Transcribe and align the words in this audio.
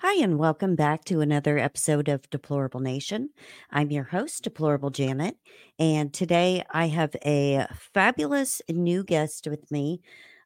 Hi, 0.00 0.22
and 0.22 0.38
welcome 0.38 0.76
back 0.76 1.04
to 1.06 1.22
another 1.22 1.58
episode 1.58 2.08
of 2.08 2.30
Deplorable 2.30 2.78
Nation. 2.78 3.30
I'm 3.72 3.90
your 3.90 4.04
host, 4.04 4.44
Deplorable 4.44 4.90
Janet, 4.90 5.36
and 5.76 6.14
today 6.14 6.62
I 6.70 6.86
have 6.86 7.16
a 7.26 7.66
fabulous 7.92 8.62
new 8.70 9.02
guest 9.02 9.48
with 9.50 9.68
me. 9.72 10.00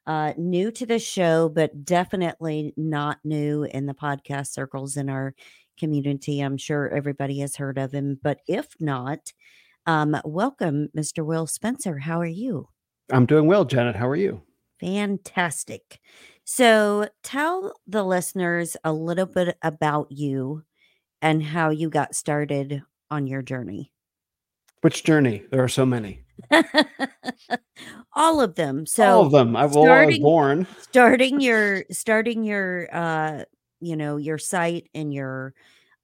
Uh, 0.07 0.33
new 0.37 0.71
to 0.71 0.87
the 0.87 0.97
show, 0.97 1.49
but 1.49 1.85
definitely 1.85 2.73
not 2.77 3.19
new 3.23 3.63
in 3.65 3.85
the 3.85 3.93
podcast 3.93 4.47
circles 4.47 4.97
in 4.97 5.07
our 5.07 5.35
community. 5.77 6.39
I'm 6.39 6.57
sure 6.57 6.89
everybody 6.89 7.37
has 7.41 7.55
heard 7.55 7.77
of 7.77 7.91
him, 7.91 8.19
but 8.23 8.39
if 8.47 8.69
not, 8.79 9.33
um, 9.85 10.19
welcome, 10.25 10.89
Mr. 10.97 11.23
Will 11.23 11.45
Spencer. 11.45 11.99
How 11.99 12.19
are 12.19 12.25
you? 12.25 12.69
I'm 13.11 13.27
doing 13.27 13.45
well, 13.45 13.65
Janet. 13.65 13.97
How 13.97 14.09
are 14.09 14.15
you? 14.15 14.41
Fantastic. 14.79 15.99
So 16.45 17.09
tell 17.23 17.73
the 17.87 18.03
listeners 18.03 18.75
a 18.83 18.93
little 18.93 19.25
bit 19.25 19.57
about 19.61 20.11
you 20.11 20.63
and 21.21 21.43
how 21.43 21.69
you 21.69 21.89
got 21.89 22.15
started 22.15 22.83
on 23.11 23.27
your 23.27 23.41
journey. 23.41 23.91
Which 24.81 25.03
journey? 25.03 25.45
There 25.49 25.63
are 25.63 25.67
so 25.67 25.85
many. 25.85 26.23
All 28.13 28.41
of 28.41 28.55
them. 28.55 28.85
So 28.85 29.03
all 29.03 29.25
of 29.25 29.31
them. 29.31 29.55
I, 29.55 29.63
I 29.63 29.65
was 29.65 30.19
born. 30.19 30.67
starting 30.77 31.39
your 31.39 31.85
starting 31.91 32.43
your 32.43 32.87
uh 32.93 33.43
you 33.81 33.95
know 33.95 34.17
your 34.17 34.37
site 34.37 34.89
and 34.93 35.13
your 35.13 35.53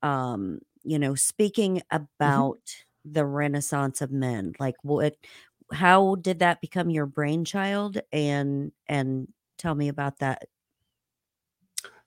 um 0.03 0.59
you 0.83 0.99
know 0.99 1.15
speaking 1.15 1.81
Mm-hmm. 2.25 2.41
about 2.41 2.59
the 3.05 3.25
renaissance 3.25 4.01
of 4.01 4.11
men 4.11 4.53
like 4.59 4.75
what 4.83 5.15
how 5.73 6.15
did 6.15 6.39
that 6.39 6.61
become 6.61 6.89
your 6.89 7.05
brainchild 7.05 7.99
and 8.11 8.71
and 8.87 9.27
tell 9.59 9.75
me 9.75 9.87
about 9.87 10.17
that 10.19 10.45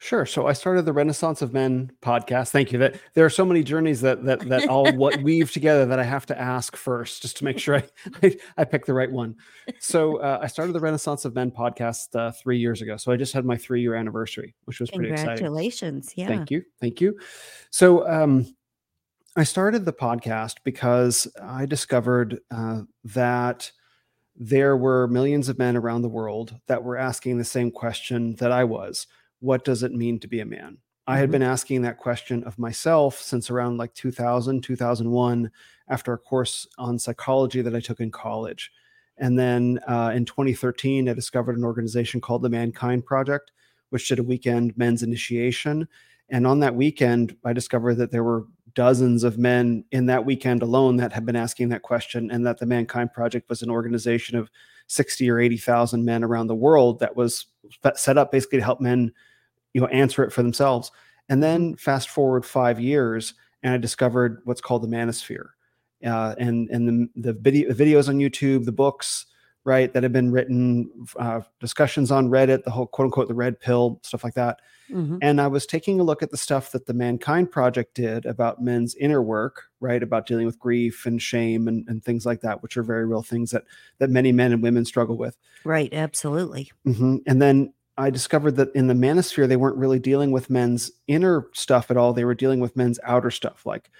Sure. 0.02 0.26
So 0.26 0.48
I 0.48 0.52
started 0.52 0.84
the 0.84 0.92
Renaissance 0.92 1.42
of 1.42 1.52
Men 1.52 1.92
podcast. 2.02 2.50
Thank 2.50 2.72
you. 2.72 2.78
That 2.80 2.96
there 3.14 3.24
are 3.24 3.30
so 3.30 3.44
many 3.44 3.62
journeys 3.62 4.00
that 4.00 4.24
that 4.24 4.40
that 4.48 4.68
all 4.68 4.92
what 4.96 5.22
weave 5.22 5.52
together 5.52 5.86
that 5.86 6.00
I 6.00 6.02
have 6.02 6.26
to 6.26 6.38
ask 6.38 6.74
first, 6.74 7.22
just 7.22 7.36
to 7.36 7.44
make 7.44 7.56
sure 7.56 7.76
I 7.76 7.84
I, 8.20 8.36
I 8.58 8.64
pick 8.64 8.84
the 8.84 8.94
right 8.94 9.10
one. 9.10 9.36
So 9.78 10.16
uh, 10.16 10.40
I 10.42 10.48
started 10.48 10.72
the 10.72 10.80
Renaissance 10.80 11.24
of 11.24 11.36
Men 11.36 11.52
podcast 11.52 12.16
uh, 12.16 12.32
three 12.32 12.58
years 12.58 12.82
ago. 12.82 12.96
So 12.96 13.12
I 13.12 13.16
just 13.16 13.32
had 13.32 13.44
my 13.44 13.56
three 13.56 13.80
year 13.80 13.94
anniversary, 13.94 14.56
which 14.64 14.80
was 14.80 14.90
pretty 14.90 15.12
exciting. 15.12 15.36
congratulations 15.36 16.12
yeah 16.16 16.26
Thank 16.26 16.50
you. 16.50 16.64
Thank 16.80 17.00
you. 17.00 17.16
So 17.70 18.04
um, 18.08 18.52
I 19.36 19.44
started 19.44 19.84
the 19.84 19.92
podcast 19.92 20.56
because 20.64 21.28
I 21.40 21.64
discovered 21.64 22.40
uh, 22.50 22.80
that 23.04 23.70
there 24.44 24.76
were 24.76 25.06
millions 25.08 25.48
of 25.48 25.58
men 25.58 25.76
around 25.76 26.02
the 26.02 26.08
world 26.08 26.58
that 26.66 26.82
were 26.82 26.96
asking 26.96 27.38
the 27.38 27.44
same 27.44 27.70
question 27.70 28.34
that 28.36 28.52
I 28.52 28.64
was 28.64 29.06
What 29.40 29.64
does 29.64 29.82
it 29.82 29.92
mean 29.92 30.20
to 30.20 30.28
be 30.28 30.40
a 30.40 30.44
man? 30.46 30.78
I 31.06 31.18
had 31.18 31.28
Mhm. 31.28 31.32
been 31.32 31.42
asking 31.42 31.82
that 31.82 31.98
question 31.98 32.44
of 32.44 32.58
myself 32.58 33.20
since 33.20 33.50
around 33.50 33.76
like 33.76 33.92
2000, 33.94 34.62
2001, 34.62 35.50
after 35.88 36.12
a 36.12 36.18
course 36.18 36.66
on 36.78 36.98
psychology 36.98 37.60
that 37.62 37.74
I 37.74 37.80
took 37.80 38.00
in 38.00 38.10
college. 38.12 38.70
And 39.18 39.38
then 39.38 39.80
uh, 39.88 40.12
in 40.14 40.24
2013, 40.24 41.08
I 41.08 41.12
discovered 41.14 41.56
an 41.58 41.64
organization 41.64 42.20
called 42.20 42.42
the 42.42 42.48
Mankind 42.50 43.04
Project, 43.04 43.52
which 43.90 44.08
did 44.08 44.18
a 44.20 44.22
weekend 44.22 44.76
men's 44.76 45.02
initiation. 45.02 45.88
And 46.28 46.46
on 46.46 46.60
that 46.60 46.76
weekend, 46.76 47.36
I 47.44 47.52
discovered 47.52 47.96
that 47.96 48.10
there 48.12 48.24
were 48.24 48.46
dozens 48.74 49.24
of 49.24 49.38
men 49.38 49.84
in 49.92 50.06
that 50.06 50.24
weekend 50.24 50.62
alone 50.62 50.96
that 50.96 51.12
had 51.12 51.26
been 51.26 51.36
asking 51.36 51.68
that 51.70 51.82
question, 51.82 52.30
and 52.30 52.46
that 52.46 52.58
the 52.58 52.66
Mankind 52.66 53.12
Project 53.12 53.48
was 53.48 53.62
an 53.62 53.70
organization 53.70 54.36
of 54.36 54.50
60 54.86 55.30
or 55.30 55.38
80,000 55.38 56.04
men 56.04 56.24
around 56.24 56.46
the 56.46 56.54
world 56.54 56.98
that 57.00 57.16
was 57.16 57.46
set 57.94 58.18
up 58.18 58.32
basically 58.32 58.58
to 58.58 58.64
help 58.64 58.80
men, 58.80 59.12
you 59.74 59.80
know, 59.80 59.86
answer 59.88 60.24
it 60.24 60.32
for 60.32 60.42
themselves. 60.42 60.90
And 61.28 61.42
then 61.42 61.76
fast 61.76 62.08
forward 62.08 62.44
five 62.44 62.80
years, 62.80 63.34
and 63.62 63.72
I 63.72 63.78
discovered 63.78 64.42
what's 64.44 64.60
called 64.60 64.82
the 64.82 64.88
Manosphere, 64.88 65.50
uh, 66.04 66.34
and 66.38 66.68
and 66.70 66.88
the 66.88 67.08
the, 67.16 67.32
video, 67.32 67.72
the 67.72 67.84
videos 67.84 68.08
on 68.08 68.16
YouTube, 68.16 68.64
the 68.64 68.72
books, 68.72 69.26
right, 69.64 69.92
that 69.92 70.02
have 70.02 70.12
been 70.12 70.32
written, 70.32 70.90
uh, 71.16 71.40
discussions 71.60 72.10
on 72.10 72.28
Reddit, 72.28 72.64
the 72.64 72.70
whole 72.70 72.86
quote 72.86 73.06
unquote 73.06 73.28
the 73.28 73.34
red 73.34 73.60
pill 73.60 74.00
stuff 74.02 74.24
like 74.24 74.34
that. 74.34 74.60
Mhm. 74.90 75.18
And 75.22 75.40
I 75.40 75.46
was 75.46 75.64
taking 75.66 76.00
a 76.00 76.02
look 76.02 76.22
at 76.22 76.30
the 76.30 76.36
stuff 76.36 76.72
that 76.72 76.86
the 76.86 76.92
Mankind 76.94 77.50
Project 77.50 77.94
did 77.94 78.26
about 78.26 78.60
men's 78.62 78.94
inner 78.96 79.22
work, 79.22 79.64
right? 79.80 80.02
About 80.02 80.26
dealing 80.26 80.44
with 80.46 80.58
grief 80.58 81.06
and 81.06 81.22
shame 81.22 81.68
and, 81.68 81.86
and 81.88 82.04
things 82.04 82.26
like 82.26 82.40
that, 82.40 82.62
which 82.62 82.76
are 82.76 82.82
very 82.82 83.06
real 83.06 83.22
things 83.22 83.52
that 83.52 83.64
that 83.98 84.10
many 84.10 84.32
men 84.32 84.52
and 84.52 84.62
women 84.62 84.84
struggle 84.84 85.16
with. 85.16 85.36
right 85.64 85.92
absolutely 85.94 86.72
Mhm. 86.86 87.20
And 87.26 87.40
then 87.40 87.72
I 87.96 88.10
discovered 88.10 88.52
that 88.56 88.74
in 88.74 88.86
the 88.88 88.94
manosphere, 88.94 89.46
they 89.46 89.56
weren't 89.56 89.76
really 89.76 89.98
dealing 90.00 90.32
with 90.32 90.48
men's 90.50 90.90
inner 91.06 91.46
stuff 91.52 91.90
at 91.90 91.96
all. 91.96 92.12
They 92.14 92.24
were 92.24 92.34
dealing 92.34 92.58
with 92.58 92.74
men's 92.74 92.98
outer 93.04 93.30
stuff, 93.30 93.64
like 93.66 93.90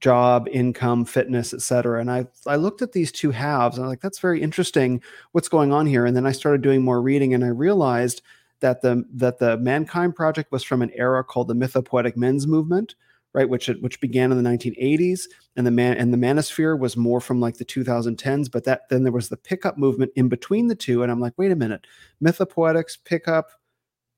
job, 0.00 0.48
income, 0.50 1.04
fitness, 1.04 1.52
etc. 1.52 2.00
And 2.00 2.10
I 2.10 2.26
I 2.46 2.56
looked 2.56 2.82
at 2.82 2.92
these 2.92 3.12
two 3.12 3.30
halves 3.30 3.76
and 3.76 3.84
I'm 3.84 3.90
like, 3.90 4.00
that's 4.00 4.18
very 4.18 4.42
interesting. 4.42 5.02
What's 5.32 5.48
going 5.48 5.72
on 5.72 5.86
here? 5.86 6.06
And 6.06 6.16
then 6.16 6.26
I 6.26 6.32
started 6.32 6.62
doing 6.62 6.82
more 6.82 7.02
reading 7.02 7.34
and 7.34 7.44
I 7.44 7.48
realized 7.48 8.22
that 8.60 8.82
the 8.82 9.04
that 9.14 9.38
the 9.38 9.56
Mankind 9.58 10.14
Project 10.14 10.52
was 10.52 10.62
from 10.62 10.82
an 10.82 10.90
era 10.94 11.24
called 11.24 11.48
the 11.48 11.54
Mythopoetic 11.54 12.16
Men's 12.16 12.46
Movement, 12.46 12.94
right? 13.32 13.48
Which 13.48 13.68
which 13.80 14.00
began 14.00 14.32
in 14.32 14.42
the 14.42 14.48
1980s, 14.48 15.22
and 15.56 15.66
the 15.66 15.70
man 15.70 15.96
and 15.96 16.12
the 16.12 16.18
Manosphere 16.18 16.78
was 16.78 16.96
more 16.96 17.20
from 17.20 17.40
like 17.40 17.56
the 17.56 17.64
2010s. 17.64 18.50
But 18.50 18.64
that 18.64 18.88
then 18.88 19.02
there 19.02 19.12
was 19.12 19.28
the 19.28 19.36
pickup 19.36 19.78
movement 19.78 20.12
in 20.16 20.28
between 20.28 20.68
the 20.68 20.74
two, 20.74 21.02
and 21.02 21.10
I'm 21.10 21.20
like, 21.20 21.34
wait 21.36 21.52
a 21.52 21.56
minute, 21.56 21.86
Mythopoetics, 22.22 22.98
pickup, 23.04 23.50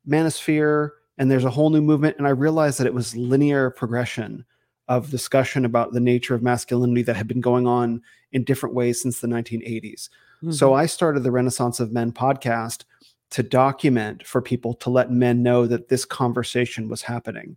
Manosphere, 0.08 0.90
and 1.18 1.30
there's 1.30 1.44
a 1.44 1.50
whole 1.50 1.70
new 1.70 1.82
movement. 1.82 2.18
And 2.18 2.26
I 2.26 2.30
realized 2.30 2.78
that 2.78 2.86
it 2.86 2.94
was 2.94 3.16
linear 3.16 3.70
progression 3.70 4.44
of 4.96 5.10
discussion 5.10 5.64
about 5.64 5.92
the 5.92 6.00
nature 6.00 6.34
of 6.34 6.42
masculinity 6.42 7.02
that 7.02 7.16
had 7.16 7.26
been 7.26 7.40
going 7.40 7.66
on 7.66 8.02
in 8.32 8.44
different 8.44 8.74
ways 8.74 9.00
since 9.00 9.20
the 9.20 9.28
1980s. 9.28 10.08
So 10.50 10.74
I 10.74 10.86
started 10.86 11.22
the 11.22 11.30
Renaissance 11.30 11.78
of 11.78 11.92
Men 11.92 12.10
podcast 12.10 12.84
to 13.30 13.42
document 13.42 14.26
for 14.26 14.42
people 14.42 14.74
to 14.74 14.90
let 14.90 15.10
men 15.10 15.42
know 15.42 15.66
that 15.66 15.88
this 15.88 16.04
conversation 16.04 16.88
was 16.88 17.02
happening. 17.02 17.56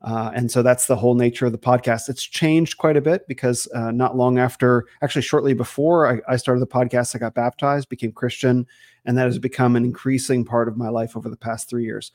Uh, 0.00 0.32
and 0.34 0.50
so 0.50 0.62
that's 0.62 0.86
the 0.86 0.96
whole 0.96 1.14
nature 1.14 1.46
of 1.46 1.52
the 1.52 1.58
podcast. 1.58 2.08
It's 2.08 2.24
changed 2.24 2.78
quite 2.78 2.96
a 2.96 3.00
bit 3.00 3.28
because 3.28 3.68
uh, 3.74 3.92
not 3.92 4.16
long 4.16 4.38
after, 4.38 4.86
actually, 5.02 5.22
shortly 5.22 5.54
before 5.54 6.10
I, 6.10 6.32
I 6.32 6.36
started 6.36 6.60
the 6.60 6.66
podcast, 6.66 7.14
I 7.14 7.18
got 7.18 7.34
baptized, 7.34 7.88
became 7.88 8.12
Christian, 8.12 8.66
and 9.04 9.16
that 9.18 9.26
has 9.26 9.38
become 9.38 9.76
an 9.76 9.84
increasing 9.84 10.44
part 10.44 10.66
of 10.66 10.76
my 10.76 10.88
life 10.88 11.16
over 11.16 11.28
the 11.28 11.36
past 11.36 11.68
three 11.68 11.84
years. 11.84 12.10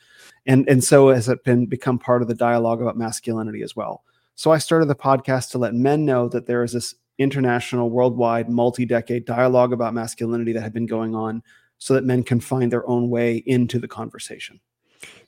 And 0.46 0.68
and 0.68 0.84
so 0.84 1.10
has 1.10 1.30
it 1.30 1.44
been 1.46 1.68
become 1.68 2.00
part 2.00 2.22
of 2.22 2.28
the 2.28 2.36
dialogue 2.36 2.82
about 2.82 2.98
masculinity 2.98 3.62
as 3.62 3.76
well. 3.76 4.04
So 4.38 4.52
I 4.52 4.60
started 4.60 4.86
the 4.86 4.96
podcast 4.96 5.52
to 5.52 5.58
let 5.58 5.74
men 5.76 6.06
know 6.06 6.30
that 6.30 6.46
there 6.46 6.64
is 6.64 6.72
this 6.74 6.96
international, 7.18 7.90
worldwide, 7.90 8.50
multi-decade 8.50 9.26
dialogue 9.26 9.74
about 9.74 9.96
masculinity 9.96 10.54
that 10.54 10.62
had 10.62 10.74
been 10.74 10.86
going 10.86 11.16
on, 11.16 11.44
so 11.80 11.96
that 11.96 12.06
men 12.06 12.24
can 12.24 12.40
find 12.40 12.72
their 12.72 12.88
own 12.88 13.10
way 13.10 13.38
into 13.48 13.80
the 13.80 13.88
conversation. 13.90 14.62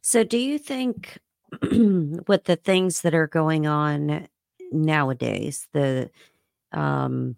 So, 0.01 0.23
do 0.23 0.37
you 0.37 0.57
think 0.59 1.17
with 1.61 2.45
the 2.45 2.55
things 2.63 3.01
that 3.01 3.15
are 3.15 3.27
going 3.27 3.67
on 3.67 4.27
nowadays, 4.71 5.67
the, 5.73 6.11
um, 6.71 7.35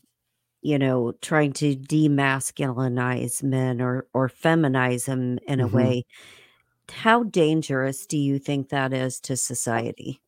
you 0.61 0.79
know, 0.79 1.13
trying 1.21 1.53
to 1.53 1.75
demasculinize 1.75 3.43
men 3.43 3.81
or 3.81 4.07
or 4.13 4.29
feminize 4.29 5.05
them 5.05 5.39
in 5.47 5.61
a 5.61 5.69
Mhm. 5.69 5.71
way, 5.71 6.05
how 6.91 7.23
dangerous 7.23 8.05
do 8.07 8.17
you 8.17 8.39
think 8.39 8.69
that 8.69 8.93
is 8.93 9.19
to 9.21 9.37
society? 9.37 10.21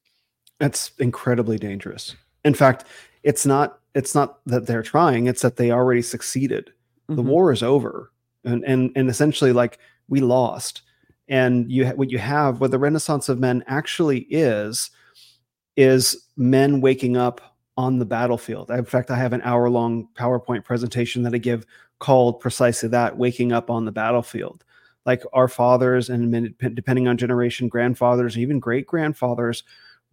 That's 0.60 0.92
incredibly 1.00 1.58
dangerous. 1.58 2.16
In 2.46 2.54
fact, 2.54 2.86
it's 3.24 3.46
not 3.46 3.80
it's 3.96 4.16
not 4.16 4.40
that 4.48 4.66
they're 4.66 4.82
trying, 4.84 5.28
it's 5.28 5.44
that 5.44 5.58
they 5.58 5.72
already 5.72 6.02
succeeded. 6.02 6.72
The 7.08 7.22
Mhm. 7.22 7.26
war 7.26 7.52
is 7.52 7.62
over. 7.64 8.12
And 8.44 8.64
and 8.66 8.92
and 8.96 9.10
essentially 9.10 9.54
like 9.54 9.78
we 10.10 10.20
lost. 10.20 10.82
And 11.28 11.72
you 11.72 11.88
what 11.90 12.12
you 12.12 12.18
have 12.20 12.60
what 12.60 12.72
the 12.72 12.80
renaissance 12.80 13.30
of 13.30 13.40
men 13.40 13.64
actually 13.68 14.20
is 14.30 14.90
is 15.76 16.28
men 16.38 16.82
waking 16.82 17.18
up 17.18 17.42
on 17.78 17.98
the 17.98 18.06
battlefield. 18.06 18.70
In 18.70 18.86
fact, 18.86 19.10
I 19.10 19.16
have 19.16 19.34
an 19.34 19.42
hour 19.44 19.70
long 19.70 20.08
PowerPoint 20.16 20.64
presentation 20.64 21.24
that 21.24 21.34
I 21.34 21.40
give 21.40 21.66
called 22.00 22.40
precisely 22.40 22.90
that 22.90 23.18
waking 23.18 23.52
up 23.52 23.70
on 23.72 23.86
the 23.86 23.92
battlefield. 23.92 24.64
Like 25.06 25.24
our 25.34 25.48
fathers 25.48 26.10
and 26.10 26.56
depending 26.76 27.08
on 27.08 27.18
generation, 27.18 27.68
grandfathers, 27.70 28.38
even 28.38 28.60
great 28.60 28.86
grandfathers 28.86 29.64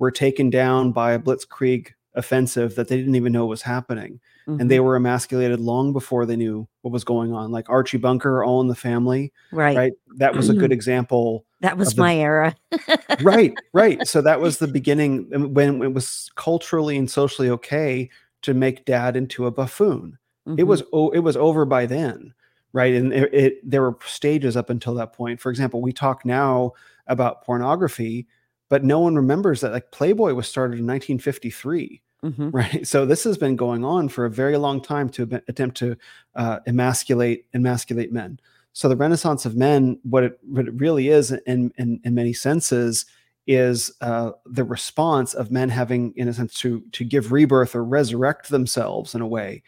were 0.00 0.10
taken 0.10 0.50
down 0.50 0.90
by 0.90 1.12
a 1.12 1.18
blitzkrieg 1.20 1.88
offensive 2.14 2.74
that 2.74 2.88
they 2.88 2.96
didn't 2.96 3.14
even 3.14 3.32
know 3.32 3.46
was 3.46 3.62
happening. 3.62 4.18
Mhm. 4.48 4.60
And 4.62 4.70
they 4.70 4.80
were 4.80 4.96
emasculated 4.96 5.60
long 5.60 5.92
before 5.92 6.26
they 6.26 6.34
knew 6.34 6.66
what 6.82 6.90
was 6.90 7.04
going 7.04 7.32
on. 7.32 7.52
Like 7.52 7.70
Archie 7.70 7.98
Bunker, 7.98 8.42
All 8.42 8.60
in 8.60 8.66
the 8.66 8.74
Family, 8.74 9.32
right. 9.52 9.76
right? 9.76 9.92
That 10.16 10.34
was 10.34 10.48
a 10.48 10.54
good 10.54 10.72
example 10.78 11.44
That 11.60 11.76
was 11.78 11.94
the- 11.94 12.02
my 12.02 12.16
era. 12.16 12.56
right 13.22 13.54
right 13.72 14.06
so 14.08 14.20
that 14.22 14.40
was 14.40 14.58
the 14.58 14.66
beginning 14.78 15.52
when 15.54 15.82
it 15.82 15.92
was 15.94 16.30
culturally 16.34 16.96
and 16.96 17.08
socially 17.10 17.50
okay 17.50 18.08
to 18.42 18.54
make 18.54 18.84
dad 18.86 19.14
into 19.16 19.46
a 19.46 19.50
buffoon 19.50 20.18
it 20.46 20.50
Mhm. 20.62 20.66
was 20.66 20.82
o- 20.92 21.10
it 21.10 21.18
was 21.20 21.36
over 21.36 21.64
by 21.66 21.84
then 21.86 22.32
right 22.72 22.94
and 22.94 23.12
it, 23.12 23.34
it 23.34 23.70
there 23.70 23.82
were 23.82 23.96
stages 24.06 24.56
up 24.56 24.70
until 24.70 24.94
that 24.94 25.12
point 25.12 25.38
for 25.40 25.50
example 25.50 25.82
we 25.82 25.92
talk 25.92 26.24
now 26.24 26.72
about 27.06 27.44
pornography 27.44 28.26
but 28.70 28.84
no 28.84 29.00
one 29.00 29.16
remembers 29.16 29.60
that 29.60 29.72
like 29.72 29.90
Playboy 29.90 30.32
was 30.32 30.48
started 30.48 30.78
in 30.78 30.86
1953. 30.86 32.00
Mm-hmm. 32.24 32.50
Right. 32.50 32.86
So 32.86 33.04
this 33.04 33.24
has 33.24 33.36
been 33.36 33.56
going 33.56 33.84
on 33.84 34.08
for 34.08 34.24
a 34.24 34.30
very 34.30 34.56
long 34.56 34.80
time 34.80 35.10
to 35.10 35.42
attempt 35.48 35.76
to 35.78 35.96
uh, 36.34 36.60
emasculate 36.66 37.46
emasculate 37.52 38.12
men. 38.12 38.40
So 38.72 38.88
the 38.88 38.96
Renaissance 38.96 39.44
of 39.44 39.56
men, 39.56 39.98
what 40.04 40.22
it, 40.22 40.38
what 40.42 40.68
it 40.68 40.74
really 40.74 41.08
is 41.08 41.32
in, 41.32 41.72
in, 41.76 42.00
in 42.04 42.14
many 42.14 42.32
senses, 42.32 43.04
is 43.46 43.90
uh, 44.00 44.30
the 44.46 44.62
response 44.62 45.34
of 45.34 45.50
men 45.50 45.68
having, 45.68 46.12
in 46.14 46.28
a 46.28 46.32
sense, 46.32 46.54
to 46.60 46.80
to 46.92 47.04
give 47.04 47.32
rebirth 47.32 47.74
or 47.74 47.84
resurrect 47.84 48.48
themselves 48.48 49.14
in 49.14 49.20
a 49.20 49.26
way 49.26 49.62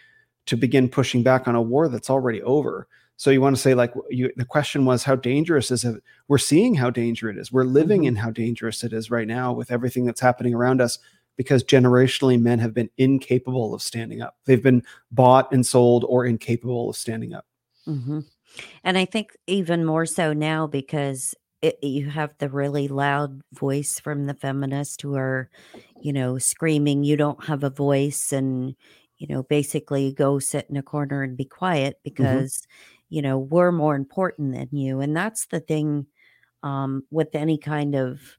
to 0.47 0.57
begin 0.57 0.89
pushing 0.89 1.23
back 1.23 1.49
on 1.49 1.55
a 1.55 1.63
war 1.63 1.89
that's 1.89 2.11
already 2.11 2.43
over. 2.43 2.87
So 3.17 3.31
you 3.31 3.41
want 3.41 3.55
to 3.55 3.63
say 3.63 3.75
like 3.75 3.93
you, 4.11 4.33
the 4.37 4.45
question 4.45 4.85
was 4.85 5.05
how 5.05 5.17
dangerous 5.17 5.71
is 5.71 5.85
it? 5.85 6.03
We're 6.29 6.39
seeing 6.39 6.75
how 6.75 6.91
dangerous 6.91 7.37
it 7.37 7.41
is. 7.41 7.53
We're 7.53 7.65
living 7.65 8.01
mm-hmm. 8.01 8.09
in 8.09 8.17
how 8.17 8.31
dangerous 8.31 8.83
it 8.83 8.93
is 8.93 9.11
right 9.11 9.29
now 9.29 9.53
with 9.53 9.71
everything 9.71 10.05
that's 10.05 10.21
happening 10.21 10.55
around 10.55 10.81
us 10.81 10.99
because 11.37 11.65
generationally 11.65 12.41
men 12.41 12.59
have 12.59 12.75
been 12.75 12.91
incapable 12.99 13.75
of 13.75 13.83
standing 13.83 14.21
up. 14.21 14.37
They've 14.45 14.63
been 14.63 14.83
bought 15.11 15.53
and 15.53 15.65
sold 15.65 16.05
or 16.09 16.27
incapable 16.27 16.91
of 16.91 16.97
standing 16.97 17.33
up. 17.33 17.47
Mm-hmm. 17.87 18.21
And 18.85 18.99
I 18.99 19.05
think 19.05 19.37
even 19.47 19.85
more 19.85 20.07
so 20.07 20.33
now 20.33 20.67
because 20.67 21.35
it, 21.63 21.79
you 21.83 22.11
have 22.11 22.35
the 22.39 22.49
really 22.49 22.89
loud 22.89 23.41
voice 23.53 24.01
from 24.01 24.27
the 24.27 24.35
feminists 24.35 25.03
who 25.03 25.15
are, 25.15 25.49
you 26.01 26.13
know, 26.13 26.39
screaming, 26.39 27.05
you 27.05 27.17
don't 27.17 27.45
have 27.45 27.63
a 27.63 27.71
voice 27.71 28.33
and, 28.33 28.75
you 29.17 29.27
know, 29.29 29.45
basically 29.45 30.13
go 30.13 30.39
sit 30.39 30.67
in 30.69 30.77
a 30.77 30.83
corner 30.83 31.23
and 31.23 31.37
be 31.37 31.45
quiet 31.45 31.95
mm-hmm. 31.95 32.03
because, 32.05 32.59
mm-hmm. 32.59 32.69
You 33.13 33.21
know, 33.21 33.37
we're 33.37 33.73
more 33.73 33.95
important 33.95 34.55
than 34.55 34.69
you. 34.73 35.01
And 35.01 35.15
that's 35.15 35.45
the 35.45 35.61
thing 35.61 36.07
um, 36.63 37.05
with 37.11 37.35
any 37.35 37.59
kind 37.59 37.95
of 37.95 38.39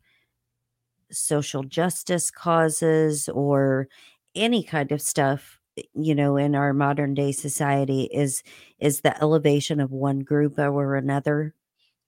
social 1.12 1.62
justice 1.62 2.32
causes 2.32 3.30
or 3.30 3.88
any 4.34 4.64
kind 4.64 4.92
of 4.92 5.00
stuff 5.00 5.60
you 5.94 6.16
know 6.16 6.38
in 6.38 6.56
our 6.56 6.74
modern 6.74 7.14
day 7.14 7.32
society 7.32 8.04
is 8.12 8.42
is 8.80 9.02
the 9.02 9.16
elevation 9.22 9.80
of 9.80 9.92
one 9.92 10.20
group 10.20 10.58
over 10.58 10.96
another 10.96 11.54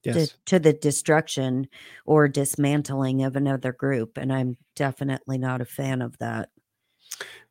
yes. 0.04 0.30
to, 0.30 0.38
to 0.46 0.60
the 0.60 0.74
destruction 0.74 1.68
or 2.06 2.28
dismantling 2.28 3.24
of 3.24 3.36
another 3.36 3.72
group 3.72 4.18
and 4.18 4.32
i'm 4.32 4.58
definitely 4.76 5.38
not 5.38 5.62
a 5.62 5.66
fan 5.66 6.02
of 6.02 6.18
that 6.20 6.50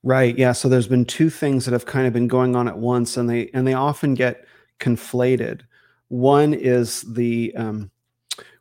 right 0.05 0.39
yeah 0.39 0.53
so 0.53 0.69
there's 0.69 0.89
been 0.89 1.05
two 1.05 1.31
things 1.31 1.65
that 1.65 1.73
have 1.73 1.87
kind 1.87 2.07
of 2.07 2.13
been 2.13 2.29
going 2.29 2.55
on 2.55 2.69
at 2.69 2.79
once 2.79 3.17
and 3.17 3.29
they 3.29 3.49
and 3.55 3.67
they 3.67 3.75
often 3.75 4.15
get 4.15 4.45
conflated 4.81 5.63
one 6.09 6.55
is 6.55 7.03
the 7.03 7.53
um, 7.57 7.91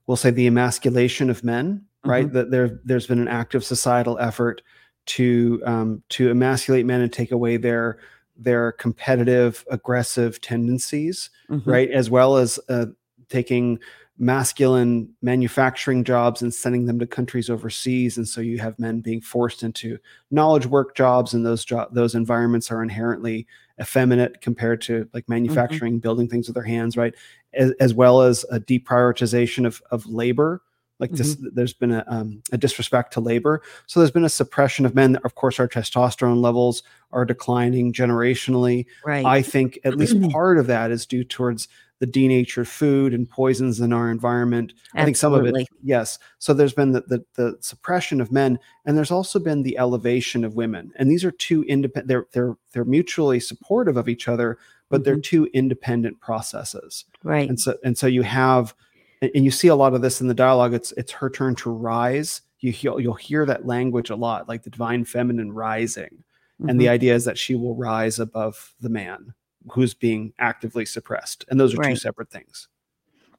we'll 0.08 0.18
say 0.18 0.32
the 0.32 0.48
emasculation 0.48 1.30
of 1.30 1.44
men 1.44 1.86
right 2.06 2.26
mm-hmm. 2.26 2.36
that 2.36 2.52
there 2.52 2.80
there's 2.84 3.08
been 3.08 3.20
an 3.20 3.28
active 3.28 3.64
societal 3.64 4.18
effort 4.20 4.62
to 5.06 5.62
um, 5.66 6.02
to 6.10 6.30
emasculate 6.30 6.86
men 6.86 7.02
and 7.02 7.14
take 7.14 7.32
away 7.32 7.58
their 7.58 8.00
their 8.36 8.72
competitive 8.74 9.64
aggressive 9.70 10.42
tendencies 10.42 11.30
mm-hmm. 11.50 11.70
right 11.70 11.92
as 11.92 12.10
well 12.10 12.38
as 12.38 12.60
uh, 12.70 12.86
taking 13.30 13.80
masculine 14.18 15.10
manufacturing 15.22 16.04
jobs 16.04 16.42
and 16.42 16.54
sending 16.54 16.86
them 16.86 17.00
to 17.00 17.08
countries 17.08 17.50
overseas 17.50 18.16
and 18.18 18.28
so 18.28 18.42
you 18.42 18.60
have 18.60 18.78
men 18.78 19.00
being 19.00 19.20
forced 19.20 19.64
into 19.64 19.98
knowledge 20.30 20.68
work 20.68 20.96
jobs 20.96 21.34
and 21.34 21.46
those 21.46 21.66
jo- 21.66 21.88
those 21.92 22.14
environments 22.14 22.72
are 22.72 22.84
inherently 22.84 23.48
effeminate 23.82 24.42
compared 24.42 24.82
to 24.82 25.10
like 25.14 25.24
mm-hmm. 25.24 25.34
manufacturing 25.34 25.94
mm-hmm. 25.94 26.00
building 26.00 26.28
things 26.28 26.48
with 26.48 26.56
their 26.56 26.64
hands 26.64 26.96
right 26.96 27.16
as, 27.54 27.72
as 27.80 27.94
well 27.94 28.22
as 28.22 28.46
a 28.52 28.60
deprioritization 28.60 29.66
of 29.66 29.82
of 29.92 30.06
labor 30.06 30.62
like 31.00 31.12
mm-hmm. 31.12 31.18
this, 31.18 31.38
there's 31.54 31.74
been 31.74 31.92
a, 31.92 32.06
um, 32.08 32.42
a 32.52 32.58
disrespect 32.58 33.12
to 33.14 33.20
labor. 33.20 33.62
So 33.88 34.00
there's 34.00 34.12
been 34.12 34.24
a 34.24 34.30
suppression 34.30 34.86
of 34.86 34.96
men. 34.96 35.18
Of 35.26 35.36
course, 35.36 35.60
our 35.60 35.68
testosterone 35.68 36.42
levels 36.42 36.84
are 37.12 37.26
declining 37.26 37.92
generationally. 37.92 38.86
Right. 39.06 39.26
I 39.26 39.42
think 39.42 39.80
at 39.84 39.98
least 39.98 40.22
part 40.32 40.58
of 40.58 40.68
that 40.68 40.92
is 40.92 41.06
due 41.06 41.24
towards 41.24 41.68
the 42.04 42.08
denatured 42.08 42.68
food 42.68 43.14
and 43.14 43.30
poisons 43.30 43.80
in 43.80 43.94
our 43.94 44.12
environment. 44.12 44.74
Absolutely. 44.74 45.02
I 45.02 45.06
think 45.06 45.16
some 45.16 45.34
of 45.34 45.46
it, 45.46 45.70
yes. 45.82 46.20
So 46.38 46.54
there's 46.54 46.74
been 46.74 46.92
the, 46.92 47.00
the, 47.08 47.24
the 47.36 47.58
suppression 47.62 48.20
of 48.20 48.30
men, 48.30 48.60
and 48.84 48.98
there's 48.98 49.10
also 49.10 49.40
been 49.40 49.64
the 49.64 49.78
elevation 49.78 50.44
of 50.44 50.56
women. 50.56 50.92
And 50.98 51.10
these 51.10 51.24
are 51.24 51.32
two 51.32 51.64
independent. 51.64 52.10
They're 52.10 52.28
they're 52.34 52.58
they're 52.74 52.84
mutually 52.84 53.40
supportive 53.40 53.96
of 53.96 54.10
each 54.10 54.28
other, 54.28 54.58
but 54.90 54.98
mm-hmm. 54.98 55.04
they're 55.06 55.22
two 55.22 55.46
independent 55.54 56.20
processes. 56.20 57.06
Right. 57.24 57.48
And 57.48 57.58
so 57.58 57.78
and 57.86 57.98
so 57.98 58.06
you 58.06 58.24
have 58.24 58.76
and 59.22 59.46
you 59.46 59.52
see 59.52 59.70
a 59.70 59.76
lot 59.76 59.94
of 59.94 60.02
this 60.02 60.20
in 60.20 60.28
the 60.28 60.34
dialogue 60.34 60.74
it's 60.74 60.92
it's 60.98 61.14
her 61.14 61.30
turn 61.30 61.56
to 61.56 61.72
rise 61.72 62.42
you 62.60 62.74
hear, 62.74 63.00
you'll 63.00 63.14
hear 63.14 63.46
that 63.46 63.66
language 63.66 64.10
a 64.10 64.16
lot 64.18 64.50
like 64.50 64.64
the 64.64 64.70
divine 64.70 65.06
feminine 65.06 65.54
rising 65.54 66.04
mm-hmm. 66.12 66.68
and 66.68 66.82
the 66.82 66.86
mm-hmm. 66.86 66.94
idea 66.96 67.16
is 67.16 67.24
that 67.24 67.38
she 67.38 67.56
will 67.56 67.78
rise 67.78 68.20
above 68.20 68.74
the 68.82 68.90
man 68.90 69.34
who's 69.72 69.94
being 69.94 70.34
actively 70.40 70.86
suppressed 70.86 71.46
and 71.50 71.60
those 71.60 71.74
are 71.74 71.78
right. 71.78 71.90
two 71.90 71.96
separate 71.96 72.30
things 72.30 72.68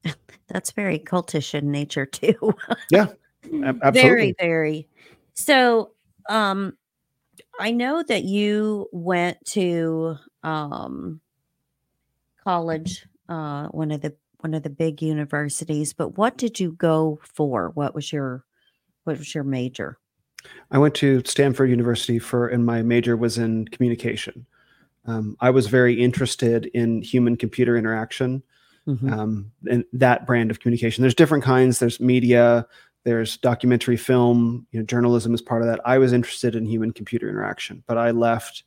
that's 0.49 0.73
very 0.73 0.99
cultish 0.99 1.55
in 1.55 1.71
nature 1.71 2.07
too 2.07 2.55
yeah 2.91 3.07
absolutely 3.63 3.93
very 3.93 4.35
very 4.39 4.89
so 5.35 5.93
um 6.29 6.77
i 7.61 7.71
know 7.71 8.03
that 8.03 8.25
you 8.25 8.89
went 8.93 9.43
to 9.45 10.17
um 10.43 11.21
college 12.43 13.07
uh 13.29 13.67
one 13.69 13.91
of 13.91 14.01
the 14.01 14.15
one 14.45 14.53
of 14.53 14.63
the 14.63 14.71
big 14.71 15.01
universities, 15.01 15.95
but 15.95 16.19
what 16.19 16.37
did 16.37 16.61
you 16.61 16.73
go 16.73 17.19
for? 17.23 17.71
What 17.71 17.95
was 17.95 18.13
your 18.13 18.45
what 19.05 19.19
was 19.19 19.35
your 19.35 19.43
major? 19.43 19.99
I 20.71 20.77
went 20.77 20.95
to 20.97 21.23
Stanford 21.25 21.71
University 21.71 22.19
for, 22.19 22.49
and 22.49 22.65
my 22.65 22.83
major 22.83 23.17
was 23.17 23.39
in 23.39 23.67
communication. 23.69 24.45
Um, 25.07 25.37
I 25.41 25.51
was 25.51 25.67
very 25.67 26.01
interested 26.01 26.67
in 26.67 27.03
human 27.03 27.37
computer 27.37 27.77
interaction 27.77 28.43
mm-hmm. 28.87 29.13
um, 29.13 29.53
and 29.69 29.85
that 29.93 30.27
brand 30.27 30.51
of 30.51 30.61
communication. 30.61 31.03
There's 31.03 31.15
different 31.15 31.45
kinds. 31.45 31.79
There's 31.79 32.01
media. 32.01 32.67
There's 33.05 33.37
documentary 33.37 33.99
film. 33.99 34.67
You 34.71 34.81
know, 34.81 34.87
journalism 34.87 35.35
is 35.35 35.43
part 35.43 35.63
of 35.63 35.69
that. 35.69 35.81
I 35.85 35.99
was 35.99 36.13
interested 36.13 36.57
in 36.57 36.65
human 36.65 36.93
computer 36.93 37.29
interaction, 37.29 37.85
but 37.87 37.99
I 37.99 38.13
left 38.13 38.65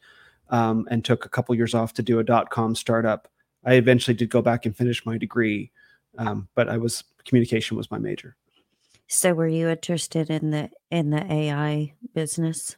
um, 0.49 0.87
and 0.91 1.03
took 1.03 1.25
a 1.25 1.29
couple 1.29 1.55
years 1.55 1.73
off 1.73 1.93
to 1.93 2.03
do 2.03 2.19
a 2.19 2.23
dot 2.23 2.51
com 2.51 2.75
startup 2.75 3.27
I 3.67 3.73
eventually 3.73 4.15
did 4.15 4.29
go 4.29 4.41
back 4.41 4.65
and 4.65 4.75
finish 4.75 5.05
my 5.05 5.17
degree, 5.17 5.71
um, 6.17 6.47
but 6.55 6.69
I 6.69 6.77
was 6.77 7.03
communication 7.25 7.75
was 7.75 7.91
my 7.91 7.97
major. 7.97 8.37
So, 9.07 9.33
were 9.33 9.47
you 9.47 9.67
interested 9.67 10.29
in 10.29 10.51
the 10.51 10.69
in 10.89 11.09
the 11.09 11.31
AI 11.31 11.93
business? 12.13 12.77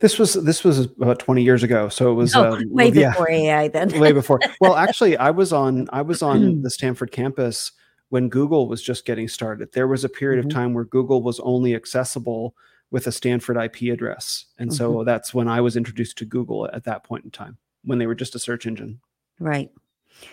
This 0.00 0.18
was 0.18 0.34
this 0.34 0.64
was 0.64 0.80
about 0.80 1.18
twenty 1.18 1.42
years 1.42 1.62
ago, 1.62 1.88
so 1.88 2.10
it 2.10 2.14
was 2.14 2.34
oh, 2.34 2.52
um, 2.54 2.62
way 2.70 2.88
yeah, 2.88 3.10
before 3.10 3.30
AI. 3.30 3.68
Then 3.68 3.98
way 3.98 4.12
before. 4.12 4.40
Well, 4.60 4.76
actually, 4.76 5.16
I 5.16 5.30
was 5.30 5.52
on 5.52 5.88
I 5.92 6.02
was 6.02 6.22
on 6.22 6.62
the 6.62 6.70
Stanford 6.70 7.12
campus 7.12 7.72
when 8.08 8.28
Google 8.28 8.68
was 8.68 8.82
just 8.82 9.06
getting 9.06 9.28
started. 9.28 9.72
There 9.72 9.88
was 9.88 10.04
a 10.04 10.08
period 10.08 10.40
mm-hmm. 10.40 10.48
of 10.48 10.54
time 10.54 10.74
where 10.74 10.84
Google 10.84 11.22
was 11.22 11.40
only 11.40 11.74
accessible 11.74 12.54
with 12.90 13.06
a 13.06 13.12
Stanford 13.12 13.56
IP 13.56 13.92
address, 13.92 14.46
and 14.58 14.70
mm-hmm. 14.70 14.76
so 14.76 15.04
that's 15.04 15.32
when 15.32 15.48
I 15.48 15.60
was 15.60 15.76
introduced 15.76 16.18
to 16.18 16.24
Google 16.24 16.68
at 16.72 16.84
that 16.84 17.04
point 17.04 17.24
in 17.24 17.30
time 17.30 17.56
when 17.84 17.98
they 17.98 18.06
were 18.06 18.14
just 18.14 18.34
a 18.34 18.38
search 18.38 18.66
engine. 18.66 19.00
Right. 19.38 19.70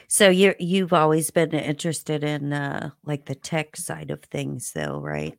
So 0.07 0.29
you 0.29 0.55
you've 0.59 0.93
always 0.93 1.31
been 1.31 1.51
interested 1.51 2.23
in 2.23 2.53
uh 2.53 2.91
like 3.03 3.25
the 3.25 3.35
tech 3.35 3.75
side 3.77 4.11
of 4.11 4.21
things 4.23 4.71
though, 4.73 4.99
right? 4.99 5.37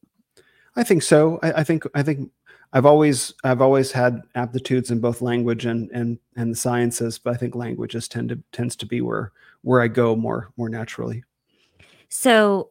I 0.75 0.85
think 0.85 1.03
so. 1.03 1.39
I, 1.43 1.53
I 1.53 1.65
think 1.65 1.85
I 1.95 2.03
think 2.03 2.31
I've 2.73 2.87
always 2.87 3.35
I've 3.45 3.61
always 3.61 3.93
had 3.93 4.23
aptitudes 4.35 4.91
in 4.91 5.01
both 5.01 5.21
language 5.21 5.67
and 5.67 5.91
and 5.91 6.19
and 6.37 6.53
the 6.53 6.57
sciences, 6.57 7.19
but 7.19 7.35
I 7.35 7.37
think 7.37 7.55
languages 7.55 8.09
tend 8.09 8.31
to 8.31 8.43
tends 8.53 8.77
to 8.77 8.87
be 8.87 9.01
where 9.01 9.33
where 9.63 9.81
I 9.81 9.89
go 9.89 10.17
more 10.17 10.53
more 10.57 10.69
naturally. 10.69 11.25
So 12.09 12.71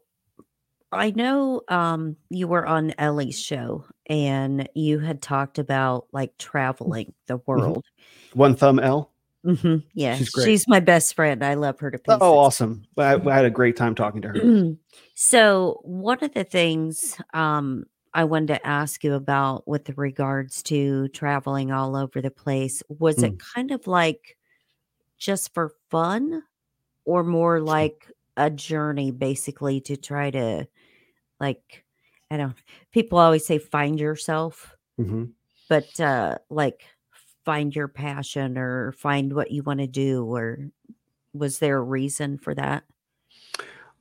I 0.91 1.12
know 1.12 1.62
um 1.67 2.17
you 2.29 2.48
were 2.48 2.65
on 2.65 2.93
Ellie's 2.98 3.39
show 3.39 3.86
and 4.08 4.67
you 4.74 5.00
had 5.00 5.22
talked 5.22 5.60
about 5.60 6.08
like 6.12 6.38
traveling 6.38 7.13
the 7.27 7.38
mm-hmm. 7.38 7.51
world. 7.51 7.86
Mm-hmm. 7.86 8.39
One 8.39 8.55
thumb 8.55 8.79
L. 8.79 9.12
Mm-hmm. 9.46 9.77
Yeah, 9.93 10.15
she's 10.17 10.29
great. 10.29 10.46
She's 10.46 10.67
my 10.67 10.79
best 10.79 11.15
friend. 11.15 11.43
I 11.43 11.55
love 11.55 11.79
her 11.79 11.89
to 11.89 11.98
pieces. 11.98 12.20
Oh, 12.22 12.38
awesome! 12.38 12.84
I, 12.96 13.15
I 13.15 13.34
had 13.34 13.46
a 13.46 13.50
great 13.50 13.75
time 13.75 13.96
talking 13.96 14.22
to 14.22 14.27
her. 14.27 14.75
so, 15.15 15.79
one 15.84 16.24
of 16.24 16.31
the 16.36 16.43
things 16.43 17.17
um, 17.34 17.86
I 18.13 18.25
wanted 18.25 18.48
to 18.48 18.68
ask 18.68 19.03
you 19.03 19.13
about 19.13 19.68
with 19.68 19.98
regards 19.98 20.62
to 20.63 21.08
traveling 21.10 21.72
all 21.72 21.96
over 21.96 22.22
the 22.22 22.32
place 22.32 22.84
was 22.89 23.18
mm. 23.18 23.24
it 23.24 23.39
kind 23.39 23.72
of 23.72 23.88
like 23.88 24.38
just 25.18 25.53
for 25.53 25.74
fun, 25.89 26.44
or 27.06 27.24
more 27.24 27.60
like 27.60 28.12
a 28.38 28.50
journey, 28.50 29.12
basically 29.12 29.80
to 29.82 29.96
try 29.96 30.32
to, 30.32 30.68
like, 31.39 31.86
I 32.30 32.38
don't. 32.38 32.56
People 32.91 33.20
always 33.20 33.46
say 33.46 33.58
find 33.58 34.00
yourself, 34.00 34.75
mm-hmm. 35.00 35.25
but 35.70 36.00
uh, 36.00 36.38
like 36.50 36.84
find 37.46 37.75
your 37.75 37.88
passion 37.88 38.58
or 38.58 38.91
find 38.94 39.34
what 39.34 39.51
you 39.51 39.63
want 39.63 39.80
to 39.80 39.88
do 39.88 40.25
or 40.25 40.60
was 41.34 41.60
there 41.60 41.77
a 41.77 41.82
reason 41.82 42.38
for 42.38 42.53
that 42.53 42.84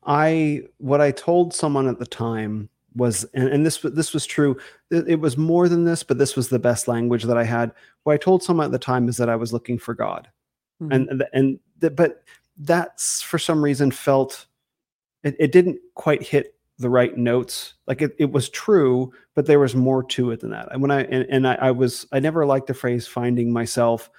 i 0.06 0.62
what 0.78 1.00
i 1.00 1.10
told 1.10 1.54
someone 1.54 1.88
at 1.88 1.98
the 1.98 2.06
time 2.06 2.68
was 2.94 3.24
and, 3.34 3.48
and 3.48 3.64
this 3.64 3.78
this 3.78 4.12
was 4.12 4.26
true. 4.26 4.56
It, 4.90 5.08
it, 5.08 5.20
was 5.20 5.36
more 5.36 5.68
than 5.68 5.84
this 5.84 6.02
but 6.02 6.18
this 6.18 6.36
was 6.36 6.48
the 6.48 6.58
best 6.58 6.88
language 6.88 7.24
that 7.24 7.38
i 7.38 7.44
had. 7.44 7.72
What 8.04 8.14
i 8.14 8.16
told 8.16 8.42
someone 8.42 8.66
at 8.66 8.72
the 8.72 8.78
time 8.78 9.08
is 9.08 9.16
that 9.16 9.28
i 9.28 9.36
was 9.36 9.52
looking 9.52 9.78
for 9.78 9.94
god. 9.94 10.28
Mm-hmm. 10.82 10.92
and 10.92 11.24
and 11.32 11.60
the, 11.78 11.90
but 11.90 12.24
that's 12.58 13.22
for 13.22 13.38
some 13.38 13.62
reason 13.62 13.90
felt 13.90 14.46
it, 15.22 15.36
it 15.38 15.52
didn't 15.52 15.78
quite 15.94 16.22
hit 16.22 16.54
the 16.78 16.88
right 16.88 17.16
notes. 17.16 17.74
Like 17.86 18.00
it, 18.02 18.16
it 18.18 18.32
was 18.32 18.48
true 18.48 19.12
but 19.34 19.46
there 19.46 19.60
was 19.60 19.74
more 19.74 20.02
to 20.04 20.30
it 20.32 20.40
than 20.40 20.50
that. 20.50 20.68
And 20.72 20.82
when 20.82 20.90
i 20.90 21.04
and, 21.04 21.26
and 21.30 21.46
I, 21.46 21.54
I 21.54 21.70
was 21.70 22.06
i 22.12 22.18
never 22.18 22.44
liked 22.44 22.66
the 22.66 22.74
phrase 22.74 23.06
finding 23.06 23.52
myself 23.52 24.10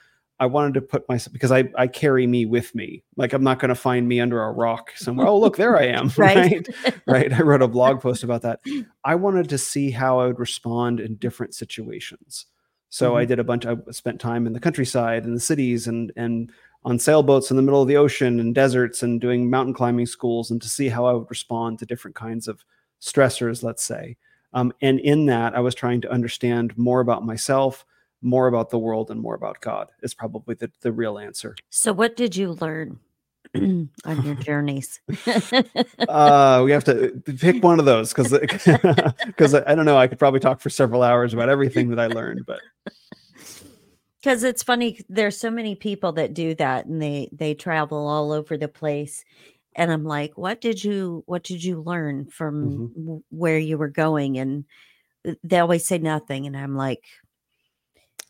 I 0.42 0.48
wanted 0.48 0.74
to 0.74 0.82
put 0.82 1.08
myself 1.08 1.32
because 1.32 1.52
I, 1.52 1.70
I 1.78 1.86
carry 1.86 2.26
me 2.26 2.48
with 2.48 2.74
me. 2.74 3.04
Like 3.16 3.32
I'm 3.32 3.44
not 3.44 3.60
going 3.60 3.70
to 3.70 3.76
find 3.76 4.08
me 4.08 4.20
under 4.20 4.42
a 4.42 4.52
rock 4.52 4.92
somewhere. 4.96 5.28
Oh, 5.28 5.38
look, 5.38 5.56
there 5.56 5.78
I 5.78 5.84
am. 5.84 6.12
right. 6.18 6.68
Right? 6.84 7.02
right. 7.06 7.32
I 7.32 7.44
wrote 7.44 7.62
a 7.62 7.68
blog 7.68 8.02
post 8.02 8.24
about 8.24 8.42
that. 8.42 8.60
I 9.06 9.14
wanted 9.14 9.50
to 9.50 9.60
see 9.60 9.92
how 9.92 10.20
I 10.20 10.26
would 10.26 10.40
respond 10.40 11.00
in 11.00 11.16
different 11.18 11.54
situations. 11.54 12.48
So 12.90 13.10
mm-hmm. 13.10 13.18
I 13.18 13.26
did 13.26 13.38
a 13.38 13.44
bunch. 13.44 13.68
I 13.68 13.76
spent 13.92 14.20
time 14.20 14.48
in 14.48 14.54
the 14.54 14.60
countryside 14.60 15.26
and 15.26 15.36
the 15.36 15.40
cities 15.40 15.86
and 15.86 16.12
and 16.18 16.52
on 16.84 16.98
sailboats 16.98 17.52
in 17.52 17.58
the 17.58 17.62
middle 17.62 17.84
of 17.84 17.88
the 17.88 17.98
ocean 17.98 18.40
and 18.40 18.56
deserts 18.56 19.04
and 19.04 19.22
doing 19.22 19.48
mountain 19.48 19.76
climbing 19.76 20.08
schools 20.08 20.50
and 20.50 20.60
to 20.64 20.68
see 20.68 20.90
how 20.90 21.06
I 21.06 21.14
would 21.14 21.30
respond 21.30 21.78
to 21.80 21.86
different 21.86 22.16
kinds 22.16 22.48
of 22.48 22.66
stressors, 23.00 23.62
let's 23.62 23.84
say. 23.84 24.18
Um, 24.54 24.74
and 24.82 25.00
in 25.00 25.28
that, 25.28 25.56
I 25.56 25.60
was 25.60 25.76
trying 25.76 26.02
to 26.02 26.12
understand 26.12 26.76
more 26.80 27.00
about 27.00 27.24
myself, 27.24 27.86
more 28.22 28.48
about 28.48 28.70
the 28.70 28.80
world 28.80 29.10
and 29.10 29.20
more 29.20 29.36
about 29.36 29.62
God 29.62 29.92
is 30.02 30.14
probably 30.14 30.56
the, 30.56 30.72
the 30.82 30.92
real 30.92 31.18
answer. 31.18 31.56
So, 31.70 31.94
what 31.94 32.16
did 32.16 32.36
you 32.36 32.54
learn 32.54 33.00
on 33.56 33.90
your 34.24 34.36
journeys? 34.36 35.00
uh, 36.08 36.62
we 36.64 36.72
have 36.72 36.84
to 36.86 37.22
pick 37.40 37.64
one 37.64 37.80
of 37.80 37.86
those 37.86 38.14
because 38.14 38.32
because 39.26 39.54
I 39.68 39.76
don't 39.76 39.86
know. 39.86 39.98
I 39.98 40.08
could 40.08 40.20
probably 40.20 40.40
talk 40.40 40.62
for 40.62 40.70
several 40.70 41.04
hours 41.04 41.34
about 41.34 41.50
everything 41.50 41.90
that 41.90 42.00
I 42.00 42.08
learned, 42.08 42.46
but 42.46 42.60
because 44.22 44.44
it's 44.44 44.64
funny. 44.64 45.00
There's 45.10 45.38
so 45.38 45.52
many 45.52 45.76
people 45.76 46.14
that 46.14 46.34
do 46.34 46.56
that, 46.56 46.86
and 46.86 47.02
they 47.02 47.30
they 47.32 47.54
travel 47.54 48.08
all 48.08 48.32
over 48.32 48.58
the 48.58 48.68
place. 48.68 49.24
And 49.74 49.90
I'm 49.90 50.04
like, 50.04 50.38
what 50.38 50.60
did 50.60 50.84
you 50.84 51.24
what 51.28 51.44
did 51.44 51.64
you 51.64 51.82
learn 51.82 52.28
from 52.28 52.92
mm-hmm. 52.96 53.18
where 53.30 53.58
you 53.58 53.78
were 53.78 53.88
going? 53.90 54.38
And 54.38 54.66
uh, 55.28 55.34
they 55.44 55.60
always 55.60 55.86
say 55.86 55.98
nothing, 55.98 56.46
and 56.46 56.56
I'm 56.56 56.76
like, 56.76 57.04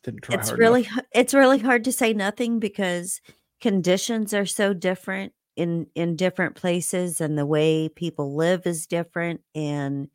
didn't 0.03 0.21
try 0.21 0.35
it's 0.35 0.51
really 0.51 0.85
enough. 0.85 1.05
it's 1.13 1.33
really 1.33 1.59
hard 1.59 1.83
to 1.83 1.91
say 1.91 2.13
nothing 2.13 2.59
because 2.59 3.21
conditions 3.59 4.33
are 4.33 4.45
so 4.45 4.73
different 4.73 5.33
in 5.55 5.87
in 5.95 6.15
different 6.15 6.55
places 6.55 7.21
and 7.21 7.37
the 7.37 7.45
way 7.45 7.89
people 7.89 8.35
live 8.35 8.65
is 8.65 8.87
different 8.87 9.41
and 9.53 10.07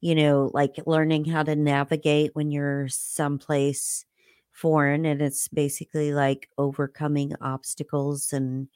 you 0.00 0.14
know 0.14 0.50
like 0.52 0.74
learning 0.86 1.24
how 1.24 1.42
to 1.42 1.54
navigate 1.54 2.30
when 2.34 2.50
you're 2.50 2.88
someplace 2.88 4.04
foreign 4.52 5.04
and 5.06 5.22
it's 5.22 5.48
basically 5.48 6.12
like 6.12 6.48
overcoming 6.58 7.32
obstacles 7.40 8.32
and 8.32 8.68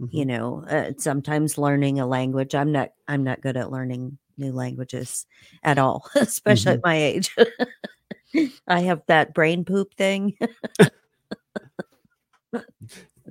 mm-hmm. 0.00 0.16
you 0.16 0.26
know 0.26 0.64
uh, 0.68 0.90
sometimes 0.98 1.56
learning 1.56 2.00
a 2.00 2.06
language 2.06 2.54
i'm 2.54 2.72
not 2.72 2.90
i'm 3.08 3.24
not 3.24 3.40
good 3.40 3.56
at 3.56 3.70
learning 3.70 4.18
new 4.36 4.52
languages 4.52 5.26
at 5.62 5.78
all 5.78 6.08
especially 6.16 6.72
mm-hmm. 6.72 6.78
at 6.78 6.84
my 6.84 6.96
age 6.96 7.34
I 8.66 8.80
have 8.80 9.02
that 9.06 9.34
brain 9.34 9.64
poop 9.64 9.94
thing. 9.94 10.36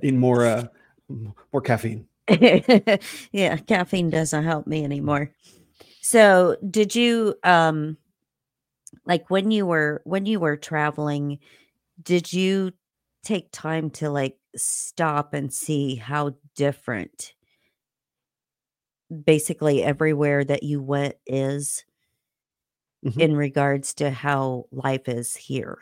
Need 0.02 0.14
more 0.14 0.44
uh 0.44 0.66
more 1.52 1.62
caffeine. 1.62 2.06
yeah, 3.32 3.56
caffeine 3.66 4.10
doesn't 4.10 4.44
help 4.44 4.66
me 4.66 4.84
anymore. 4.84 5.30
So, 6.00 6.56
did 6.70 6.94
you 6.94 7.34
um 7.44 7.96
like 9.06 9.30
when 9.30 9.50
you 9.50 9.66
were 9.66 10.02
when 10.04 10.26
you 10.26 10.40
were 10.40 10.56
traveling, 10.56 11.38
did 12.02 12.32
you 12.32 12.72
take 13.24 13.48
time 13.52 13.90
to 13.90 14.10
like 14.10 14.36
stop 14.56 15.34
and 15.34 15.52
see 15.52 15.96
how 15.96 16.34
different 16.54 17.32
basically 19.24 19.82
everywhere 19.82 20.44
that 20.44 20.62
you 20.62 20.82
went 20.82 21.14
is 21.26 21.84
mm-hmm. 23.04 23.20
in 23.20 23.36
regards 23.36 23.94
to 23.94 24.10
how 24.10 24.66
life 24.72 25.08
is 25.08 25.36
here. 25.36 25.78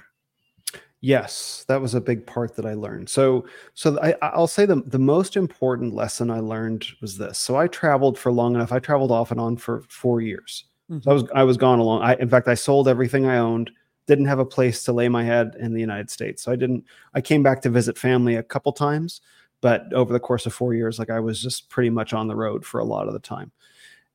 Yes, 1.04 1.64
that 1.66 1.80
was 1.80 1.94
a 1.94 2.00
big 2.00 2.24
part 2.26 2.54
that 2.54 2.64
I 2.64 2.74
learned. 2.74 3.08
So, 3.08 3.44
so 3.74 3.98
I, 4.00 4.14
I'll 4.22 4.46
say 4.46 4.66
the 4.66 4.82
the 4.86 5.00
most 5.00 5.36
important 5.36 5.94
lesson 5.94 6.30
I 6.30 6.38
learned 6.38 6.86
was 7.00 7.18
this. 7.18 7.38
So 7.38 7.56
I 7.56 7.66
traveled 7.66 8.16
for 8.16 8.30
long 8.30 8.54
enough. 8.54 8.70
I 8.70 8.78
traveled 8.78 9.10
off 9.10 9.32
and 9.32 9.40
on 9.40 9.56
for 9.56 9.82
four 9.88 10.20
years. 10.20 10.64
Mm-hmm. 10.88 11.02
So 11.02 11.10
I 11.10 11.14
was 11.14 11.24
I 11.34 11.42
was 11.42 11.56
gone 11.56 11.80
along. 11.80 12.02
I 12.02 12.14
in 12.14 12.28
fact 12.28 12.46
I 12.46 12.54
sold 12.54 12.86
everything 12.86 13.26
I 13.26 13.38
owned. 13.38 13.72
Didn't 14.06 14.26
have 14.26 14.38
a 14.38 14.44
place 14.44 14.84
to 14.84 14.92
lay 14.92 15.08
my 15.08 15.24
head 15.24 15.56
in 15.58 15.74
the 15.74 15.80
United 15.80 16.08
States. 16.08 16.42
So 16.42 16.52
I 16.52 16.56
didn't. 16.56 16.84
I 17.14 17.20
came 17.20 17.42
back 17.42 17.62
to 17.62 17.70
visit 17.70 17.98
family 17.98 18.36
a 18.36 18.42
couple 18.44 18.72
times, 18.72 19.22
but 19.60 19.92
over 19.92 20.12
the 20.12 20.20
course 20.20 20.46
of 20.46 20.54
four 20.54 20.72
years, 20.72 21.00
like 21.00 21.10
I 21.10 21.18
was 21.18 21.42
just 21.42 21.68
pretty 21.68 21.90
much 21.90 22.12
on 22.12 22.28
the 22.28 22.36
road 22.36 22.64
for 22.64 22.78
a 22.78 22.84
lot 22.84 23.08
of 23.08 23.12
the 23.12 23.18
time. 23.18 23.50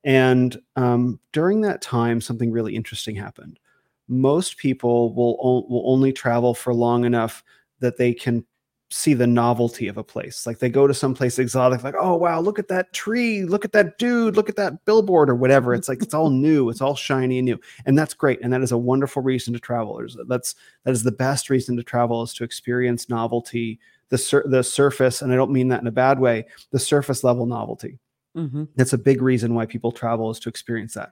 And 0.04 0.58
um, 0.76 1.20
during 1.34 1.62
that 1.62 1.82
time, 1.82 2.22
something 2.22 2.52
really 2.52 2.76
interesting 2.76 3.16
happened. 3.16 3.60
Most 4.08 4.58
people 4.58 5.14
will, 5.14 5.38
o- 5.42 5.66
will 5.70 5.92
only 5.92 6.14
travel 6.14 6.54
for 6.54 6.74
long 6.74 7.04
enough 7.04 7.44
that 7.80 7.98
they 7.98 8.14
can 8.14 8.46
see 8.90 9.14
the 9.14 9.28
novelty 9.28 9.88
of 9.88 9.98
a 9.98 10.04
place. 10.04 10.48
Like 10.48 10.60
they 10.60 10.70
go 10.70 10.88
to 10.88 10.94
some 10.94 11.14
place 11.14 11.40
exotic, 11.40 11.84
like, 11.84 11.96
oh 12.00 12.16
wow, 12.16 12.40
look 12.40 12.58
at 12.58 12.70
that 12.70 12.94
tree, 12.94 13.44
look 13.44 13.66
at 13.66 13.74
that 13.74 13.98
dude, 13.98 14.36
look 14.36 14.50
at 14.50 14.56
that 14.56 14.86
billboard 14.86 15.30
or 15.30 15.36
whatever. 15.36 15.74
It's 15.74 15.90
like 15.90 16.02
it's 16.02 16.14
all 16.14 16.30
new, 16.30 16.70
it's 16.70 16.82
all 16.82 16.96
shiny 16.96 17.40
and 17.40 17.46
new, 17.46 17.60
and 17.86 17.98
that's 17.98 18.14
great. 18.14 18.40
And 18.42 18.54
that 18.54 18.62
is 18.62 18.72
a 18.72 18.78
wonderful 18.78 19.22
reason 19.22 19.54
to 19.54 19.60
travel. 19.60 20.02
That's 20.28 20.56
that 20.86 20.92
is 20.92 21.04
the 21.04 21.12
best 21.12 21.50
reason 21.50 21.76
to 21.78 21.84
travel 21.84 22.24
is 22.24 22.34
to 22.36 22.44
experience 22.46 23.10
novelty, 23.10 23.80
the 24.10 24.18
sur- 24.18 24.48
the 24.48 24.64
surface, 24.64 25.22
and 25.22 25.34
I 25.34 25.36
don't 25.36 25.52
mean 25.52 25.68
that 25.70 25.82
in 25.82 25.88
a 25.88 25.92
bad 25.92 26.20
way, 26.20 26.46
the 26.72 26.80
surface 26.80 27.24
level 27.24 27.46
novelty. 27.46 28.00
Mm-hmm. 28.38 28.66
That's 28.76 28.94
a 28.94 28.98
big 28.98 29.22
reason 29.22 29.56
why 29.56 29.66
people 29.66 29.92
travel 29.92 30.30
is 30.30 30.40
to 30.42 30.50
experience 30.50 30.94
that. 30.94 31.12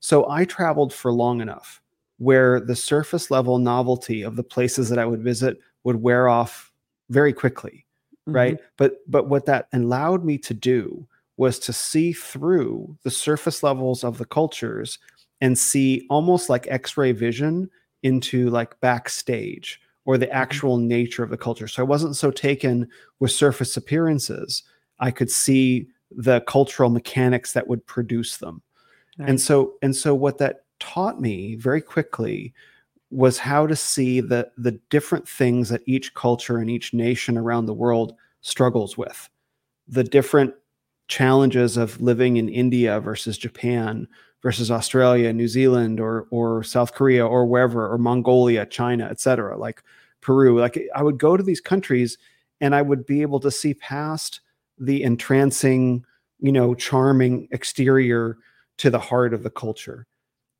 So 0.00 0.30
I 0.30 0.44
traveled 0.44 0.92
for 0.92 1.12
long 1.12 1.40
enough 1.40 1.80
where 2.18 2.60
the 2.60 2.76
surface 2.76 3.30
level 3.30 3.58
novelty 3.58 4.22
of 4.22 4.36
the 4.36 4.42
places 4.42 4.88
that 4.88 4.98
I 4.98 5.06
would 5.06 5.22
visit 5.22 5.58
would 5.84 6.02
wear 6.02 6.28
off 6.28 6.72
very 7.10 7.32
quickly, 7.32 7.86
mm-hmm. 8.28 8.36
right? 8.36 8.58
But 8.76 8.98
but 9.08 9.28
what 9.28 9.46
that 9.46 9.68
allowed 9.72 10.24
me 10.24 10.38
to 10.38 10.54
do 10.54 11.06
was 11.36 11.58
to 11.60 11.72
see 11.72 12.12
through 12.12 12.96
the 13.04 13.10
surface 13.10 13.62
levels 13.62 14.02
of 14.04 14.18
the 14.18 14.24
cultures 14.24 14.98
and 15.40 15.56
see 15.56 16.04
almost 16.10 16.48
like 16.48 16.66
x-ray 16.68 17.12
vision 17.12 17.70
into 18.02 18.50
like 18.50 18.78
backstage 18.80 19.80
or 20.04 20.18
the 20.18 20.26
mm-hmm. 20.26 20.36
actual 20.36 20.78
nature 20.78 21.22
of 21.22 21.30
the 21.30 21.36
culture. 21.36 21.68
So 21.68 21.82
I 21.82 21.86
wasn't 21.86 22.16
so 22.16 22.30
taken 22.30 22.88
with 23.20 23.30
surface 23.30 23.76
appearances. 23.76 24.64
I 24.98 25.12
could 25.12 25.30
see 25.30 25.86
the 26.10 26.40
cultural 26.42 26.90
mechanics 26.90 27.52
that 27.52 27.68
would 27.68 27.84
produce 27.86 28.38
them. 28.38 28.62
Right. 29.18 29.30
And 29.30 29.40
so 29.40 29.74
and 29.82 29.94
so 29.94 30.14
what 30.14 30.38
that 30.38 30.64
taught 30.80 31.20
me 31.20 31.56
very 31.56 31.80
quickly 31.80 32.54
was 33.10 33.38
how 33.38 33.66
to 33.66 33.76
see 33.76 34.20
the 34.20 34.50
the 34.56 34.72
different 34.90 35.28
things 35.28 35.68
that 35.70 35.82
each 35.86 36.14
culture 36.14 36.58
and 36.58 36.70
each 36.70 36.92
nation 36.92 37.36
around 37.36 37.66
the 37.66 37.74
world 37.74 38.14
struggles 38.40 38.96
with. 38.96 39.28
The 39.88 40.04
different 40.04 40.54
challenges 41.08 41.76
of 41.76 42.00
living 42.00 42.36
in 42.36 42.48
India 42.48 43.00
versus 43.00 43.38
Japan 43.38 44.06
versus 44.42 44.70
Australia, 44.70 45.32
New 45.32 45.48
Zealand 45.48 46.00
or 46.00 46.26
or 46.30 46.62
South 46.62 46.94
Korea 46.94 47.26
or 47.26 47.46
wherever 47.46 47.90
or 47.90 47.98
Mongolia, 47.98 48.66
China, 48.66 49.06
etc. 49.06 49.56
like 49.58 49.82
Peru. 50.20 50.60
Like 50.60 50.78
I 50.94 51.02
would 51.02 51.18
go 51.18 51.36
to 51.36 51.42
these 51.42 51.60
countries 51.60 52.18
and 52.60 52.74
I 52.74 52.82
would 52.82 53.06
be 53.06 53.22
able 53.22 53.40
to 53.40 53.50
see 53.50 53.74
past 53.74 54.40
the 54.80 55.02
entrancing, 55.02 56.04
you 56.40 56.52
know, 56.52 56.74
charming 56.74 57.48
exterior 57.50 58.38
to 58.78 58.90
the 58.90 58.98
heart 58.98 59.34
of 59.34 59.42
the 59.42 59.50
culture 59.50 60.06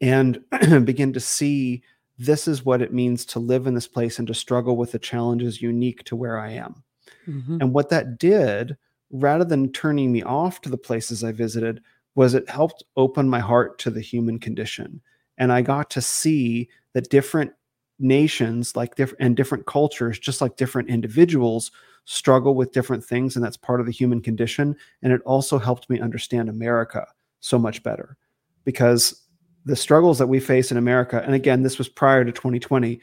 and 0.00 0.40
begin 0.84 1.12
to 1.12 1.20
see 1.20 1.82
this 2.18 2.48
is 2.48 2.64
what 2.64 2.82
it 2.82 2.92
means 2.92 3.24
to 3.24 3.38
live 3.38 3.66
in 3.66 3.74
this 3.74 3.86
place 3.86 4.18
and 4.18 4.26
to 4.26 4.34
struggle 4.34 4.76
with 4.76 4.92
the 4.92 4.98
challenges 4.98 5.62
unique 5.62 6.02
to 6.04 6.16
where 6.16 6.38
I 6.38 6.50
am. 6.50 6.82
Mm-hmm. 7.28 7.58
And 7.60 7.72
what 7.72 7.90
that 7.90 8.18
did, 8.18 8.76
rather 9.10 9.44
than 9.44 9.72
turning 9.72 10.12
me 10.12 10.22
off 10.22 10.60
to 10.62 10.68
the 10.68 10.76
places 10.76 11.22
I 11.22 11.32
visited, 11.32 11.80
was 12.14 12.34
it 12.34 12.48
helped 12.50 12.82
open 12.96 13.28
my 13.28 13.38
heart 13.38 13.78
to 13.78 13.90
the 13.90 14.00
human 14.00 14.40
condition. 14.40 15.00
And 15.38 15.52
I 15.52 15.62
got 15.62 15.90
to 15.90 16.00
see 16.00 16.68
that 16.94 17.10
different 17.10 17.52
nations 17.98 18.76
like 18.76 18.94
different 18.94 19.20
and 19.20 19.36
different 19.36 19.66
cultures 19.66 20.18
just 20.18 20.40
like 20.40 20.56
different 20.56 20.88
individuals 20.88 21.70
struggle 22.04 22.54
with 22.54 22.72
different 22.72 23.04
things 23.04 23.36
and 23.36 23.44
that's 23.44 23.56
part 23.56 23.80
of 23.80 23.86
the 23.86 23.92
human 23.92 24.20
condition 24.20 24.76
and 25.02 25.12
it 25.12 25.20
also 25.24 25.58
helped 25.58 25.90
me 25.90 26.00
understand 26.00 26.48
america 26.48 27.06
so 27.40 27.58
much 27.58 27.82
better. 27.84 28.16
Because 28.64 29.22
the 29.64 29.76
struggles 29.76 30.18
that 30.18 30.26
we 30.26 30.40
face 30.40 30.70
in 30.70 30.76
america 30.76 31.22
and 31.24 31.34
again 31.34 31.62
this 31.62 31.78
was 31.78 31.88
prior 31.88 32.24
to 32.24 32.32
2020 32.32 33.00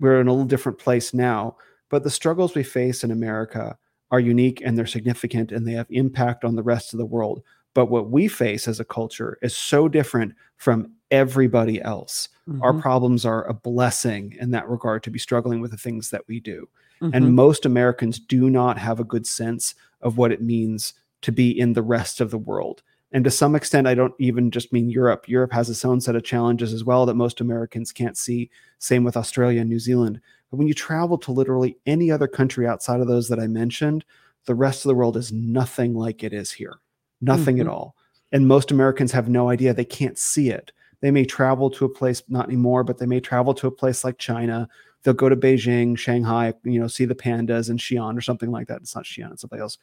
we're 0.00 0.20
in 0.20 0.28
a 0.28 0.32
little 0.32 0.46
different 0.46 0.78
place 0.78 1.14
now 1.14 1.56
but 1.88 2.02
the 2.02 2.10
struggles 2.10 2.54
we 2.54 2.62
face 2.62 3.04
in 3.04 3.10
america 3.10 3.78
are 4.14 4.20
unique 4.20 4.62
and 4.64 4.78
they're 4.78 4.86
significant 4.86 5.50
and 5.50 5.66
they 5.66 5.72
have 5.72 5.88
impact 5.90 6.44
on 6.44 6.54
the 6.54 6.62
rest 6.62 6.92
of 6.92 6.98
the 6.98 7.04
world. 7.04 7.42
But 7.74 7.86
what 7.86 8.10
we 8.10 8.28
face 8.28 8.68
as 8.68 8.78
a 8.78 8.84
culture 8.84 9.38
is 9.42 9.56
so 9.56 9.88
different 9.88 10.34
from 10.56 10.92
everybody 11.14 11.80
else. 11.80 12.28
Our 12.60 12.72
Mhm, 12.72 12.80
problems 12.80 13.24
are 13.26 13.46
a 13.46 13.54
blessing 13.54 14.36
in 14.40 14.50
that 14.52 14.68
regard 14.68 15.02
to 15.04 15.10
be 15.10 15.18
struggling 15.18 15.60
with 15.60 15.70
the 15.70 15.76
things 15.76 16.10
that 16.10 16.22
we 16.28 16.40
do. 16.40 16.68
And 17.12 17.24
mhm, 17.24 17.34
most 17.34 17.66
Americans 17.66 18.18
do 18.18 18.50
not 18.50 18.78
have 18.78 18.98
a 19.00 19.04
good 19.04 19.26
sense 19.26 19.74
of 20.00 20.16
what 20.16 20.32
it 20.32 20.42
means 20.42 20.94
to 21.22 21.32
be 21.32 21.50
in 21.58 21.72
the 21.72 21.82
rest 21.82 22.20
of 22.20 22.30
the 22.30 22.38
world. 22.38 22.82
And 23.12 23.22
to 23.24 23.30
some 23.30 23.54
extent, 23.54 23.86
I 23.86 23.94
don't 23.94 24.14
even 24.18 24.50
just 24.50 24.72
mean 24.72 24.88
Europe. 24.90 25.28
Europe 25.28 25.52
has 25.52 25.70
its 25.70 25.84
own 25.84 26.00
set 26.00 26.16
of 26.16 26.24
challenges 26.24 26.72
as 26.72 26.82
well 26.82 27.06
that 27.06 27.14
most 27.14 27.40
Americans 27.40 27.92
can't 27.92 28.16
see. 28.18 28.50
Same 28.78 29.04
with 29.04 29.16
Australia 29.16 29.60
and 29.60 29.70
New 29.70 29.78
Zealand. 29.78 30.20
But 30.50 30.56
when 30.56 30.66
you 30.66 30.74
travel 30.74 31.16
to 31.18 31.32
literally 31.32 31.76
any 31.86 32.10
other 32.10 32.26
country 32.26 32.66
outside 32.66 33.00
of 33.00 33.06
those 33.06 33.28
that 33.28 33.38
I 33.38 33.46
mentioned, 33.46 34.04
the 34.46 34.54
rest 34.54 34.84
of 34.84 34.88
the 34.88 34.94
world 34.94 35.16
is 35.16 35.32
nothing 35.32 35.94
like 35.94 36.24
it 36.24 36.32
is 36.32 36.52
here. 36.52 36.78
Nothing 37.20 37.60
at 37.60 37.66
mhm, 37.66 37.68
all. 37.68 37.96
And 38.32 38.48
most 38.48 38.70
Americans 38.70 39.12
have 39.12 39.28
no 39.28 39.48
idea. 39.48 39.72
They 39.72 39.84
can't 39.84 40.18
see 40.18 40.50
it. 40.50 40.72
They 41.04 41.10
may 41.10 41.26
travel 41.26 41.68
to 41.72 41.84
a 41.84 41.88
place, 41.90 42.22
not 42.28 42.46
anymore, 42.46 42.82
but 42.82 42.96
they 42.96 43.04
may 43.04 43.20
travel 43.20 43.52
to 43.56 43.66
a 43.66 43.70
place 43.70 44.04
like 44.04 44.16
China. 44.16 44.66
They'll 45.02 45.12
go 45.12 45.28
to 45.28 45.36
Beijing, 45.36 45.98
Shanghai, 45.98 46.54
you 46.62 46.80
know, 46.80 46.86
see 46.86 47.04
the 47.04 47.14
pandas 47.14 47.68
in 47.68 47.76
Xi'an 47.76 48.16
or 48.16 48.22
something 48.22 48.50
like 48.50 48.68
that. 48.68 48.80
It's 48.80 48.94
not 48.94 49.04
Xi'an, 49.04 49.30
it's 49.30 49.42
something 49.42 49.60
else. 49.60 49.76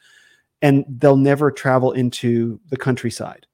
And 0.62 0.84
they'll 0.88 1.16
never 1.16 1.52
travel 1.52 1.92
into 1.92 2.58
the 2.70 2.76
countryside. 2.76 3.46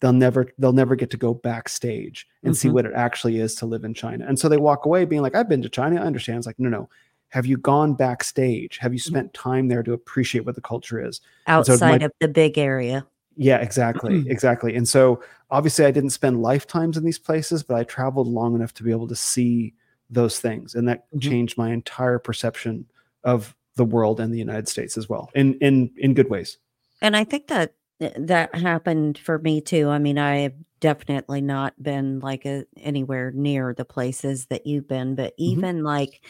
They'll 0.00 0.12
never, 0.12 0.52
they'll 0.58 0.74
never 0.74 0.96
get 0.96 1.08
to 1.12 1.16
go 1.16 1.32
backstage 1.32 2.28
and 2.42 2.54
see 2.54 2.68
mhm. 2.68 2.72
what 2.72 2.84
it 2.84 2.92
actually 2.94 3.38
is 3.38 3.54
to 3.54 3.64
live 3.64 3.84
in 3.84 3.94
China. 3.94 4.26
And 4.28 4.38
so 4.38 4.50
they 4.50 4.58
walk 4.58 4.84
away 4.84 5.06
being 5.06 5.22
like, 5.22 5.34
I've 5.34 5.48
been 5.48 5.62
to 5.62 5.70
China. 5.70 6.02
I 6.02 6.04
understand. 6.04 6.36
It's 6.36 6.46
like, 6.46 6.58
no, 6.58 6.68
no. 6.68 6.90
Have 7.30 7.46
you 7.46 7.56
gone 7.56 7.94
backstage? 7.94 8.76
Have 8.76 8.92
you 8.92 8.98
spent 8.98 9.32
time 9.32 9.68
there 9.68 9.82
to 9.82 9.94
appreciate 9.94 10.44
what 10.44 10.56
the 10.56 10.60
culture 10.60 11.02
is? 11.02 11.22
And 11.46 11.64
so 11.64 11.72
my 11.72 11.94
Outside 11.94 12.02
of 12.02 12.12
the 12.20 12.28
big 12.28 12.58
area. 12.58 13.06
Yeah, 13.36 13.58
exactly, 13.58 14.24
exactly. 14.28 14.74
And 14.74 14.88
so 14.88 15.22
obviously 15.50 15.84
I 15.84 15.90
didn't 15.90 16.10
spend 16.10 16.42
lifetimes 16.42 16.96
in 16.96 17.04
these 17.04 17.18
places, 17.18 17.62
but 17.62 17.76
I 17.76 17.84
traveled 17.84 18.28
long 18.28 18.54
enough 18.54 18.74
to 18.74 18.82
be 18.82 18.90
able 18.90 19.08
to 19.08 19.16
see 19.16 19.74
those 20.10 20.38
things. 20.40 20.74
And 20.74 20.88
that 20.88 21.06
Mhm. 21.12 21.20
changed 21.20 21.58
my 21.58 21.72
entire 21.72 22.18
perception 22.18 22.86
of 23.24 23.54
the 23.76 23.84
world 23.84 24.20
and 24.20 24.32
the 24.32 24.38
United 24.38 24.68
States 24.68 24.96
as 24.96 25.08
well. 25.08 25.30
In 25.34 25.54
in 25.54 25.90
in 25.96 26.14
good 26.14 26.30
ways. 26.30 26.58
And 27.02 27.16
I 27.16 27.24
think 27.24 27.48
that 27.48 27.74
that 28.00 28.54
happened 28.54 29.18
for 29.18 29.38
me 29.38 29.60
too. 29.60 29.88
I 29.88 29.98
mean, 29.98 30.18
I 30.18 30.38
have 30.38 30.54
definitely 30.80 31.40
not 31.40 31.80
been, 31.82 32.20
like, 32.20 32.44
uh, 32.44 32.62
anywhere 32.76 33.30
near 33.32 33.72
the 33.72 33.84
places 33.84 34.46
that 34.46 34.66
you've 34.66 34.88
been, 34.88 35.14
but 35.14 35.32
Mhm. 35.34 35.38
even, 35.38 35.82
like, 35.84 36.24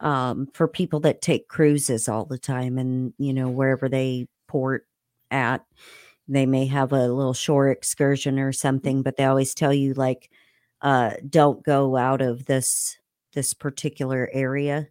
um, 0.00 0.48
for 0.54 0.68
people 0.68 1.00
that 1.00 1.22
take 1.22 1.48
cruises 1.48 2.08
all 2.08 2.24
the 2.24 2.38
time 2.38 2.78
and, 2.78 3.12
you 3.18 3.32
know, 3.34 3.48
wherever 3.48 3.88
they 3.88 4.28
port 4.46 4.86
at, 5.30 5.64
they 6.28 6.46
may 6.46 6.66
have 6.66 6.92
a 6.92 7.08
little 7.08 7.34
shore 7.34 7.68
excursion 7.70 8.38
or 8.38 8.52
something, 8.52 9.02
but 9.02 9.16
they 9.16 9.24
always 9.24 9.54
tell 9.54 9.72
you, 9.74 9.94
like, 9.94 10.30
uh, 10.82 11.14
"Don't 11.28 11.64
go 11.64 11.96
out 11.96 12.20
of 12.22 12.46
this 12.46 12.98
this 13.34 13.54
particular 13.54 14.30
area." 14.32 14.88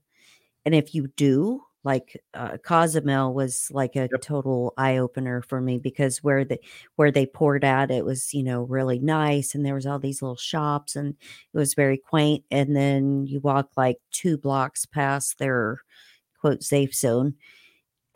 And 0.65 0.75
if 0.75 0.94
you 0.96 1.08
do, 1.15 1.63
like, 1.84 2.22
uh, 2.34 2.58
Cozumel 2.58 3.34
was 3.34 3.70
like 3.72 3.96
a 3.96 4.10
Yep. 4.12 4.22
total 4.22 4.74
eye 4.77 4.98
opener 4.98 5.41
for 5.41 5.62
me 5.62 5.79
because 5.79 6.24
where 6.24 6.44
they 6.46 6.60
where 6.98 7.12
they 7.12 7.25
poured 7.25 7.63
at, 7.63 7.91
it 7.91 8.06
was, 8.06 8.34
you 8.34 8.44
know, 8.44 8.63
really 8.63 9.00
nice 9.00 9.56
and 9.56 9.65
there 9.65 9.75
was 9.75 9.86
all 9.86 10.00
these 10.00 10.22
little 10.22 10.36
shops 10.38 10.96
and 10.96 11.15
it 11.53 11.58
was 11.58 11.74
very 11.75 11.98
quaint. 11.98 12.44
And 12.51 12.75
then 12.75 13.25
you 13.27 13.39
walk 13.39 13.72
like 13.77 13.98
2 14.12 14.38
blocks 14.38 14.86
past 14.86 15.39
their 15.39 15.79
quote 16.41 16.63
safe 16.63 16.96
zone 16.96 17.36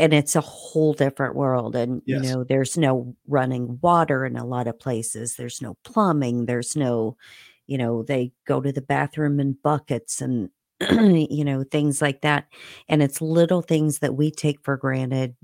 and 0.01 0.13
it's 0.13 0.35
a 0.35 0.41
whole 0.41 0.93
different 0.93 1.35
world. 1.35 1.75
And, 1.77 2.03
you 2.07 2.19
know, 2.19 2.43
there's 2.43 2.77
no 2.77 3.15
running 3.27 3.79
water 3.81 4.25
in 4.25 4.37
a 4.37 4.45
lot 4.45 4.67
of 4.67 4.79
places. 4.79 5.35
There's 5.37 5.61
no 5.61 5.77
plumbing. 5.85 6.47
There's 6.47 6.75
no, 6.75 7.17
you 7.67 7.77
know, 7.77 8.03
they 8.03 8.33
go 8.47 8.61
to 8.61 8.71
the 8.73 8.81
bathroom 8.81 9.39
in 9.39 9.57
buckets 9.63 10.21
and, 10.21 10.49
you 10.91 11.45
know, 11.45 11.63
things 11.63 12.01
like 12.01 12.21
that. 12.21 12.47
And 12.89 13.03
it's 13.03 13.21
little 13.21 13.61
things 13.61 13.99
that 13.99 14.15
we 14.15 14.31
take 14.31 14.61
for 14.63 14.77
granted 14.77 15.35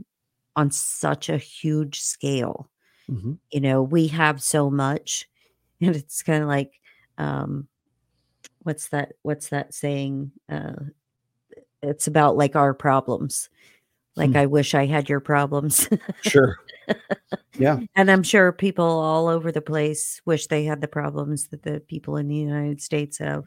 on 0.55 0.71
such 0.71 1.29
a 1.29 1.37
huge 1.37 2.01
scale. 2.01 2.69
Mhm. 3.09 3.39
You 3.51 3.61
know, 3.61 3.83
we 3.83 4.07
have 4.07 4.41
so 4.43 4.69
much, 4.69 5.29
and 5.81 5.95
it's 5.95 6.23
kind 6.23 6.43
of 6.43 6.49
like, 6.49 6.73
um, 7.17 7.67
what's 8.63 8.89
that? 8.89 9.13
What's 9.23 9.49
that 9.49 9.73
saying? 9.73 10.31
Uh, 10.49 10.73
it's 11.81 12.07
about 12.07 12.37
like 12.37 12.55
our 12.55 12.73
problems. 12.73 13.49
Like, 14.17 14.31
Hmm. 14.31 14.37
I 14.37 14.47
wish 14.47 14.75
I 14.75 14.87
had 14.87 15.09
your 15.09 15.21
problems. 15.21 15.89
Sure. 16.23 16.57
Yeah. 17.57 17.79
and 17.95 18.11
I'm 18.11 18.23
sure 18.23 18.51
people 18.53 18.85
all 18.85 19.27
over 19.29 19.51
the 19.51 19.61
place 19.61 20.21
wish 20.25 20.47
they 20.47 20.65
had 20.65 20.81
the 20.81 20.87
problems 20.89 21.47
that 21.49 21.63
the 21.63 21.81
people 21.81 22.17
in 22.17 22.27
the 22.29 22.35
United 22.35 22.81
States 22.81 23.19
have. 23.19 23.45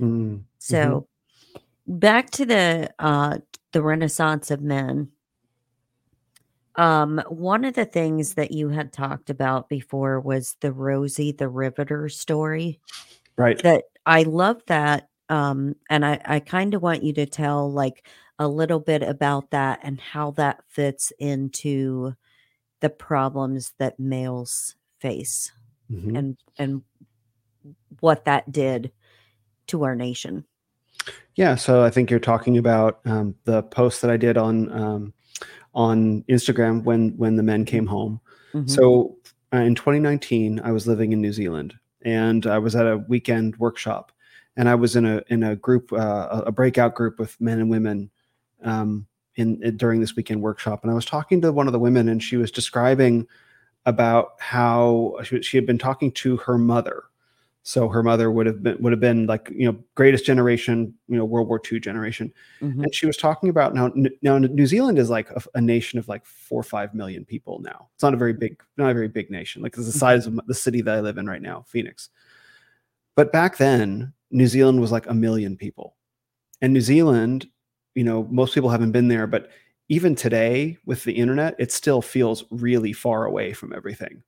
Mm. 0.00 0.38
Mhm. 0.38 0.42
So, 0.58 1.08
back 1.86 2.30
to 2.32 2.46
the 2.46 2.90
uh 2.98 3.38
the 3.72 3.82
renaissance 3.82 4.50
of 4.50 4.62
men. 4.62 5.10
Um, 6.76 7.20
one 7.28 7.64
of 7.64 7.74
the 7.74 7.84
things 7.84 8.34
that 8.34 8.52
you 8.52 8.68
had 8.68 8.92
talked 8.92 9.30
about 9.30 9.68
before 9.68 10.20
was 10.20 10.56
the 10.60 10.72
Rosie 10.72 11.32
the 11.32 11.48
Riveter 11.48 12.08
story. 12.08 12.78
Right. 13.36 13.60
That 13.62 13.84
I 14.06 14.24
love 14.24 14.62
that. 14.68 15.08
Um, 15.28 15.76
and 15.90 16.04
I, 16.06 16.20
I 16.24 16.40
kind 16.40 16.74
of 16.74 16.82
want 16.82 17.02
you 17.02 17.12
to 17.14 17.26
tell 17.26 17.70
like 17.72 18.06
a 18.38 18.48
little 18.48 18.80
bit 18.80 19.02
about 19.02 19.50
that 19.50 19.80
and 19.82 20.00
how 20.00 20.30
that 20.32 20.62
fits 20.68 21.12
into 21.18 22.14
the 22.80 22.90
problems 22.90 23.74
that 23.78 23.98
males 23.98 24.76
face 25.00 25.52
Mhm. 25.90 26.18
and 26.18 26.36
and 26.58 26.82
what 28.00 28.24
that 28.24 28.50
did 28.52 28.92
to 29.66 29.82
our 29.84 29.96
nation. 29.96 30.44
Yeah, 31.34 31.54
so 31.54 31.82
I 31.82 31.90
think 31.90 32.10
you're 32.10 32.20
talking 32.20 32.58
about 32.58 33.00
um, 33.04 33.34
the 33.44 33.62
post 33.62 34.02
that 34.02 34.10
I 34.10 34.16
did 34.16 34.36
on 34.36 34.70
um, 34.72 35.14
on 35.74 36.22
Instagram 36.28 36.84
when 36.84 37.10
when 37.16 37.36
the 37.36 37.42
men 37.42 37.64
came 37.64 37.86
home. 37.86 38.20
Mhm. 38.52 38.68
So 38.68 39.16
uh, 39.52 39.58
in 39.58 39.74
2019, 39.74 40.60
I 40.62 40.72
was 40.72 40.86
living 40.86 41.12
in 41.12 41.20
New 41.20 41.32
Zealand, 41.32 41.74
and 42.02 42.46
I 42.46 42.58
was 42.58 42.76
at 42.76 42.86
a 42.86 42.98
weekend 43.08 43.56
workshop, 43.56 44.12
and 44.56 44.68
I 44.68 44.74
was 44.74 44.94
in 44.96 45.06
a 45.06 45.22
in 45.28 45.42
a 45.42 45.56
group, 45.56 45.92
uh, 45.92 46.42
a 46.46 46.52
breakout 46.52 46.94
group 46.94 47.18
with 47.18 47.40
men 47.40 47.58
and 47.60 47.70
women, 47.70 48.10
um, 48.62 49.06
in, 49.36 49.62
in 49.62 49.76
during 49.76 50.00
this 50.00 50.16
weekend 50.16 50.42
workshop, 50.42 50.82
and 50.82 50.90
I 50.90 50.94
was 50.94 51.04
talking 51.04 51.40
to 51.42 51.52
one 51.52 51.66
of 51.66 51.72
the 51.72 51.78
women, 51.78 52.08
and 52.08 52.22
she 52.22 52.36
was 52.36 52.50
describing 52.50 53.26
about 53.86 54.32
how 54.38 55.16
she, 55.22 55.42
she 55.42 55.56
had 55.56 55.66
been 55.66 55.78
talking 55.78 56.12
to 56.12 56.36
her 56.38 56.58
mother. 56.58 57.04
So 57.64 57.88
her 57.88 58.02
mother 58.02 58.30
would 58.30 58.46
have 58.46 58.62
been 58.62 58.78
would 58.80 58.92
have 58.92 59.00
been 59.00 59.26
like 59.26 59.50
you 59.54 59.70
know 59.70 59.78
greatest 59.94 60.24
generation, 60.24 60.94
you 61.06 61.16
know 61.16 61.24
World 61.24 61.48
War 61.48 61.60
II 61.70 61.78
generation, 61.80 62.32
Mhm. 62.62 62.82
and 62.84 62.94
she 62.94 63.06
was 63.06 63.16
talking 63.16 63.50
about 63.50 63.74
now 63.74 63.92
now 64.22 64.38
New 64.38 64.66
Zealand 64.66 64.98
is 64.98 65.10
like 65.10 65.28
a, 65.30 65.42
a 65.54 65.60
nation 65.60 65.98
of 65.98 66.08
like 66.08 66.24
four 66.24 66.60
or 66.60 66.62
five 66.64 66.94
million 66.94 67.26
people 67.26 67.58
now. 67.60 67.88
It's 67.94 68.02
not 68.02 68.14
a 68.14 68.16
very 68.16 68.32
big 68.32 68.62
not 68.78 68.90
a 68.90 68.94
very 68.94 69.08
big 69.08 69.30
nation. 69.30 69.60
Like 69.60 69.76
it's 69.76 69.84
the 69.86 69.92
size 69.92 70.26
of 70.26 70.40
the 70.46 70.54
city 70.54 70.80
that 70.80 70.94
I 70.94 71.00
live 71.00 71.18
in 71.18 71.26
right 71.26 71.42
now, 71.42 71.64
Phoenix. 71.68 72.08
But 73.16 73.32
back 73.32 73.58
then, 73.58 74.14
New 74.30 74.46
Zealand 74.46 74.80
was 74.80 74.92
like 74.92 75.06
a 75.06 75.14
million 75.14 75.56
people, 75.56 75.94
and 76.62 76.72
New 76.72 76.80
Zealand, 76.80 77.48
you 77.94 78.04
know, 78.04 78.26
most 78.30 78.54
people 78.54 78.70
haven't 78.70 78.92
been 78.92 79.08
there, 79.08 79.26
but 79.26 79.50
even 79.88 80.14
today 80.14 80.76
with 80.84 81.04
the 81.04 81.14
internet, 81.14 81.54
it 81.58 81.72
still 81.72 82.02
feels 82.02 82.44
really 82.50 82.92
far 82.92 83.24
away 83.24 83.52
from 83.52 83.72
everything. 83.72 84.22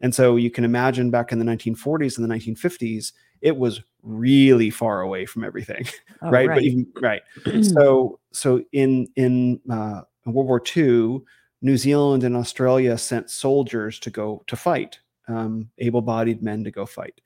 And 0.00 0.14
so 0.14 0.36
you 0.36 0.50
can 0.50 0.64
imagine 0.64 1.10
back 1.10 1.32
in 1.32 1.38
the 1.38 1.44
1940s 1.44 2.18
and 2.18 2.28
the 2.28 2.34
1950s, 2.34 3.12
it 3.40 3.56
was 3.56 3.80
really 4.02 4.70
far 4.70 5.00
away 5.00 5.26
from 5.26 5.44
everything, 5.44 5.86
Oh, 6.22 6.30
right? 6.30 6.48
But 6.48 6.62
even 6.62 6.86
right. 7.00 7.22
So 7.62 8.20
so 8.32 8.62
in 8.72 9.08
in 9.16 9.60
uh, 9.70 10.02
World 10.26 10.46
War 10.46 10.62
II, 10.76 11.20
New 11.62 11.76
Zealand 11.76 12.24
and 12.24 12.36
Australia 12.36 12.96
sent 12.98 13.30
soldiers 13.30 13.98
to 14.00 14.10
go 14.10 14.44
to 14.46 14.56
fight, 14.56 15.00
um, 15.26 15.70
able-bodied 15.78 16.42
men 16.42 16.64
to 16.64 16.70
go 16.70 16.86
fight. 16.86 17.20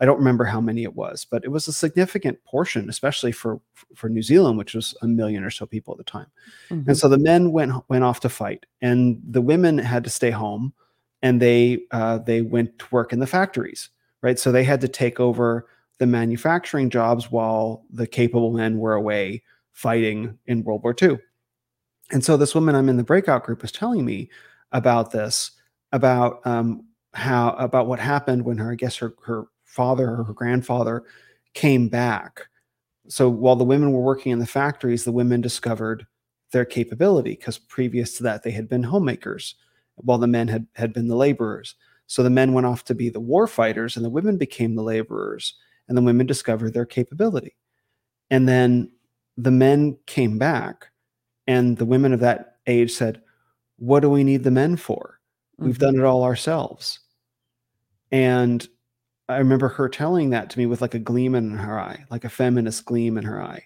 I 0.00 0.04
don't 0.06 0.18
remember 0.18 0.44
how 0.44 0.60
many 0.60 0.82
it 0.82 0.94
was, 0.96 1.24
but 1.24 1.44
it 1.44 1.50
was 1.50 1.68
a 1.68 1.72
significant 1.72 2.42
portion, 2.44 2.88
especially 2.88 3.32
for 3.32 3.60
for 3.94 4.08
New 4.08 4.22
Zealand, 4.22 4.58
which 4.58 4.74
was 4.74 4.94
a 5.02 5.06
million 5.06 5.44
or 5.44 5.50
so 5.50 5.66
people 5.66 5.94
at 5.94 5.98
the 5.98 6.04
time. 6.04 6.26
Mhm. 6.70 6.88
And 6.88 6.98
so 6.98 7.08
the 7.08 7.18
men 7.18 7.52
went 7.52 7.72
went 7.88 8.04
off 8.04 8.20
to 8.20 8.28
fight, 8.28 8.66
and 8.80 9.22
the 9.28 9.40
women 9.40 9.78
had 9.78 10.04
to 10.04 10.10
stay 10.10 10.30
home, 10.30 10.72
and 11.22 11.40
they 11.40 11.82
uh, 11.92 12.18
they 12.18 12.42
went 12.42 12.78
to 12.80 12.86
work 12.90 13.12
in 13.12 13.20
the 13.20 13.26
factories, 13.26 13.90
right? 14.22 14.38
So 14.38 14.50
they 14.50 14.64
had 14.64 14.80
to 14.80 14.88
take 14.88 15.20
over 15.20 15.66
the 15.98 16.06
manufacturing 16.06 16.90
jobs 16.90 17.30
while 17.30 17.84
the 17.90 18.06
capable 18.06 18.52
men 18.52 18.78
were 18.78 18.94
away 18.94 19.42
fighting 19.72 20.38
in 20.46 20.64
World 20.64 20.82
War 20.82 20.94
II. 21.00 21.18
And 22.10 22.24
so 22.24 22.36
this 22.36 22.54
woman 22.54 22.74
I'm 22.74 22.88
in 22.88 22.96
the 22.96 23.04
breakout 23.04 23.44
group 23.44 23.62
was 23.62 23.72
telling 23.72 24.04
me 24.04 24.28
about 24.72 25.12
this, 25.12 25.52
about 25.92 26.44
um, 26.46 26.84
how 27.14 27.50
about 27.52 27.86
what 27.86 28.00
happened 28.00 28.44
when 28.44 28.58
her, 28.58 28.72
I 28.72 28.74
guess 28.74 28.96
her 28.96 29.14
her 29.24 29.44
father 29.74 30.10
or 30.10 30.24
her 30.24 30.32
grandfather 30.32 31.04
came 31.54 31.88
back. 31.88 32.42
So 33.08 33.28
while 33.28 33.56
the 33.56 33.64
women 33.64 33.92
were 33.92 34.00
working 34.02 34.32
in 34.32 34.38
the 34.38 34.46
factories, 34.46 35.04
the 35.04 35.12
women 35.12 35.40
discovered 35.40 36.06
their 36.52 36.64
capability 36.64 37.30
because 37.32 37.58
previous 37.58 38.16
to 38.16 38.22
that 38.24 38.42
they 38.42 38.50
had 38.52 38.68
been 38.68 38.82
homemakers 38.84 39.56
while 39.96 40.18
the 40.18 40.26
men 40.26 40.48
had 40.48 40.66
had 40.74 40.92
been 40.92 41.08
the 41.08 41.16
laborers 41.16 41.74
So 42.06 42.22
the 42.22 42.30
men 42.30 42.52
went 42.52 42.66
off 42.66 42.84
to 42.86 42.94
be 42.94 43.08
the 43.10 43.20
war 43.20 43.46
fighters 43.46 43.96
and 43.96 44.04
the 44.04 44.10
women 44.10 44.38
became 44.38 44.74
the 44.74 44.82
laborers 44.82 45.54
and 45.88 45.96
the 45.98 46.02
women 46.02 46.26
discovered 46.26 46.74
their 46.74 46.86
capability. 46.86 47.56
And 48.30 48.48
then 48.48 48.90
the 49.36 49.50
men 49.50 49.98
came 50.06 50.38
back 50.38 50.90
and 51.46 51.76
the 51.78 51.84
women 51.86 52.12
of 52.12 52.20
that 52.20 52.58
age 52.66 52.92
said, 52.92 53.22
What 53.78 54.00
do 54.00 54.10
we 54.10 54.24
need 54.24 54.44
the 54.44 54.50
men 54.50 54.76
for? 54.76 55.20
We've 55.58 55.76
Mhm. 55.76 55.80
done 55.80 55.96
it 55.96 56.04
all 56.04 56.24
ourselves. 56.24 57.00
And 58.12 58.66
I 59.28 59.38
remember 59.38 59.68
her 59.68 59.88
telling 59.88 60.30
that 60.30 60.50
to 60.50 60.58
me 60.58 60.66
with 60.66 60.82
like 60.82 60.94
a 60.94 60.98
gleam 60.98 61.34
in 61.34 61.50
her 61.56 61.78
eye, 61.80 62.04
like 62.10 62.24
a 62.24 62.28
feminist 62.28 62.84
gleam 62.84 63.16
in 63.16 63.24
her 63.24 63.42
eye. 63.42 63.64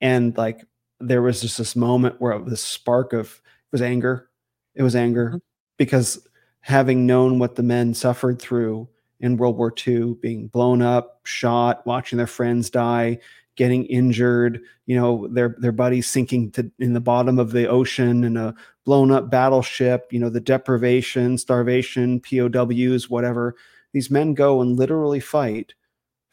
And 0.00 0.36
like 0.36 0.64
there 1.00 1.22
was 1.22 1.40
just 1.40 1.58
this 1.58 1.76
moment 1.76 2.20
where 2.20 2.38
this 2.40 2.62
spark 2.62 3.12
of 3.12 3.40
it 3.44 3.72
was 3.72 3.82
anger. 3.82 4.28
It 4.74 4.82
was 4.82 4.96
anger 4.96 5.32
Mhm. 5.36 5.40
because 5.78 6.26
having 6.60 7.06
known 7.06 7.38
what 7.38 7.56
the 7.56 7.62
men 7.62 7.94
suffered 7.94 8.40
through 8.40 8.88
in 9.20 9.36
World 9.36 9.56
War 9.56 9.70
II, 9.72 10.14
being 10.20 10.48
blown 10.48 10.82
up, 10.82 11.20
shot, 11.24 11.86
watching 11.86 12.16
their 12.18 12.26
friends 12.26 12.70
die, 12.70 13.18
getting 13.56 13.84
injured, 13.86 14.60
you 14.86 14.96
know, 14.96 15.28
their 15.28 15.56
their 15.58 15.72
buddies 15.72 16.08
sinking 16.08 16.50
to 16.52 16.70
in 16.78 16.92
the 16.92 17.00
bottom 17.00 17.38
of 17.38 17.52
the 17.52 17.68
ocean 17.68 18.24
in 18.24 18.36
a 18.36 18.54
blown 18.84 19.10
up 19.10 19.30
battleship, 19.30 20.12
you 20.12 20.18
know, 20.20 20.28
the 20.30 20.40
deprivation, 20.40 21.38
starvation, 21.38 22.20
POWs, 22.20 23.08
whatever. 23.10 23.54
These 23.94 24.10
men 24.10 24.34
go 24.34 24.60
and 24.60 24.76
literally 24.76 25.20
fight 25.20 25.72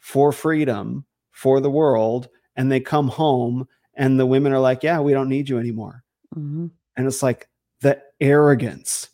for 0.00 0.32
freedom, 0.32 1.06
for 1.30 1.60
the 1.60 1.70
world, 1.70 2.28
and 2.56 2.70
they 2.70 2.80
come 2.80 3.08
home 3.08 3.66
and 3.94 4.18
the 4.18 4.26
women 4.26 4.52
are 4.52 4.58
like, 4.60 4.82
"Yeah, 4.82 5.00
we 5.00 5.12
don't 5.12 5.28
need 5.28 5.48
you 5.48 5.58
anymore." 5.58 6.02
Mhm. 6.36 6.70
And 6.96 7.06
it's 7.06 7.22
like 7.22 7.48
the 7.80 8.02
arrogance, 8.20 9.10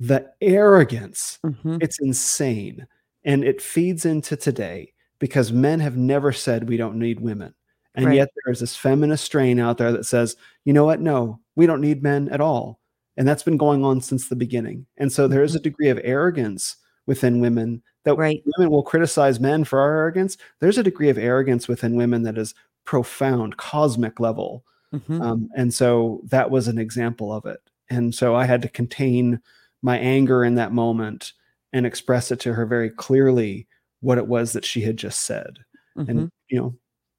the 0.00 0.30
arrogance. 0.40 1.38
Mhm. 1.44 1.82
It's 1.82 1.98
insane. 2.00 2.86
And 3.24 3.44
it 3.44 3.60
feeds 3.60 4.06
into 4.06 4.36
today 4.36 4.92
because 5.18 5.52
men 5.52 5.80
have 5.80 5.96
never 5.96 6.30
said 6.32 6.68
we 6.68 6.76
don't 6.76 6.98
need 6.98 7.20
women. 7.20 7.54
And 7.94 8.06
Right. 8.06 8.16
yet 8.16 8.30
there's 8.44 8.60
this 8.60 8.76
feminist 8.76 9.24
strain 9.24 9.58
out 9.58 9.78
there 9.78 9.90
that 9.92 10.06
says, 10.06 10.36
you 10.64 10.72
know 10.72 10.84
what? 10.84 11.00
No, 11.00 11.40
we 11.56 11.66
don't 11.66 11.80
need 11.80 12.02
men 12.02 12.28
at 12.28 12.40
all. 12.40 12.80
And 13.16 13.26
that's 13.26 13.42
been 13.42 13.56
going 13.56 13.84
on 13.84 14.00
since 14.00 14.28
the 14.28 14.36
beginning. 14.36 14.86
And 14.98 15.10
so 15.10 15.26
there 15.26 15.42
is 15.42 15.56
a 15.56 15.60
degree 15.60 15.88
of 15.88 15.98
arrogance 16.04 16.76
within 17.08 17.40
women 17.40 17.82
that 18.04 18.16
Right. 18.16 18.42
women 18.56 18.70
will 18.70 18.82
criticize 18.84 19.40
men 19.40 19.64
for 19.64 19.80
our 19.80 19.96
arrogance. 19.96 20.36
There's 20.60 20.78
a 20.78 20.82
degree 20.82 21.08
of 21.08 21.18
arrogance 21.18 21.66
within 21.66 21.96
women 21.96 22.22
that 22.22 22.38
is 22.38 22.54
profound, 22.84 23.56
cosmic 23.56 24.20
level. 24.20 24.64
Mhm. 24.92 25.20
Um, 25.20 25.50
and 25.56 25.74
so 25.74 26.20
that 26.26 26.50
was 26.50 26.68
an 26.68 26.78
example 26.78 27.32
of 27.32 27.44
it. 27.46 27.60
And 27.90 28.14
so 28.14 28.34
I 28.34 28.44
had 28.44 28.62
to 28.62 28.68
contain 28.68 29.40
my 29.82 29.98
anger 29.98 30.44
in 30.44 30.54
that 30.56 30.72
moment 30.72 31.32
and 31.72 31.84
express 31.86 32.30
it 32.30 32.40
to 32.40 32.52
her 32.54 32.66
very 32.66 32.90
clearly 32.90 33.66
what 34.00 34.18
it 34.18 34.26
was 34.26 34.52
that 34.52 34.64
she 34.64 34.82
had 34.82 34.96
just 34.96 35.22
said. 35.22 35.58
Mhm. 35.96 36.08
And 36.08 36.30
you 36.48 36.58
know, 36.60 36.74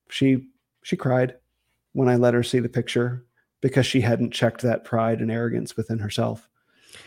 she 0.10 0.48
she 0.84 0.96
cried 0.96 1.36
when 1.94 2.08
I 2.08 2.16
let 2.16 2.34
her 2.34 2.44
see 2.44 2.60
the 2.60 2.70
picture 2.70 3.26
because 3.62 3.86
she 3.86 4.02
hadn't 4.02 4.32
checked 4.32 4.62
that 4.62 4.86
pride 4.86 5.20
and 5.22 5.30
arrogance 5.32 5.76
within 5.76 6.00
herself. 6.00 6.48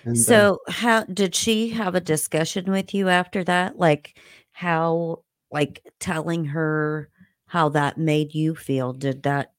And 0.04 0.12
uh, 0.14 0.18
So, 0.20 0.58
how 0.68 1.04
did 1.04 1.34
she 1.34 1.68
have 1.70 1.94
a 1.94 2.00
discussion 2.00 2.70
with 2.70 2.94
you 2.94 3.08
after 3.08 3.44
that? 3.44 3.78
Like, 3.78 4.18
how, 4.52 5.22
like, 5.50 5.82
telling 6.00 6.44
her 6.46 7.08
how 7.46 7.68
that 7.70 7.98
made 7.98 8.34
you 8.34 8.54
feel, 8.54 8.92
did 8.92 9.22
that 9.24 9.52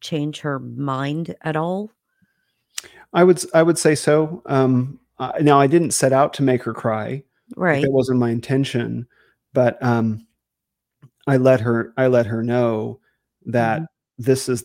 change 0.00 0.40
her 0.40 0.58
mind 0.58 1.34
at 1.42 1.56
all? 1.56 1.90
I 3.12 3.24
would 3.24 3.42
I 3.54 3.62
would 3.62 3.78
say 3.78 3.94
so. 3.94 4.42
Um, 4.46 4.98
uh, 5.18 5.32
now 5.40 5.60
I 5.60 5.66
didn't 5.66 5.92
set 5.92 6.12
out 6.12 6.34
to 6.34 6.42
make 6.42 6.62
her 6.62 6.74
cry. 6.74 7.22
Right. 7.56 7.82
that 7.82 7.90
wasn't 7.92 8.18
my 8.18 8.30
intention, 8.30 9.06
but 9.52 9.80
um, 9.82 10.26
I 11.26 11.36
let 11.36 11.60
her 11.60 11.92
I 11.96 12.06
let 12.08 12.26
her 12.26 12.42
know 12.42 13.00
that 13.46 13.82
Mhm. 13.82 13.86
this 14.18 14.48
is 14.48 14.64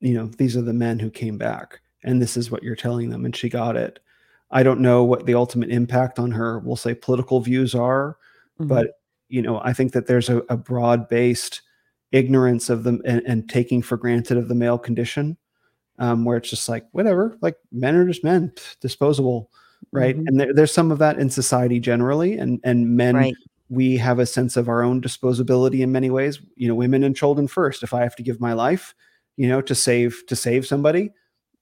you 0.00 0.14
know 0.14 0.26
these 0.26 0.56
are 0.56 0.62
the 0.62 0.72
men 0.72 0.98
who 0.98 1.10
came 1.10 1.38
back 1.38 1.80
and 2.04 2.20
this 2.20 2.36
is 2.36 2.50
what 2.50 2.62
you're 2.62 2.76
telling 2.76 3.10
them 3.10 3.24
and 3.24 3.34
she 3.34 3.48
got 3.48 3.76
it. 3.76 3.98
I 4.50 4.62
don't 4.62 4.80
know 4.80 5.02
what 5.04 5.26
the 5.26 5.34
ultimate 5.34 5.70
impact 5.70 6.18
on 6.18 6.30
her 6.32 6.58
we'll 6.60 6.76
say 6.76 6.94
political 6.94 7.40
views 7.40 7.74
are, 7.74 8.16
Mhm. 8.60 8.68
but 8.68 8.90
you 9.28 9.42
know 9.42 9.60
I 9.64 9.72
think 9.72 9.92
that 9.92 10.06
there's 10.06 10.28
a, 10.28 10.38
a 10.48 10.56
broad 10.56 11.08
based 11.08 11.62
ignorance 12.12 12.70
of 12.70 12.84
them 12.84 13.02
and, 13.04 13.22
and 13.26 13.48
taking 13.48 13.82
for 13.82 13.96
granted 13.96 14.36
of 14.38 14.48
the 14.48 14.54
male 14.54 14.78
condition 14.78 15.36
um, 15.98 16.24
where 16.24 16.36
it's 16.36 16.48
just 16.50 16.68
like 16.68 16.86
whatever 16.92 17.36
like 17.42 17.56
men 17.72 17.96
are 17.96 18.06
just 18.06 18.22
men 18.22 18.52
disposable 18.80 19.50
right 19.92 20.16
Mhm. 20.16 20.28
and 20.28 20.40
there, 20.40 20.54
there's 20.54 20.72
some 20.72 20.92
of 20.92 20.98
that 21.00 21.18
in 21.18 21.28
society 21.28 21.80
generally 21.80 22.38
and 22.38 22.60
and 22.62 22.96
men 22.96 23.16
Right. 23.16 23.34
we 23.68 23.96
have 23.96 24.18
a 24.20 24.26
sense 24.26 24.56
of 24.56 24.68
our 24.68 24.82
own 24.82 25.00
disposability 25.02 25.80
in 25.80 25.90
many 25.90 26.08
ways 26.10 26.38
you 26.54 26.68
know 26.68 26.74
women 26.76 27.02
and 27.02 27.16
children 27.16 27.48
first 27.48 27.82
if 27.82 27.92
i 27.92 28.02
have 28.02 28.14
to 28.16 28.22
give 28.22 28.40
my 28.40 28.52
life 28.52 28.94
you 29.36 29.48
know 29.48 29.60
to 29.60 29.74
save 29.74 30.22
to 30.28 30.36
save 30.36 30.66
somebody 30.66 31.10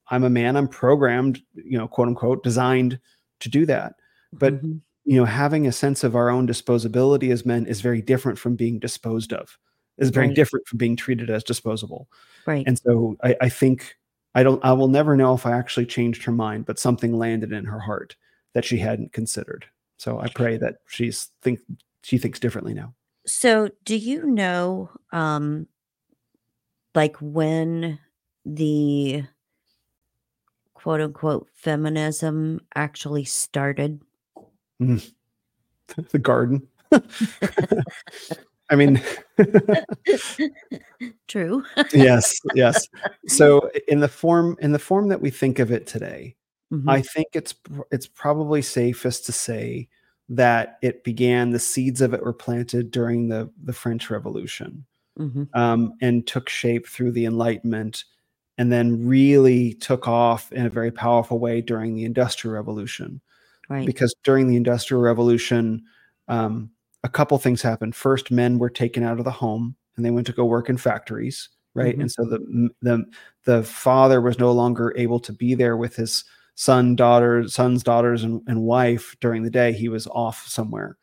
i'm 0.09 0.23
a 0.23 0.29
man 0.29 0.55
i'm 0.55 0.67
programmed 0.67 1.41
you 1.53 1.77
know 1.77 1.87
quote 1.87 2.07
unquote 2.07 2.43
designed 2.43 2.99
to 3.39 3.49
do 3.49 3.65
that 3.65 3.93
but 4.33 4.61
Mhm. 4.61 4.81
you 5.05 5.17
know 5.17 5.25
having 5.25 5.67
a 5.67 5.71
sense 5.71 6.03
of 6.03 6.15
our 6.15 6.29
own 6.29 6.47
disposability 6.47 7.31
as 7.31 7.45
men 7.45 7.65
is 7.65 7.81
very 7.81 8.01
different 8.01 8.39
from 8.39 8.55
being 8.55 8.79
disposed 8.79 9.33
of 9.33 9.57
is 9.97 10.09
very 10.09 10.27
Right. 10.27 10.35
different 10.35 10.67
from 10.67 10.77
being 10.77 10.95
treated 10.95 11.29
as 11.29 11.43
disposable 11.43 12.09
Right. 12.45 12.65
and 12.67 12.77
so 12.79 13.15
I, 13.23 13.35
I 13.41 13.49
think 13.49 13.95
I 14.35 14.43
don't 14.43 14.63
I 14.65 14.73
will 14.73 14.89
never 14.89 15.15
know 15.15 15.33
if 15.33 15.45
I 15.45 15.51
actually 15.53 15.85
changed 15.85 16.23
her 16.25 16.31
mind, 16.33 16.65
but 16.65 16.77
something 16.77 17.13
landed 17.17 17.53
in 17.53 17.63
her 17.65 17.79
heart 17.79 18.17
that 18.53 18.65
she 18.65 18.77
hadn't 18.77 19.13
considered. 19.13 19.65
So 19.97 20.19
I 20.19 20.27
pray 20.27 20.57
that 20.57 20.75
she's 20.87 21.31
think 21.41 21.59
she 22.03 22.17
thinks 22.17 22.37
differently 22.39 22.73
now. 22.73 22.93
So, 23.25 23.69
do 23.85 23.95
you 23.95 24.25
know, 24.25 24.89
um, 25.13 25.67
like, 26.93 27.15
when 27.21 27.97
the 28.45 29.23
quote 30.75 31.01
unquote 31.01 31.47
feminism 31.55 32.61
actually 32.75 33.25
started? 33.25 34.01
The 36.11 36.17
garden. 36.19 36.67
I 38.69 38.75
mean, 38.75 38.99
True. 41.27 41.63
yes, 41.93 42.33
yes. 42.55 42.87
So 43.27 43.69
in 43.87 43.99
the 43.99 44.07
form 44.07 44.57
in 44.59 44.71
the 44.71 44.79
form 44.79 45.09
that 45.09 45.21
we 45.21 45.29
think 45.29 45.59
of 45.59 45.71
it 45.71 45.85
today, 45.87 46.35
Mhm. 46.73 46.89
I 46.89 47.01
think 47.01 47.27
it's 47.33 47.53
it's 47.91 48.07
probably 48.07 48.63
safest 48.63 49.25
to 49.27 49.31
say 49.31 49.87
that 50.29 50.79
it 50.81 51.03
began 51.03 51.51
the 51.51 51.59
seeds 51.59 52.01
of 52.01 52.13
it 52.15 52.23
were 52.23 52.33
planted 52.33 52.89
during 52.89 53.27
the 53.29 53.49
the 53.63 53.73
French 53.73 54.09
Revolution. 54.09 54.85
Mhm. 55.19 55.47
um, 55.55 55.93
and 56.01 56.25
took 56.27 56.49
shape 56.49 56.87
through 56.87 57.11
the 57.11 57.25
Enlightenment, 57.25 58.03
and 58.57 58.71
then 58.71 59.05
really 59.05 59.73
took 59.73 60.07
off 60.07 60.51
in 60.51 60.65
a 60.65 60.69
very 60.69 60.91
powerful 60.91 61.39
way 61.39 61.61
during 61.61 61.95
the 61.95 62.05
Industrial 62.05 62.53
Revolution. 62.53 63.21
Right. 63.69 63.85
Because 63.85 64.15
during 64.23 64.47
the 64.47 64.55
Industrial 64.55 65.01
Revolution, 65.01 65.83
um, 66.27 66.69
a 67.03 67.09
couple 67.09 67.37
things 67.37 67.61
happened. 67.61 67.95
First, 67.95 68.31
men 68.31 68.57
were 68.59 68.69
taken 68.69 69.03
out 69.03 69.19
of 69.19 69.25
the 69.25 69.31
home 69.31 69.75
and 69.95 70.05
they 70.05 70.11
went 70.11 70.27
to 70.27 70.33
go 70.33 70.45
work 70.45 70.69
in 70.69 70.77
factories, 70.77 71.49
right? 71.73 71.97
Mhm. 71.97 72.01
And 72.01 72.11
so 72.11 72.23
the 72.25 72.69
the 72.81 73.05
the 73.43 73.63
father 73.63 74.21
was 74.21 74.39
no 74.39 74.51
longer 74.51 74.93
able 74.97 75.19
to 75.21 75.33
be 75.33 75.55
there 75.55 75.77
with 75.77 75.95
his 75.95 76.23
son, 76.55 76.95
daughter, 76.95 77.47
sons, 77.47 77.83
daughters, 77.83 78.23
and, 78.23 78.41
and 78.47 78.61
wife 78.63 79.15
during 79.19 79.43
the 79.43 79.49
day. 79.49 79.73
He 79.73 79.89
was 79.89 80.07
off 80.07 80.47
somewhere 80.47 80.97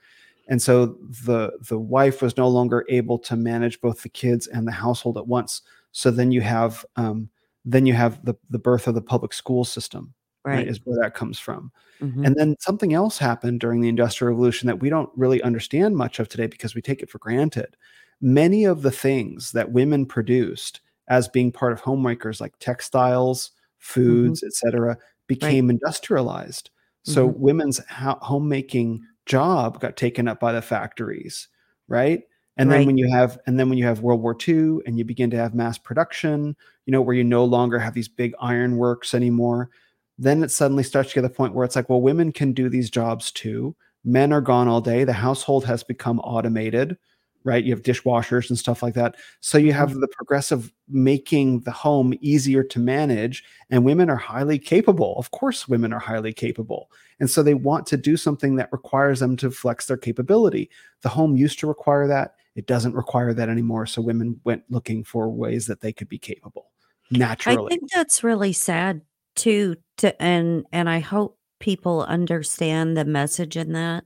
and 0.49 0.61
so 0.61 0.97
the 1.25 1.53
the 1.69 1.79
wife 1.79 2.23
was 2.23 2.37
no 2.37 2.49
longer 2.49 2.85
able 2.89 3.19
to 3.19 3.37
manage 3.37 3.81
both 3.81 4.03
the 4.03 4.09
kids 4.09 4.47
and 4.49 4.67
the 4.67 4.73
household 4.73 5.17
at 5.17 5.27
once 5.27 5.63
so 5.93 6.11
then 6.11 6.33
you 6.33 6.41
have 6.41 6.85
um, 6.97 7.29
then 7.65 7.87
you 7.87 7.95
have 7.95 8.25
the 8.25 8.35
the 8.51 8.59
birth 8.59 8.87
of 8.89 8.95
the 8.95 9.03
public 9.03 9.33
school 9.33 9.65
system 9.65 10.15
right, 10.45 10.57
Right. 10.57 10.69
is 10.69 10.81
where 10.85 10.99
that 11.03 11.15
comes 11.15 11.39
from 11.39 11.73
Mhm. 12.01 12.27
and 12.27 12.35
then 12.37 12.57
something 12.61 12.95
else 12.95 13.19
happened 13.19 13.61
during 13.61 13.81
the 13.81 13.89
industrial 13.89 14.31
revolution 14.33 14.67
that 14.67 14.81
we 14.81 14.91
don't 14.91 15.11
really 15.17 15.41
understand 15.43 15.97
much 15.97 16.19
of 16.21 16.29
today 16.29 16.47
because 16.49 16.75
we 16.75 16.83
take 16.83 17.03
it 17.03 17.11
for 17.11 17.19
granted 17.19 17.77
many 18.21 18.65
of 18.65 18.83
the 18.83 18.91
things 18.91 19.53
that 19.53 19.73
women 19.73 20.07
produced 20.07 20.81
as 21.09 21.29
being 21.29 21.53
part 21.53 21.73
of 21.73 21.81
homemakers 21.81 22.41
like 22.41 22.55
textiles 22.59 23.53
foods 23.79 24.43
etc 24.43 24.97
became 25.29 25.71
industrialized 25.71 26.71
so 27.05 27.29
Mhm. 27.29 27.37
women's 27.39 27.79
ho- 27.89 28.19
homemaking 28.23 29.03
job 29.27 29.81
got 29.81 29.97
taken 29.97 30.27
up 30.29 30.41
by 30.41 30.53
the 30.53 30.63
factories, 30.63 31.49
right? 31.89 32.23
And 32.57 32.71
then 32.71 32.81
Right. 32.81 32.87
when 32.87 32.99
you 32.99 33.11
have 33.11 33.39
and 33.47 33.59
then 33.59 33.69
when 33.69 33.79
you 33.79 33.85
have 33.87 34.01
World 34.01 34.23
War 34.23 34.37
II 34.47 34.81
and 34.87 34.99
you 34.99 35.05
begin 35.05 35.31
to 35.31 35.37
have 35.37 35.55
mass 35.55 35.79
production, 35.79 36.55
you 36.87 36.93
know, 36.93 37.01
where 37.01 37.17
you 37.17 37.25
no 37.25 37.45
longer 37.45 37.79
have 37.79 37.95
these 37.95 38.09
big 38.09 38.35
iron 38.41 38.77
works 38.77 39.15
anymore, 39.15 39.71
then 40.19 40.43
it 40.43 40.51
suddenly 40.51 40.83
starts 40.83 41.11
to 41.11 41.15
get 41.15 41.23
to 41.23 41.29
the 41.29 41.35
point 41.35 41.55
where 41.55 41.65
it's 41.65 41.77
like, 41.77 41.89
well, 41.89 42.03
women 42.03 42.31
can 42.33 42.53
do 42.53 42.69
these 42.69 42.91
jobs 42.91 43.31
too. 43.31 43.75
Men 44.05 44.33
are 44.33 44.41
gone 44.41 44.69
all 44.69 44.81
day. 44.81 45.05
The 45.05 45.13
household 45.13 45.65
has 45.65 45.83
become 45.83 46.21
automated, 46.21 46.99
right? 47.45 47.65
You 47.65 47.73
have 47.73 47.83
dishwashers 47.83 48.51
and 48.51 48.59
stuff 48.59 48.83
like 48.83 48.95
that. 48.95 49.17
So 49.41 49.57
you 49.59 49.73
have 49.73 49.91
mm-hmm. 49.91 50.01
the 50.01 50.09
progressive 50.09 50.73
making 50.89 51.61
the 51.61 51.71
home 51.71 52.13
easier 52.21 52.63
to 52.65 52.79
manage, 52.79 53.45
and 53.71 53.85
women 53.85 54.11
are 54.11 54.17
highly 54.17 54.59
capable. 54.59 55.17
Of 55.19 55.31
course, 55.31 55.69
women 55.69 55.93
are 55.93 56.01
highly 56.01 56.33
capable. 56.33 56.91
And 57.19 57.31
so 57.31 57.43
they 57.43 57.55
want 57.55 57.87
to 57.87 57.97
do 57.97 58.17
something 58.17 58.57
that 58.57 58.73
requires 58.73 59.21
them 59.21 59.37
to 59.39 59.51
flex 59.51 59.87
their 59.87 59.97
capability. 59.97 60.69
The 61.01 61.09
home 61.09 61.37
used 61.37 61.59
to 61.61 61.67
require 61.67 62.07
that. 62.09 62.35
It 62.57 62.67
doesn't 62.67 62.95
require 62.95 63.33
that 63.35 63.49
anymore. 63.49 63.87
So 63.87 64.03
women 64.03 64.41
went 64.45 64.65
looking 64.71 65.05
for 65.05 65.31
ways 65.31 65.67
that 65.67 65.81
they 65.81 65.93
could 65.93 66.09
be 66.09 66.19
capable 66.19 66.71
naturally. 67.11 67.41
I 67.47 67.57
think 67.69 67.91
that's 67.93 68.23
really 68.25 68.53
sad 68.53 69.03
too 69.35 69.77
to 69.99 70.21
and 70.23 70.65
and 70.73 70.89
I 70.89 71.01
hope 71.01 71.39
people 71.61 72.03
understand 72.03 72.97
the 72.97 73.05
message 73.05 73.57
in 73.57 73.73
that. 73.73 74.05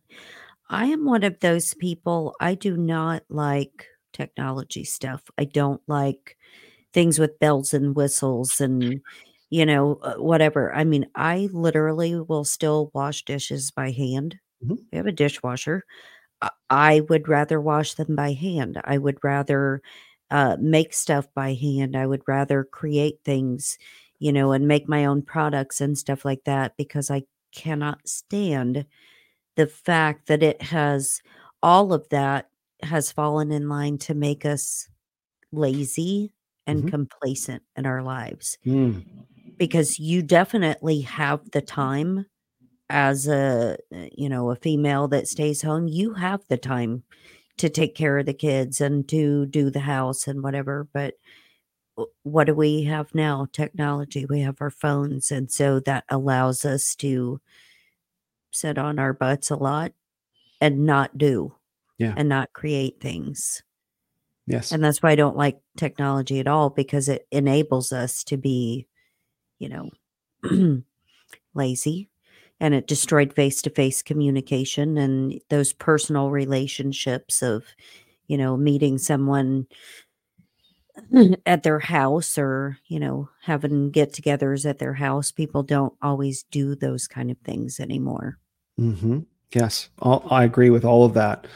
I 0.70 0.86
am 0.86 1.04
one 1.04 1.24
of 1.24 1.40
those 1.40 1.74
people, 1.74 2.34
I 2.40 2.54
do 2.54 2.76
not 2.76 3.24
like 3.30 3.88
technology 4.12 4.84
stuff. 4.84 5.22
I 5.38 5.44
don't 5.44 5.82
like 5.88 6.36
things 6.94 7.18
with 7.18 7.38
bells 7.40 7.74
and 7.74 7.96
whistles 7.96 8.60
and, 8.60 9.02
you 9.50 9.66
know, 9.66 9.96
uh, 10.02 10.16
whatever. 10.16 10.74
I 10.74 10.84
mean, 10.84 11.06
I 11.16 11.48
literally 11.52 12.20
will 12.20 12.44
still 12.44 12.90
wash 12.94 13.24
dishes 13.24 13.70
by 13.72 13.92
hand. 13.92 14.38
Mhm. 14.64 14.86
We 14.92 14.96
have 14.98 15.06
a 15.06 15.12
dishwasher. 15.12 15.84
I 16.70 17.00
would 17.08 17.28
rather 17.28 17.60
wash 17.60 17.94
them 17.94 18.14
by 18.16 18.32
hand. 18.32 18.80
I 18.84 18.98
would 18.98 19.18
rather, 19.22 19.82
uh, 20.30 20.56
make 20.60 20.92
stuff 20.92 21.26
by 21.34 21.54
hand. 21.54 21.96
I 21.96 22.06
would 22.06 22.22
rather 22.26 22.64
create 22.64 23.20
things, 23.24 23.78
you 24.18 24.32
know, 24.32 24.52
and 24.52 24.66
make 24.68 24.88
my 24.88 25.04
own 25.04 25.22
products 25.22 25.80
and 25.80 25.96
stuff 25.96 26.24
like 26.24 26.44
that 26.44 26.76
because 26.76 27.10
I 27.10 27.22
cannot 27.52 28.06
stand 28.08 28.86
the 29.56 29.66
fact 29.66 30.28
that 30.28 30.42
it 30.42 30.62
has 30.62 31.22
all 31.62 31.92
of 31.92 32.08
that 32.10 32.50
has 32.82 33.12
fallen 33.12 33.52
in 33.52 33.68
line 33.68 33.98
to 33.98 34.14
make 34.14 34.44
us 34.46 34.88
lazy 35.52 36.32
and 36.66 36.84
Mhm. 36.84 36.90
complacent 36.90 37.62
in 37.76 37.86
our 37.86 38.02
lives 38.02 38.58
Mm. 38.66 39.04
because 39.58 39.98
you 39.98 40.22
definitely 40.22 41.00
have 41.02 41.50
the 41.52 41.62
time 41.62 42.26
as 42.88 43.26
a 43.26 43.76
uh, 43.94 44.06
you 44.12 44.28
know 44.28 44.50
a 44.50 44.56
female 44.56 45.08
that 45.08 45.26
stays 45.28 45.62
home 45.62 45.88
you 45.88 46.14
have 46.14 46.40
the 46.48 46.56
time 46.56 47.02
to 47.56 47.68
take 47.68 47.94
care 47.94 48.18
of 48.18 48.26
the 48.26 48.34
kids 48.34 48.80
and 48.80 49.08
to 49.08 49.46
do 49.46 49.70
the 49.70 49.80
house 49.80 50.28
and 50.28 50.42
whatever 50.42 50.86
but 50.92 51.14
what 52.22 52.44
do 52.44 52.54
we 52.54 52.84
have 52.84 53.14
now 53.14 53.46
technology 53.52 54.26
we 54.26 54.40
have 54.40 54.56
our 54.60 54.70
phones 54.70 55.32
and 55.32 55.50
so 55.50 55.80
that 55.80 56.04
allows 56.10 56.64
us 56.64 56.94
to 56.94 57.40
sit 58.52 58.78
on 58.78 58.98
our 58.98 59.12
butts 59.12 59.50
a 59.50 59.56
lot 59.56 59.92
and 60.60 60.86
not 60.86 61.16
do 61.18 61.54
Yeah. 61.98 62.14
and 62.16 62.28
not 62.28 62.52
create 62.52 63.00
things. 63.00 63.62
Yes. 64.46 64.72
And 64.72 64.82
that's 64.82 65.02
why 65.02 65.10
I 65.10 65.14
don't 65.16 65.36
like 65.36 65.58
technology 65.76 66.40
at 66.40 66.46
all 66.46 66.70
because 66.70 67.08
it 67.08 67.26
enables 67.30 67.92
us 67.92 68.22
to 68.24 68.36
be, 68.36 68.86
you 69.58 69.68
know, 69.68 69.90
lazy 71.54 72.08
and 72.60 72.74
it 72.74 72.86
destroyed 72.86 73.32
face 73.32 73.60
to 73.62 73.70
face 73.70 74.02
communication 74.02 74.96
and 74.98 75.40
those 75.50 75.72
personal 75.72 76.30
relationships 76.30 77.42
of, 77.42 77.64
you 78.26 78.38
know, 78.38 78.56
meeting 78.56 78.98
someone 78.98 79.66
at 81.46 81.62
their 81.62 81.78
house 81.78 82.38
or, 82.38 82.78
you 82.86 82.98
know, 82.98 83.28
having 83.42 83.90
get 83.90 84.12
togethers 84.12 84.68
at 84.68 84.78
their 84.78 84.94
house. 84.94 85.30
People 85.30 85.62
don't 85.62 85.94
always 86.00 86.44
do 86.44 86.74
those 86.74 87.06
kind 87.06 87.30
of 87.30 87.38
things 87.38 87.80
anymore. 87.80 88.38
hmm 88.78 89.20
Yes, 89.52 89.90
all, 90.00 90.26
I 90.28 90.42
agree 90.42 90.70
with 90.70 90.84
all 90.84 91.04
of 91.04 91.14
that. 91.14 91.46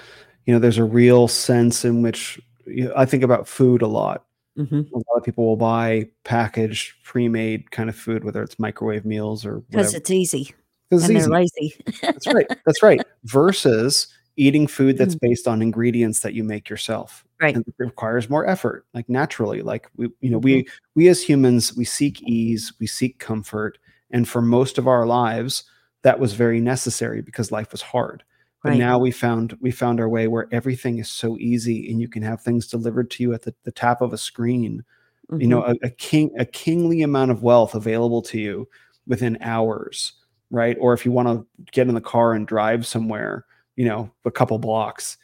You 0.47 0.55
know, 0.55 0.61
there's 0.61 0.79
a 0.79 0.85
real 0.85 1.27
sense 1.27 1.85
in 1.85 2.03
which 2.03 2.41
you 2.67 2.85
know, 2.85 2.93
I 2.97 3.05
think 3.05 3.25
about 3.25 3.49
food 3.49 3.83
a 3.83 3.87
lot. 3.89 4.25
hmm 4.57 4.83
A 4.95 4.97
lot 4.97 5.17
of 5.17 5.25
people 5.25 5.45
will 5.45 5.57
buy 5.57 6.09
packaged, 6.25 6.95
pre-made 7.05 7.71
kind 7.73 7.89
of 7.89 7.97
food, 7.97 8.25
whether 8.25 8.43
it's 8.43 8.59
microwave 8.59 9.05
meals 9.05 9.45
or 9.45 9.61
Because 9.71 9.95
it's 9.95 10.11
easy 10.11 10.55
'cause 10.91 11.09
and 11.09 11.17
they're 11.21 11.29
lazy. 11.29 11.77
That's 12.03 12.27
right. 12.27 12.47
That's 12.67 12.83
right. 12.83 13.01
Versus 13.25 14.09
eating 14.37 14.67
food 14.67 14.97
that's 14.99 15.15
Mm. 15.17 15.21
based 15.21 15.49
on 15.49 15.63
ingredients 15.63 16.21
that 16.21 16.35
you 16.35 16.45
make 16.45 16.69
yourself. 16.71 17.25
Right. 17.41 17.55
And 17.57 17.67
it 17.67 17.75
requires 17.79 18.31
more 18.31 18.47
effort, 18.47 18.87
like 18.95 19.09
naturally. 19.09 19.63
Like 19.63 19.89
we, 19.97 20.09
you 20.21 20.31
know, 20.31 20.39
we 20.39 20.67
we 20.97 21.09
as 21.09 21.23
humans, 21.23 21.77
we 21.77 21.85
seek 21.85 22.23
ease, 22.23 22.73
we 22.81 22.87
seek 22.87 23.19
comfort. 23.19 23.79
And 24.11 24.29
for 24.29 24.43
most 24.43 24.79
of 24.79 24.89
our 24.89 25.07
lives, 25.07 25.65
that 26.03 26.19
was 26.19 26.33
very 26.35 26.61
necessary 26.61 27.23
because 27.23 27.53
life 27.53 27.73
was 27.73 27.83
hard. 27.83 28.25
But 28.63 28.71
Right. 28.71 28.79
now 28.79 28.99
we 28.99 29.11
found 29.11 29.57
we 29.61 29.71
found 29.71 30.01
our 30.01 30.09
way 30.09 30.29
where 30.29 30.49
everything 30.53 30.99
is 30.99 31.09
so 31.11 31.37
easy 31.39 31.91
and 31.91 32.01
you 32.01 32.09
can 32.09 32.23
have 32.23 32.43
things 32.43 32.67
delivered 32.67 33.11
to 33.13 33.23
you 33.23 33.33
at 33.35 33.43
the, 33.43 33.55
the 33.65 33.73
tap 33.73 34.01
of 34.03 34.13
a 34.13 34.19
screen. 34.19 34.85
You 35.39 35.47
know, 35.49 35.63
Mhm. 35.63 35.77
a, 35.83 35.87
a 35.87 35.91
king 35.91 36.31
a 36.39 36.45
kingly 36.47 37.03
amount 37.03 37.31
of 37.31 37.43
wealth 37.43 37.75
available 37.75 38.23
to 38.23 38.39
you 38.41 38.69
within 39.07 39.39
hours, 39.43 40.13
right? 40.51 40.77
Or 40.81 40.93
if 40.93 41.05
you 41.05 41.13
want 41.13 41.29
to 41.29 41.47
get 41.73 41.89
in 41.89 41.95
the 41.95 42.01
car 42.01 42.35
and 42.35 42.47
drive 42.47 42.87
somewhere, 42.87 43.45
you 43.77 43.85
know, 43.85 44.11
a 44.25 44.31
couple 44.31 44.59
blocks. 44.59 45.17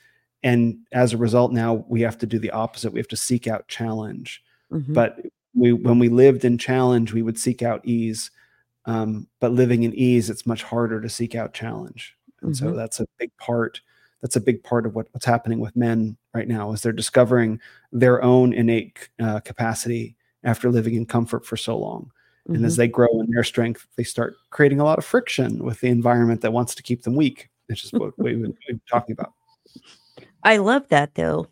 And 0.43 0.79
as 0.93 1.13
a 1.13 1.17
result, 1.17 1.53
now 1.53 1.85
we 1.89 2.01
have 2.03 2.19
to 2.19 2.27
do 2.27 2.39
the 2.39 2.51
opposite. 2.53 2.93
We 2.93 3.01
have 3.01 3.09
to 3.09 3.17
seek 3.17 3.47
out 3.49 3.69
challenge. 3.69 4.43
Mhm. 4.73 4.95
But 4.95 5.21
we 5.55 5.73
when 5.73 5.99
we 5.99 6.09
lived 6.09 6.45
in 6.45 6.59
challenge, 6.59 7.13
we 7.13 7.23
would 7.23 7.39
seek 7.39 7.63
out 7.63 7.81
ease. 7.85 8.31
Um, 8.85 9.27
but 9.41 9.53
living 9.53 9.83
in 9.83 9.95
ease, 9.95 10.31
it's 10.31 10.47
much 10.47 10.63
harder 10.63 11.01
to 11.01 11.09
seek 11.09 11.35
out 11.35 11.53
challenge. 11.55 12.17
And 12.43 12.57
so 12.57 12.67
Mhm. 12.67 12.77
that's 12.77 13.01
a 13.01 13.07
big 13.19 13.37
part. 13.39 13.81
That's 14.23 14.37
a 14.37 14.41
big 14.41 14.63
part 14.63 14.87
of 14.87 14.95
what, 14.95 15.09
what's 15.13 15.27
happening 15.27 15.59
with 15.59 15.75
men 15.77 16.17
right 16.35 16.47
now 16.49 16.73
is 16.73 16.83
they're 16.83 16.93
discovering 16.93 17.61
their 17.93 18.23
own 18.23 18.53
innate 18.53 19.09
uh, 19.21 19.41
capacity 19.41 20.17
after 20.45 20.71
living 20.71 20.95
in 20.95 21.07
comfort 21.07 21.45
for 21.45 21.57
so 21.57 21.77
long. 21.79 22.11
And 22.49 22.65
as 22.65 22.75
Mhm. 22.75 22.77
they 22.77 22.89
grow 22.89 23.21
in 23.21 23.31
their 23.31 23.43
strength, 23.45 23.87
they 23.97 24.05
start 24.05 24.37
creating 24.51 24.79
a 24.81 24.85
lot 24.85 24.99
of 24.99 25.05
friction 25.05 25.65
with 25.65 25.81
the 25.81 25.89
environment 25.89 26.41
that 26.43 26.53
wants 26.53 26.75
to 26.77 26.83
keep 26.83 27.03
them 27.03 27.17
weak. 27.17 27.49
Which 27.67 27.85
is 27.85 27.93
what 27.93 28.17
we've 28.19 28.41
been 28.41 28.51
we've 28.51 28.67
been 28.69 28.81
talking 28.89 29.13
about. 29.13 29.33
I 30.45 30.59
love 30.59 30.87
that 30.91 31.15
though. 31.17 31.49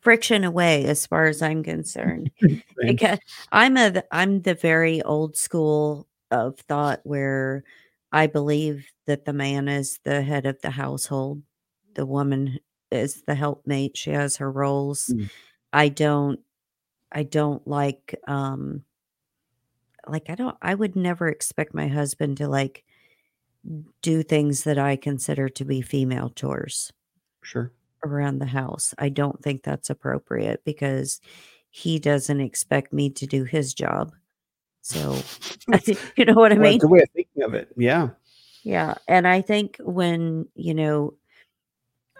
Friction 0.00 0.44
away 0.44 0.84
as 0.86 1.06
far 1.06 1.26
as 1.26 1.42
I'm 1.42 1.62
concerned. 1.62 2.30
Because 2.80 3.18
I'm 3.50 3.76
a 3.76 4.02
I'm 4.12 4.40
the 4.42 4.54
very 4.54 5.02
old 5.02 5.36
school 5.36 6.06
of 6.30 6.58
thought 6.60 7.00
where 7.02 7.64
I 8.12 8.28
believe 8.28 8.86
that 9.06 9.24
the 9.24 9.32
man 9.32 9.68
is 9.68 9.98
the 10.04 10.22
head 10.22 10.46
of 10.46 10.60
the 10.62 10.70
household. 10.70 11.42
The 11.94 12.06
woman 12.06 12.60
is 12.90 13.22
the 13.26 13.34
helpmate. 13.34 13.96
She 13.96 14.10
has 14.10 14.36
her 14.36 14.50
roles. 14.50 15.08
Mm. 15.08 15.28
I 15.72 15.88
don't 15.88 16.40
I 17.12 17.24
don't 17.24 17.66
like 17.66 18.14
um 18.28 18.84
like 20.08 20.30
I 20.30 20.34
don't 20.34 20.56
I 20.62 20.74
would 20.74 20.96
never 20.96 21.28
expect 21.28 21.74
my 21.74 21.88
husband 21.88 22.38
to 22.38 22.48
like 22.48 22.84
do 24.02 24.22
things 24.22 24.64
that 24.64 24.78
I 24.78 24.96
consider 24.96 25.48
to 25.50 25.64
be 25.64 25.80
female 25.82 26.30
chores. 26.30 26.92
Sure. 27.42 27.72
around 28.04 28.38
the 28.38 28.46
house. 28.46 28.94
I 28.98 29.08
don't 29.08 29.42
think 29.42 29.62
that's 29.62 29.90
appropriate 29.90 30.64
because 30.64 31.20
he 31.70 31.98
doesn't 31.98 32.40
expect 32.40 32.92
me 32.92 33.10
to 33.10 33.26
do 33.26 33.44
his 33.44 33.74
job. 33.74 34.12
So, 34.82 35.26
you 36.16 36.24
know 36.24 36.34
what 36.34 36.52
I 36.52 36.56
Well, 36.56 36.58
mean? 36.58 36.82
a 36.82 36.88
way 36.88 37.00
of 37.02 37.10
thinking 37.14 37.42
of 37.42 37.54
it. 37.54 37.68
Yeah. 37.76 38.10
Yeah. 38.62 38.94
And 39.08 39.26
I 39.26 39.40
think 39.42 39.76
when, 39.80 40.48
you 40.54 40.74
know, 40.74 41.14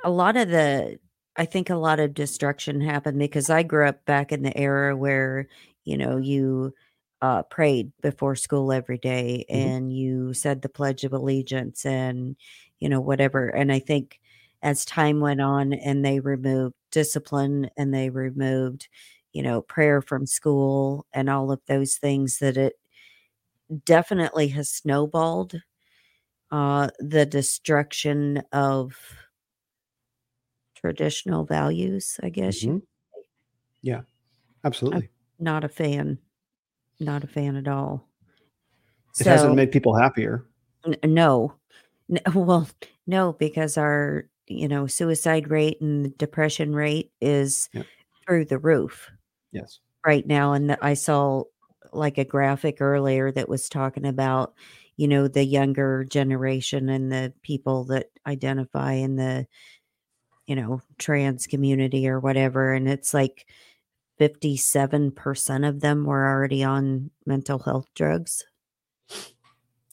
a 0.04 0.10
lot 0.10 0.36
of 0.36 0.48
the, 0.48 0.98
I 1.36 1.44
think 1.44 1.70
a 1.70 1.76
lot 1.76 2.00
of 2.00 2.14
destruction 2.14 2.80
happened 2.80 3.18
because 3.18 3.50
I 3.50 3.62
grew 3.62 3.86
up 3.88 4.04
back 4.04 4.32
in 4.32 4.42
the 4.42 4.56
era 4.56 4.96
where, 4.96 5.48
you 5.84 5.96
know, 5.96 6.16
you 6.16 6.74
uh, 7.22 7.42
prayed 7.44 7.92
before 8.02 8.36
school 8.36 8.72
every 8.72 8.98
day 8.98 9.44
Mhm. 9.52 9.72
and 9.72 9.92
you 9.92 10.32
said 10.34 10.62
the 10.62 10.68
Pledge 10.68 11.04
of 11.04 11.12
Allegiance 11.12 11.84
and, 11.86 12.36
you 12.80 12.88
know, 12.88 13.00
whatever. 13.00 13.48
And 13.48 13.72
I 13.72 13.78
think 13.80 14.20
as 14.62 14.84
time 14.84 15.20
went 15.20 15.40
on 15.40 15.72
and 15.72 16.04
they 16.04 16.20
removed 16.20 16.74
discipline 16.90 17.70
and 17.76 17.92
they 17.94 18.10
removed, 18.10 18.88
you 19.32 19.42
know, 19.42 19.62
prayer 19.62 20.00
from 20.02 20.26
school 20.26 21.06
and 21.12 21.28
all 21.30 21.50
of 21.52 21.60
those 21.66 21.96
things, 21.96 22.38
that 22.38 22.56
it 22.56 22.74
definitely 23.84 24.48
has 24.48 24.68
snowballed 24.70 25.60
uh, 26.52 26.90
the 27.00 27.26
destruction 27.26 28.42
of 28.52 28.96
traditional 30.74 31.44
values, 31.44 32.18
I 32.22 32.30
guess. 32.30 32.64
Mhm. 32.64 32.80
Yeah. 33.82 34.02
Absolutely. 34.64 35.10
Not 35.40 35.64
a 35.64 35.68
fan. 35.68 36.18
Not 37.00 37.24
a 37.24 37.26
fan 37.28 37.56
at 37.56 37.68
all. 37.68 38.08
It 39.20 39.26
hasn't 39.26 39.54
made 39.54 39.72
people 39.72 39.94
happier. 39.96 40.44
n- 40.86 40.96
no. 41.04 41.54
N- 42.10 42.20
Well, 42.34 42.68
no, 43.06 43.32
because 43.34 43.76
our, 43.76 44.28
you 44.46 44.68
know, 44.68 44.86
suicide 44.86 45.50
rate 45.50 45.80
and 45.80 46.16
depression 46.18 46.74
rate 46.74 47.12
is 47.20 47.68
Yep. 47.72 47.86
through 48.26 48.44
the 48.46 48.58
roof 48.58 49.10
Yes. 49.52 49.80
right 50.06 50.26
now. 50.26 50.52
And 50.52 50.70
the- 50.70 50.84
I 50.84 50.94
saw 50.94 51.44
like 51.92 52.18
a 52.18 52.24
graphic 52.24 52.80
earlier 52.80 53.32
that 53.32 53.48
was 53.48 53.68
talking 53.68 54.06
about, 54.06 54.54
you 54.96 55.08
know, 55.08 55.26
the 55.28 55.44
younger 55.44 56.04
generation 56.04 56.88
and 56.88 57.10
the 57.10 57.32
people 57.42 57.84
that 57.84 58.06
identify 58.26 58.92
in 58.92 59.16
the 59.16 59.46
you 60.46 60.56
know, 60.56 60.80
trans 60.98 61.46
community 61.46 62.08
or 62.08 62.18
whatever. 62.20 62.72
And 62.72 62.88
it's 62.88 63.12
like 63.12 63.46
57% 64.20 65.68
of 65.68 65.80
them 65.80 66.04
were 66.04 66.26
already 66.28 66.64
on 66.64 67.10
mental 67.26 67.58
health 67.58 67.86
drugs. 67.94 68.44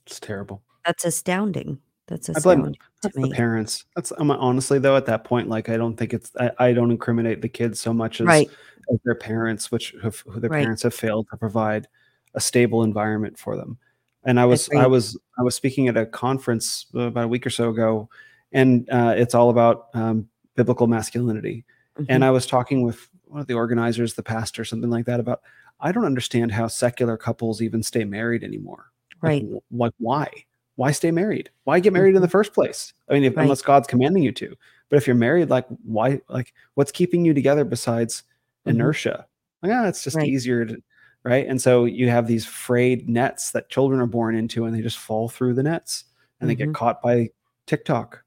It's 0.06 0.20
terrible. 0.20 0.62
That's 0.86 1.06
astounding. 1.06 1.80
That's 2.08 2.30
I 2.30 2.34
blame 2.34 2.60
astounding 2.60 2.74
to 2.74 2.80
that's 3.02 3.16
the 3.16 3.30
parents. 3.30 3.86
That's 3.96 4.12
I'm 4.18 4.30
honestly 4.30 4.78
though 4.78 4.96
at 4.96 5.06
that 5.08 5.24
point, 5.24 5.50
like 5.50 5.70
I 5.70 5.78
don't 5.78 5.96
think 5.98 6.14
it's 6.14 6.32
I, 6.40 6.52
I 6.60 6.74
don't 6.74 6.92
incriminate 6.92 7.42
the 7.42 7.50
kids 7.50 7.80
so 7.80 7.94
much 7.94 8.22
as, 8.22 8.28
Right. 8.28 8.50
as 8.92 9.00
their 9.04 9.16
parents, 9.16 9.72
which 9.72 9.96
have 10.04 10.20
who 10.28 10.40
their 10.40 10.50
Right. 10.52 10.62
parents 10.62 10.84
have 10.84 10.94
failed 10.94 11.28
to 11.32 11.38
provide 11.38 11.88
a 12.36 12.42
stable 12.42 12.84
environment 12.84 13.40
for 13.40 13.56
them. 13.56 13.78
And 14.24 14.40
I 14.40 14.46
was 14.46 14.70
I 14.76 14.86
was 14.88 15.18
I 15.40 15.44
was 15.44 15.56
speaking 15.56 15.88
at 15.88 15.98
a 15.98 16.06
conference 16.06 16.86
uh, 16.96 17.02
about 17.02 17.26
a 17.26 17.28
week 17.28 17.46
or 17.46 17.52
so 17.52 17.70
ago, 17.70 18.10
and 18.52 18.88
uh, 18.92 19.14
it's 19.18 19.34
all 19.34 19.50
about 19.50 19.88
um, 19.96 20.28
biblical 20.56 20.86
masculinity. 20.88 21.66
Mhm. 22.00 22.06
And 22.10 22.26
I 22.26 22.30
was 22.32 22.46
talking 22.46 22.82
with 22.84 23.08
one 23.28 23.42
of 23.42 23.48
the 23.48 23.54
organizers, 23.54 24.14
the 24.14 24.24
pastor, 24.24 24.64
something 24.66 24.90
like 24.90 25.06
that, 25.06 25.20
about 25.20 25.42
I 25.80 25.92
don't 25.92 26.06
understand 26.06 26.52
how 26.52 26.68
secular 26.68 27.18
couples 27.18 27.62
even 27.62 27.84
stay 27.84 28.06
married 28.06 28.44
anymore. 28.44 28.92
Like, 29.22 29.44
right. 29.44 29.46
wh- 29.72 29.74
Like, 29.80 29.94
why? 29.98 30.30
Why 30.78 30.92
stay 30.92 31.12
married? 31.12 31.50
Why 31.64 31.80
get 31.80 31.94
married 31.94 32.16
in 32.16 32.22
the 32.22 32.28
first 32.28 32.54
place? 32.54 32.94
I 33.10 33.14
mean, 33.14 33.24
if, 33.24 33.32
Mm-hmm. 33.32 33.40
Right. 33.40 33.44
unless 33.44 33.62
God's 33.62 33.88
commanding 33.88 34.24
you 34.24 34.32
to. 34.34 34.56
But 34.90 34.98
if 34.98 35.08
you're 35.08 35.16
married, 35.16 35.50
like, 35.50 35.66
why? 35.84 36.22
Like, 36.30 36.54
what's 36.76 36.92
keeping 36.92 37.26
you 37.26 37.34
together 37.34 37.64
besides 37.66 38.24
Mhm. 38.66 38.72
inertia? 38.72 39.26
Like, 39.64 39.72
ah, 39.74 39.88
it's 39.88 40.04
just 40.04 40.16
Right. 40.18 40.28
easier 40.28 40.66
to, 40.66 40.82
right? 41.24 41.48
And 41.48 41.62
so 41.62 41.86
you 41.86 42.10
have 42.10 42.28
these 42.28 42.46
frayed 42.46 43.10
nets 43.10 43.52
that 43.52 43.70
children 43.70 44.00
are 44.00 44.06
born 44.06 44.36
into, 44.36 44.66
and 44.66 44.76
they 44.76 44.82
just 44.82 44.98
fall 44.98 45.28
through 45.30 45.54
the 45.56 45.64
nets, 45.64 46.06
and 46.40 46.50
they 46.50 46.56
Mhm. 46.56 46.60
get 46.60 46.74
caught 46.74 47.02
by 47.02 47.30
TikTok. 47.68 48.24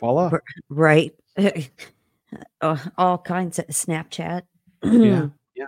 Voila. 0.00 0.30
Right. 0.68 1.14
Uh, 2.60 2.76
all 2.96 3.18
kinds 3.18 3.58
of 3.58 3.66
Snapchat. 3.66 4.42
Yeah. 4.82 5.28
Yeah. 5.56 5.66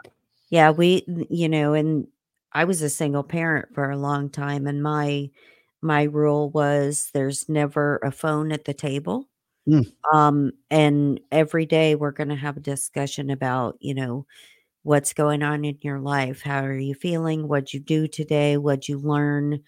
Yeah, 0.51 0.70
we 0.70 1.05
you 1.31 1.49
know, 1.49 1.75
and 1.75 2.07
I 2.53 2.64
was 2.64 2.81
a 2.83 2.88
single 2.90 3.25
parent 3.25 3.75
for 3.75 3.90
a 3.90 3.96
long 3.99 4.31
time 4.31 4.68
and 4.68 4.83
my 4.83 5.31
my 5.83 6.05
rule 6.05 6.51
was 6.51 7.11
there's 7.12 7.49
never 7.49 7.96
a 8.05 8.12
phone 8.12 8.53
at 8.53 8.64
the 8.66 8.75
table. 8.75 9.29
Mm. 9.68 9.92
Um 10.12 10.53
and 10.70 11.20
every 11.33 11.66
day 11.66 11.96
we're 11.96 12.12
going 12.12 12.29
to 12.29 12.37
have 12.37 12.57
a 12.57 12.61
discussion 12.61 13.31
about, 13.31 13.79
you 13.81 13.94
know, 13.94 14.27
what's 14.83 15.12
going 15.12 15.42
on 15.42 15.64
in 15.64 15.79
your 15.83 16.01
life. 16.01 16.42
How 16.42 16.64
are 16.64 16.79
you 16.79 16.94
feeling? 16.94 17.49
What'd 17.49 17.73
you 17.75 17.81
do 17.81 18.07
today? 18.09 18.57
What'd 18.57 18.88
you 18.88 18.99
learn? 18.99 19.61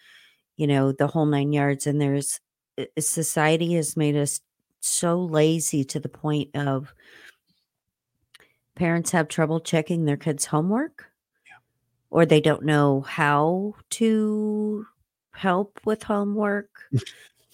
You 0.57 0.67
know, 0.69 0.93
the 0.93 1.09
whole 1.09 1.27
nine 1.27 1.53
yards. 1.53 1.87
And 1.87 2.01
there's 2.01 2.41
uh, 2.79 2.85
society 2.99 3.75
has 3.75 3.97
made 3.97 4.17
us 4.17 4.41
so 4.83 5.21
lazy 5.23 5.85
to 5.85 6.01
the 6.01 6.09
point 6.09 6.55
of 6.57 6.95
parents 8.75 9.11
have 9.13 9.29
trouble 9.29 9.61
checking 9.61 10.05
their 10.05 10.17
kids' 10.17 10.47
homework 10.47 11.11
or 12.11 12.27
they 12.27 12.41
don't 12.41 12.65
know 12.65 13.01
how 13.03 13.75
to 13.91 14.87
help 15.33 15.81
with 15.85 16.03
homework. 16.05 16.71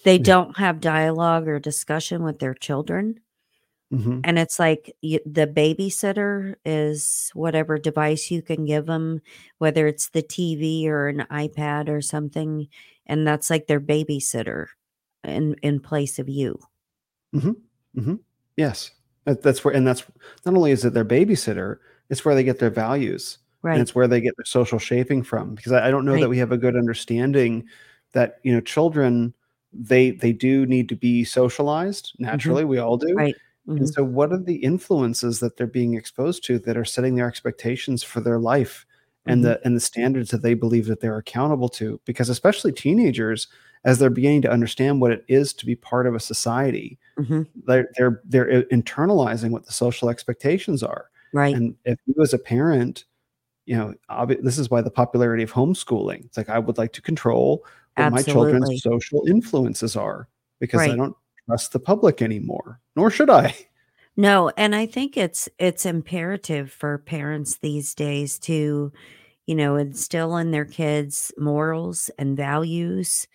They 0.05 0.15
Yeah. 0.15 0.23
don't 0.23 0.57
have 0.57 0.79
dialogue 0.79 1.47
or 1.49 1.59
discussion 1.59 2.23
with 2.23 2.39
their 2.39 2.53
children. 2.53 3.19
Mhm. 3.93 4.21
And 4.23 4.39
it's 4.39 4.59
like 4.59 4.95
y- 5.03 5.19
the 5.25 5.47
babysitter 5.47 6.55
is 6.65 7.31
whatever 7.35 7.77
device 7.77 8.31
you 8.31 8.41
can 8.41 8.65
give 8.65 8.85
them, 8.87 9.21
whether 9.59 9.87
it's 9.87 10.09
the 10.09 10.21
TV 10.23 10.89
or 10.89 11.07
an 11.09 11.25
iPad 11.31 11.89
or 11.89 12.01
something. 12.01 12.67
And 13.07 13.27
that's 13.27 13.49
like 13.49 13.67
their 13.67 13.81
babysitter 13.81 14.67
in, 15.23 15.55
in 15.63 15.79
place 15.81 16.19
of 16.19 16.29
you. 16.29 16.59
Yes. 18.57 18.91
That, 19.25 19.41
that's 19.41 19.63
where, 19.63 19.73
and 19.73 19.85
that's 19.87 20.03
not 20.45 20.55
only 20.55 20.71
is 20.71 20.85
it 20.85 20.93
their 20.93 21.05
babysitter, 21.05 21.77
it's 22.09 22.25
where 22.25 22.35
they 22.35 22.43
get 22.43 22.59
their 22.59 22.69
values. 22.69 23.37
Right. 23.61 23.73
and 23.73 23.81
it's 23.81 23.93
where 23.93 24.07
they 24.07 24.21
get 24.21 24.37
their 24.37 24.45
social 24.45 24.79
shaping 24.79 25.21
from 25.21 25.53
because 25.53 25.73
I, 25.73 25.87
I 25.89 25.91
don't 25.91 26.05
know 26.05 26.13
Right. 26.13 26.21
that 26.21 26.29
we 26.29 26.37
have 26.37 26.53
a 26.53 26.57
good 26.57 26.77
understanding 26.77 27.65
that 28.13 28.39
you 28.43 28.53
know 28.53 28.61
children 28.61 29.33
they 29.73 30.11
they 30.11 30.31
do 30.31 30.65
need 30.65 30.87
to 30.87 30.95
be 30.95 31.25
socialized 31.25 32.13
naturally 32.19 32.63
we 32.63 32.77
all 32.77 32.95
do 32.95 33.07
Mm-hmm. 33.07 33.17
Right. 33.17 33.35
and 33.67 33.79
Mhm. 33.81 33.93
so 33.93 34.01
what 34.05 34.31
are 34.31 34.39
the 34.41 34.55
influences 34.55 35.41
that 35.41 35.57
they're 35.57 35.67
being 35.67 35.95
exposed 35.95 36.45
to 36.45 36.57
that 36.59 36.77
are 36.77 36.85
setting 36.85 37.15
their 37.15 37.27
expectations 37.27 38.01
for 38.01 38.21
their 38.21 38.39
life 38.39 38.85
and 39.25 39.43
Mm-hmm. 39.43 39.49
the 39.51 39.61
and 39.65 39.75
the 39.75 39.81
standards 39.81 40.31
that 40.31 40.41
they 40.41 40.53
believe 40.53 40.85
that 40.85 41.01
they're 41.01 41.17
accountable 41.17 41.67
to 41.67 41.99
because 42.05 42.29
especially 42.29 42.71
teenagers 42.71 43.49
as 43.83 43.99
they're 43.99 44.09
beginning 44.09 44.41
to 44.43 44.49
understand 44.51 45.01
what 45.01 45.11
it 45.11 45.25
is 45.27 45.51
to 45.55 45.65
be 45.65 45.75
part 45.75 46.07
of 46.07 46.15
a 46.15 46.19
society 46.21 46.97
Mhm. 47.19 47.47
they're 47.65 47.89
they're 47.97 48.21
they're 48.25 48.63
internalizing 48.71 49.51
what 49.51 49.65
the 49.65 49.73
social 49.73 50.09
expectations 50.09 50.81
are 50.83 51.09
Right. 51.33 51.55
and 51.55 51.75
if 51.85 51.99
you 52.05 52.15
as 52.23 52.33
a 52.33 52.39
parent, 52.39 53.05
you 53.65 53.77
know, 53.77 53.93
obvi- 54.09 54.41
this 54.41 54.57
is 54.57 54.71
why 54.71 54.81
the 54.81 54.89
popularity 54.89 55.43
of 55.43 55.51
homeschooling. 55.51 56.25
It's 56.25 56.37
like 56.37 56.49
I 56.49 56.57
would 56.57 56.77
like 56.79 56.93
to 56.93 57.01
control 57.03 57.65
what 57.95 58.11
my 58.11 58.21
children's 58.23 58.81
social 58.81 59.23
influences 59.27 59.95
are 59.95 60.27
because 60.59 60.81
I 60.81 60.95
don't 60.95 61.15
trust 61.45 61.73
the 61.73 61.79
public 61.79 62.21
anymore, 62.21 62.79
nor 62.95 63.09
should 63.11 63.29
I. 63.29 63.55
No, 64.17 64.49
and 64.57 64.73
I 64.75 64.85
think 64.87 65.17
it's 65.17 65.47
it's 65.59 65.85
imperative 65.85 66.71
for 66.71 66.97
parents 66.97 67.57
these 67.57 67.93
days 67.93 68.39
to, 68.39 68.91
you 69.45 69.55
know, 69.55 69.75
instill 69.77 70.35
in 70.37 70.51
their 70.51 70.65
kids 70.65 71.31
morals 71.37 72.09
and 72.17 72.35
values 72.35 73.27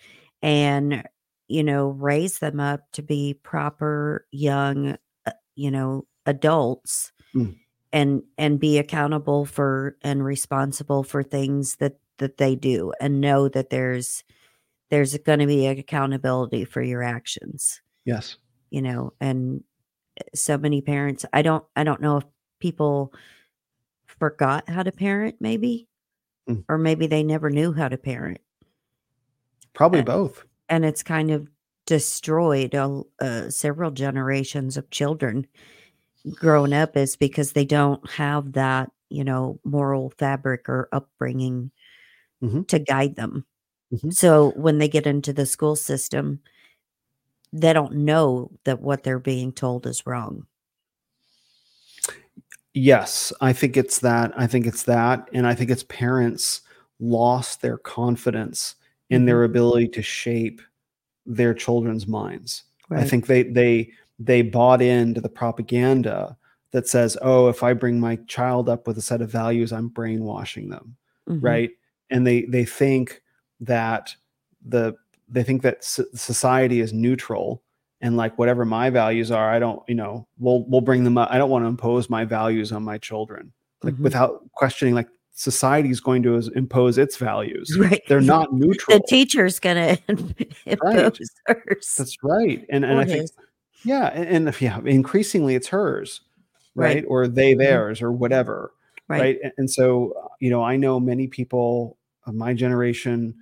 and 0.43 1.05
you 1.49 1.63
know, 1.65 1.89
raise 1.91 2.39
them 2.41 2.61
up 2.61 2.81
to 2.93 3.03
be 3.03 3.35
proper 3.43 4.27
young, 4.33 4.97
uh, 5.27 5.33
you 5.57 5.71
know, 5.71 6.07
adults 6.27 7.13
Mm. 7.35 7.57
and 7.93 8.23
and 8.39 8.61
be 8.61 8.79
accountable 8.79 9.45
for 9.47 9.97
and 10.03 10.25
responsible 10.25 11.03
for 11.05 11.23
things 11.23 11.77
that 11.77 11.99
that 12.19 12.37
they 12.39 12.55
do 12.57 12.93
and 13.01 13.21
know 13.21 13.49
that 13.49 13.71
there's 13.71 14.25
there's 14.91 15.17
going 15.19 15.41
to 15.41 15.47
be 15.47 15.67
accountability 15.67 16.65
for 16.65 16.83
your 16.83 17.03
actions, 17.03 17.81
Yes. 18.05 18.37
you 18.71 18.83
know, 18.83 19.13
and 19.21 19.65
so 20.35 20.57
many 20.59 20.81
parents 20.81 21.25
i 21.33 21.43
don't 21.43 21.65
i 21.77 21.83
don't 21.85 22.01
know 22.01 22.19
if 22.19 22.25
people 22.61 23.13
forgot 24.07 24.69
how 24.69 24.83
to 24.83 24.93
parent 24.93 25.37
maybe 25.41 25.89
Mm. 26.49 26.65
or 26.69 26.79
maybe 26.79 27.07
they 27.07 27.23
never 27.25 27.51
knew 27.51 27.73
how 27.73 27.89
to 27.89 27.97
parent 27.99 28.41
Probably 29.75 30.01
Uh, 30.01 30.05
both. 30.05 30.45
And 30.75 30.85
it's 30.85 31.03
kind 31.05 31.31
of 31.31 31.49
destroyed 31.87 32.75
a, 32.75 33.03
uh, 33.21 33.49
several 33.51 33.91
generations 33.91 34.77
of 34.77 34.91
children 34.91 35.47
growing 36.35 36.73
up 36.73 36.97
is 36.97 37.17
because 37.17 37.53
they 37.53 37.65
don't 37.65 38.09
have 38.11 38.53
that 38.53 38.91
you 39.11 39.25
know 39.25 39.61
moral 39.65 40.13
fabric 40.19 40.69
or 40.69 40.89
upbringing 40.93 41.71
Mhm. 42.43 42.67
to 42.69 42.79
guide 42.79 43.17
them 43.17 43.47
Mhm. 43.93 44.13
so 44.13 44.53
when 44.57 44.79
they 44.79 44.89
get 44.89 45.07
into 45.07 45.33
the 45.33 45.47
school 45.47 45.77
system 45.77 46.41
they 47.53 47.73
don't 47.73 47.95
know 47.95 48.51
that 48.65 48.81
what 48.83 49.03
they're 49.03 49.19
being 49.19 49.53
told 49.53 49.87
is 49.87 50.07
wrong 50.07 50.47
Yes, 52.73 53.33
I 53.41 53.53
think 53.53 53.77
it's 53.77 54.01
that. 54.01 54.33
I 54.37 54.47
think 54.47 54.67
it's 54.67 54.83
that. 54.85 55.29
And 55.33 55.47
I 55.47 55.55
think 55.55 55.71
it's 55.71 55.85
parents 55.85 56.63
lost 56.99 57.63
their 57.63 57.79
confidence 57.79 58.75
in 59.11 59.27
their 59.27 59.45
ability 59.45 59.89
to 59.89 60.03
shape 60.03 60.61
their 61.27 61.55
children's 61.55 62.07
minds. 62.07 62.65
I 62.91 63.05
think 63.05 63.27
they 63.27 63.45
they 63.45 63.91
they 64.19 64.43
bought 64.43 64.83
into 64.83 65.21
the 65.21 65.29
propaganda 65.29 66.37
that 66.73 66.87
says, 66.89 67.17
"Oh, 67.23 67.49
if 67.49 67.63
I 67.63 67.73
bring 67.73 67.99
my 68.01 68.17
child 68.27 68.69
up 68.69 68.87
with 68.87 68.99
a 68.99 69.03
set 69.03 69.21
of 69.23 69.31
values, 69.31 69.73
I'm 69.73 69.89
brainwashing 69.89 70.69
them." 70.69 70.97
Mhm. 71.29 71.39
Right? 71.43 71.71
And 72.11 72.27
they 72.27 72.43
they 72.43 72.65
think 72.65 73.23
that 73.61 74.15
the 74.67 74.95
they 75.29 75.43
think 75.43 75.63
that 75.63 75.83
so- 75.83 76.05
society 76.15 76.81
is 76.81 76.93
neutral 76.93 77.63
and 78.03 78.17
like 78.17 78.39
whatever 78.39 78.65
my 78.67 78.91
values 78.91 79.31
are, 79.31 79.51
I 79.51 79.59
don't, 79.59 79.83
you 79.89 79.95
know, 79.95 80.27
we'll 80.39 80.65
we'll 80.69 80.83
bring 80.83 81.05
them 81.05 81.17
up. 81.17 81.31
I 81.33 81.39
don't 81.39 81.51
want 81.51 81.65
to 81.65 81.69
impose 81.69 82.11
my 82.11 82.25
values 82.25 82.71
on 82.73 82.83
my 82.83 82.99
children. 82.99 83.53
Like 83.83 83.95
Mhm. 83.95 84.01
without 84.01 84.51
questioning 84.53 84.95
like 84.95 85.09
society 85.35 85.91
is 85.91 86.01
going 86.01 86.23
to 86.23 86.37
impose 86.55 86.97
its 86.97 87.17
values. 87.17 87.77
right 87.79 88.03
They're 88.09 88.21
not 88.21 88.53
neutral. 88.53 88.99
the 88.99 89.05
teacher's 89.09 89.59
gonna 89.61 89.99
impose 90.09 91.19
hers 91.47 91.95
That's 91.99 92.17
right. 92.23 92.65
And 92.71 92.85
and 92.85 92.99
or 92.99 93.03
I 93.03 93.05
think. 93.05 93.31
Yeah, 93.85 94.07
and, 94.15 94.47
and 94.49 94.61
yeah, 94.63 94.81
increasingly 94.87 95.55
it's 95.57 95.69
hers, 95.69 96.23
right? 96.75 96.95
Right. 96.97 97.05
Or 97.07 97.29
they 97.29 97.55
Mhm. 97.55 97.59
theirs 97.59 98.01
or 98.01 98.11
whatever, 98.13 98.73
right 99.09 99.21
right? 99.21 99.39
And, 99.43 99.53
and 99.59 99.71
so 99.71 100.15
you 100.41 100.51
know, 100.51 100.63
I 100.63 100.77
know 100.77 100.99
many 101.01 101.27
people 101.27 101.99
of 102.27 102.35
my 102.35 102.55
generation, 102.55 103.35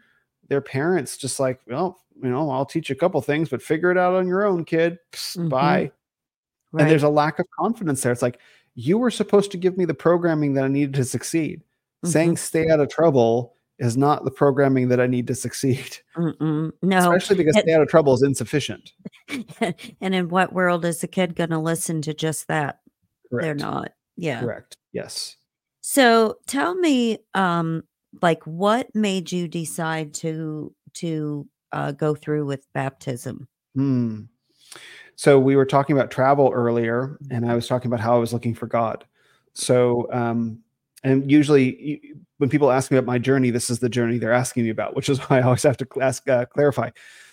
their 0.48 0.60
parents 0.60 1.16
just 1.16 1.38
like, 1.38 1.60
well, 1.68 2.00
you 2.20 2.28
know, 2.30 2.50
I'll 2.50 2.66
teach 2.66 2.88
you 2.88 2.94
a 2.94 2.98
couple 2.98 3.20
things, 3.22 3.48
but 3.50 3.62
figure 3.62 3.90
it 3.92 3.98
out 3.98 4.14
on 4.14 4.26
your 4.26 4.44
own, 4.44 4.64
kid. 4.64 4.98
Psst, 5.12 5.36
Mhm. 5.38 5.48
Bye. 5.50 5.92
right 6.72 6.82
And 6.82 6.90
there's 6.90 7.02
a 7.04 7.08
lack 7.08 7.38
of 7.38 7.46
confidence 7.60 8.02
there. 8.02 8.10
It's 8.12 8.22
like 8.22 8.38
you 8.74 8.96
were 8.98 9.10
supposed 9.10 9.50
to 9.52 9.58
give 9.58 9.76
me 9.76 9.84
the 9.84 9.94
programming 9.94 10.54
that 10.54 10.64
I 10.64 10.68
needed 10.68 10.94
to 10.94 11.04
succeed. 11.04 11.62
Mm-hmm. 12.04 12.10
Saying 12.10 12.36
stay 12.36 12.68
out 12.68 12.80
of 12.80 12.88
trouble 12.88 13.56
is 13.78 13.96
not 13.96 14.24
the 14.24 14.30
programming 14.30 14.88
that 14.88 15.00
I 15.00 15.06
need 15.06 15.26
to 15.28 15.34
succeed. 15.34 15.98
Mm-mm. 16.16 16.72
No. 16.82 16.98
Especially 16.98 17.36
because 17.36 17.56
And- 17.56 17.62
stay 17.62 17.74
out 17.74 17.82
of 17.82 17.88
trouble 17.88 18.14
is 18.14 18.22
insufficient. 18.22 18.92
and 20.00 20.14
in 20.14 20.28
what 20.28 20.52
world 20.52 20.84
is 20.84 21.02
a 21.02 21.08
kid 21.08 21.34
going 21.34 21.50
to 21.50 21.58
listen 21.58 22.02
to 22.02 22.14
just 22.14 22.48
that? 22.48 22.80
They're 23.30 23.54
not. 23.54 23.92
Yeah. 24.16 24.40
Correct. 24.40 24.76
Yes. 24.92 25.36
So 25.80 26.36
tell 26.46 26.74
me, 26.74 27.18
um, 27.34 27.82
like, 28.20 28.44
what 28.46 28.94
made 28.94 29.32
you 29.32 29.48
decide 29.48 30.14
to 30.14 30.74
to 30.94 31.48
uh, 31.72 31.92
go 31.92 32.14
through 32.14 32.44
with 32.44 32.66
baptism? 32.74 33.48
Hmm. 33.74 34.22
So 35.16 35.38
we 35.38 35.56
were 35.56 35.64
talking 35.64 35.96
about 35.96 36.10
travel 36.10 36.50
earlier, 36.54 37.18
and 37.30 37.50
I 37.50 37.54
was 37.54 37.66
talking 37.66 37.88
about 37.88 38.00
how 38.00 38.14
I 38.14 38.18
was 38.18 38.32
looking 38.32 38.54
for 38.54 38.66
God. 38.66 39.04
So, 39.54 40.08
um, 40.12 40.60
and 41.04 41.30
usually 41.30 42.00
when 42.38 42.48
people 42.50 42.70
ask 42.70 42.90
me 42.90 42.96
about 42.96 43.06
my 43.06 43.18
journey, 43.18 43.50
this 43.50 43.70
is 43.70 43.78
the 43.78 43.88
journey 43.88 44.18
they're 44.18 44.32
asking 44.32 44.64
me 44.64 44.70
about, 44.70 44.96
which 44.96 45.08
is 45.08 45.18
why 45.28 45.38
I 45.38 45.42
always 45.42 45.62
have 45.62 45.76
to 45.78 45.86
ask 46.00 46.28
uh, 46.28 46.46
clarify. 46.46 46.90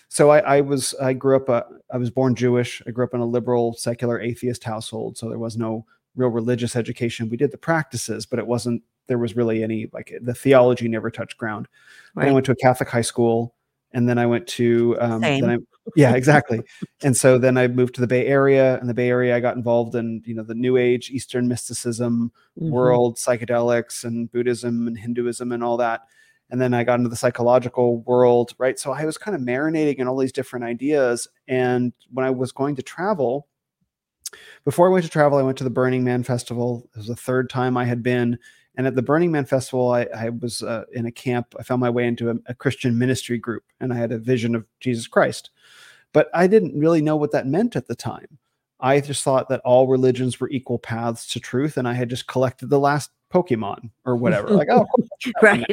So 0.08 0.30
I, 0.30 0.38
I 0.38 0.60
was 0.60 0.94
I 1.00 1.12
grew 1.12 1.36
up 1.36 1.48
uh, 1.48 1.62
I 1.92 1.96
was 1.96 2.10
born 2.10 2.34
Jewish. 2.34 2.82
I 2.86 2.90
grew 2.90 3.04
up 3.04 3.14
in 3.14 3.20
a 3.20 3.26
liberal, 3.26 3.74
secular, 3.74 4.20
atheist 4.20 4.64
household, 4.64 5.16
so 5.16 5.28
there 5.28 5.38
was 5.38 5.56
no 5.56 5.86
real 6.16 6.30
religious 6.30 6.74
education. 6.74 7.28
We 7.28 7.36
did 7.36 7.52
the 7.52 7.58
practices, 7.58 8.26
but 8.26 8.38
it 8.38 8.46
wasn't 8.46 8.82
there 9.06 9.18
was 9.18 9.36
really 9.36 9.62
any 9.62 9.88
like 9.92 10.12
the 10.20 10.34
theology 10.34 10.88
never 10.88 11.10
touched 11.10 11.36
ground. 11.36 11.68
Then 12.16 12.28
I 12.28 12.32
went 12.32 12.46
to 12.46 12.52
a 12.52 12.56
Catholic 12.56 12.88
high 12.88 13.00
school, 13.02 13.54
and 13.92 14.08
then 14.08 14.18
I 14.18 14.26
went 14.26 14.46
to 14.48 14.96
um, 15.00 15.22
Same. 15.22 15.40
then 15.40 15.50
I, 15.50 15.56
yeah, 15.96 16.14
exactly. 16.14 16.62
and 17.02 17.16
so 17.16 17.38
then 17.38 17.56
I 17.56 17.68
moved 17.68 17.94
to 17.96 18.00
the 18.00 18.06
Bay 18.06 18.26
Area. 18.26 18.78
and 18.80 18.88
the 18.88 18.94
Bay 18.94 19.08
Area, 19.08 19.36
I 19.36 19.40
got 19.40 19.56
involved 19.56 19.94
in 19.94 20.22
you 20.26 20.34
know 20.34 20.42
the 20.42 20.54
New 20.54 20.76
Age, 20.76 21.10
Eastern 21.10 21.48
mysticism 21.48 22.32
Mhm. 22.60 22.70
world, 22.70 23.16
psychedelics, 23.16 24.04
and 24.04 24.30
Buddhism 24.30 24.86
and 24.86 24.98
Hinduism 24.98 25.52
and 25.52 25.62
all 25.64 25.76
that. 25.78 26.02
And 26.50 26.60
then 26.60 26.74
I 26.74 26.82
got 26.84 26.98
into 26.98 27.08
the 27.08 27.16
psychological 27.16 27.98
world, 28.02 28.54
right? 28.58 28.76
So 28.78 28.90
I 28.92 29.04
was 29.04 29.16
kind 29.16 29.34
of 29.36 29.40
marinating 29.40 29.98
in 29.98 30.08
all 30.08 30.16
these 30.18 30.32
different 30.32 30.64
ideas. 30.64 31.28
And 31.46 31.92
when 32.12 32.26
I 32.26 32.30
was 32.30 32.50
going 32.50 32.74
to 32.76 32.82
travel, 32.82 33.46
before 34.64 34.88
I 34.88 34.90
went 34.92 35.04
to 35.04 35.10
travel, 35.10 35.38
I 35.38 35.42
went 35.42 35.58
to 35.58 35.64
the 35.64 35.70
Burning 35.70 36.04
Man 36.04 36.22
Festival. 36.22 36.88
It 36.94 36.98
was 36.98 37.06
the 37.06 37.16
third 37.16 37.50
time 37.50 37.76
I 37.76 37.84
had 37.84 38.02
been. 38.02 38.38
And 38.76 38.86
at 38.86 38.94
the 38.94 39.02
Burning 39.02 39.32
Man 39.32 39.44
Festival, 39.44 39.90
I, 39.92 40.02
I 40.16 40.28
was 40.30 40.62
uh, 40.62 40.84
in 40.92 41.06
a 41.06 41.12
camp. 41.12 41.54
I 41.58 41.62
found 41.62 41.80
my 41.80 41.90
way 41.90 42.06
into 42.06 42.30
a, 42.30 42.34
a 42.46 42.54
Christian 42.54 42.96
ministry 42.96 43.36
group, 43.36 43.64
and 43.80 43.92
I 43.92 43.96
had 43.96 44.12
a 44.12 44.18
vision 44.18 44.54
of 44.54 44.64
Jesus 44.78 45.06
Christ. 45.06 45.50
But 46.12 46.28
I 46.34 46.46
didn't 46.46 46.78
really 46.78 47.02
know 47.02 47.16
what 47.16 47.32
that 47.32 47.46
meant 47.46 47.76
at 47.76 47.86
the 47.86 47.94
time. 47.94 48.38
I 48.80 49.00
just 49.00 49.22
thought 49.22 49.48
that 49.50 49.60
all 49.64 49.86
religions 49.88 50.40
were 50.40 50.48
equal 50.50 50.78
paths 50.78 51.30
to 51.32 51.40
truth, 51.40 51.76
and 51.76 51.86
I 51.86 51.92
had 51.92 52.08
just 52.08 52.26
collected 52.26 52.70
the 52.70 52.78
last 52.80 53.10
Pokemon 53.32 53.90
or 54.04 54.16
whatever. 54.16 54.48
like, 54.50 54.68
oh, 54.70 54.86
Right. 55.42 55.66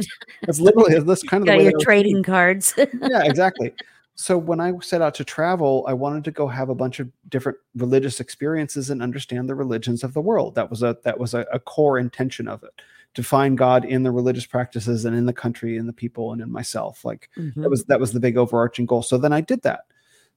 that's 0.46 0.60
literally 0.60 1.00
that's 1.00 1.24
kind 1.24 1.42
of 1.42 1.46
the 1.46 1.52
Got 1.54 1.58
way 1.58 1.64
your 1.64 1.72
that 1.72 1.76
I 1.76 1.78
was 1.78 1.84
trading 1.86 2.24
cards. 2.24 2.74
yeah, 2.78 3.24
exactly. 3.24 3.74
So 4.20 4.36
when 4.38 4.60
I 4.60 4.74
set 4.80 5.02
out 5.04 5.14
to 5.16 5.24
travel, 5.24 5.86
I 5.88 5.94
wanted 5.94 6.24
to 6.26 6.32
go 6.32 6.48
have 6.48 6.70
a 6.70 6.76
bunch 6.76 7.00
of 7.00 7.10
different 7.30 7.60
religious 7.76 8.20
experiences 8.20 8.90
and 8.90 9.04
understand 9.04 9.48
the 9.48 9.54
religions 9.56 10.04
of 10.04 10.14
the 10.16 10.22
world. 10.22 10.56
That 10.56 10.72
was 10.72 10.82
a 10.82 10.98
that 11.04 11.20
was 11.20 11.36
a, 11.36 11.46
a 11.54 11.60
core 11.60 12.00
intention 12.00 12.48
of 12.48 12.64
it 12.64 12.82
to 13.14 13.22
find 13.24 13.58
God 13.58 13.86
in 13.86 14.02
the 14.04 14.12
religious 14.12 14.46
practices 14.48 15.06
and 15.06 15.16
in 15.16 15.28
the 15.28 15.34
country 15.34 15.78
and 15.78 15.88
the 15.88 15.94
people 15.94 16.34
and 16.34 16.42
in 16.42 16.52
myself. 16.52 17.06
Like 17.06 17.30
that 17.36 17.42
Mhm. 17.56 17.70
was 17.70 17.86
that 17.86 18.00
was 18.00 18.12
the 18.12 18.20
big 18.20 18.38
overarching 18.38 18.88
goal. 18.88 19.04
So 19.04 19.18
then 19.20 19.34
I 19.34 19.42
did 19.42 19.62
that. 19.62 19.82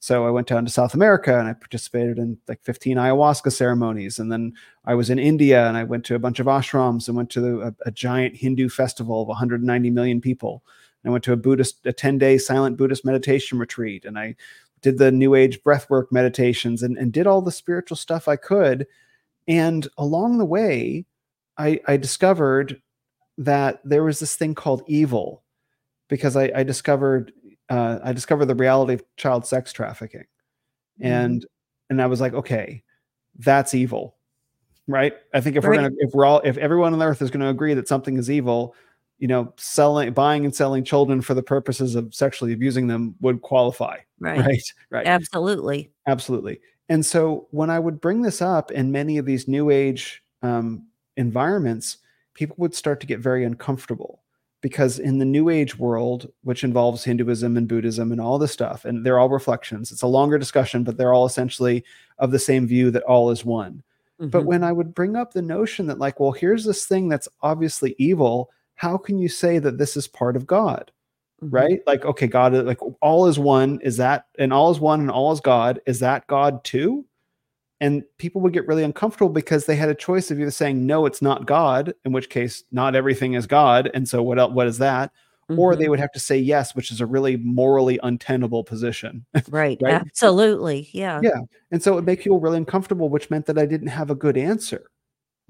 So 0.02 0.26
I 0.26 0.30
went 0.30 0.46
down 0.46 0.64
to 0.66 0.70
South 0.70 0.94
America 0.94 1.38
and 1.38 1.46
I 1.48 1.52
participated 1.54 2.18
in 2.18 2.38
like 2.48 2.62
15 2.62 2.96
ayahuasca 2.98 3.52
ceremonies. 3.52 4.18
And 4.18 4.30
then 4.32 4.52
I 4.86 4.94
was 4.94 5.10
in 5.10 5.18
India 5.18 5.66
and 5.68 5.76
I 5.76 5.84
went 5.84 6.04
to 6.06 6.14
a 6.14 6.18
bunch 6.18 6.38
of 6.40 6.46
ashrams 6.46 7.06
and 7.08 7.16
went 7.16 7.30
to 7.30 7.40
the, 7.40 7.60
a, 7.60 7.74
a 7.86 7.90
giant 7.90 8.36
Hindu 8.36 8.68
festival 8.70 9.22
of 9.22 9.28
190 9.28 9.90
million 9.90 10.20
people. 10.22 10.62
I 11.04 11.10
went 11.10 11.24
to 11.24 11.32
a 11.32 11.36
Buddhist, 11.36 11.86
a 11.86 11.92
10 11.92 12.18
day 12.18 12.38
silent 12.38 12.76
Buddhist 12.76 13.04
meditation 13.04 13.58
retreat. 13.58 14.04
And 14.04 14.18
I 14.18 14.36
did 14.82 14.98
the 14.98 15.10
new 15.10 15.34
age 15.34 15.62
breathwork 15.62 16.10
meditations 16.10 16.82
and, 16.82 16.96
and 16.96 17.12
did 17.12 17.26
all 17.26 17.42
the 17.42 17.52
spiritual 17.52 17.96
stuff 17.96 18.28
I 18.28 18.36
could. 18.36 18.86
And 19.48 19.88
along 19.98 20.38
the 20.38 20.44
way, 20.44 21.06
I, 21.58 21.80
I 21.86 21.96
discovered 21.96 22.80
that 23.38 23.80
there 23.84 24.04
was 24.04 24.20
this 24.20 24.36
thing 24.36 24.54
called 24.54 24.82
evil 24.86 25.42
because 26.08 26.36
I, 26.36 26.50
I 26.54 26.62
discovered 26.62 27.32
uh, 27.68 28.00
I 28.02 28.12
discovered 28.12 28.46
the 28.46 28.54
reality 28.54 28.94
of 28.94 29.04
child 29.16 29.46
sex 29.46 29.72
trafficking, 29.72 30.24
Mm-hmm. 31.00 31.12
and 31.12 31.46
and 31.88 32.02
I 32.02 32.06
was 32.06 32.20
like, 32.20 32.34
okay, 32.34 32.82
that's 33.38 33.74
evil, 33.74 34.16
right? 34.86 35.14
I 35.32 35.40
think 35.40 35.56
if 35.56 35.64
we're 35.64 35.74
gonna 35.74 35.90
if 35.98 36.12
we're 36.12 36.26
all 36.26 36.40
if 36.44 36.58
everyone 36.58 36.92
on 36.92 37.02
earth 37.02 37.22
is 37.22 37.30
going 37.30 37.40
to 37.40 37.48
agree 37.48 37.74
that 37.74 37.88
something 37.88 38.16
is 38.18 38.30
evil, 38.30 38.74
you 39.20 39.28
know, 39.28 39.52
selling 39.56 40.12
buying 40.12 40.44
and 40.44 40.54
selling 40.54 40.82
children 40.82 41.20
for 41.20 41.34
the 41.34 41.42
purposes 41.42 41.94
of 41.94 42.12
sexually 42.14 42.52
abusing 42.52 42.88
them 42.88 43.14
would 43.20 43.42
qualify, 43.42 43.98
right. 44.18 44.40
right? 44.40 44.72
Right. 44.90 45.06
Absolutely. 45.06 45.90
Absolutely. 46.06 46.60
And 46.88 47.06
so 47.06 47.46
when 47.52 47.70
I 47.70 47.78
would 47.78 48.00
bring 48.00 48.22
this 48.22 48.42
up 48.42 48.72
in 48.72 48.90
many 48.90 49.18
of 49.18 49.26
these 49.26 49.46
new 49.46 49.70
age 49.70 50.24
um, 50.42 50.86
environments, 51.16 51.98
people 52.34 52.56
would 52.58 52.74
start 52.74 52.98
to 53.00 53.06
get 53.06 53.20
very 53.20 53.44
uncomfortable 53.44 54.22
because 54.62 54.98
in 54.98 55.18
the 55.18 55.24
new 55.24 55.50
age 55.50 55.78
world, 55.78 56.30
which 56.42 56.64
involves 56.64 57.04
Hinduism 57.04 57.56
and 57.56 57.68
Buddhism 57.68 58.12
and 58.12 58.20
all 58.20 58.38
this 58.38 58.52
stuff, 58.52 58.84
and 58.84 59.04
they're 59.04 59.18
all 59.18 59.28
reflections, 59.28 59.92
it's 59.92 60.02
a 60.02 60.06
longer 60.06 60.38
discussion, 60.38 60.82
but 60.82 60.96
they're 60.96 61.14
all 61.14 61.26
essentially 61.26 61.84
of 62.18 62.30
the 62.30 62.38
same 62.38 62.66
view 62.66 62.90
that 62.90 63.02
all 63.04 63.30
is 63.30 63.44
one. 63.44 63.82
But 64.18 64.42
Mhm. 64.42 64.46
when 64.46 64.64
I 64.64 64.72
would 64.72 64.94
bring 64.94 65.16
up 65.16 65.32
the 65.32 65.40
notion 65.40 65.86
that, 65.86 65.98
like, 65.98 66.20
well, 66.20 66.32
here's 66.32 66.64
this 66.64 66.84
thing 66.86 67.08
that's 67.08 67.28
obviously 67.40 67.94
evil, 67.98 68.50
how 68.80 68.96
can 68.96 69.18
you 69.18 69.28
say 69.28 69.58
that 69.58 69.76
this 69.76 69.94
is 69.94 70.08
part 70.08 70.36
of 70.36 70.46
God? 70.46 70.90
Mhm. 71.42 71.52
right? 71.52 71.80
Like, 71.86 72.04
okay, 72.06 72.26
God, 72.26 72.54
like 72.54 72.78
all 73.02 73.26
is 73.26 73.38
one. 73.38 73.78
Is 73.82 73.98
that, 73.98 74.24
and 74.38 74.54
all 74.54 74.70
is 74.70 74.80
one 74.80 75.00
and 75.00 75.10
all 75.10 75.32
is 75.32 75.40
God. 75.40 75.80
Is 75.86 76.00
that 76.00 76.26
God 76.28 76.64
too? 76.64 77.04
And 77.80 78.04
people 78.16 78.40
would 78.40 78.54
get 78.54 78.66
really 78.66 78.82
uncomfortable 78.82 79.28
because 79.30 79.66
they 79.66 79.76
had 79.76 79.88
a 79.90 79.94
choice 79.94 80.30
of 80.30 80.40
either 80.40 80.50
saying, 80.50 80.86
no, 80.86 81.04
it's 81.04 81.20
not 81.20 81.44
God, 81.46 81.92
in 82.06 82.12
which 82.12 82.30
case 82.30 82.64
not 82.72 82.94
everything 82.94 83.34
is 83.34 83.46
God. 83.46 83.90
And 83.92 84.08
so 84.08 84.22
what 84.22 84.38
else, 84.38 84.52
what 84.54 84.66
is 84.66 84.78
that? 84.78 85.12
Or 85.50 85.74
Mhm. 85.74 85.78
they 85.78 85.88
would 85.88 86.00
have 86.00 86.12
to 86.12 86.20
say 86.20 86.38
yes, 86.38 86.74
which 86.74 86.90
is 86.90 87.00
a 87.02 87.06
really 87.06 87.36
morally 87.36 87.98
untenable 88.02 88.62
position. 88.64 89.24
right. 89.50 89.78
right? 89.82 89.94
Absolutely. 89.94 90.88
Yeah. 90.92 91.20
Yeah. 91.22 91.40
and 91.70 91.82
so 91.82 91.92
it 91.92 91.94
would 91.96 92.06
make 92.06 92.20
people 92.20 92.40
really 92.40 92.58
uncomfortable, 92.58 93.08
which 93.10 93.30
meant 93.30 93.44
that 93.46 93.58
I 93.58 93.66
didn't 93.66 93.88
have 93.88 94.10
a 94.10 94.14
good 94.14 94.36
answer. 94.38 94.90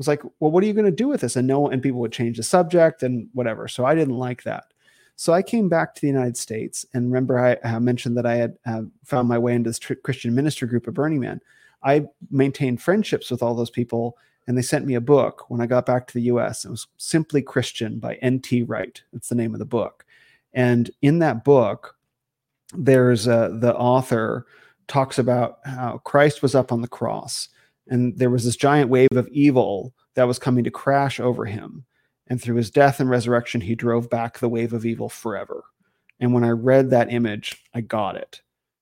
Was 0.01 0.09
like, 0.09 0.23
well, 0.39 0.51
what 0.51 0.65
are 0.65 0.67
you 0.67 0.73
going 0.73 0.87
to 0.87 0.91
do 0.91 1.09
with 1.09 1.21
this? 1.21 1.37
And 1.37 1.47
no, 1.47 1.69
and 1.69 1.83
people 1.83 2.01
would 2.01 2.11
change 2.11 2.39
the 2.39 2.43
subject 2.43 3.03
and 3.03 3.29
whatever. 3.35 3.69
So 3.69 3.85
I 3.85 3.95
didn't 3.95 4.17
like 4.17 4.45
that. 4.45 4.65
So 5.17 5.35
I 5.35 5.43
came 5.43 5.69
back 5.69 5.95
to 5.95 6.01
the 6.01 6.07
United 6.07 6.39
States, 6.39 6.87
and 6.95 7.13
remember 7.13 7.39
I, 7.39 7.59
I 7.63 7.79
mentioned 7.81 8.17
that 8.17 8.25
I 8.25 8.37
had 8.37 8.57
uh, 8.65 8.85
found 9.05 9.29
my 9.29 9.37
way 9.37 9.55
into 9.55 9.69
this 9.69 9.79
tr- 9.79 9.93
Christian 9.93 10.35
ministry 10.35 10.67
group 10.67 10.89
at 10.89 10.95
Burning 10.95 11.21
Man. 11.21 11.43
I 11.83 12.07
maintained 12.31 12.81
friendships 12.81 13.31
with 13.31 13.43
all 13.43 13.55
those 13.55 13.69
people, 13.69 14.17
and 14.47 14.57
they 14.57 14.63
sent 14.63 14.87
me 14.87 14.95
a 14.95 15.01
book 15.03 15.45
when 15.51 15.61
I 15.61 15.67
got 15.67 15.85
back 15.85 16.07
to 16.07 16.15
the 16.15 16.23
U.S. 16.23 16.65
It 16.65 16.71
was 16.71 16.87
Simply 16.97 17.43
Christian 17.43 17.99
by 17.99 18.15
N.T. 18.23 18.63
Wright. 18.63 19.03
That's 19.13 19.29
the 19.29 19.35
name 19.35 19.53
of 19.53 19.59
the 19.59 19.67
book. 19.67 20.07
And 20.55 20.91
in 21.03 21.19
that 21.19 21.45
book, 21.45 21.97
there's 22.73 23.29
uh, 23.29 23.51
the 23.61 23.77
author 23.77 24.47
talks 24.89 25.19
about 25.19 25.59
how 25.65 26.01
Christ 26.05 26.41
was 26.41 26.55
up 26.55 26.73
on 26.73 26.81
the 26.81 26.89
cross, 26.89 27.51
and 27.91 28.17
there 28.19 28.31
was 28.31 28.45
this 28.45 28.57
giant 28.57 28.89
wave 28.89 29.09
of 29.17 29.29
evil 29.29 29.95
that 30.15 30.27
was 30.27 30.39
coming 30.39 30.65
to 30.65 30.71
crash 30.71 31.21
over 31.21 31.45
him. 31.45 31.85
And 32.29 32.41
through 32.41 32.57
his 32.57 32.71
death 32.71 33.01
and 33.01 33.11
resurrection, 33.11 33.61
he 33.61 33.75
drove 33.75 34.09
back 34.09 34.39
the 34.39 34.49
wave 34.49 34.73
of 34.73 34.87
evil 34.87 35.09
forever. 35.09 35.65
And 36.21 36.33
when 36.33 36.45
I 36.45 36.51
read 36.51 36.91
that 36.91 37.13
image, 37.13 37.63
I 37.75 37.81
got 37.81 38.17
it. 38.17 38.41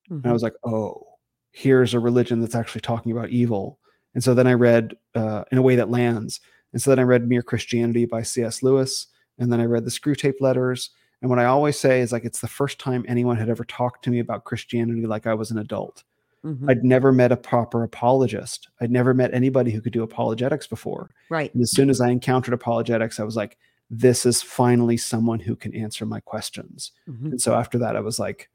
And 0.09 0.25
I 0.25 0.29
Mhm. 0.29 0.33
was 0.33 0.43
like, 0.43 0.55
oh, 0.63 1.03
here's 1.51 1.93
a 1.93 1.99
religion 1.99 2.41
that's 2.41 2.55
actually 2.55 2.81
talking 2.81 3.11
about 3.11 3.29
evil. 3.29 3.79
And 4.13 4.23
so 4.23 4.33
then 4.33 4.47
I 4.47 4.53
read 4.53 4.95
uh, 5.15 5.43
In 5.51 5.57
a 5.57 5.61
Way 5.61 5.75
That 5.75 5.89
Lands. 5.89 6.39
And 6.73 6.81
so 6.81 6.91
then 6.91 6.99
I 6.99 7.03
read 7.03 7.27
Mere 7.27 7.41
Christianity 7.41 8.05
by 8.05 8.21
C.S. 8.21 8.61
Lewis. 8.61 9.07
And 9.39 9.51
then 9.51 9.59
I 9.59 9.65
read 9.65 9.85
the 9.85 9.91
Screwtape 9.91 10.39
Letters. 10.41 10.91
And 11.21 11.29
what 11.29 11.39
I 11.39 11.45
always 11.45 11.79
say 11.79 12.01
is 12.01 12.11
like, 12.11 12.25
it's 12.25 12.41
the 12.41 12.47
first 12.47 12.79
time 12.79 13.03
anyone 13.07 13.37
had 13.37 13.49
ever 13.49 13.63
talked 13.63 14.03
to 14.03 14.09
me 14.11 14.19
about 14.19 14.43
Christianity 14.45 15.05
like 15.07 15.25
I 15.25 15.33
was 15.33 15.49
an 15.51 15.57
adult. 15.57 16.03
Mhm. 16.45 16.69
I'd 16.69 16.83
never 16.83 17.11
met 17.11 17.31
a 17.31 17.37
proper 17.37 17.83
apologist. 17.83 18.69
I'd 18.79 18.91
never 18.91 19.13
met 19.13 19.33
anybody 19.33 19.71
who 19.71 19.81
could 19.81 19.93
do 19.93 20.03
apologetics 20.03 20.67
before. 20.67 21.09
right. 21.29 21.53
And 21.53 21.61
as 21.61 21.71
soon 21.71 21.89
as 21.89 21.99
I 22.01 22.09
encountered 22.09 22.53
apologetics, 22.53 23.19
I 23.19 23.23
was 23.23 23.35
like, 23.35 23.57
this 23.89 24.25
is 24.25 24.41
finally 24.41 24.97
someone 24.97 25.39
who 25.39 25.55
can 25.55 25.73
answer 25.75 26.05
my 26.05 26.19
questions. 26.19 26.91
Mhm. 27.09 27.31
And 27.31 27.41
so 27.41 27.55
after 27.55 27.77
that, 27.79 27.95
I 27.95 27.99
was 28.01 28.19
like, 28.19 28.49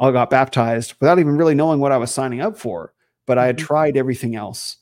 I 0.00 0.10
got 0.12 0.30
baptized 0.30 0.94
without 1.00 1.18
even 1.18 1.36
really 1.36 1.54
knowing 1.54 1.78
what 1.80 1.92
I 1.92 1.96
was 1.98 2.10
signing 2.10 2.40
up 2.40 2.56
for, 2.56 2.92
but 3.26 3.36
I 3.38 3.46
had 3.46 3.56
Mhm. 3.56 3.60
tried 3.66 3.96
everything 3.96 4.34
else. 4.34 4.78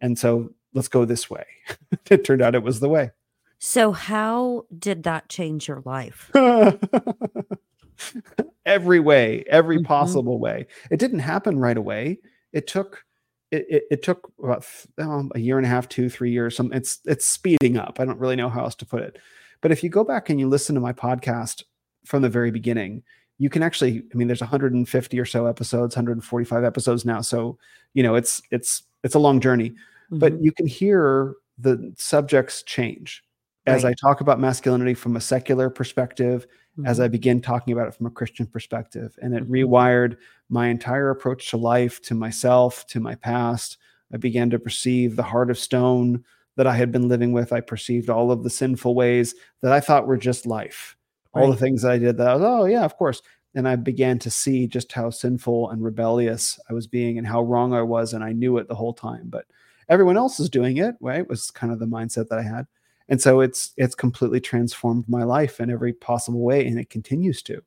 And 0.00 0.18
so 0.18 0.50
let's 0.74 0.88
go 0.88 1.04
this 1.04 1.28
way. 1.28 1.44
it 2.10 2.24
turned 2.24 2.40
out 2.42 2.54
it 2.54 2.62
was 2.62 2.80
the 2.80 2.88
way. 2.88 3.10
So, 3.58 3.92
how 3.92 4.64
did 4.76 5.02
that 5.02 5.28
change 5.28 5.68
your 5.68 5.82
life? 5.84 6.30
every 8.66 9.00
way, 9.00 9.44
every 9.48 9.78
Mhm. 9.78 9.84
possible 9.84 10.38
way. 10.38 10.66
It 10.90 10.98
didn't 10.98 11.20
happen 11.20 11.58
right 11.58 11.76
away. 11.76 12.18
It 12.52 12.66
took 12.66 13.04
it, 13.50 13.66
it, 13.68 13.82
it 13.90 14.02
took 14.04 14.32
about 14.38 14.64
um, 14.98 15.32
a 15.34 15.40
year 15.40 15.56
and 15.56 15.66
a 15.66 15.68
half, 15.68 15.88
two, 15.88 16.08
three 16.08 16.30
years. 16.30 16.56
Some 16.56 16.72
it's 16.72 17.00
it's 17.04 17.26
speeding 17.26 17.76
up. 17.76 17.98
I 17.98 18.04
don't 18.04 18.18
really 18.18 18.36
know 18.36 18.48
how 18.48 18.62
else 18.62 18.76
to 18.76 18.86
put 18.86 19.02
it. 19.02 19.18
But 19.60 19.72
if 19.72 19.82
you 19.82 19.90
go 19.90 20.04
back 20.04 20.30
and 20.30 20.38
you 20.38 20.48
listen 20.48 20.74
to 20.76 20.80
my 20.80 20.92
podcast, 20.92 21.64
from 22.04 22.22
the 22.22 22.28
very 22.28 22.50
beginning, 22.50 23.02
you 23.38 23.50
can 23.50 23.62
actually, 23.62 24.02
I 24.12 24.16
mean, 24.16 24.28
there's 24.28 24.40
150 24.40 25.18
or 25.18 25.24
so 25.24 25.46
episodes, 25.46 25.96
145 25.96 26.64
episodes 26.64 27.04
now. 27.04 27.20
So, 27.20 27.58
you 27.94 28.02
know, 28.02 28.14
it's 28.14 28.42
it's 28.50 28.82
it's 29.02 29.14
a 29.14 29.18
long 29.18 29.40
journey, 29.40 29.70
mm-hmm. 29.70 30.18
but 30.18 30.40
you 30.42 30.52
can 30.52 30.66
hear 30.66 31.34
the 31.58 31.92
subjects 31.96 32.62
change 32.62 33.22
as 33.66 33.84
right. 33.84 33.90
I 33.90 34.08
talk 34.08 34.20
about 34.20 34.40
masculinity 34.40 34.94
from 34.94 35.16
a 35.16 35.20
secular 35.20 35.70
perspective, 35.70 36.46
mm-hmm. 36.80 36.86
as 36.86 37.00
I 37.00 37.08
began 37.08 37.40
talking 37.40 37.72
about 37.72 37.88
it 37.88 37.94
from 37.94 38.06
a 38.06 38.10
Christian 38.10 38.46
perspective. 38.46 39.18
And 39.22 39.34
it 39.34 39.44
mm-hmm. 39.44 39.52
rewired 39.52 40.16
my 40.48 40.68
entire 40.68 41.10
approach 41.10 41.50
to 41.50 41.56
life, 41.56 42.02
to 42.02 42.14
myself, 42.14 42.86
to 42.88 43.00
my 43.00 43.14
past. 43.14 43.78
I 44.12 44.16
began 44.16 44.50
to 44.50 44.58
perceive 44.58 45.16
the 45.16 45.22
heart 45.22 45.50
of 45.50 45.58
stone 45.58 46.24
that 46.56 46.66
I 46.66 46.74
had 46.74 46.90
been 46.92 47.08
living 47.08 47.32
with. 47.32 47.52
I 47.52 47.60
perceived 47.60 48.10
all 48.10 48.30
of 48.30 48.42
the 48.42 48.50
sinful 48.50 48.94
ways 48.94 49.34
that 49.62 49.72
I 49.72 49.80
thought 49.80 50.06
were 50.06 50.16
just 50.16 50.46
life 50.46 50.96
all 51.32 51.50
the 51.50 51.56
things 51.56 51.82
that 51.82 51.92
I 51.92 51.98
did 51.98 52.16
that 52.16 52.28
I 52.28 52.34
was, 52.34 52.42
oh 52.44 52.64
yeah, 52.64 52.84
of 52.84 52.96
course. 52.96 53.22
And 53.54 53.68
I 53.68 53.76
began 53.76 54.18
to 54.20 54.30
see 54.30 54.66
just 54.66 54.92
how 54.92 55.10
sinful 55.10 55.70
and 55.70 55.82
rebellious 55.82 56.58
I 56.68 56.72
was 56.72 56.86
being 56.86 57.18
and 57.18 57.26
how 57.26 57.42
wrong 57.42 57.72
I 57.72 57.82
was. 57.82 58.12
And 58.12 58.22
I 58.22 58.32
knew 58.32 58.58
it 58.58 58.68
the 58.68 58.76
whole 58.76 58.94
time. 58.94 59.24
But 59.24 59.46
everyone 59.88 60.16
else 60.16 60.38
is 60.38 60.48
doing 60.48 60.76
it, 60.76 60.94
right? 61.00 61.28
Was 61.28 61.50
kind 61.50 61.72
of 61.72 61.78
the 61.78 61.86
mindset 61.86 62.28
that 62.28 62.38
I 62.38 62.42
had. 62.42 62.66
And 63.10 63.20
so 63.20 63.40
it's 63.40 63.72
it's 63.76 63.94
completely 63.94 64.40
transformed 64.40 65.08
my 65.08 65.24
life 65.24 65.60
in 65.60 65.70
every 65.70 65.92
possible 65.92 66.40
way. 66.40 66.66
And 66.66 66.78
it 66.78 66.90
continues 66.90 67.42
to. 67.42 67.62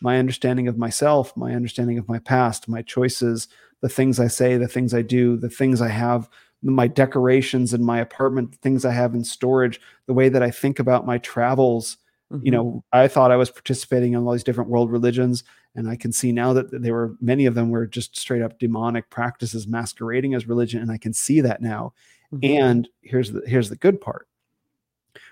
My 0.00 0.18
understanding 0.18 0.68
of 0.68 0.76
myself, 0.76 1.36
my 1.36 1.54
understanding 1.54 1.98
of 1.98 2.08
my 2.08 2.18
past, 2.18 2.68
my 2.68 2.82
choices, 2.82 3.48
the 3.80 3.88
things 3.88 4.20
I 4.20 4.28
say, 4.28 4.56
the 4.56 4.68
things 4.68 4.92
I 4.92 5.02
do, 5.02 5.36
the 5.36 5.48
things 5.48 5.80
I 5.80 5.88
have 5.88 6.28
my 6.62 6.88
decorations 6.88 7.72
in 7.72 7.84
my 7.84 8.00
apartment, 8.00 8.50
the 8.52 8.58
things 8.58 8.84
I 8.84 8.90
have 8.90 9.14
in 9.14 9.24
storage, 9.24 9.80
the 10.06 10.12
way 10.12 10.28
that 10.28 10.42
I 10.42 10.50
think 10.50 10.80
about 10.80 11.06
my 11.06 11.18
travels, 11.18 11.96
Mm-hmm. 12.32 12.44
You 12.44 12.52
know, 12.52 12.84
I 12.92 13.08
thought 13.08 13.30
I 13.30 13.36
was 13.36 13.50
participating 13.50 14.12
in 14.12 14.24
all 14.24 14.32
these 14.32 14.44
different 14.44 14.70
world 14.70 14.90
religions, 14.90 15.44
and 15.74 15.88
I 15.88 15.96
can 15.96 16.12
see 16.12 16.30
now 16.30 16.52
that 16.52 16.70
there 16.70 16.92
were 16.92 17.16
many 17.20 17.46
of 17.46 17.54
them 17.54 17.70
were 17.70 17.86
just 17.86 18.18
straight 18.18 18.42
up 18.42 18.58
demonic 18.58 19.08
practices 19.08 19.66
masquerading 19.66 20.34
as 20.34 20.46
religion, 20.46 20.82
and 20.82 20.92
I 20.92 20.98
can 20.98 21.14
see 21.14 21.40
that 21.40 21.62
now. 21.62 21.94
Mm-hmm. 22.32 22.58
And 22.60 22.88
here's 23.00 23.32
the 23.32 23.42
here's 23.46 23.70
the 23.70 23.76
good 23.76 24.00
part. 24.00 24.27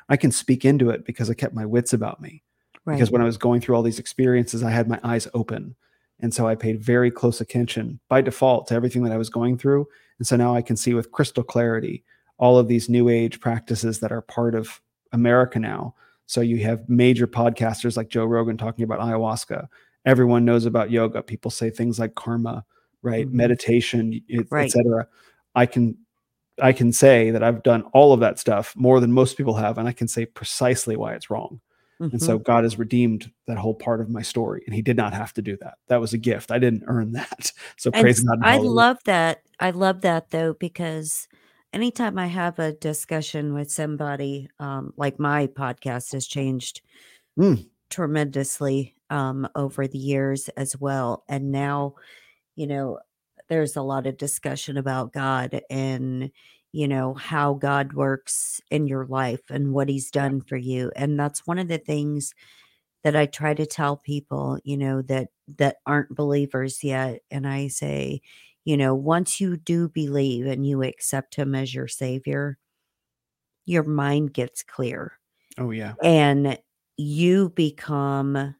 I 0.08 0.16
can 0.16 0.30
speak 0.30 0.64
into 0.64 0.90
it 0.90 1.04
because 1.04 1.30
I 1.30 1.34
kept 1.34 1.54
my 1.54 1.66
wits 1.66 1.92
about 1.92 2.20
me. 2.20 2.42
Right. 2.84 2.94
Because 2.94 3.10
when 3.10 3.22
I 3.22 3.26
was 3.26 3.36
going 3.36 3.60
through 3.60 3.74
all 3.74 3.82
these 3.82 3.98
experiences, 3.98 4.62
I 4.62 4.70
had 4.70 4.88
my 4.88 5.00
eyes 5.02 5.26
open. 5.34 5.74
And 6.20 6.32
so 6.32 6.46
I 6.46 6.54
paid 6.54 6.80
very 6.80 7.10
close 7.10 7.40
attention 7.40 8.00
by 8.08 8.22
default 8.22 8.68
to 8.68 8.74
everything 8.74 9.02
that 9.04 9.12
I 9.12 9.18
was 9.18 9.28
going 9.28 9.58
through. 9.58 9.86
And 10.18 10.26
so 10.26 10.36
now 10.36 10.54
I 10.54 10.62
can 10.62 10.76
see 10.76 10.94
with 10.94 11.12
crystal 11.12 11.42
clarity 11.42 12.04
all 12.38 12.58
of 12.58 12.68
these 12.68 12.88
new 12.88 13.08
age 13.08 13.40
practices 13.40 14.00
that 14.00 14.12
are 14.12 14.22
part 14.22 14.54
of 14.54 14.80
America 15.12 15.58
now 15.58 15.94
so 16.26 16.40
you 16.40 16.58
have 16.64 16.88
major 16.88 17.26
podcasters 17.26 17.96
like 17.96 18.08
Joe 18.08 18.24
Rogan 18.24 18.58
talking 18.58 18.82
about 18.82 19.00
ayahuasca. 19.00 19.68
Everyone 20.04 20.44
knows 20.44 20.66
about 20.66 20.90
yoga. 20.90 21.22
People 21.22 21.50
say 21.50 21.70
things 21.70 21.98
like 21.98 22.14
karma, 22.16 22.64
right? 23.02 23.26
Mm-hmm. 23.26 23.36
Meditation, 23.36 24.20
right. 24.50 24.66
etc. 24.66 25.06
I 25.54 25.66
can 25.66 25.96
I 26.62 26.72
can 26.72 26.92
say 26.92 27.30
that 27.30 27.42
I've 27.42 27.62
done 27.62 27.82
all 27.92 28.12
of 28.12 28.20
that 28.20 28.38
stuff 28.38 28.74
more 28.76 29.00
than 29.00 29.12
most 29.12 29.36
people 29.36 29.54
have, 29.54 29.78
and 29.78 29.88
I 29.88 29.92
can 29.92 30.08
say 30.08 30.26
precisely 30.26 30.96
why 30.96 31.14
it's 31.14 31.30
wrong. 31.30 31.60
Mm-hmm. 32.00 32.16
And 32.16 32.22
so 32.22 32.36
mm-hmm. 32.36 32.42
God 32.42 32.64
has 32.64 32.78
redeemed 32.78 33.30
that 33.46 33.56
whole 33.56 33.74
part 33.74 34.00
of 34.00 34.10
my 34.10 34.22
story, 34.22 34.62
and 34.66 34.74
He 34.74 34.82
did 34.82 34.96
not 34.96 35.12
have 35.12 35.32
to 35.34 35.42
do 35.42 35.56
that. 35.58 35.74
That 35.88 36.00
was 36.00 36.12
a 36.12 36.18
gift. 36.18 36.50
I 36.50 36.58
didn't 36.58 36.84
earn 36.86 37.12
that. 37.12 37.52
So 37.78 37.90
and 37.92 38.02
praise 38.02 38.20
God. 38.20 38.38
I 38.42 38.58
love 38.58 38.98
that. 39.04 39.42
I 39.60 39.70
love 39.70 40.00
that 40.00 40.30
though 40.30 40.54
because 40.54 41.28
anytime 41.72 42.18
I 42.18 42.26
have 42.26 42.58
a 42.58 42.72
discussion 42.72 43.52
with 43.52 43.70
somebody, 43.70 44.48
um, 44.58 44.92
like 44.96 45.18
my 45.18 45.46
podcast 45.46 46.12
has 46.12 46.26
changed 46.26 46.80
mm. 47.38 47.66
tremendously 47.90 48.94
um, 49.10 49.46
over 49.54 49.86
the 49.86 49.98
years 49.98 50.48
as 50.50 50.76
well. 50.78 51.24
And 51.28 51.52
now, 51.52 51.94
you 52.54 52.66
know, 52.66 52.98
there's 53.48 53.76
a 53.76 53.82
lot 53.82 54.06
of 54.06 54.16
discussion 54.16 54.76
about 54.76 55.12
God 55.12 55.60
and, 55.70 56.30
you 56.72 56.88
know, 56.88 57.14
how 57.14 57.54
God 57.54 57.92
works 57.92 58.60
in 58.70 58.86
your 58.86 59.06
life 59.06 59.42
and 59.50 59.72
what 59.72 59.88
he's 59.88 60.10
done 60.10 60.40
for 60.40 60.56
you. 60.56 60.90
And 60.96 61.18
that's 61.18 61.46
one 61.46 61.58
of 61.58 61.68
the 61.68 61.78
things 61.78 62.34
that 63.04 63.14
I 63.14 63.26
try 63.26 63.54
to 63.54 63.66
tell 63.66 63.96
people, 63.96 64.58
you 64.64 64.76
know, 64.76 65.02
that 65.02 65.28
that 65.58 65.76
aren't 65.86 66.16
believers 66.16 66.82
yet. 66.82 67.20
And 67.30 67.46
I 67.46 67.68
say, 67.68 68.20
you 68.64 68.76
know, 68.76 68.94
once 68.94 69.40
you 69.40 69.56
do 69.56 69.88
believe 69.88 70.46
and 70.46 70.66
you 70.66 70.82
accept 70.82 71.36
him 71.36 71.54
as 71.54 71.72
your 71.72 71.86
savior, 71.86 72.58
your 73.64 73.84
mind 73.84 74.32
gets 74.32 74.62
clear. 74.62 75.18
Oh, 75.56 75.70
yeah. 75.70 75.94
And 76.02 76.58
you 76.96 77.50
become 77.50 78.56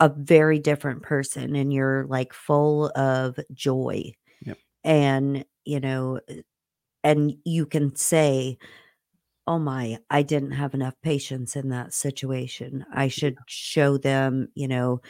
a 0.00 0.08
very 0.08 0.58
different 0.58 1.02
person 1.02 1.56
and 1.56 1.72
you're 1.72 2.06
like 2.06 2.32
full 2.32 2.90
of 2.96 3.38
joy. 3.52 4.12
Yep. 4.44 4.58
And, 4.84 5.44
you 5.64 5.80
know, 5.80 6.20
and 7.02 7.34
you 7.44 7.66
can 7.66 7.96
say, 7.96 8.58
oh 9.46 9.58
my, 9.58 9.98
I 10.10 10.22
didn't 10.22 10.52
have 10.52 10.74
enough 10.74 10.94
patience 11.02 11.56
in 11.56 11.68
that 11.70 11.94
situation. 11.94 12.84
I 12.92 13.08
should 13.08 13.36
show 13.46 13.96
them, 13.96 14.48
you 14.54 14.68
know, 14.68 15.00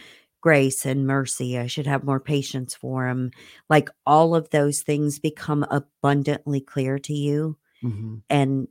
grace 0.40 0.86
and 0.86 1.06
mercy. 1.06 1.58
I 1.58 1.66
should 1.66 1.86
have 1.86 2.04
more 2.04 2.20
patience 2.20 2.74
for 2.74 3.08
them. 3.08 3.30
Like 3.68 3.88
all 4.04 4.36
of 4.36 4.50
those 4.50 4.82
things 4.82 5.18
become 5.18 5.66
abundantly 5.70 6.60
clear 6.60 6.98
to 7.00 7.12
you. 7.12 7.56
Mm-hmm. 7.82 8.16
And, 8.30 8.68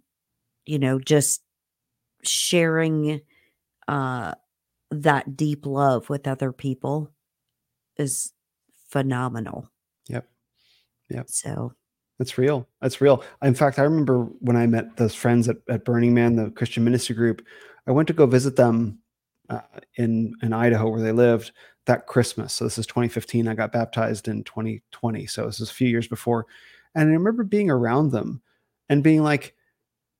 you 0.65 0.79
know, 0.79 0.99
just 0.99 1.41
sharing 2.23 3.21
uh, 3.87 4.35
that 5.03 5.35
deep 5.35 5.65
love 5.65 6.09
with 6.09 6.27
other 6.27 6.51
people 6.51 7.11
is 7.97 8.33
phenomenal. 8.89 9.69
Yep. 10.07 10.27
Yep. 11.09 11.29
So 11.29 11.73
that's 12.19 12.37
real. 12.37 12.67
That's 12.81 13.01
real. 13.01 13.23
In 13.41 13.55
fact, 13.55 13.79
I 13.79 13.83
remember 13.83 14.23
when 14.39 14.55
I 14.55 14.67
met 14.67 14.97
those 14.97 15.15
friends 15.15 15.49
at, 15.49 15.57
at 15.69 15.85
Burning 15.85 16.13
Man, 16.13 16.35
the 16.35 16.49
Christian 16.51 16.83
ministry 16.83 17.15
group, 17.15 17.45
I 17.87 17.91
went 17.91 18.07
to 18.07 18.13
go 18.13 18.25
visit 18.25 18.55
them 18.55 18.99
uh, 19.49 19.61
in 19.95 20.33
in 20.41 20.53
Idaho 20.53 20.89
where 20.89 21.01
they 21.01 21.11
lived 21.11 21.51
that 21.85 22.07
Christmas. 22.07 22.53
So 22.53 22.63
this 22.63 22.77
is 22.77 22.87
2015. 22.87 23.47
I 23.47 23.53
got 23.53 23.71
baptized 23.71 24.27
in 24.27 24.43
2020. 24.43 25.27
So 25.27 25.45
this 25.45 25.59
is 25.59 25.69
a 25.69 25.73
few 25.73 25.87
years 25.87 26.07
before, 26.07 26.45
and 26.95 27.09
I 27.09 27.13
remember 27.13 27.43
being 27.43 27.69
around 27.69 28.11
them 28.11 28.41
and 28.89 29.03
being 29.03 29.23
like, 29.23 29.55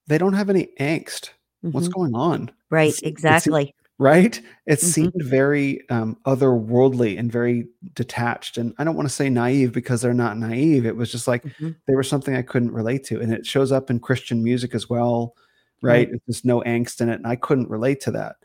they 0.07 0.17
don't 0.17 0.33
have 0.33 0.49
any 0.49 0.69
angst. 0.79 1.29
Mm-hmm. 1.63 1.71
What's 1.71 1.87
going 1.87 2.13
on? 2.13 2.51
Right. 2.69 2.89
It's, 2.89 3.01
exactly. 3.01 3.73
Right. 3.97 4.41
It 4.65 4.79
mm-hmm. 4.79 4.87
seemed 4.87 5.13
very 5.17 5.87
um, 5.89 6.17
otherworldly 6.25 7.17
and 7.17 7.31
very 7.31 7.67
detached. 7.93 8.57
And 8.57 8.73
I 8.77 8.83
don't 8.83 8.95
want 8.95 9.07
to 9.07 9.13
say 9.13 9.29
naive 9.29 9.71
because 9.71 10.01
they're 10.01 10.13
not 10.13 10.37
naive. 10.37 10.85
It 10.85 10.97
was 10.97 11.11
just 11.11 11.27
like 11.27 11.43
mm-hmm. 11.43 11.71
they 11.87 11.95
were 11.95 12.03
something 12.03 12.35
I 12.35 12.41
couldn't 12.41 12.73
relate 12.73 13.05
to, 13.05 13.21
and 13.21 13.31
it 13.31 13.45
shows 13.45 13.71
up 13.71 13.89
in 13.89 13.99
Christian 13.99 14.43
music 14.43 14.75
as 14.75 14.89
well. 14.89 15.35
Right. 15.81 16.09
right. 16.09 16.21
There's 16.27 16.43
no 16.43 16.61
angst 16.61 16.99
in 16.99 17.09
it, 17.09 17.15
and 17.15 17.27
I 17.27 17.37
couldn't 17.37 17.69
relate 17.69 18.01
to 18.01 18.11
that. 18.11 18.35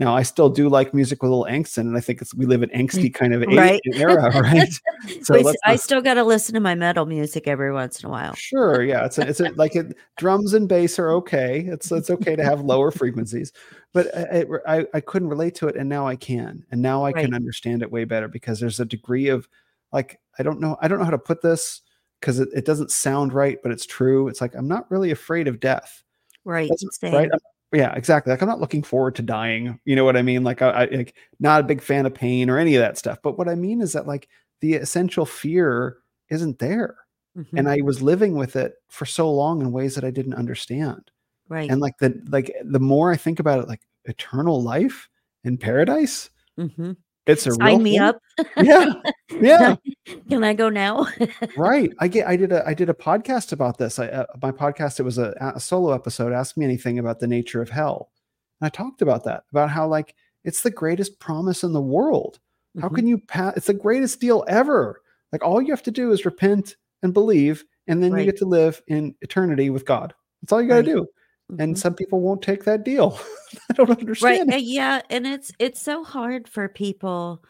Now, 0.00 0.16
I 0.16 0.22
still 0.22 0.48
do 0.48 0.70
like 0.70 0.94
music 0.94 1.22
with 1.22 1.30
a 1.30 1.34
little 1.34 1.52
angst 1.52 1.76
in 1.76 1.94
it. 1.94 1.96
I 1.96 2.00
think 2.00 2.22
it's 2.22 2.34
we 2.34 2.46
live 2.46 2.62
in 2.62 2.70
angsty 2.70 3.10
mm, 3.10 3.14
kind 3.14 3.34
of 3.34 3.42
right. 3.42 3.82
era, 3.94 4.30
right? 4.40 4.72
So 5.22 5.34
Wait, 5.34 5.56
I 5.64 5.76
still 5.76 6.00
got 6.00 6.14
to 6.14 6.24
listen 6.24 6.54
to 6.54 6.60
my 6.60 6.74
metal 6.74 7.04
music 7.04 7.46
every 7.46 7.72
once 7.72 8.00
in 8.00 8.06
a 8.06 8.10
while. 8.10 8.34
Sure, 8.34 8.82
yeah, 8.82 9.04
it's 9.04 9.18
a, 9.18 9.28
it's 9.28 9.40
a, 9.40 9.50
like 9.50 9.76
it, 9.76 9.96
drums 10.16 10.54
and 10.54 10.68
bass 10.68 10.98
are 10.98 11.12
okay. 11.12 11.60
It's 11.60 11.92
it's 11.92 12.10
okay 12.10 12.34
to 12.36 12.42
have 12.42 12.62
lower 12.62 12.90
frequencies, 12.90 13.52
but 13.92 14.14
I, 14.16 14.44
I, 14.66 14.86
I 14.94 15.00
couldn't 15.00 15.28
relate 15.28 15.54
to 15.56 15.68
it, 15.68 15.76
and 15.76 15.88
now 15.88 16.06
I 16.06 16.16
can, 16.16 16.64
and 16.70 16.80
now 16.80 17.04
I 17.04 17.12
right. 17.12 17.24
can 17.24 17.34
understand 17.34 17.82
it 17.82 17.90
way 17.90 18.04
better 18.04 18.28
because 18.28 18.60
there's 18.60 18.80
a 18.80 18.84
degree 18.86 19.28
of 19.28 19.48
like 19.92 20.18
I 20.38 20.42
don't 20.42 20.60
know 20.60 20.78
I 20.80 20.88
don't 20.88 20.98
know 20.98 21.04
how 21.04 21.10
to 21.10 21.18
put 21.18 21.42
this 21.42 21.82
because 22.20 22.40
it, 22.40 22.48
it 22.54 22.64
doesn't 22.64 22.90
sound 22.90 23.32
right, 23.32 23.58
but 23.62 23.72
it's 23.72 23.86
true. 23.86 24.28
It's 24.28 24.40
like 24.40 24.54
I'm 24.54 24.68
not 24.68 24.90
really 24.90 25.10
afraid 25.10 25.48
of 25.48 25.60
death. 25.60 26.02
Right. 26.44 26.70
Right. 27.02 27.28
I'm, 27.32 27.38
yeah, 27.72 27.92
exactly. 27.94 28.32
Like 28.32 28.42
I'm 28.42 28.48
not 28.48 28.60
looking 28.60 28.82
forward 28.82 29.14
to 29.16 29.22
dying. 29.22 29.78
You 29.84 29.96
know 29.96 30.04
what 30.04 30.16
I 30.16 30.22
mean? 30.22 30.42
Like 30.42 30.62
I, 30.62 30.70
I 30.70 30.84
like 30.86 31.14
not 31.38 31.60
a 31.60 31.66
big 31.66 31.82
fan 31.82 32.06
of 32.06 32.14
pain 32.14 32.50
or 32.50 32.58
any 32.58 32.74
of 32.74 32.80
that 32.80 32.98
stuff. 32.98 33.18
But 33.22 33.38
what 33.38 33.48
I 33.48 33.54
mean 33.54 33.80
is 33.80 33.92
that 33.92 34.06
like 34.06 34.28
the 34.60 34.74
essential 34.74 35.24
fear 35.24 35.98
isn't 36.30 36.58
there. 36.58 36.96
Mm-hmm. 37.36 37.56
And 37.56 37.68
I 37.68 37.80
was 37.82 38.02
living 38.02 38.34
with 38.34 38.56
it 38.56 38.74
for 38.88 39.06
so 39.06 39.30
long 39.32 39.60
in 39.60 39.70
ways 39.70 39.94
that 39.94 40.04
I 40.04 40.10
didn't 40.10 40.34
understand. 40.34 41.10
Right. 41.48 41.70
And 41.70 41.80
like 41.80 41.98
the 41.98 42.20
like 42.28 42.52
the 42.64 42.80
more 42.80 43.12
I 43.12 43.16
think 43.16 43.38
about 43.38 43.60
it, 43.60 43.68
like 43.68 43.82
eternal 44.04 44.62
life 44.62 45.08
in 45.44 45.56
paradise, 45.56 46.30
mm-hmm. 46.58 46.92
It's 47.26 47.46
a 47.46 47.52
sign 47.52 47.82
me 47.82 47.92
thing. 47.92 48.00
up. 48.00 48.20
Yeah, 48.56 48.92
yeah. 49.40 49.76
Can 50.28 50.42
I 50.42 50.54
go 50.54 50.68
now? 50.68 51.06
right. 51.56 51.90
I 51.98 52.08
get. 52.08 52.26
I 52.26 52.36
did 52.36 52.52
a. 52.52 52.66
I 52.66 52.74
did 52.74 52.88
a 52.88 52.94
podcast 52.94 53.52
about 53.52 53.78
this. 53.78 53.98
I, 53.98 54.08
uh, 54.08 54.26
my 54.42 54.52
podcast. 54.52 55.00
It 55.00 55.04
was 55.04 55.18
a, 55.18 55.34
a, 55.54 55.60
solo 55.60 55.92
episode. 55.92 56.32
Ask 56.32 56.56
me 56.56 56.64
anything 56.64 56.98
about 56.98 57.20
the 57.20 57.26
nature 57.26 57.60
of 57.60 57.70
hell. 57.70 58.10
And 58.60 58.66
I 58.66 58.70
talked 58.70 59.02
about 59.02 59.24
that. 59.24 59.44
About 59.50 59.70
how 59.70 59.86
like 59.86 60.14
it's 60.44 60.62
the 60.62 60.70
greatest 60.70 61.20
promise 61.20 61.62
in 61.62 61.72
the 61.72 61.80
world. 61.80 62.38
How 62.80 62.86
mm-hmm. 62.86 62.96
can 62.96 63.06
you 63.06 63.18
pass? 63.18 63.56
It's 63.56 63.66
the 63.66 63.74
greatest 63.74 64.20
deal 64.20 64.44
ever. 64.48 65.02
Like 65.32 65.44
all 65.44 65.60
you 65.60 65.72
have 65.72 65.82
to 65.84 65.90
do 65.90 66.12
is 66.12 66.24
repent 66.24 66.76
and 67.02 67.12
believe, 67.12 67.64
and 67.86 68.02
then 68.02 68.12
right. 68.12 68.20
you 68.20 68.26
get 68.26 68.38
to 68.38 68.46
live 68.46 68.80
in 68.88 69.14
eternity 69.20 69.70
with 69.70 69.84
God. 69.84 70.14
That's 70.42 70.52
all 70.52 70.62
you 70.62 70.68
got 70.68 70.84
to 70.84 70.94
right. 70.94 70.96
do. 70.96 71.06
And 71.58 71.74
Mhm. 71.74 71.78
some 71.78 71.94
people 71.94 72.20
won't 72.20 72.42
take 72.42 72.64
that 72.64 72.84
deal. 72.84 73.18
I 73.70 73.74
don't 73.74 73.90
understand 73.90 74.52
uh, 74.52 74.56
it. 74.56 74.62
yeah, 74.62 75.02
and 75.10 75.26
it's 75.26 75.52
it's 75.58 75.80
so 75.80 76.04
hard 76.04 76.48
for 76.48 76.68
people, 76.68 77.42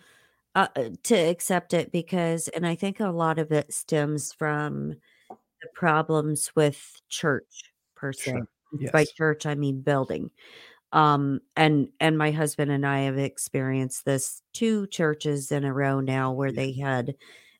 uh, 0.54 0.68
uh, 0.76 0.90
to 1.04 1.14
accept 1.14 1.74
it 1.74 1.92
because 1.92 2.48
and 2.48 2.66
I 2.66 2.74
think 2.74 3.00
a 3.00 3.08
lot 3.10 3.38
of 3.38 3.52
it 3.52 3.72
stems 3.72 4.32
from 4.32 4.90
the 5.28 5.68
problems 5.74 6.50
with 6.56 7.00
church 7.08 7.72
per 7.96 8.12
se. 8.12 8.32
Sure. 8.32 8.90
By 8.92 9.04
church, 9.04 9.46
I 9.46 9.54
mean 9.56 9.82
building. 9.82 10.30
Um, 10.92 11.40
and 11.56 11.88
and 12.00 12.16
my 12.18 12.30
husband 12.30 12.70
and 12.70 12.86
I 12.86 13.00
have 13.00 13.18
experienced 13.18 14.04
this 14.04 14.42
2 14.54 14.86
churches 14.88 15.52
in 15.52 15.64
a 15.64 15.72
row 15.72 16.00
now 16.00 16.32
where 16.32 16.52
they 16.52 16.72
had 16.72 17.14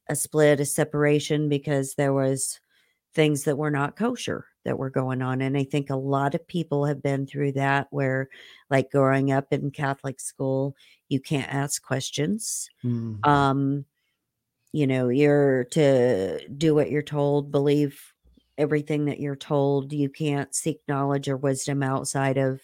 a 0.09 0.17
split, 0.17 0.61
a 0.61 0.65
separation 0.65 1.49
because 1.49 1.95
there 1.95 2.13
was 2.13 2.61
things 3.15 3.45
that 3.45 3.59
were 3.59 3.71
not 3.71 3.97
kosher 3.97 4.47
that 4.65 4.79
were 4.79 4.91
going 4.91 5.23
on, 5.23 5.41
and 5.41 5.57
I 5.57 5.65
think 5.65 5.91
a 5.91 5.97
lot 5.97 6.35
of 6.35 6.47
people 6.47 6.85
have 6.85 7.03
been 7.03 7.27
through 7.27 7.53
that 7.53 7.87
where, 7.91 8.29
like, 8.69 8.91
growing 8.91 9.33
up 9.33 9.53
in 9.53 9.71
Catholic 9.71 10.21
school, 10.21 10.77
you 11.09 11.21
can't 11.21 11.53
ask 11.53 11.83
questions. 11.83 12.69
Mm. 12.85 13.27
Um, 13.27 13.85
you 14.73 14.87
know, 14.87 15.09
you're 15.09 15.65
to 15.65 16.47
do 16.49 16.75
what 16.75 16.91
you're 16.91 17.03
told, 17.03 17.51
believe 17.51 18.15
everything 18.59 19.07
that 19.07 19.19
you're 19.19 19.35
told. 19.35 19.93
You 19.93 20.09
can't 20.09 20.55
seek 20.55 20.81
knowledge 20.87 21.29
or 21.29 21.37
wisdom 21.37 21.83
outside 21.83 22.37
of 22.37 22.61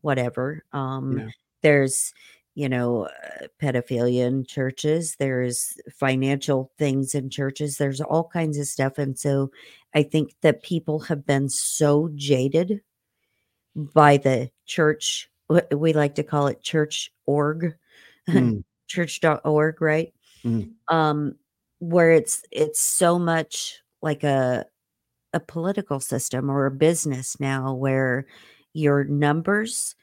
whatever. 0.00 0.64
Um, 0.72 1.18
Yeah. 1.18 1.28
there's, 1.62 2.14
you 2.60 2.68
know, 2.68 3.06
uh, 3.06 3.46
pedophilia 3.62 4.26
in 4.26 4.44
churches, 4.44 5.16
there's 5.18 5.74
financial 5.92 6.72
things 6.78 7.14
in 7.14 7.30
churches, 7.30 7.78
there's 7.78 8.00
all 8.00 8.24
kinds 8.32 8.58
of 8.58 8.66
stuff. 8.66 8.98
And 8.98 9.18
so 9.18 9.50
I 9.94 10.02
think 10.04 10.34
that 10.42 10.62
people 10.62 11.00
have 11.00 11.26
been 11.26 11.48
so 11.48 12.10
jaded 12.14 12.82
by 13.74 14.16
the 14.16 14.50
church. 14.66 15.30
We 15.74 15.92
like 15.92 16.14
to 16.16 16.22
call 16.22 16.46
it 16.48 16.62
church 16.62 17.10
org, 17.26 17.74
Mm. 18.28 18.62
church.org, 18.88 19.80
right? 19.82 20.12
Mm. 20.44 20.70
um 20.88 21.34
where 21.80 22.12
it's 22.12 22.42
it's 22.52 22.80
so 22.80 23.18
much 23.18 23.80
like 24.02 24.24
a 24.24 24.64
a 25.34 25.40
political 25.40 26.00
system 26.00 26.50
or 26.50 26.66
a 26.66 26.70
business 26.70 27.38
now 27.40 27.74
where 27.74 28.26
your 28.74 29.04
numbers 29.04 29.94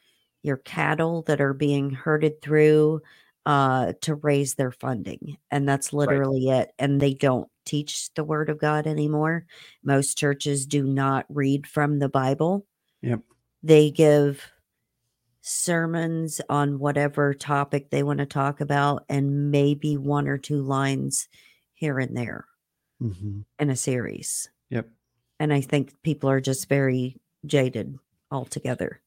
your 0.48 0.58
cattle 0.58 1.24
that 1.24 1.42
are 1.42 1.54
being 1.54 1.92
herded 1.92 2.42
through 2.42 3.02
uh 3.46 3.94
to 4.02 4.16
raise 4.16 4.56
their 4.56 4.72
funding 4.72 5.38
and 5.52 5.70
that's 5.70 5.94
Right. 6.06 6.24
literally 6.24 6.50
it 6.50 6.72
and 6.80 7.02
they 7.02 7.14
don't 7.14 7.50
teach 7.66 8.14
the 8.16 8.24
word 8.26 8.50
of 8.50 8.60
god 8.60 8.88
anymore 8.88 9.46
most 9.84 10.18
churches 10.18 10.66
do 10.66 10.84
not 10.86 11.26
read 11.30 11.68
from 11.68 12.00
the 12.00 12.10
bible 12.10 12.66
Yep. 13.02 13.22
they 13.64 13.92
give 13.92 14.44
sermons 15.42 16.42
on 16.50 16.80
whatever 16.80 17.34
topic 17.34 17.90
they 17.90 18.04
want 18.04 18.20
to 18.20 18.26
talk 18.26 18.60
about 18.62 19.06
and 19.10 19.52
maybe 19.52 19.96
one 19.98 20.28
or 20.28 20.38
two 20.38 20.62
lines 20.62 21.28
here 21.74 22.00
and 22.00 22.18
there 22.18 22.46
Mhm. 23.02 23.46
in 23.60 23.70
a 23.70 23.76
series. 23.76 24.50
Yep. 24.70 24.90
And 25.40 25.54
I 25.54 25.62
think 25.62 26.02
people 26.04 26.30
are 26.30 26.42
just 26.42 26.68
very 26.68 27.22
jaded 27.46 27.98
altogether. 28.32 29.02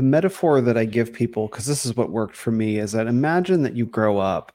The 0.00 0.06
metaphor 0.06 0.62
that 0.62 0.78
I 0.78 0.86
give 0.86 1.12
people, 1.12 1.46
because 1.48 1.66
this 1.66 1.84
is 1.84 1.94
what 1.94 2.08
worked 2.10 2.34
for 2.34 2.50
me, 2.50 2.78
is 2.78 2.92
that 2.92 3.06
imagine 3.06 3.62
that 3.64 3.76
you 3.76 3.84
grow 3.84 4.16
up 4.16 4.50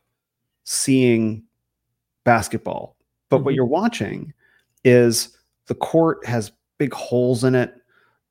seeing 0.64 1.44
basketball, 2.24 2.96
but 3.30 3.44
what 3.44 3.52
Mhm. 3.52 3.58
you're 3.58 3.66
watching 3.68 4.34
is 4.84 5.38
the 5.68 5.76
court 5.76 6.26
has 6.26 6.52
big 6.80 6.96
holes 6.96 7.44
in 7.44 7.54
it. 7.54 7.76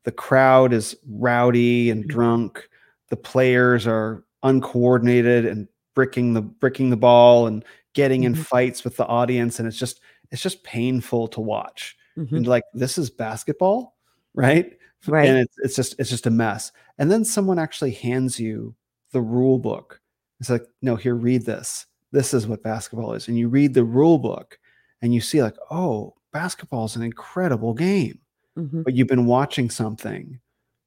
The 0.02 0.10
crowd 0.10 0.72
is 0.72 0.96
rowdy 1.08 1.88
and 1.88 2.02
Mhm. 2.02 2.08
drunk. 2.08 2.68
The 3.10 3.16
players 3.16 3.86
are 3.86 4.24
uncoordinated 4.42 5.46
and 5.46 5.68
bricking 5.94 6.32
the 6.34 6.42
bricking 6.42 6.90
the 6.90 6.96
ball 6.96 7.46
and 7.46 7.64
getting 7.92 8.24
in 8.24 8.34
Mhm. 8.34 8.38
fights 8.44 8.82
with 8.82 8.96
the 8.96 9.06
audience 9.06 9.60
and 9.60 9.68
it's 9.68 9.78
just 9.78 10.00
it's 10.32 10.42
just 10.42 10.64
painful 10.64 11.28
to 11.28 11.40
watch. 11.40 11.96
Mhm. 12.18 12.38
And 12.38 12.46
like 12.48 12.64
this 12.74 12.98
is 12.98 13.08
basketball, 13.08 13.94
right? 14.34 14.76
Right. 15.08 15.28
And 15.28 15.38
it's 15.38 15.56
it's 15.58 15.76
just 15.76 15.94
it's 15.98 16.10
just 16.10 16.26
a 16.26 16.30
mess. 16.30 16.72
And 16.98 17.10
then 17.10 17.24
someone 17.24 17.58
actually 17.58 17.92
hands 17.92 18.38
you 18.40 18.74
the 19.12 19.20
rule 19.20 19.58
book. 19.58 20.00
It's 20.40 20.50
like, 20.50 20.66
no, 20.82 20.96
here, 20.96 21.14
read 21.14 21.44
this. 21.46 21.86
This 22.12 22.34
is 22.34 22.46
what 22.46 22.62
basketball 22.62 23.14
is. 23.14 23.28
And 23.28 23.38
you 23.38 23.48
read 23.48 23.74
the 23.74 23.84
rule 23.84 24.18
book 24.18 24.58
and 25.02 25.14
you 25.14 25.20
see, 25.20 25.42
like, 25.42 25.56
oh, 25.70 26.14
basketball 26.32 26.84
is 26.86 26.96
an 26.96 27.02
incredible 27.02 27.74
game. 27.74 28.18
Mhm. 28.58 28.84
But 28.84 28.94
you've 28.94 29.08
been 29.08 29.26
watching 29.26 29.70
something 29.70 30.38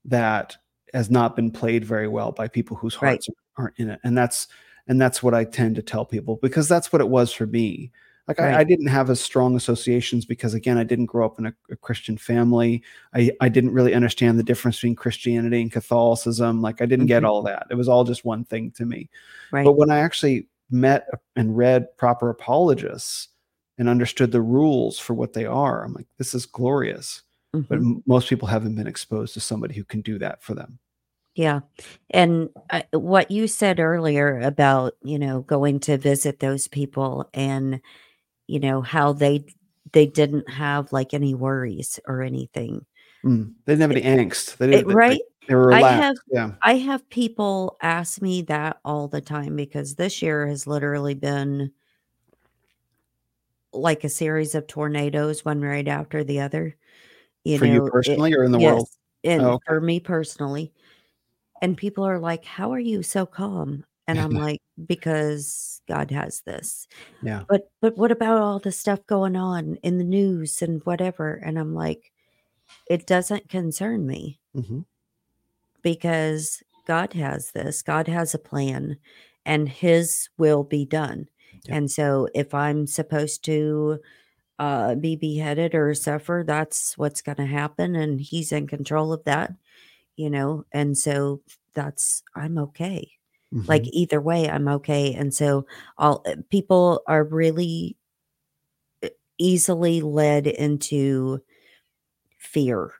that 0.05 0.55
has 0.93 1.09
not 1.09 1.36
been 1.36 1.51
played 1.51 1.84
very 1.86 2.07
well 2.07 2.32
by 2.32 2.47
people 2.47 2.78
whose 2.78 3.01
Right. 3.01 3.09
hearts 3.11 3.28
aren't 3.57 3.78
in 3.78 3.89
it. 3.89 3.99
And 4.03 4.18
that's 4.18 4.47
and 4.89 5.01
that's 5.01 5.22
what 5.22 5.34
I 5.34 5.43
tend 5.43 5.76
to 5.76 5.82
tell 5.82 6.05
people 6.05 6.39
because 6.41 6.70
that's 6.70 6.93
what 6.93 7.01
it 7.01 7.09
was 7.09 7.34
for 7.34 7.45
me. 7.45 7.91
Like 8.28 8.39
I, 8.41 8.59
I 8.59 8.63
didn't 8.65 8.88
have 8.88 9.09
as 9.09 9.21
strong 9.21 9.55
associations 9.55 10.25
because 10.25 10.53
again, 10.53 10.78
I 10.78 10.84
didn't 10.84 11.05
grow 11.05 11.25
up 11.25 11.39
in 11.39 11.45
a, 11.45 11.53
a 11.71 11.75
Christian 11.78 12.17
family. 12.17 12.84
I, 13.13 13.32
I 13.39 13.47
didn't 13.47 13.71
really 13.71 13.93
understand 13.93 14.38
the 14.38 14.43
difference 14.43 14.78
between 14.78 14.95
Christianity 14.95 15.61
and 15.61 15.71
Catholicism. 15.71 16.61
Like 16.61 16.82
I 16.82 16.86
didn't 16.86 17.05
get 17.05 17.23
Mhm. 17.23 17.28
all 17.30 17.41
that. 17.43 17.67
It 17.71 17.75
was 17.75 17.88
all 17.88 18.03
just 18.03 18.25
one 18.25 18.43
thing 18.43 18.71
to 18.71 18.86
me. 18.86 19.09
Right. 19.51 19.63
But 19.63 19.78
when 19.78 19.89
I 19.89 19.99
actually 19.99 20.47
met 20.69 21.07
and 21.38 21.55
read 21.55 21.95
proper 21.97 22.30
apologists 22.30 23.30
and 23.78 23.88
understood 23.88 24.32
the 24.34 24.41
rules 24.41 24.99
for 24.99 25.13
what 25.13 25.32
they 25.32 25.45
are, 25.45 25.86
I'm 25.86 25.93
like, 25.93 26.07
this 26.17 26.34
is 26.34 26.45
glorious. 26.45 27.21
But 27.53 27.80
Mhm. 27.80 27.95
m- 27.95 28.03
most 28.05 28.28
people 28.28 28.49
haven't 28.49 28.75
been 28.75 28.88
exposed 28.88 29.34
to 29.36 29.39
somebody 29.39 29.73
who 29.73 29.86
can 29.86 30.01
do 30.01 30.19
that 30.19 30.43
for 30.43 30.53
them. 30.53 30.80
Yeah. 31.36 31.61
And 32.09 32.49
uh, 32.71 32.82
what 32.91 33.32
you 33.32 33.47
said 33.47 33.80
earlier 33.80 34.39
about, 34.41 34.95
you 35.03 35.17
know, 35.17 35.41
going 35.41 35.80
to 35.82 35.97
visit 35.97 36.39
those 36.41 36.67
people 36.67 37.30
and, 37.34 37.80
you 38.47 38.59
know, 38.59 38.81
how 38.81 39.13
they 39.13 39.45
they 39.93 40.05
didn't 40.05 40.49
have 40.49 40.91
like 40.91 41.13
any 41.13 41.33
worries 41.33 41.99
or 42.05 42.21
anything. 42.21 42.85
Mm. 43.25 43.53
They 43.65 43.73
didn't 43.73 43.81
have 43.81 43.91
any 43.91 44.25
angst. 44.25 44.57
They 44.57 44.67
didn't. 44.67 44.87
They, 44.87 44.93
right? 44.93 45.21
they 45.47 45.55
were 45.55 45.67
relaxed. 45.67 45.85
I 45.85 46.03
have 46.03 46.15
yeah. 46.31 46.51
I 46.61 46.73
have 46.77 47.09
people 47.09 47.77
ask 47.81 48.21
me 48.21 48.41
that 48.43 48.79
all 48.83 49.07
the 49.07 49.21
time 49.21 49.55
because 49.55 49.95
this 49.95 50.21
year 50.21 50.47
has 50.47 50.67
literally 50.67 51.13
been 51.13 51.71
like 53.73 54.03
a 54.03 54.09
series 54.09 54.55
of 54.55 54.67
tornadoes, 54.67 55.45
one 55.45 55.61
right 55.61 55.87
after 55.87 56.23
the 56.23 56.39
other. 56.41 56.75
You 57.43 57.57
For 57.57 57.65
you 57.65 57.79
know, 57.79 57.85
it, 57.85 57.91
personally 57.91 58.33
or 58.33 58.43
in 58.43 58.51
the 58.51 58.59
world? 58.59 58.89
and 59.23 59.41
Oh, 59.41 59.51
okay. 59.53 59.63
for 59.67 59.81
me 59.81 59.99
personally. 59.99 60.73
And 61.61 61.75
people 61.75 62.03
are 62.03 62.19
like, 62.19 62.45
"How 62.45 62.71
are 62.71 62.79
you 62.79 63.03
so 63.03 63.25
calm?" 63.25 63.83
And 64.07 64.19
I'm 64.19 64.29
like, 64.31 64.61
"Because 64.86 65.82
God 65.88 66.11
has 66.11 66.41
this." 66.41 66.88
Yeah. 67.21 67.45
But 67.49 67.71
but 67.82 67.97
what 67.97 68.11
about 68.11 68.41
all 68.41 68.59
the 68.59 68.71
stuff 68.73 69.05
going 69.07 69.36
on 69.38 69.78
in 69.84 69.97
the 69.99 70.03
news 70.05 70.61
and 70.61 70.84
whatever? 70.86 71.36
And 71.36 71.59
I'm 71.59 71.73
like, 71.75 72.13
"It 72.89 73.07
doesn't 73.07 73.49
concern 73.49 74.07
me." 74.07 74.39
hmm 74.53 74.80
because 75.82 76.63
God 76.86 77.13
has 77.13 77.51
this. 77.51 77.82
God 77.82 78.07
has 78.07 78.34
a 78.34 78.39
plan 78.39 78.97
and 79.45 79.69
his 79.69 80.30
will 80.38 80.63
be 80.63 80.86
done. 80.86 81.28
Yep. 81.63 81.78
And 81.78 81.91
so 81.91 82.28
if 82.34 82.53
I'm 82.53 82.88
supposed 82.88 83.43
to 83.45 83.99
uh 84.59 84.95
be 84.95 85.15
beheaded 85.15 85.75
or 85.75 85.93
suffer, 85.95 86.43
that's 86.47 86.97
what's 86.97 87.21
going 87.21 87.38
to 87.38 87.45
happen 87.47 87.95
and 87.95 88.21
he's 88.21 88.51
in 88.51 88.67
control 88.67 89.13
of 89.13 89.23
that, 89.25 89.53
you 90.17 90.30
know. 90.30 90.65
And 90.73 90.97
so 90.97 91.43
that's 91.75 92.23
I'm 92.36 92.57
okay. 92.59 93.16
Like 93.67 93.83
hmm 93.83 93.89
either 93.93 94.21
way 94.21 94.49
I'm 94.49 94.67
okay. 94.69 95.13
And 95.13 95.33
so 95.33 95.65
all 95.97 96.23
uh, 96.27 96.35
people 96.49 97.01
are 97.07 97.23
really 97.23 97.97
uh, 99.03 99.09
easily 99.37 100.01
led 100.01 100.47
into 100.47 101.41
fear 102.37 102.93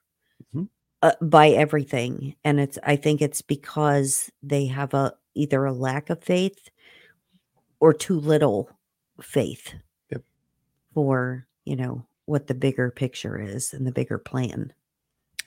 Mhm. 0.55 0.69
uh, 1.03 1.13
by 1.21 1.49
everything 1.49 2.35
and 2.43 2.59
it's 2.59 2.77
i 2.83 2.95
think 2.95 3.21
it's 3.21 3.41
because 3.41 4.31
they 4.43 4.65
have 4.67 4.93
a 4.93 5.13
either 5.35 5.65
a 5.65 5.73
lack 5.73 6.09
of 6.09 6.23
faith 6.23 6.69
or 7.79 7.93
too 7.93 8.19
little 8.19 8.69
faith 9.21 9.73
Yep. 10.11 10.23
for 10.93 11.47
you 11.65 11.75
know 11.75 12.05
what 12.25 12.47
the 12.47 12.53
bigger 12.55 12.91
picture 12.91 13.39
is 13.39 13.73
and 13.73 13.85
the 13.87 13.91
bigger 13.91 14.17
plan 14.19 14.73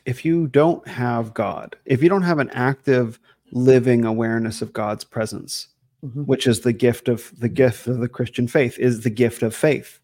If 0.07 0.25
you 0.25 0.47
don't 0.49 0.87
have 0.89 1.35
God, 1.35 1.77
if 1.85 2.03
you 2.03 2.09
don't 2.09 2.23
have 2.23 2.39
an 2.39 2.51
active 2.51 3.21
living 3.53 4.05
awareness 4.05 4.63
of 4.63 4.73
God's 4.73 5.05
presence, 5.05 5.69
Mhm. 6.05 6.27
which 6.27 6.47
is 6.47 6.61
the 6.61 6.73
gift 6.73 7.09
of 7.09 7.33
the 7.39 7.49
gift 7.49 7.87
of 7.87 7.99
the 7.99 8.09
Christian 8.09 8.47
faith, 8.49 8.79
is 8.79 9.03
the 9.03 9.11
gift 9.11 9.43
of 9.43 9.55
faith, 9.55 10.01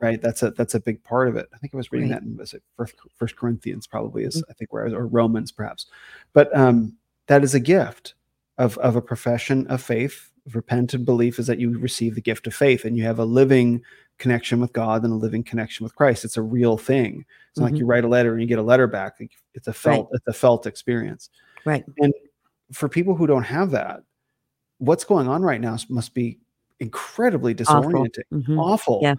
right? 0.00 0.20
That's 0.20 0.42
a 0.42 0.50
that's 0.52 0.74
a 0.74 0.80
big 0.80 1.02
part 1.04 1.28
of 1.28 1.36
it. 1.36 1.48
I 1.54 1.58
think 1.58 1.74
I 1.74 1.76
was 1.76 1.92
reading 1.92 2.10
Right. 2.10 2.20
that 2.20 2.26
in 2.26 2.36
was 2.36 2.54
it 2.54 2.62
First, 2.76 2.94
First 3.16 3.36
Corinthians 3.36 3.86
probably 3.86 4.24
is 4.24 4.36
Mhm. 4.36 4.50
I 4.50 4.52
think 4.54 4.72
where 4.72 4.82
I 4.82 4.84
was 4.86 4.94
or 4.94 5.06
Romans 5.06 5.52
perhaps, 5.52 5.86
but 6.32 6.56
um, 6.56 6.96
that 7.26 7.42
is 7.44 7.54
a 7.54 7.60
gift 7.60 8.14
of 8.58 8.78
of 8.78 8.96
a 8.96 9.02
profession 9.02 9.66
of 9.66 9.82
faith 9.82 10.30
repentant 10.54 11.04
belief 11.04 11.38
is 11.40 11.48
that 11.48 11.58
you 11.58 11.76
receive 11.76 12.14
the 12.14 12.20
gift 12.20 12.46
of 12.46 12.54
faith 12.54 12.84
and 12.84 12.96
you 12.96 13.02
have 13.02 13.18
a 13.18 13.24
living 13.24 13.82
connection 14.18 14.60
with 14.60 14.72
God 14.72 15.02
and 15.02 15.12
a 15.12 15.16
living 15.16 15.42
connection 15.42 15.82
with 15.82 15.94
Christ. 15.96 16.24
It's 16.24 16.36
a 16.36 16.42
real 16.42 16.78
thing. 16.78 17.24
It's 17.50 17.58
not 17.58 17.66
Mhm. 17.68 17.72
like 17.72 17.80
you 17.80 17.86
write 17.86 18.04
a 18.04 18.08
letter 18.08 18.32
and 18.32 18.40
you 18.40 18.46
get 18.46 18.60
a 18.60 18.62
letter 18.62 18.86
back. 18.86 19.16
It's 19.54 19.66
a 19.66 19.72
felt, 19.72 20.08
it's 20.12 20.26
a 20.28 20.32
felt 20.32 20.64
experience. 20.66 21.30
Right. 21.64 21.84
And 21.98 22.14
for 22.72 22.88
people 22.88 23.14
who 23.14 23.26
don't 23.26 23.42
have 23.44 23.70
that, 23.72 24.02
what's 24.78 25.04
going 25.04 25.28
on 25.28 25.42
right 25.42 25.60
now 25.60 25.76
must 25.88 26.14
be 26.14 26.38
incredibly 26.80 27.54
Awful. 27.54 27.82
disorienting, 27.82 28.24
Mhm. 28.32 28.58
awful. 28.60 29.00
Yeah. 29.02 29.14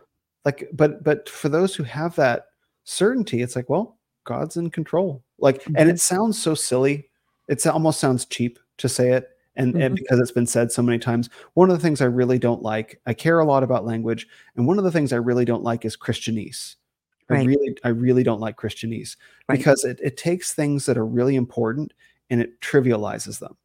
Like, 0.45 0.69
but 0.73 1.03
but 1.03 1.29
for 1.29 1.49
those 1.49 1.75
who 1.75 1.83
have 1.83 2.15
that 2.17 2.47
certainty, 2.85 3.41
it's 3.41 3.55
like, 3.55 3.69
well, 3.69 3.97
God's 4.25 4.57
in 4.57 4.69
control. 4.71 5.23
Like, 5.39 5.65
and 5.67 5.89
Mhm. 5.89 5.93
it 5.93 5.99
sounds 5.99 6.41
so 6.41 6.53
silly. 6.55 7.09
It 7.47 7.65
almost 7.67 7.99
sounds 7.99 8.25
cheap 8.25 8.59
to 8.77 8.89
say 8.89 9.11
it. 9.13 9.29
And, 9.55 9.75
and 9.75 9.93
Mhm. 9.95 9.97
because 9.97 10.19
it's 10.19 10.31
been 10.31 10.45
said 10.47 10.71
so 10.71 10.83
many 10.83 10.99
times, 10.99 11.29
one 11.55 11.69
of 11.71 11.75
the 11.77 11.81
things 11.81 11.99
I 12.01 12.05
really 12.05 12.37
don't 12.39 12.61
like, 12.61 13.01
I 13.07 13.13
care 13.15 13.39
a 13.39 13.45
lot 13.45 13.63
about 13.63 13.85
language, 13.85 14.27
and 14.55 14.67
one 14.67 14.77
of 14.77 14.83
the 14.83 14.91
things 14.91 15.11
I 15.13 15.17
really 15.17 15.45
don't 15.45 15.63
like 15.63 15.83
is 15.85 15.97
Christianese. 15.97 16.75
I 17.29 17.33
Right. 17.35 17.47
really, 17.47 17.77
I 17.83 17.89
really 17.89 18.23
don't 18.23 18.39
like 18.39 18.55
Christianese 18.57 19.17
Right. 19.49 19.57
because 19.57 19.83
it, 19.83 19.99
it 20.03 20.15
takes 20.17 20.53
things 20.53 20.85
that 20.85 20.97
are 20.97 21.05
really 21.05 21.35
important 21.35 21.93
and 22.29 22.41
it 22.41 22.59
trivializes 22.61 23.39
them 23.39 23.55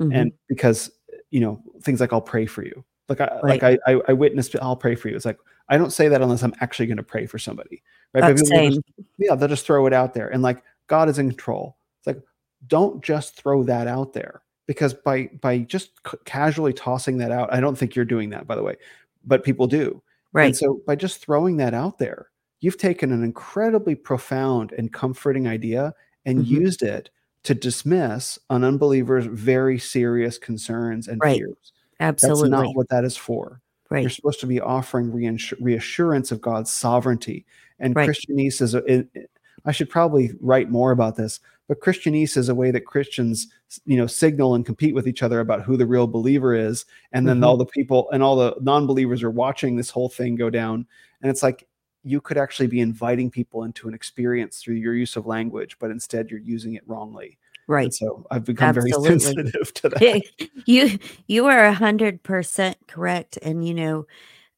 Mhm. 0.00 0.14
and 0.14 0.32
because 0.48 0.90
you 1.30 1.40
know 1.40 1.62
things 1.82 2.00
like 2.00 2.12
i'll 2.12 2.20
pray 2.20 2.44
for 2.46 2.62
you 2.64 2.84
like 3.08 3.20
i 3.20 3.26
Right. 3.42 3.62
like 3.62 3.62
I, 3.62 3.78
I 3.94 4.00
i 4.08 4.12
witnessed 4.12 4.54
i'll 4.60 4.76
pray 4.76 4.94
for 4.94 5.08
you 5.08 5.16
it's 5.16 5.24
like 5.24 5.38
i 5.68 5.78
don't 5.78 5.92
say 5.92 6.08
that 6.08 6.20
unless 6.22 6.42
i'm 6.42 6.54
actually 6.60 6.86
going 6.86 6.96
to 6.98 7.02
pray 7.02 7.26
for 7.26 7.38
somebody 7.38 7.82
right 8.14 8.20
But 8.22 8.36
people 8.36 8.50
will 8.50 8.56
same. 8.56 8.72
just- 8.72 8.82
yeah 9.18 9.34
they'll 9.34 9.48
just 9.48 9.64
throw 9.66 9.86
it 9.86 9.92
out 9.92 10.12
there 10.14 10.28
and 10.28 10.42
like 10.42 10.62
god 10.86 11.08
is 11.08 11.18
in 11.18 11.28
control 11.30 11.76
it's 12.00 12.06
like 12.06 12.20
don't 12.66 13.02
just 13.02 13.36
throw 13.36 13.62
that 13.64 13.86
out 13.86 14.12
there 14.12 14.42
because 14.66 14.92
by 14.92 15.30
by 15.40 15.58
just 15.60 15.92
c- 16.10 16.18
casually 16.26 16.72
tossing 16.74 17.16
that 17.18 17.30
out 17.32 17.52
i 17.52 17.58
don't 17.60 17.76
think 17.78 17.94
you're 17.96 18.04
doing 18.04 18.30
that 18.30 18.46
by 18.46 18.54
the 18.54 18.62
way 18.62 18.76
but 19.24 19.44
people 19.44 19.66
do 19.66 20.02
Right. 20.32 20.46
and 20.46 20.56
so 20.56 20.80
by 20.86 20.94
just 20.96 21.20
throwing 21.24 21.56
that 21.58 21.72
out 21.72 21.96
there 21.98 22.28
you've 22.60 22.76
taken 22.78 23.12
an 23.12 23.22
incredibly 23.24 23.94
profound 23.94 24.72
and 24.72 24.92
comforting 24.92 25.46
idea 25.48 25.94
and 26.26 26.40
Mhm. 26.40 26.46
used 26.46 26.82
it 26.82 27.08
to 27.46 27.54
dismiss 27.54 28.38
an 28.50 28.64
unbeliever's 28.64 29.26
very 29.26 29.78
serious 29.78 30.36
concerns 30.38 31.08
and 31.08 31.20
Right. 31.22 31.38
fears. 31.38 31.72
Absolutely. 32.00 32.50
That's 32.50 32.62
not 32.62 32.76
what 32.76 32.88
that 32.90 33.04
is 33.04 33.16
for. 33.16 33.60
Right. 33.88 34.00
You're 34.02 34.10
supposed 34.10 34.40
to 34.40 34.46
be 34.46 34.60
offering 34.60 35.12
reassurance 35.60 36.32
of 36.32 36.40
God's 36.40 36.70
sovereignty. 36.70 37.46
And 37.78 37.94
Right. 37.94 38.08
Christianese 38.08 38.60
is, 38.60 38.74
a, 38.74 38.78
it, 38.84 39.08
it- 39.14 39.30
I 39.64 39.72
should 39.72 39.90
probably 39.90 40.32
write 40.40 40.70
more 40.70 40.92
about 40.92 41.16
this, 41.16 41.40
but 41.66 41.80
Christianese 41.80 42.36
is 42.36 42.48
a 42.48 42.54
way 42.54 42.70
that 42.70 42.84
Christians, 42.84 43.48
you 43.84 43.96
know, 43.96 44.06
signal 44.06 44.54
and 44.54 44.64
compete 44.64 44.94
with 44.94 45.08
each 45.08 45.22
other 45.24 45.40
about 45.40 45.62
who 45.62 45.76
the 45.76 45.86
real 45.86 46.06
believer 46.06 46.54
is. 46.54 46.84
And 47.12 47.26
then 47.28 47.40
Mhm. 47.40 47.46
all 47.46 47.56
the 47.56 47.66
people 47.66 48.08
and 48.12 48.22
all 48.22 48.36
the 48.36 48.54
non 48.60 48.86
believers 48.86 49.22
are 49.24 49.30
watching 49.30 49.74
this 49.76 49.90
whole 49.90 50.08
thing 50.08 50.36
go 50.36 50.50
down. 50.50 50.86
And 51.22 51.30
it's 51.30 51.42
like, 51.42 51.66
you 52.06 52.20
could 52.20 52.38
actually 52.38 52.68
be 52.68 52.80
inviting 52.80 53.30
people 53.30 53.64
into 53.64 53.88
an 53.88 53.94
experience 53.94 54.58
through 54.60 54.76
your 54.76 54.94
use 54.94 55.16
of 55.16 55.26
language, 55.26 55.76
but 55.78 55.90
instead 55.90 56.30
you're 56.30 56.40
using 56.40 56.74
it 56.74 56.82
wrongly. 56.86 57.38
Right. 57.66 57.84
And 57.86 57.94
so 57.94 58.24
I've 58.30 58.44
become 58.44 58.72
very 58.74 58.92
sensitive 59.02 59.74
to 59.74 59.88
that. 59.88 60.22
you 60.66 60.98
you 61.26 61.46
are 61.46 61.64
a 61.64 61.72
hundred 61.72 62.22
percent 62.22 62.76
correct 62.86 63.38
and 63.42 63.66
you 63.66 63.74
know 63.74 64.06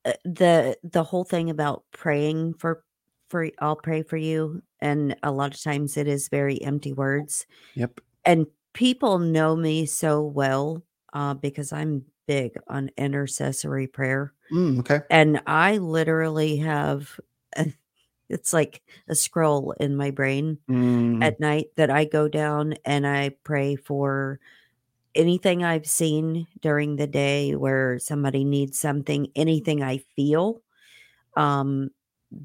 uh, 0.04 0.12
the 0.24 0.76
the 0.84 1.02
whole 1.02 1.24
thing 1.24 1.48
about 1.50 1.84
praying 1.92 2.54
for 2.54 2.84
for 3.30 3.48
i'll 3.60 3.76
pray 3.76 4.02
for 4.02 4.16
you 4.16 4.62
and 4.80 5.16
a 5.22 5.30
lot 5.30 5.54
of 5.54 5.62
times 5.62 5.96
it 5.96 6.06
is 6.06 6.28
very 6.28 6.62
empty 6.62 6.92
words 6.92 7.46
Yep. 7.74 8.00
and 8.24 8.46
people 8.74 9.18
know 9.18 9.54
me 9.56 9.84
so 9.86 10.22
well 10.22 10.82
uh, 11.12 11.34
because 11.34 11.72
i'm 11.72 12.04
big 12.26 12.52
on 12.68 12.90
intercessory 12.96 13.86
prayer 13.86 14.32
Mm, 14.52 14.78
okay. 14.80 15.00
and 15.10 15.42
i 15.46 15.76
literally 15.76 16.56
have 16.56 17.20
it's 18.28 18.52
like 18.52 18.82
a 19.08 19.14
scroll 19.14 19.72
in 19.72 19.96
my 19.96 20.10
brain 20.10 20.58
Mm, 20.68 21.22
at 21.22 21.40
night 21.40 21.68
that 21.76 21.90
I 21.90 22.04
go 22.04 22.28
down 22.28 22.74
and 22.84 23.06
I 23.06 23.30
pray 23.44 23.76
for 23.76 24.40
anything 25.14 25.64
I've 25.64 25.86
seen 25.86 26.46
during 26.60 26.96
the 26.96 27.06
day 27.06 27.56
where 27.56 27.98
somebody 27.98 28.44
needs 28.44 28.78
something, 28.78 29.28
anything 29.36 29.82
I 29.82 29.98
feel 30.16 30.62
um 31.36 31.90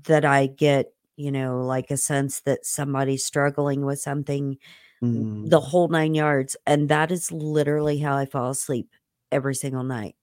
that 0.06 0.26
I 0.26 0.48
get, 0.48 0.94
you 1.18 1.32
know, 1.32 1.62
like 1.66 1.92
a 1.92 1.98
sense 1.98 2.42
that 2.42 2.66
somebody's 2.66 3.26
struggling 3.26 3.86
with 3.86 4.00
something 4.00 4.58
mm. 5.04 5.50
the 5.50 5.60
whole 5.62 5.88
9 5.90 6.14
yards 6.16 6.56
and 6.68 6.90
that 6.90 7.12
is 7.12 7.32
literally 7.32 8.00
how 8.00 8.18
I 8.18 8.26
fall 8.26 8.52
asleep 8.52 8.90
every 9.32 9.56
single 9.56 9.84
night. 9.84 10.16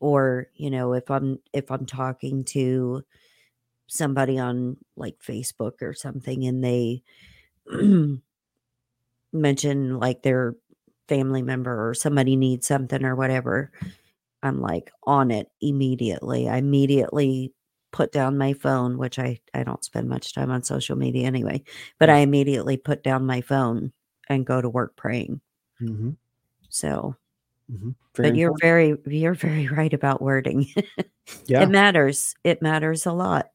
Or, 0.00 0.48
you 0.54 0.70
know, 0.70 0.92
if 0.92 1.10
I'm 1.10 1.40
if 1.52 1.70
I'm 1.70 1.86
talking 1.86 2.44
to 2.46 3.04
somebody 3.88 4.38
on 4.38 4.76
like 4.96 5.18
Facebook 5.20 5.82
or 5.82 5.94
something 5.94 6.46
and 6.46 6.64
they 6.64 7.02
mention 9.32 9.98
like 9.98 10.22
their 10.22 10.54
family 11.08 11.42
member 11.42 11.88
or 11.88 11.94
somebody 11.94 12.36
needs 12.36 12.66
something 12.66 13.04
or 13.04 13.14
whatever, 13.14 13.70
I'm 14.42 14.60
like 14.60 14.90
on 15.04 15.30
it 15.30 15.48
immediately. 15.60 16.48
I 16.48 16.58
immediately 16.58 17.52
put 17.92 18.12
down 18.12 18.38
my 18.38 18.54
phone, 18.54 18.98
which 18.98 19.18
I 19.18 19.40
I 19.54 19.64
don't 19.64 19.84
spend 19.84 20.08
much 20.08 20.34
time 20.34 20.50
on 20.50 20.62
social 20.62 20.96
media 20.96 21.26
anyway, 21.26 21.62
but 21.98 22.10
I 22.10 22.18
immediately 22.18 22.76
put 22.76 23.02
down 23.02 23.26
my 23.26 23.40
phone 23.40 23.92
and 24.28 24.46
go 24.46 24.60
to 24.60 24.68
work 24.68 24.96
praying. 24.96 25.40
Mhm, 25.82 26.16
So, 26.68 27.16
mhm. 27.70 27.94
Very 28.16 28.30
but 28.30 28.36
you're 28.36 28.54
very 28.60 28.96
you're 29.06 29.34
very 29.34 29.68
right 29.78 29.92
about 29.94 30.22
wording. 30.22 30.66
yeah, 31.46 31.62
It 31.62 31.68
matters. 31.70 32.34
It 32.44 32.62
matters 32.62 33.06
a 33.06 33.12
lot. 33.12 33.50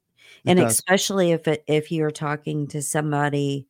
And 0.45 0.59
does. 0.59 0.73
especially 0.73 1.31
if 1.31 1.47
it 1.47 1.63
if 1.67 1.91
you're 1.91 2.11
talking 2.11 2.67
to 2.67 2.81
somebody 2.81 3.67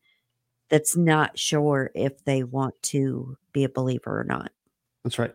that's 0.68 0.96
not 0.96 1.38
sure 1.38 1.90
if 1.94 2.24
they 2.24 2.42
want 2.42 2.74
to 2.82 3.36
be 3.52 3.64
a 3.64 3.68
believer 3.68 4.20
or 4.20 4.24
not. 4.24 4.50
That's 5.04 5.18
right. 5.18 5.34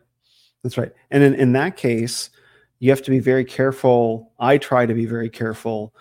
That's 0.63 0.77
right. 0.77 0.91
And 1.11 1.23
in, 1.23 1.35
in 1.35 1.53
that 1.53 1.77
case, 1.77 2.29
you 2.79 2.89
have 2.89 3.01
to 3.03 3.11
be 3.11 3.19
very 3.19 3.45
careful. 3.45 4.31
I 4.39 4.57
try 4.57 4.85
to 4.85 4.93
be 4.93 5.05
very 5.05 5.29
careful 5.29 5.93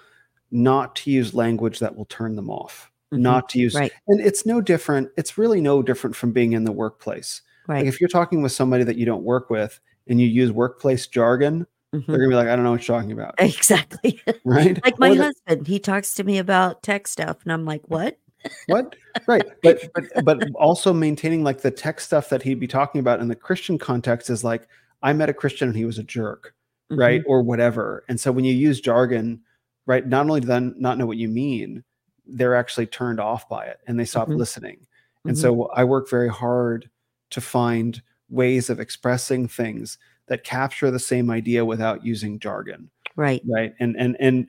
not 0.50 0.96
to 0.96 1.10
use 1.10 1.34
language 1.34 1.78
that 1.80 1.94
will 1.94 2.06
turn 2.06 2.34
them 2.36 2.48
off. 2.50 2.90
Mhm. 3.12 3.18
Not 3.18 3.48
to 3.50 3.58
use, 3.58 3.74
Right. 3.74 3.92
and 4.08 4.20
it's 4.20 4.44
no 4.46 4.60
different. 4.60 5.10
It's 5.16 5.38
really 5.38 5.60
no 5.60 5.82
different 5.82 6.16
from 6.16 6.32
being 6.32 6.52
in 6.54 6.64
the 6.64 6.72
workplace. 6.72 7.42
Like 7.68 7.76
Right. 7.76 7.86
if 7.86 8.00
you're 8.00 8.08
talking 8.08 8.42
with 8.42 8.52
somebody 8.52 8.82
that 8.84 8.96
you 8.96 9.04
don't 9.06 9.22
work 9.24 9.50
with 9.50 9.78
and 10.06 10.20
you 10.20 10.26
use 10.26 10.50
workplace 10.50 11.06
jargon, 11.06 11.66
Mhm. 11.94 12.06
they're 12.06 12.18
gonna 12.18 12.28
be 12.28 12.34
like, 12.34 12.48
I 12.48 12.54
don't 12.56 12.64
know 12.64 12.72
what 12.72 12.86
you're 12.86 12.96
talking 12.96 13.12
about. 13.12 13.34
Exactly. 13.40 14.20
Right. 14.44 14.82
like 14.84 14.98
my 14.98 15.10
Or 15.10 15.14
the- 15.14 15.22
husband, 15.24 15.66
he 15.66 15.78
talks 15.78 16.14
to 16.14 16.24
me 16.24 16.38
about 16.38 16.82
tech 16.82 17.08
stuff 17.08 17.38
and 17.44 17.52
I'm 17.52 17.64
like, 17.64 17.82
"What?" 17.88 18.18
What? 18.66 18.94
Right. 19.26 19.44
But 19.62 19.80
but 19.94 20.24
but 20.24 20.50
also 20.54 20.92
maintaining 20.92 21.42
like 21.44 21.62
the 21.62 21.70
tech 21.70 22.00
stuff 22.00 22.28
that 22.28 22.42
he'd 22.42 22.60
be 22.60 22.66
talking 22.68 23.00
about 23.00 23.20
in 23.20 23.28
the 23.28 23.34
Christian 23.34 23.78
context 23.78 24.30
is 24.30 24.44
like, 24.44 24.68
I 25.02 25.12
met 25.12 25.28
a 25.28 25.34
Christian 25.34 25.68
and 25.68 25.76
he 25.76 25.84
was 25.84 25.98
a 25.98 26.02
jerk, 26.04 26.54
right? 26.90 27.22
Or 27.26 27.42
whatever. 27.42 28.04
And 28.08 28.20
so 28.20 28.30
when 28.32 28.44
you 28.44 28.54
use 28.54 28.80
jargon, 28.80 29.40
right, 29.86 30.06
not 30.06 30.26
only 30.26 30.40
do 30.40 30.46
they 30.46 30.60
not 30.60 30.98
know 30.98 31.06
what 31.06 31.16
you 31.16 31.28
mean, 31.28 31.82
they're 32.26 32.54
actually 32.54 32.86
turned 32.86 33.18
off 33.20 33.48
by 33.48 33.64
it 33.66 33.80
and 33.86 33.98
they 33.98 34.04
stop 34.04 34.28
Mhm. 34.28 34.36
listening. 34.36 34.86
And 35.24 35.36
Mhm. 35.36 35.40
so 35.40 35.66
I 35.74 35.84
work 35.84 36.08
very 36.10 36.28
hard 36.28 36.88
to 37.30 37.40
find 37.40 38.00
ways 38.28 38.70
of 38.70 38.78
expressing 38.78 39.48
things 39.48 39.98
that 40.28 40.44
capture 40.44 40.90
the 40.90 40.98
same 40.98 41.30
idea 41.30 41.64
without 41.64 42.04
using 42.04 42.38
jargon 42.38 42.90
Right. 43.16 43.42
right 43.48 43.74
and 43.80 43.96
and 43.98 44.16
and 44.20 44.48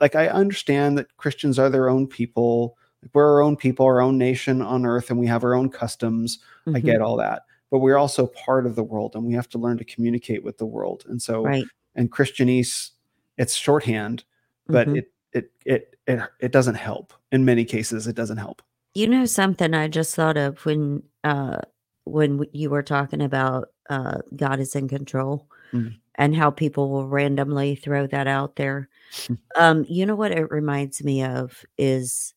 like 0.00 0.14
i 0.14 0.28
understand 0.28 0.98
that 0.98 1.16
christians 1.16 1.58
are 1.58 1.70
their 1.70 1.88
own 1.88 2.06
people 2.06 2.76
we're 3.14 3.24
our 3.26 3.40
own 3.40 3.56
people 3.56 3.86
our 3.86 4.00
own 4.02 4.18
nation 4.18 4.60
on 4.60 4.84
earth 4.84 5.10
and 5.10 5.18
we 5.18 5.26
have 5.26 5.42
our 5.44 5.54
own 5.54 5.70
customs 5.70 6.38
i 6.66 6.70
Mhm. 6.72 6.84
get 6.84 7.00
all 7.00 7.16
that 7.16 7.42
but 7.70 7.78
we're 7.78 7.96
also 7.96 8.26
part 8.26 8.66
of 8.66 8.74
the 8.74 8.82
world 8.82 9.14
and 9.14 9.24
we 9.24 9.32
have 9.34 9.48
to 9.48 9.58
learn 9.58 9.78
to 9.78 9.84
communicate 9.84 10.44
with 10.44 10.58
the 10.58 10.66
world 10.66 11.04
and 11.08 11.22
so 11.22 11.42
Right. 11.44 11.64
and 11.94 12.10
christianese 12.12 12.90
it's 13.38 13.54
shorthand 13.54 14.24
but 14.66 14.88
Mhm. 14.88 14.98
it, 14.98 15.12
it 15.32 15.50
it 15.64 15.96
it 16.06 16.20
it 16.40 16.52
doesn't 16.52 16.74
help 16.74 17.14
in 17.32 17.44
many 17.44 17.64
cases 17.64 18.06
it 18.06 18.16
doesn't 18.16 18.36
help 18.38 18.60
You 18.94 19.06
know 19.06 19.24
something 19.24 19.72
I 19.72 19.86
just 19.88 20.14
thought 20.16 20.36
of 20.36 20.66
when 20.66 21.04
uh 21.24 21.60
when 22.04 22.44
you 22.52 22.70
were 22.70 22.82
talking 22.82 23.22
about 23.22 23.68
uh 23.90 24.18
God 24.36 24.60
is 24.60 24.74
in 24.76 24.88
control 24.88 25.48
Mhm. 25.74 25.96
and 26.16 26.36
how 26.36 26.50
people 26.50 26.90
will 26.90 27.08
randomly 27.08 27.76
throw 27.76 28.06
that 28.08 28.26
out 28.28 28.56
there. 28.56 28.88
Um 29.56 29.84
you 29.88 30.06
know 30.06 30.16
what 30.16 30.32
it 30.32 30.50
reminds 30.52 31.04
me 31.04 31.24
of 31.24 31.64
is 31.78 32.34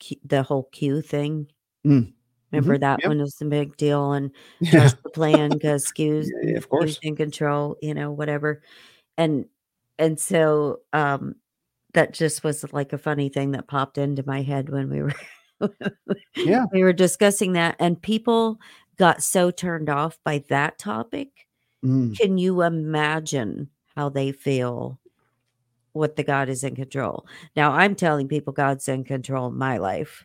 Q- 0.00 0.20
the 0.24 0.42
whole 0.44 0.64
Q 0.72 1.02
thing. 1.02 1.48
Mm. 1.86 2.12
Remember 2.52 2.76
Mhm. 2.78 2.80
that 2.80 3.00
Yep. 3.02 3.08
one 3.08 3.20
was 3.20 3.36
the 3.36 3.46
big 3.46 3.76
deal 3.78 4.12
and 4.12 4.30
yeah 4.60 4.90
the 5.04 5.10
plan 5.10 5.54
because 5.54 5.90
Q's 5.92 6.30
Yeah, 6.42 6.50
yeah, 6.52 6.58
of 6.58 6.68
course. 6.68 6.98
Q's 6.98 7.08
in 7.08 7.16
control, 7.16 7.76
you 7.82 7.94
know, 7.94 8.12
whatever. 8.12 8.62
And 9.18 9.46
and 9.98 10.20
so 10.20 10.80
um 10.94 11.36
that 11.94 12.14
just 12.14 12.44
was 12.44 12.64
like 12.72 12.92
a 12.94 12.98
funny 12.98 13.28
thing 13.30 13.52
that 13.52 13.68
popped 13.68 13.98
into 13.98 14.24
my 14.26 14.42
head 14.42 14.68
when 14.70 14.90
we 14.90 15.02
were 15.02 15.14
Yeah. 16.36 16.64
we 16.72 16.82
were 16.82 16.92
discussing 16.94 17.52
that 17.54 17.76
and 17.78 18.00
people 18.02 18.58
got 19.02 19.22
so 19.22 19.50
turned 19.50 19.88
off 19.90 20.18
by 20.24 20.44
that 20.48 20.78
topic 20.78 21.28
Mm. 21.84 22.16
Can 22.16 22.38
you 22.38 22.62
imagine 22.62 23.68
how 23.96 24.08
they 24.08 24.30
feel 24.32 25.00
what 25.92 26.14
the 26.16 26.22
God 26.22 26.48
is 26.48 26.62
in 26.62 26.76
control? 26.76 27.26
Now, 27.56 27.72
I'm 27.72 27.94
telling 27.96 28.28
people 28.28 28.52
God's 28.52 28.86
in 28.88 29.04
control 29.04 29.48
of 29.48 29.54
my 29.54 29.78
life. 29.78 30.24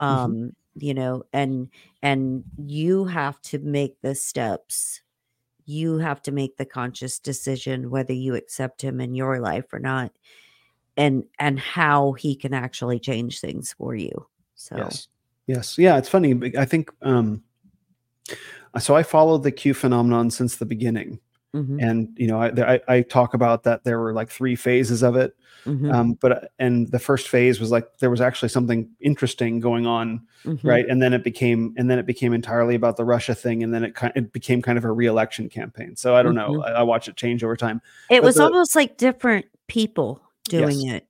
Mhm. 0.00 0.06
Um, 0.06 0.52
you 0.76 0.94
know, 0.94 1.24
and 1.32 1.68
and 2.02 2.44
you 2.56 3.06
have 3.06 3.40
to 3.50 3.58
make 3.58 4.00
the 4.02 4.14
steps. 4.14 5.02
You 5.66 5.98
have 5.98 6.22
to 6.22 6.32
make 6.32 6.56
the 6.56 6.66
conscious 6.66 7.18
decision 7.18 7.90
whether 7.90 8.12
you 8.12 8.36
accept 8.36 8.82
him 8.82 9.00
in 9.00 9.14
your 9.14 9.40
life 9.40 9.72
or 9.72 9.80
not 9.80 10.12
and 10.96 11.24
and 11.38 11.58
how 11.58 12.12
he 12.12 12.36
can 12.36 12.54
actually 12.54 13.00
change 13.00 13.40
things 13.40 13.72
for 13.72 13.94
you. 13.96 14.26
So, 14.54 14.76
Yes. 14.78 15.08
Yes. 15.46 15.78
Yeah, 15.78 15.98
it's 15.98 16.08
funny. 16.08 16.34
I 16.56 16.64
think 16.66 16.90
um 17.02 17.42
so 18.78 18.94
I 18.96 19.02
followed 19.02 19.42
the 19.42 19.52
Q 19.52 19.74
phenomenon 19.74 20.30
since 20.30 20.56
the 20.56 20.66
beginning. 20.66 21.20
mhm, 21.54 21.78
And 21.80 22.08
you 22.16 22.26
know, 22.26 22.40
I, 22.42 22.74
I 22.74 22.80
I 22.88 23.02
talk 23.02 23.34
about 23.34 23.62
that 23.64 23.84
there 23.84 24.00
were 24.00 24.12
like 24.12 24.30
three 24.30 24.56
phases 24.56 25.02
of 25.02 25.14
it. 25.16 25.36
mhm, 25.64 25.92
Um, 25.94 26.14
but 26.14 26.32
uh, 26.32 26.40
and 26.58 26.90
the 26.90 26.98
first 26.98 27.28
phase 27.28 27.60
was 27.60 27.70
like 27.70 27.98
there 27.98 28.10
was 28.10 28.20
actually 28.20 28.48
something 28.48 28.88
interesting 29.00 29.60
going 29.60 29.86
on, 29.86 30.20
mhm. 30.44 30.58
right? 30.64 30.84
And 30.88 31.00
then 31.00 31.12
it 31.12 31.22
became 31.22 31.72
and 31.76 31.88
then 31.88 31.98
it 31.98 32.06
became 32.06 32.32
entirely 32.34 32.74
about 32.74 32.96
the 32.96 33.04
Russia 33.04 33.34
thing, 33.34 33.62
and 33.62 33.72
then 33.72 33.84
it 33.84 33.94
kind 33.94 34.12
it 34.16 34.32
became 34.32 34.60
kind 34.62 34.78
of 34.78 34.84
a 34.84 34.90
re-election 34.90 35.48
campaign. 35.48 35.94
So 35.96 36.16
I 36.16 36.22
don't 36.22 36.34
know. 36.34 36.54
Mhm. 36.54 36.66
I, 36.66 36.70
I 36.80 36.82
watch 36.82 37.08
it 37.08 37.16
change 37.16 37.44
over 37.44 37.56
time. 37.56 37.80
It 38.10 38.20
But 38.20 38.24
was 38.24 38.34
the- 38.36 38.44
almost 38.44 38.74
like 38.74 38.96
different 38.96 39.46
people 39.68 40.20
doing 40.48 40.80
Yes. 40.80 40.94
it. 40.94 41.06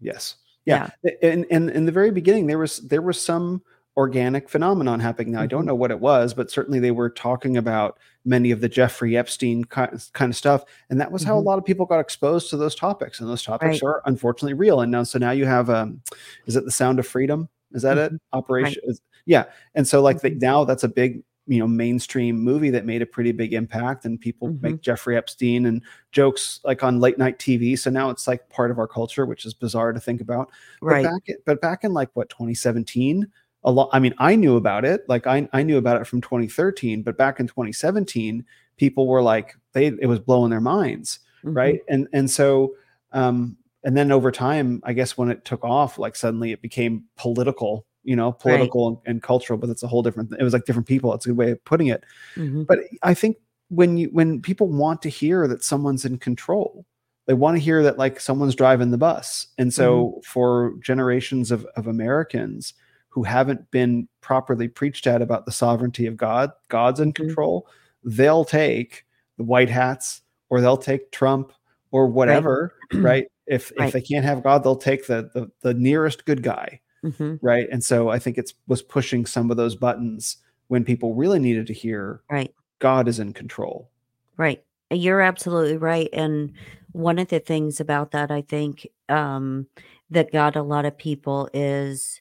Yes. 0.00 0.36
Yeah. 0.66 0.90
And 1.22 1.46
and 1.50 1.70
in 1.70 1.86
the 1.86 1.92
very 1.92 2.10
beginning, 2.10 2.48
there 2.48 2.58
was 2.58 2.86
there 2.86 3.00
was 3.02 3.18
some 3.20 3.62
organic 3.96 4.48
phenomenon 4.48 5.00
happening. 5.00 5.32
Now, 5.32 5.40
I 5.42 5.46
don't 5.46 5.62
Mhm. 5.62 5.66
know 5.68 5.74
what 5.74 5.90
it 5.90 6.00
was, 6.00 6.34
but 6.34 6.50
certainly 6.50 6.78
they 6.80 6.90
were 6.90 7.08
talking 7.10 7.56
about 7.56 7.98
many 8.24 8.50
of 8.50 8.60
the 8.60 8.68
Jeffrey 8.68 9.16
Epstein 9.16 9.64
kind 9.64 9.92
of 9.92 10.36
stuff, 10.36 10.64
and 10.90 11.00
that 11.00 11.10
was 11.12 11.22
how 11.22 11.38
a 11.38 11.40
Mhm. 11.40 11.44
lot 11.46 11.58
of 11.58 11.64
people 11.64 11.86
got 11.86 12.00
exposed 12.00 12.50
to 12.50 12.56
those 12.56 12.74
topics. 12.74 13.20
And 13.20 13.28
those 13.28 13.42
topics 13.42 13.82
Right. 13.82 13.88
are 13.88 14.02
unfortunately 14.04 14.54
real. 14.54 14.80
And 14.80 14.92
now, 14.92 15.04
so 15.04 15.18
now 15.18 15.30
you 15.30 15.46
have, 15.46 15.70
um, 15.70 16.00
is 16.46 16.56
it 16.56 16.64
the 16.64 16.70
Sound 16.70 16.98
of 16.98 17.06
Freedom? 17.06 17.48
Is 17.72 17.82
that 17.82 17.98
it? 17.98 18.12
Operation? 18.32 18.82
is- 18.86 19.00
Yeah. 19.24 19.44
And 19.74 19.86
so, 19.88 20.02
like, 20.02 20.20
the, 20.20 20.30
Mhm. 20.30 20.40
now 20.40 20.64
that's 20.64 20.84
a 20.84 20.88
big 20.88 21.22
you 21.48 21.60
know 21.60 21.68
mainstream 21.68 22.36
movie 22.40 22.70
that 22.70 22.84
made 22.84 23.02
a 23.02 23.06
pretty 23.06 23.30
big 23.30 23.52
impact 23.54 24.04
and 24.04 24.20
people 24.20 24.48
Mhm. 24.48 24.62
make 24.62 24.80
jeffrey 24.80 25.16
epstein 25.16 25.66
and 25.66 25.80
jokes 26.10 26.58
like 26.64 26.82
on 26.82 26.98
late 26.98 27.18
night 27.18 27.38
tv 27.38 27.78
so 27.78 27.88
now 27.88 28.10
it's 28.10 28.26
like 28.26 28.48
part 28.48 28.72
of 28.72 28.80
our 28.80 28.88
culture 28.88 29.24
which 29.24 29.46
is 29.46 29.54
bizarre 29.54 29.92
to 29.92 30.00
think 30.00 30.20
about 30.20 30.50
Right. 30.82 31.04
but 31.04 31.08
back 31.12 31.36
but 31.46 31.60
back 31.60 31.84
in 31.84 31.92
like 31.94 32.10
what 32.14 32.28
2017, 32.30 33.28
a 33.66 33.70
lot. 33.70 33.90
I 33.92 33.98
mean, 33.98 34.14
I 34.18 34.36
knew 34.36 34.56
about 34.56 34.84
it. 34.86 35.04
Like 35.08 35.26
I 35.26 35.48
I 35.52 35.62
knew 35.62 35.76
about 35.76 36.00
it 36.00 36.06
from 36.06 36.20
2013, 36.22 37.02
but 37.02 37.18
back 37.18 37.38
in 37.40 37.46
2017, 37.48 38.44
people 38.78 39.06
were 39.06 39.20
like 39.22 39.54
they 39.72 39.86
it 39.86 40.06
was 40.06 40.20
blowing 40.20 40.50
their 40.50 40.60
minds, 40.60 41.18
Mhm. 41.44 41.54
right? 41.56 41.80
And 41.88 42.08
and 42.14 42.30
so 42.30 42.74
um 43.12 43.56
and 43.84 43.96
then 43.96 44.10
over 44.10 44.30
time, 44.32 44.80
I 44.84 44.92
guess 44.94 45.18
when 45.18 45.30
it 45.30 45.44
took 45.44 45.62
off, 45.64 45.98
like 45.98 46.16
suddenly 46.16 46.50
it 46.52 46.62
became 46.62 47.04
political, 47.16 47.86
you 48.02 48.16
know, 48.16 48.32
political 48.32 48.88
and, 48.88 48.96
and 49.06 49.22
cultural. 49.22 49.58
But 49.58 49.70
it's 49.70 49.82
a 49.82 49.86
whole 49.88 50.02
different. 50.02 50.32
It 50.38 50.42
was 50.42 50.52
like 50.52 50.64
different 50.64 50.88
people. 50.88 51.12
It's 51.14 51.26
a 51.26 51.28
good 51.28 51.36
way 51.38 51.50
of 51.50 51.64
putting 51.64 51.88
it. 51.88 52.04
Mhm. 52.36 52.66
But 52.66 52.80
I 53.02 53.14
think 53.14 53.36
when 53.68 53.96
you 53.98 54.08
when 54.12 54.40
people 54.40 54.68
want 54.68 55.02
to 55.02 55.08
hear 55.08 55.46
that 55.48 55.62
someone's 55.64 56.04
in 56.04 56.18
control, 56.18 56.84
they 57.26 57.34
want 57.34 57.56
to 57.56 57.60
hear 57.60 57.82
that 57.82 57.98
like 57.98 58.20
someone's 58.20 58.54
driving 58.54 58.92
the 58.92 58.98
bus. 58.98 59.48
And 59.58 59.74
so 59.74 60.20
for 60.24 60.74
generations 60.80 61.50
of, 61.50 61.66
of 61.76 61.86
Americans 61.88 62.74
who 63.16 63.22
haven't 63.22 63.70
been 63.70 64.06
properly 64.20 64.68
preached 64.68 65.06
at 65.06 65.22
about 65.22 65.46
the 65.46 65.50
sovereignty 65.50 66.04
of 66.06 66.18
God, 66.18 66.52
God's 66.68 67.00
in 67.00 67.14
Mhm. 67.14 67.14
control, 67.14 67.66
they'll 68.04 68.44
take 68.44 69.06
the 69.38 69.42
white 69.42 69.70
hats 69.70 70.20
or 70.50 70.60
they'll 70.60 70.76
take 70.76 71.10
Trump 71.12 71.50
or 71.92 72.08
whatever, 72.08 72.74
right? 72.92 73.26
If 73.46 73.72
Right. 73.78 73.86
if 73.86 73.92
they 73.92 74.00
can't 74.02 74.24
have 74.24 74.42
God, 74.42 74.62
they'll 74.64 74.76
take 74.76 75.06
the, 75.06 75.30
the 75.32 75.50
the 75.62 75.72
nearest 75.72 76.26
good 76.26 76.42
guy 76.42 76.80
Mhm. 77.04 77.38
right 77.40 77.68
and 77.70 77.82
so 77.84 78.08
i 78.08 78.18
think 78.18 78.36
it's 78.38 78.54
was 78.66 78.82
pushing 78.82 79.24
some 79.24 79.50
of 79.52 79.56
those 79.56 79.76
buttons 79.76 80.38
when 80.66 80.82
people 80.84 81.14
really 81.14 81.38
needed 81.38 81.66
to 81.68 81.72
hear 81.72 82.22
Right. 82.28 82.52
god 82.80 83.06
is 83.08 83.18
in 83.20 83.32
control 83.32 83.88
Right. 84.36 84.62
You're 84.90 85.20
absolutely 85.22 85.76
right. 85.78 86.08
And 86.12 86.52
one 86.92 87.18
of 87.18 87.28
the 87.28 87.40
things 87.40 87.80
about 87.80 88.10
that, 88.10 88.30
I 88.30 88.42
think, 88.42 88.86
um, 89.08 89.66
that 90.10 90.30
got 90.32 90.56
a 90.56 90.62
lot 90.62 90.84
of 90.84 90.98
people 90.98 91.48
is 91.54 92.20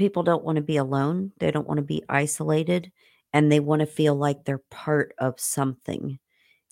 people 0.00 0.24
don't 0.24 0.44
want 0.44 0.56
to 0.56 0.62
be 0.62 0.78
alone. 0.78 1.32
They 1.40 1.52
don't 1.52 1.68
want 1.68 1.78
to 1.78 1.84
be 1.84 2.04
isolated 2.10 2.92
and 3.34 3.52
they 3.52 3.60
want 3.60 3.80
to 3.80 3.86
feel 3.86 4.16
like 4.16 4.44
they're 4.46 4.64
part 4.70 5.14
of 5.18 5.40
something. 5.40 6.20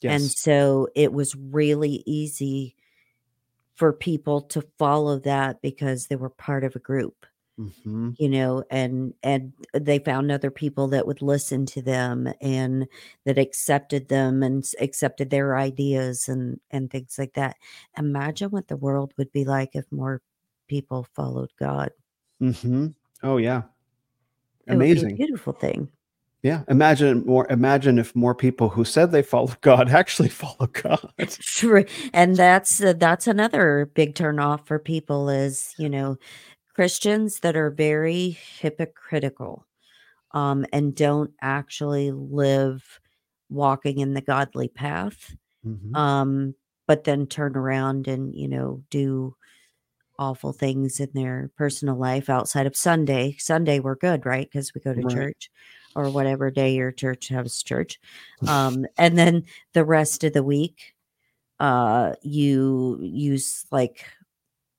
And 0.06 0.32
so 0.32 0.88
it 0.96 1.12
was 1.12 1.36
really 1.36 2.02
easy 2.06 2.76
for 3.74 3.92
people 3.92 4.40
to 4.42 4.62
follow 4.78 5.18
that 5.20 5.60
because 5.62 6.06
they 6.06 6.16
were 6.16 6.30
part 6.30 6.64
of 6.64 6.74
a 6.76 6.80
group 6.80 7.26
Mhm. 7.58 8.16
you 8.18 8.28
know 8.28 8.64
and 8.70 9.14
and 9.22 9.52
they 9.74 9.98
found 9.98 10.30
other 10.32 10.50
people 10.50 10.88
that 10.88 11.06
would 11.06 11.22
listen 11.22 11.66
to 11.66 11.82
them 11.82 12.32
and 12.40 12.88
that 13.24 13.38
accepted 13.38 14.08
them 14.08 14.42
and 14.42 14.64
accepted 14.80 15.30
their 15.30 15.56
ideas 15.56 16.28
and 16.28 16.60
and 16.70 16.90
things 16.90 17.16
like 17.18 17.34
that 17.34 17.56
imagine 17.96 18.50
what 18.50 18.68
the 18.68 18.76
world 18.76 19.14
would 19.18 19.32
be 19.32 19.44
like 19.44 19.70
if 19.74 19.90
more 19.92 20.22
people 20.68 21.06
followed 21.14 21.50
god 21.58 21.90
Mhm. 22.40 22.94
Oh 23.22 23.36
yeah 23.36 23.62
it 24.66 24.76
would 24.76 24.90
be 24.90 25.00
a 25.00 25.04
amazing 25.04 25.16
beautiful 25.16 25.52
thing 25.52 25.88
yeah 26.42 26.62
imagine 26.68 27.24
more 27.26 27.46
imagine 27.50 27.98
if 27.98 28.14
more 28.14 28.34
people 28.34 28.68
who 28.68 28.84
said 28.84 29.10
they 29.10 29.22
follow 29.22 29.52
god 29.62 29.88
actually 29.90 30.28
follow 30.28 30.66
god 30.72 31.12
Sure. 31.40 31.84
And 32.12 32.36
that's 32.36 32.80
uh, 32.82 32.92
that's 32.92 33.26
another 33.26 33.90
big 33.94 34.14
turn 34.14 34.38
off 34.38 34.66
for 34.66 34.78
people 34.78 35.28
is, 35.28 35.74
you 35.78 35.88
know, 35.88 36.16
Christians 36.74 37.40
that 37.40 37.56
are 37.56 37.70
very 37.70 38.38
hypocritical 38.60 39.66
um 40.32 40.64
and 40.72 40.94
don't 40.94 41.32
actually 41.42 42.12
live 42.12 43.00
walking 43.50 43.98
in 43.98 44.14
the 44.14 44.20
godly 44.20 44.68
path. 44.68 45.34
Mhm. 45.66 45.96
Um 45.96 46.54
but 46.86 47.04
then 47.04 47.26
turn 47.26 47.56
around 47.56 48.08
and, 48.08 48.34
you 48.34 48.48
know, 48.48 48.82
do 48.90 49.34
awful 50.18 50.52
things 50.52 51.00
in 51.00 51.10
their 51.14 51.50
personal 51.56 51.96
life 51.96 52.28
outside 52.30 52.66
of 52.66 52.76
Sunday. 52.76 53.36
Sunday 53.38 53.80
we're 53.80 53.96
good, 53.96 54.26
right? 54.26 54.48
Because 54.50 54.74
we 54.74 54.80
go 54.80 54.94
to 54.94 55.02
Right. 55.02 55.04
church 55.04 55.50
or 55.94 56.10
whatever 56.10 56.50
day 56.50 56.74
your 56.74 56.92
church 56.92 57.28
has 57.28 57.62
church. 57.62 57.98
Um 58.48 58.86
and 58.96 59.18
then 59.18 59.44
the 59.74 59.84
rest 59.84 60.24
of 60.24 60.32
the 60.32 60.42
week 60.44 60.94
uh 61.60 62.14
you 62.22 62.98
use 63.02 63.66
like 63.72 64.06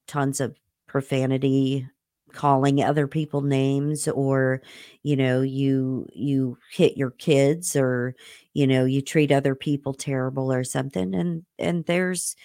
tons 0.08 0.40
of 0.42 0.58
profanity 0.88 1.88
calling 2.32 2.82
other 2.84 3.08
people 3.08 3.42
names 3.42 4.08
or 4.08 4.62
you 5.04 5.16
know 5.16 5.42
you 5.42 6.08
you 6.14 6.58
hit 6.72 6.96
your 6.96 7.10
kids 7.12 7.76
or 7.76 8.16
you 8.54 8.68
know 8.68 8.86
you 8.86 9.02
treat 9.02 9.32
other 9.32 9.56
people 9.56 9.94
terrible 9.94 10.52
or 10.52 10.64
something 10.64 11.16
and 11.16 11.44
and 11.58 11.86
there's 11.86 12.36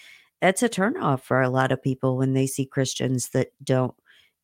it's 0.49 0.63
a 0.63 0.69
turnoff 0.69 1.21
for 1.21 1.41
a 1.41 1.49
lot 1.49 1.71
of 1.71 1.81
people 1.81 2.17
when 2.17 2.33
they 2.33 2.47
see 2.47 2.65
christians 2.65 3.29
that 3.29 3.51
don't 3.63 3.93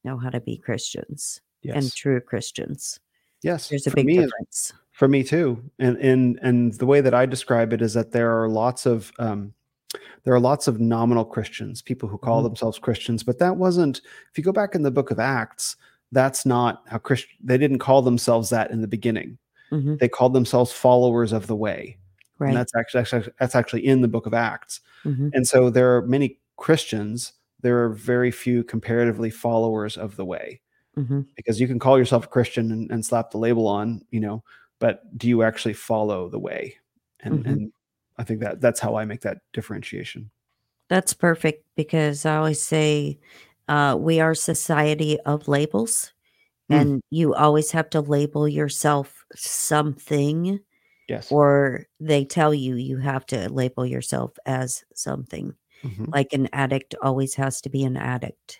know 0.04 0.18
how 0.18 0.30
to 0.30 0.40
be 0.40 0.58
christians 0.58 1.42
and 1.64 1.94
true 1.94 2.20
christians. 2.20 3.00
Yes 3.44 3.70
there's 3.70 3.88
a 3.88 3.92
For 3.92 3.96
big 3.98 4.06
me, 4.08 4.18
difference. 4.18 4.74
for 4.92 5.08
me 5.08 5.24
too 5.24 5.64
and 5.80 5.98
and 5.98 6.40
and 6.42 6.74
the 6.74 6.86
way 6.86 7.02
that 7.02 7.14
i 7.14 7.26
describe 7.26 7.72
it 7.74 7.82
is 7.82 7.94
that 7.94 8.12
there 8.12 8.32
are 8.40 8.50
lots 8.50 8.86
of 8.86 9.12
um 9.20 9.54
there 10.24 10.34
are 10.34 10.40
lots 10.40 10.68
of 10.68 10.80
nominal 10.80 11.26
christians 11.26 11.82
people 11.82 12.08
who 12.10 12.18
call 12.18 12.42
Mhm. 12.42 12.46
themselves 12.46 12.80
christians 12.80 13.24
but 13.24 13.40
that 13.40 13.58
wasn't 13.58 14.02
if 14.32 14.38
you 14.38 14.44
go 14.44 14.52
back 14.52 14.76
in 14.76 14.82
the 14.84 14.92
book 14.92 15.12
of 15.12 15.20
acts 15.20 15.76
that's 16.12 16.46
not 16.46 16.84
how 16.88 16.98
christian 16.98 17.30
they 17.44 17.58
didn't 17.58 17.80
call 17.80 18.02
themselves 18.02 18.50
that 18.50 18.70
in 18.72 18.82
the 18.82 18.88
beginning. 18.88 19.38
Mhm. 19.72 20.00
they 20.00 20.10
called 20.10 20.34
themselves 20.34 20.72
followers 20.72 21.32
of 21.32 21.48
the 21.48 21.56
way 21.56 21.98
right 22.42 22.50
and 22.50 22.58
that's 22.58 22.74
actually, 22.76 23.02
actually 23.02 23.34
that's 23.40 23.56
actually 23.56 23.86
in 23.86 24.02
the 24.02 24.08
book 24.08 24.26
of 24.26 24.34
acts 24.34 24.82
Mhm. 25.06 25.30
and 25.34 25.48
so 25.48 25.70
there 25.70 25.96
are 25.96 26.02
many 26.06 26.40
christians 26.58 27.34
there 27.62 27.84
are 27.84 27.90
very 27.90 28.32
few 28.32 28.64
comparatively 28.64 29.30
followers 29.30 29.96
of 29.98 30.16
the 30.16 30.26
way 30.26 30.60
Mhm. 30.98 31.26
because 31.36 31.62
you 31.62 31.68
can 31.68 31.80
call 31.80 31.98
yourself 31.98 32.26
a 32.26 32.28
Christian 32.28 32.72
and, 32.72 32.92
and 32.92 33.06
slap 33.06 33.32
the 33.32 33.38
label 33.38 33.66
on, 33.68 34.02
you 34.12 34.20
know, 34.20 34.44
but 34.80 34.96
do 35.18 35.30
you 35.30 35.42
actually 35.44 35.74
follow 35.74 36.28
the 36.28 36.40
way? 36.40 36.76
And 37.22 37.46
Mhm. 37.46 37.50
and 37.52 37.74
I 38.18 38.24
think 38.26 38.42
that 38.42 38.60
that's 38.62 38.80
how 38.82 38.96
I 38.96 39.06
make 39.06 39.22
that 39.22 39.38
differentiation. 39.54 40.32
That's 40.90 41.14
perfect 41.14 41.64
because 41.78 42.26
I 42.26 42.36
always 42.38 42.62
say 42.62 43.20
uh, 43.70 43.96
we 43.98 44.20
are 44.20 44.36
society 44.36 45.18
of 45.22 45.48
labels, 45.48 46.12
Mm. 46.70 46.82
and 46.82 47.02
you 47.12 47.34
always 47.36 47.72
have 47.72 47.90
to 47.92 48.02
label 48.02 48.48
yourself 48.50 49.24
something, 49.36 50.60
Yes. 51.12 51.32
or 51.32 51.86
they 52.00 52.24
tell 52.26 52.54
you 52.54 52.76
you 52.76 52.98
have 52.98 53.26
to 53.28 53.50
label 53.52 53.86
yourself 53.86 54.32
as 54.46 54.84
something. 54.96 55.54
Mhm. 55.84 56.08
Like 56.14 56.32
an 56.34 56.48
addict 56.54 56.96
always 57.04 57.34
has 57.36 57.60
to 57.62 57.70
be 57.70 57.84
an 57.84 57.98
addict, 57.98 58.60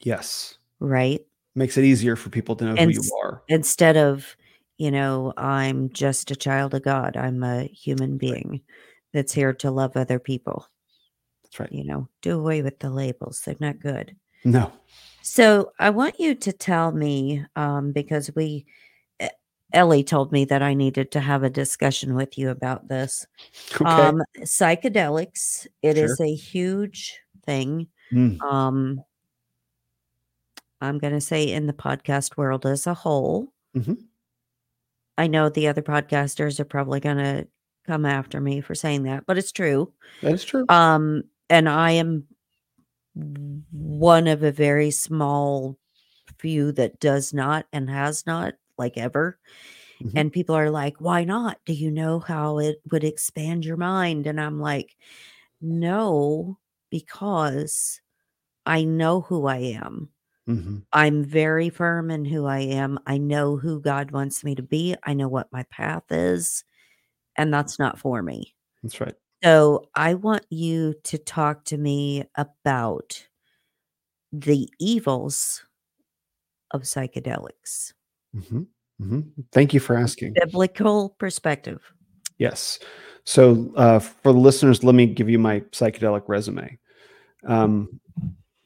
Yes. 0.00 0.56
right? 0.78 1.20
Makes 1.56 1.76
it 1.76 1.84
easier 1.84 2.14
for 2.16 2.30
people 2.30 2.54
to 2.56 2.64
know 2.64 2.74
And 2.76 2.94
who 2.94 3.02
you 3.02 3.10
are. 3.24 3.42
Instead 3.48 3.96
of, 3.96 4.36
you 4.78 4.90
know, 4.90 5.32
I'm 5.36 5.90
just 5.90 6.30
a 6.30 6.36
child 6.36 6.74
of 6.74 6.82
God. 6.84 7.16
I'm 7.16 7.42
a 7.42 7.64
human 7.64 8.18
being 8.18 8.60
that's 9.12 9.32
here 9.32 9.52
to 9.54 9.70
love 9.72 9.96
other 9.96 10.18
people. 10.20 10.66
That's 11.42 11.58
right. 11.58 11.72
You 11.72 11.84
know, 11.84 12.08
do 12.22 12.38
away 12.38 12.62
with 12.62 12.78
the 12.78 12.90
labels. 12.90 13.40
They're 13.44 13.56
not 13.58 13.80
good. 13.80 14.14
No. 14.44 14.72
So 15.22 15.72
I 15.80 15.90
want 15.90 16.20
you 16.20 16.34
to 16.36 16.52
tell 16.52 16.92
me, 16.92 17.44
um, 17.56 17.90
because 17.92 18.30
we, 18.36 18.64
Ellie 19.72 20.04
told 20.04 20.32
me 20.32 20.44
that 20.46 20.62
I 20.62 20.74
needed 20.74 21.10
to 21.12 21.20
have 21.20 21.42
a 21.42 21.50
discussion 21.50 22.14
with 22.14 22.36
you 22.38 22.50
about 22.50 22.88
this. 22.88 23.26
Okay. 23.74 23.84
Um, 23.84 24.22
psychedelics, 24.40 25.66
it 25.82 25.96
is 25.96 26.16
Sure. 26.16 26.26
a 26.26 26.34
huge 26.34 27.18
thing. 27.46 27.88
Mm, 28.12 28.40
Um, 28.42 29.04
I'm 30.80 30.98
going 30.98 31.12
to 31.12 31.20
say 31.20 31.44
in 31.50 31.66
the 31.66 31.72
podcast 31.72 32.36
world 32.36 32.66
as 32.66 32.86
a 32.86 32.94
whole. 32.94 33.52
mhm. 33.76 33.98
I 35.18 35.26
know 35.26 35.48
the 35.50 35.68
other 35.68 35.82
podcasters 35.82 36.58
are 36.60 36.64
probably 36.64 36.98
going 37.00 37.18
to 37.18 37.46
come 37.86 38.06
after 38.06 38.40
me 38.40 38.60
for 38.62 38.74
saying 38.74 39.02
that, 39.02 39.26
but 39.26 39.36
it's 39.36 39.52
true. 39.52 39.92
That 40.22 40.32
is 40.32 40.44
true. 40.44 40.64
Um, 40.70 41.24
and 41.50 41.68
I 41.68 41.90
am 41.92 42.26
one 43.14 44.26
of 44.28 44.42
a 44.42 44.52
very 44.52 44.90
small 44.90 45.76
few 46.38 46.72
that 46.72 47.00
does 47.00 47.34
not 47.34 47.66
and 47.72 47.90
has 47.90 48.24
not, 48.26 48.54
like 48.80 48.98
ever. 48.98 49.38
Mhm. 50.02 50.12
And 50.16 50.32
people 50.32 50.56
are 50.56 50.70
like, 50.70 51.00
why 51.00 51.24
not? 51.24 51.58
Do 51.66 51.72
you 51.74 51.90
know 51.90 52.20
how 52.20 52.58
it 52.58 52.80
would 52.92 53.04
expand 53.04 53.64
your 53.64 53.76
mind? 53.78 54.26
And 54.26 54.40
I'm 54.40 54.60
like, 54.60 54.96
no, 55.60 56.58
because 56.90 58.00
I 58.66 58.84
know 58.84 59.22
who 59.22 59.46
I 59.46 59.58
am. 59.58 60.10
Mhm. 60.48 60.84
I'm 60.92 61.24
very 61.24 61.70
firm 61.70 62.10
in 62.10 62.24
who 62.24 62.46
I 62.46 62.60
am. 62.60 62.98
I 63.06 63.18
know 63.18 63.56
who 63.56 63.80
God 63.80 64.10
wants 64.12 64.44
me 64.44 64.54
to 64.56 64.62
be. 64.62 64.96
I 65.04 65.14
know 65.14 65.28
what 65.28 65.52
my 65.52 65.64
path 65.64 66.04
is, 66.10 66.64
and 67.36 67.52
that's 67.54 67.78
not 67.78 67.98
for 67.98 68.22
me. 68.22 68.54
That's 68.82 69.00
right. 69.00 69.14
So 69.44 69.88
I 69.94 70.14
want 70.14 70.46
you 70.50 70.94
to 71.04 71.18
talk 71.18 71.64
to 71.66 71.78
me 71.78 72.24
about 72.36 73.26
the 74.32 74.68
evils 74.80 75.64
of 76.72 76.82
psychedelics, 76.82 77.92
Mhm. 78.34 78.66
Mhm. 79.00 79.32
Thank 79.52 79.72
you 79.74 79.80
for 79.80 79.96
asking. 79.96 80.34
biblical 80.34 81.10
perspective. 81.18 81.80
Yes. 82.38 82.78
So, 83.24 83.72
uh, 83.76 83.98
for 83.98 84.32
the 84.32 84.38
listeners, 84.38 84.82
let 84.82 84.94
me 84.94 85.06
give 85.06 85.28
you 85.28 85.38
my 85.38 85.60
psychedelic 85.72 86.22
resume. 86.26 86.78
Um, 87.44 88.00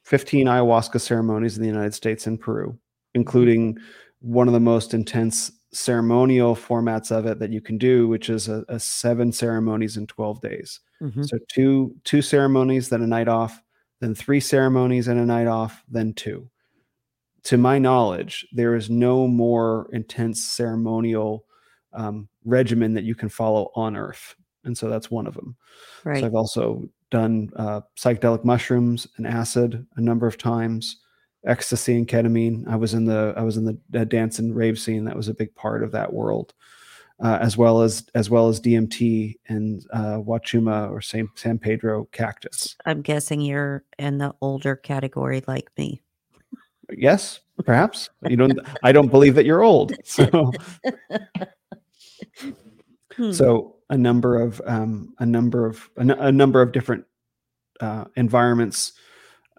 15 0.05 0.47
ayahuasca 0.47 1.01
ceremonies 1.01 1.57
in 1.57 1.63
the 1.63 1.69
United 1.69 1.95
States 1.95 2.27
and 2.27 2.41
Peru, 2.41 2.77
including 3.15 3.79
one 4.21 4.49
of 4.49 4.55
the 4.55 4.61
most 4.61 4.95
intense 4.95 5.51
ceremonial 5.73 6.55
formats 6.55 7.11
of 7.11 7.27
it 7.27 7.39
that 7.41 7.51
you 7.51 7.61
can 7.61 7.79
do, 7.79 8.07
which 8.07 8.31
is 8.31 8.49
a, 8.49 8.65
a 8.69 8.79
seven 8.79 9.33
ceremonies 9.33 9.97
in 9.97 10.07
12 10.07 10.41
days. 10.41 10.81
Mhm. 11.03 11.29
So 11.29 11.39
two 11.53 11.95
two 12.05 12.23
ceremonies, 12.23 12.89
then 12.89 13.03
a 13.03 13.07
night 13.07 13.29
off, 13.29 13.61
then 14.01 14.15
three 14.15 14.41
ceremonies 14.41 15.09
and 15.09 15.19
a 15.19 15.27
night 15.27 15.47
off, 15.49 15.83
then 15.89 16.13
two. 16.15 16.49
To 17.45 17.59
my 17.59 17.79
knowledge, 17.79 18.47
there 18.53 18.75
is 18.75 18.89
no 18.89 19.29
more 19.29 19.89
intense 19.93 20.43
ceremonial 20.43 21.45
um, 21.93 22.29
regimen 22.45 22.95
that 22.95 23.05
you 23.05 23.15
can 23.15 23.29
follow 23.29 23.71
on 23.75 23.97
Earth, 23.97 24.35
and 24.65 24.77
so 24.77 24.89
that's 24.89 25.11
one 25.11 25.27
of 25.27 25.35
them. 25.35 25.57
Right. 26.05 26.21
So 26.21 26.27
I've 26.27 26.35
also 26.35 26.89
done 27.11 27.51
uh, 27.57 27.81
psychedelic 27.97 28.45
mushrooms 28.45 29.07
and 29.17 29.27
acid 29.27 29.87
a 29.97 30.01
number 30.01 30.27
of 30.27 30.37
times, 30.37 30.97
ecstasy 31.47 31.97
and 31.97 32.09
ketamine. 32.09 32.67
I 32.69 32.77
was 32.77 32.95
in 32.95 33.05
the 33.05 33.35
I 33.37 33.43
was 33.43 33.57
in 33.57 33.65
the, 33.65 34.05
dance 34.05 34.39
and 34.39 34.55
rave 34.55 34.79
scene. 34.79 35.05
That 35.05 35.17
was 35.17 35.29
a 35.29 35.35
big 35.35 35.55
part 35.55 35.83
of 35.83 35.93
that 35.93 36.13
world, 36.13 36.55
uh, 37.23 37.39
as 37.41 37.57
well 37.57 37.83
as 37.83 38.07
as 38.15 38.31
well 38.31 38.49
as 38.49 38.61
DMT 38.61 39.37
and 39.49 39.85
uh, 39.93 40.17
Wachuma 40.17 40.91
or 40.91 41.01
San, 41.01 41.29
San 41.35 41.59
Pedro 41.59 42.09
cactus. 42.13 42.77
I'm 42.85 43.03
guessing 43.03 43.41
you're 43.41 43.85
in 43.99 44.19
the 44.19 44.35
older 44.41 44.77
category 44.77 45.43
like 45.47 45.71
me. 45.77 46.01
Yes, 46.91 47.41
perhaps 47.65 48.11
you 48.29 48.37
don't. 48.37 48.59
I 48.83 48.93
don't 48.93 49.09
believe 49.09 49.35
that 49.37 49.45
you're 49.47 49.63
old. 49.63 49.93
So 50.05 50.53
Hmm. 53.17 53.31
so 53.31 53.77
a 53.91 53.97
number 53.97 54.41
of 54.41 54.61
um, 54.67 55.15
a 55.19 55.27
number 55.27 55.67
of 55.67 55.89
a, 55.97 56.33
number 56.33 56.61
of 56.61 56.73
different 56.73 57.05
uh, 57.81 58.05
environments 58.17 58.93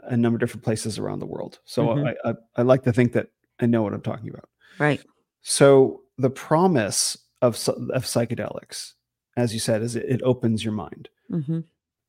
a 0.03 0.17
number 0.17 0.35
of 0.35 0.41
different 0.41 0.63
places 0.63 0.99
around 0.99 1.19
the 1.19 1.25
world 1.25 1.59
so 1.63 1.87
Mhm. 1.87 2.15
I, 2.25 2.29
I 2.29 2.33
i 2.57 2.61
like 2.63 2.83
to 2.83 2.91
think 2.91 3.13
that 3.13 3.27
i 3.61 3.65
know 3.65 3.81
what 3.81 3.93
i'm 3.93 4.01
talking 4.01 4.29
about 4.29 4.49
right. 4.77 5.01
so 5.41 6.01
the 6.17 6.29
promise 6.29 7.17
of 7.41 7.55
of 7.69 8.03
psychedelics 8.03 8.93
as 9.37 9.53
you 9.53 9.59
said 9.59 9.81
is 9.81 9.95
it, 9.95 10.05
it 10.07 10.21
opens 10.23 10.63
your 10.63 10.73
mind 10.73 11.07
hmm 11.29 11.61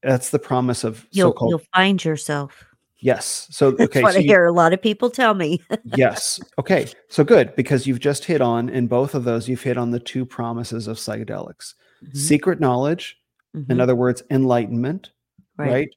that's 0.03 0.31
the 0.31 0.39
promise 0.39 0.83
of 0.85 1.07
You'll 1.13 1.31
so-called 1.31 1.51
you'll 1.51 1.63
find 1.75 2.05
yourself. 2.05 2.67
Yes 3.01 3.47
so 3.51 3.71
That's 3.79 3.91
okay 3.91 4.03
what 4.03 4.13
so 4.15 4.19
I 4.19 4.23
you- 4.23 4.29
hear 4.29 4.45
a 4.47 4.53
lot 4.53 4.73
of 4.73 4.81
people 4.83 5.11
tell 5.11 5.35
me. 5.35 5.63
yes 5.97 6.41
okay 6.59 6.89
so 7.09 7.25
good 7.25 7.55
because 7.57 7.87
you've 7.87 8.01
just 8.01 8.25
hit 8.25 8.41
on 8.41 8.69
in 8.69 8.87
both 8.87 9.15
of 9.15 9.25
those 9.25 9.49
you've 9.49 9.63
hit 9.63 9.77
on 9.77 9.91
the 9.91 10.01
two 10.01 10.25
promises 10.25 10.87
of 10.89 10.97
psychedelics 10.97 11.75
Mhm, 12.05 12.15
secret 12.17 12.61
knowledge 12.61 13.17
in 13.55 13.63
mhm, 13.65 13.81
other 13.81 13.95
words 13.97 14.23
enlightenment 14.31 15.11
right. 15.57 15.71
right? 15.71 15.89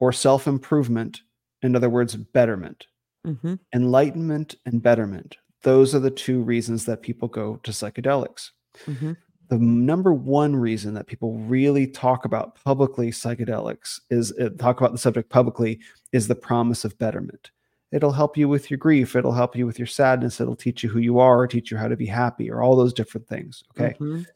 Or 0.00 0.12
self 0.12 0.46
improvement, 0.46 1.22
in 1.62 1.74
other 1.74 1.88
words, 1.88 2.14
betterment. 2.14 2.86
Mm-hmm. 3.26 3.54
Enlightenment 3.74 4.54
and 4.66 4.82
betterment. 4.82 5.38
Those 5.62 5.94
are 5.94 5.98
the 6.00 6.10
two 6.10 6.42
reasons 6.42 6.84
that 6.84 7.00
people 7.00 7.28
go 7.28 7.56
to 7.62 7.70
psychedelics. 7.70 8.50
mhm, 8.86 9.16
The 9.48 9.56
number 9.58 10.12
one 10.12 10.54
reason 10.54 10.92
that 10.94 11.06
people 11.06 11.38
really 11.38 11.86
talk 11.86 12.26
about 12.26 12.62
publicly 12.62 13.10
psychedelics 13.10 14.00
is 14.10 14.32
uh, 14.38 14.50
talk 14.58 14.78
about 14.80 14.92
the 14.92 14.98
subject 14.98 15.30
publicly 15.30 15.80
is 16.16 16.26
the 16.26 16.34
promise 16.34 16.84
of 16.84 16.98
betterment. 16.98 17.52
It'll 17.92 18.12
help 18.12 18.36
you 18.36 18.48
with 18.48 18.68
your 18.70 18.78
grief. 18.78 19.14
It'll 19.14 19.32
help 19.32 19.54
you 19.54 19.64
with 19.66 19.78
your 19.78 19.86
sadness. 19.86 20.40
It'll 20.40 20.56
teach 20.56 20.82
you 20.82 20.88
who 20.90 20.98
you 20.98 21.20
are, 21.20 21.46
teach 21.46 21.70
you 21.70 21.76
how 21.76 21.86
to 21.86 21.96
be 21.96 22.06
happy, 22.06 22.50
or 22.50 22.62
all 22.62 22.74
those 22.74 22.92
different 22.92 23.28
things. 23.28 23.62
Okay. 23.70 23.94
mhm, 24.00 24.26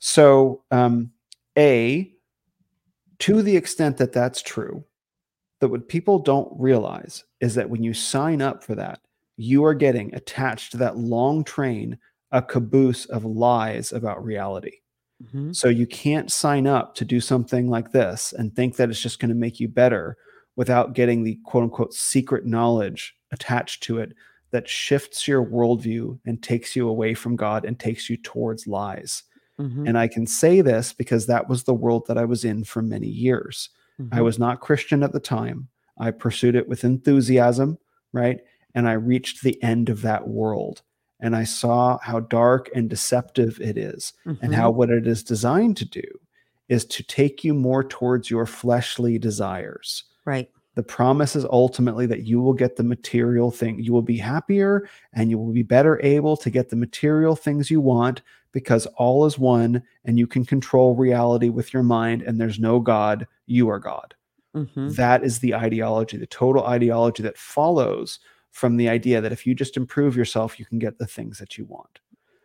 So, 0.00 0.64
um, 0.72 1.12
A, 1.56 2.12
to 3.20 3.42
the 3.42 3.56
extent 3.56 3.96
that 3.98 4.12
that's 4.12 4.42
true, 4.42 4.84
that 5.60 5.68
what 5.68 5.88
people 5.88 6.18
don't 6.18 6.52
realize 6.58 7.24
is 7.40 7.54
that 7.54 7.70
when 7.70 7.82
you 7.82 7.94
sign 7.94 8.42
up 8.42 8.62
for 8.64 8.74
that, 8.74 9.00
you 9.36 9.64
are 9.64 9.74
getting 9.74 10.14
attached 10.14 10.72
to 10.72 10.78
that 10.78 10.98
long 10.98 11.44
train 11.44 11.98
a 12.32 12.42
caboose 12.42 13.06
of 13.06 13.24
lies 13.24 13.92
about 13.92 14.24
reality. 14.24 14.78
mhm, 15.22 15.54
So 15.54 15.68
you 15.68 15.86
can't 15.86 16.30
sign 16.30 16.66
up 16.66 16.94
to 16.96 17.04
do 17.04 17.20
something 17.20 17.68
like 17.70 17.92
this 17.92 18.32
and 18.32 18.54
think 18.54 18.76
that 18.76 18.90
it's 18.90 19.00
just 19.00 19.20
going 19.20 19.28
to 19.30 19.34
make 19.34 19.60
you 19.60 19.68
better 19.68 20.16
without 20.56 20.94
getting 20.94 21.22
the 21.22 21.38
quote 21.44 21.64
unquote 21.64 21.94
secret 21.94 22.44
knowledge 22.46 23.14
attached 23.32 23.82
to 23.84 23.98
it 23.98 24.14
that 24.50 24.68
shifts 24.68 25.26
your 25.28 25.44
worldview 25.44 26.18
and 26.24 26.42
takes 26.42 26.74
you 26.76 26.88
away 26.88 27.14
from 27.14 27.36
God 27.36 27.64
and 27.64 27.78
takes 27.78 28.08
you 28.08 28.16
towards 28.16 28.66
lies. 28.66 29.22
mhm, 29.60 29.86
And 29.88 29.98
I 29.98 30.08
can 30.08 30.26
say 30.26 30.60
this 30.60 30.92
because 30.92 31.26
that 31.26 31.48
was 31.48 31.64
the 31.64 31.74
world 31.74 32.06
that 32.06 32.18
I 32.18 32.24
was 32.24 32.44
in 32.44 32.64
for 32.64 32.82
many 32.82 33.08
years. 33.08 33.70
I 34.12 34.18
mhm, 34.18 34.24
was 34.24 34.38
not 34.38 34.60
Christian 34.60 35.02
at 35.02 35.12
the 35.12 35.20
time. 35.20 35.68
I 35.98 36.10
pursued 36.10 36.54
it 36.54 36.68
with 36.68 36.84
enthusiasm, 36.84 37.78
right? 38.12 38.40
And 38.74 38.86
I 38.88 38.92
reached 38.92 39.42
the 39.42 39.60
end 39.62 39.88
of 39.88 40.02
that 40.02 40.28
world. 40.28 40.82
And 41.18 41.34
I 41.34 41.44
saw 41.44 41.98
how 42.02 42.20
dark 42.20 42.68
and 42.74 42.90
deceptive 42.90 43.58
it 43.60 43.78
is, 43.78 44.12
and 44.26 44.52
mhm, 44.52 44.54
how 44.54 44.70
what 44.70 44.90
it 44.90 45.06
is 45.06 45.24
designed 45.24 45.78
to 45.78 45.86
do 45.86 46.02
is 46.68 46.84
to 46.84 47.02
take 47.02 47.42
you 47.42 47.54
more 47.54 47.82
towards 47.82 48.30
your 48.30 48.44
fleshly 48.46 49.18
desires. 49.18 50.04
Right. 50.26 50.50
The 50.74 50.82
promise 50.82 51.34
is 51.34 51.46
ultimately 51.46 52.04
that 52.06 52.24
you 52.24 52.40
will 52.42 52.52
get 52.52 52.76
the 52.76 52.82
material 52.84 53.50
thing. 53.50 53.80
You 53.80 53.94
will 53.94 54.02
be 54.02 54.18
happier 54.18 54.88
and 55.14 55.30
you 55.30 55.38
will 55.38 55.52
be 55.52 55.62
better 55.62 55.98
able 56.04 56.36
to 56.36 56.50
get 56.50 56.68
the 56.68 56.76
material 56.76 57.34
things 57.34 57.70
you 57.70 57.80
want 57.80 58.20
because 58.52 58.84
all 58.96 59.24
is 59.24 59.38
one 59.38 59.82
and 60.04 60.18
you 60.18 60.26
can 60.26 60.44
control 60.44 60.94
reality 60.94 61.48
with 61.48 61.72
your 61.72 61.82
mind 61.82 62.20
and 62.22 62.38
there's 62.38 62.58
no 62.58 62.78
God. 62.80 63.26
You 63.46 63.70
are 63.70 63.78
God. 63.78 64.14
mhm, 64.54 64.94
That 64.96 65.24
is 65.24 65.38
the 65.38 65.54
ideology, 65.54 66.16
the 66.18 66.26
total 66.26 66.64
ideology 66.66 67.22
that 67.22 67.38
follows 67.38 68.18
from 68.50 68.76
the 68.76 68.88
idea 68.88 69.20
that 69.20 69.32
if 69.32 69.46
you 69.46 69.54
just 69.54 69.76
improve 69.76 70.16
yourself, 70.16 70.58
you 70.58 70.66
can 70.66 70.78
get 70.78 70.98
the 70.98 71.06
things 71.06 71.38
that 71.38 71.58
you 71.58 71.64
want. 71.66 72.00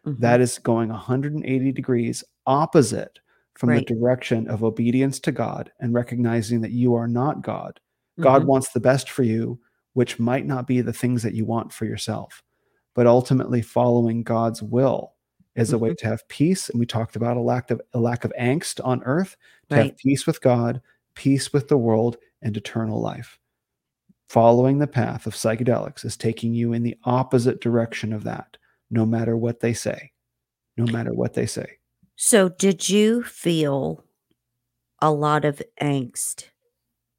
mhm, 0.05 0.19
That 0.19 0.41
is 0.41 0.59
going 0.59 0.89
180 0.89 1.71
degrees 1.71 2.23
opposite 2.45 3.19
from 3.55 3.69
Right. 3.69 3.87
the 3.87 3.95
direction 3.95 4.47
of 4.47 4.63
obedience 4.63 5.19
to 5.21 5.31
God 5.31 5.71
and 5.79 5.93
recognizing 5.93 6.61
that 6.61 6.71
you 6.71 6.95
are 6.95 7.07
not 7.07 7.41
God. 7.41 7.79
God 8.21 8.43
mhm, 8.43 8.47
wants 8.47 8.71
the 8.71 8.79
best 8.79 9.09
for 9.09 9.23
you, 9.23 9.59
which 9.93 10.19
might 10.19 10.45
not 10.45 10.67
be 10.67 10.81
the 10.81 10.93
things 10.93 11.23
that 11.23 11.33
you 11.35 11.45
want 11.45 11.71
for 11.73 11.85
yourself. 11.85 12.43
But 12.95 13.07
ultimately, 13.07 13.61
following 13.61 14.23
God's 14.23 14.61
will 14.63 15.15
is 15.55 15.73
a 15.73 15.77
way 15.77 15.91
Mhm. 15.91 15.97
to 15.97 16.07
have 16.07 16.27
peace. 16.29 16.69
And 16.69 16.79
we 16.79 16.85
talked 16.85 17.15
about 17.15 17.37
a 17.37 17.41
lack 17.41 17.71
of 17.71 17.81
a 17.93 17.99
lack 17.99 18.23
of 18.25 18.33
angst 18.39 18.79
on 18.85 19.03
earth, 19.03 19.35
to 19.69 19.77
Right. 19.77 19.85
have 19.87 19.97
peace 19.97 20.25
with 20.27 20.41
God, 20.41 20.81
peace 21.15 21.51
with 21.53 21.67
the 21.67 21.77
world, 21.77 22.17
and 22.41 22.55
eternal 22.57 23.01
life. 23.01 23.39
Following 24.29 24.79
the 24.79 24.87
path 24.87 25.27
of 25.27 25.33
psychedelics 25.35 26.05
is 26.05 26.17
taking 26.17 26.53
you 26.53 26.73
in 26.73 26.83
the 26.83 26.97
opposite 27.03 27.61
direction 27.61 28.13
of 28.13 28.23
that, 28.23 28.57
no 28.89 29.05
matter 29.05 29.37
what 29.37 29.59
they 29.59 29.73
say. 29.73 30.11
no 30.77 30.87
matter 30.87 31.13
what 31.13 31.33
they 31.35 31.45
say. 31.45 31.77
So, 32.23 32.49
did 32.49 32.87
you 32.87 33.23
feel 33.23 34.03
a 35.01 35.11
lot 35.11 35.45
of 35.45 35.61
angst 35.81 36.45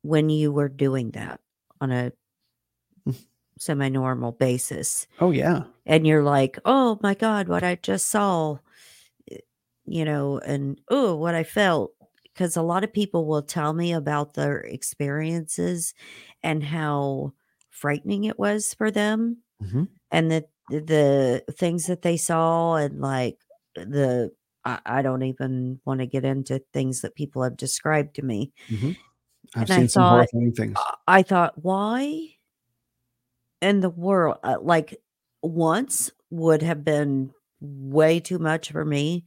when 0.03 0.31
you 0.31 0.53
were 0.53 0.69
doing 0.69 1.13
that 1.13 1.41
on 1.81 1.93
a 1.93 2.13
Mm. 3.09 3.15
semi-normal 3.59 4.33
basis? 4.33 5.07
Oh, 5.19 5.31
yeah. 5.31 5.65
And 5.87 6.07
you're 6.07 6.23
like, 6.25 6.59
"Oh 6.65 6.99
my 7.03 7.15
god, 7.15 7.49
what 7.49 7.65
I 7.65 7.77
just 7.77 8.09
saw," 8.09 8.59
eh, 9.31 9.39
you 9.87 10.05
know, 10.05 10.39
and, 10.41 10.81
oh, 10.91 11.17
what 11.17 11.35
I 11.35 11.45
felt." 11.45 11.93
Because 12.25 12.57
a 12.57 12.63
lot 12.63 12.85
of 12.85 12.93
people 12.93 13.27
will 13.27 13.43
tell 13.43 13.73
me 13.75 13.93
about 13.93 14.35
their 14.35 14.61
experiences 14.61 15.95
and 16.43 16.65
how 16.65 17.33
frightening 17.71 18.25
it 18.25 18.39
was 18.39 18.75
for 18.75 18.91
them 18.91 19.39
Mhm. 19.61 19.89
and 20.13 20.31
the 20.31 20.47
the 20.71 21.45
things 21.53 21.87
that 21.89 22.03
they 22.03 22.17
saw 22.17 22.77
and, 22.77 23.01
like, 23.01 23.39
the 23.77 24.33
I 24.65 24.81
I 24.87 25.03
don't 25.03 25.23
even 25.23 25.81
wanna 25.85 26.07
get 26.07 26.25
into 26.25 26.63
things 26.73 27.01
that 27.03 27.15
people 27.15 27.43
have 27.43 27.57
described 27.57 28.15
to 28.17 28.23
me. 28.23 28.53
Mhm. 28.71 28.97
I've 29.55 29.63
And 29.63 29.73
I 29.73 29.77
seen 29.77 29.89
some 29.89 30.03
thought 30.03 30.11
horrifying 30.11 30.53
things. 30.53 30.77
uh, 30.79 30.97
I 31.07 31.23
thought, 31.23 31.59
"Why 31.63 32.37
in 33.61 33.81
the 33.81 33.91
world" 33.91 34.39
uh, 34.43 34.59
like, 34.61 34.97
once 35.43 36.11
would 36.31 36.63
have 36.63 36.85
been 36.85 37.33
way 37.61 38.19
too 38.21 38.39
much 38.39 38.71
for 38.73 38.85
me, 38.85 39.25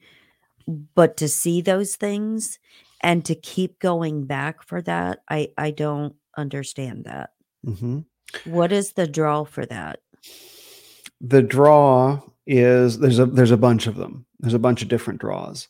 but 0.95 1.17
to 1.17 1.27
see 1.27 1.61
those 1.61 1.95
things 1.95 2.57
and 3.01 3.23
to 3.25 3.35
keep 3.35 3.79
going 3.79 4.25
back 4.25 4.63
for 4.63 4.81
that, 4.81 5.21
I 5.29 5.51
I 5.57 5.71
don't 5.71 6.15
understand 6.37 7.05
that. 7.05 7.31
Mhm. 7.65 8.05
What 8.45 8.71
is 8.71 8.93
the 8.93 9.07
draw 9.07 9.43
for 9.43 9.65
that? 9.67 9.99
The 11.21 11.41
draw 11.41 12.21
is 12.47 12.99
there's 12.99 13.19
a 13.19 13.25
there's 13.25 13.51
a 13.51 13.57
bunch 13.57 13.87
of 13.87 13.95
them. 13.95 14.25
There's 14.39 14.53
a 14.53 14.59
bunch 14.59 14.81
of 14.81 14.87
different 14.89 15.19
draws. 15.21 15.67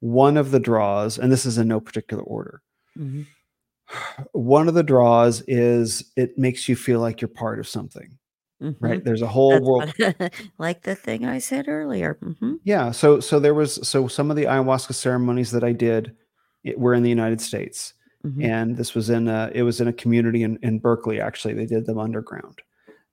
One 0.00 0.36
of 0.36 0.50
the 0.50 0.60
draws, 0.60 1.18
and 1.18 1.32
this 1.32 1.46
is 1.46 1.58
in 1.58 1.68
no 1.68 1.80
particular 1.80 2.22
order. 2.24 2.62
Mhm. 2.98 3.26
One 4.32 4.68
of 4.68 4.74
the 4.74 4.82
draws 4.82 5.42
is 5.48 6.12
it 6.16 6.38
makes 6.38 6.68
you 6.68 6.76
feel 6.76 7.00
like 7.00 7.20
you're 7.20 7.28
part 7.28 7.58
of 7.60 7.68
something, 7.68 8.18
right? 8.80 9.00
Mhm. 9.00 9.04
There's 9.04 9.22
a 9.22 9.26
whole 9.28 9.50
That's 9.52 9.64
world 9.66 9.92
what 9.98 10.32
like 10.58 10.82
the 10.82 10.94
thing 10.94 11.24
I 11.26 11.38
said 11.38 11.68
earlier. 11.68 12.18
Mhm. 12.22 12.58
Yeah, 12.64 12.90
so 12.92 13.20
so 13.20 13.40
there 13.40 13.54
was 13.54 13.86
so 13.88 14.08
some 14.08 14.30
of 14.30 14.36
the 14.36 14.44
ayahuasca 14.44 14.94
ceremonies 14.94 15.50
that 15.52 15.64
I 15.64 15.72
did 15.72 16.14
it 16.64 16.78
were 16.78 16.94
in 16.94 17.02
the 17.02 17.10
United 17.10 17.40
States, 17.40 17.94
Mhm. 18.24 18.44
and 18.44 18.76
this 18.76 18.94
was 18.94 19.10
in 19.10 19.28
a 19.28 19.50
it 19.54 19.62
was 19.62 19.80
in 19.80 19.88
a 19.88 19.92
community 19.92 20.42
in 20.44 20.58
in 20.62 20.78
Berkeley, 20.80 21.20
actually, 21.20 21.54
they 21.54 21.66
did 21.66 21.86
them 21.86 21.98
underground. 21.98 22.60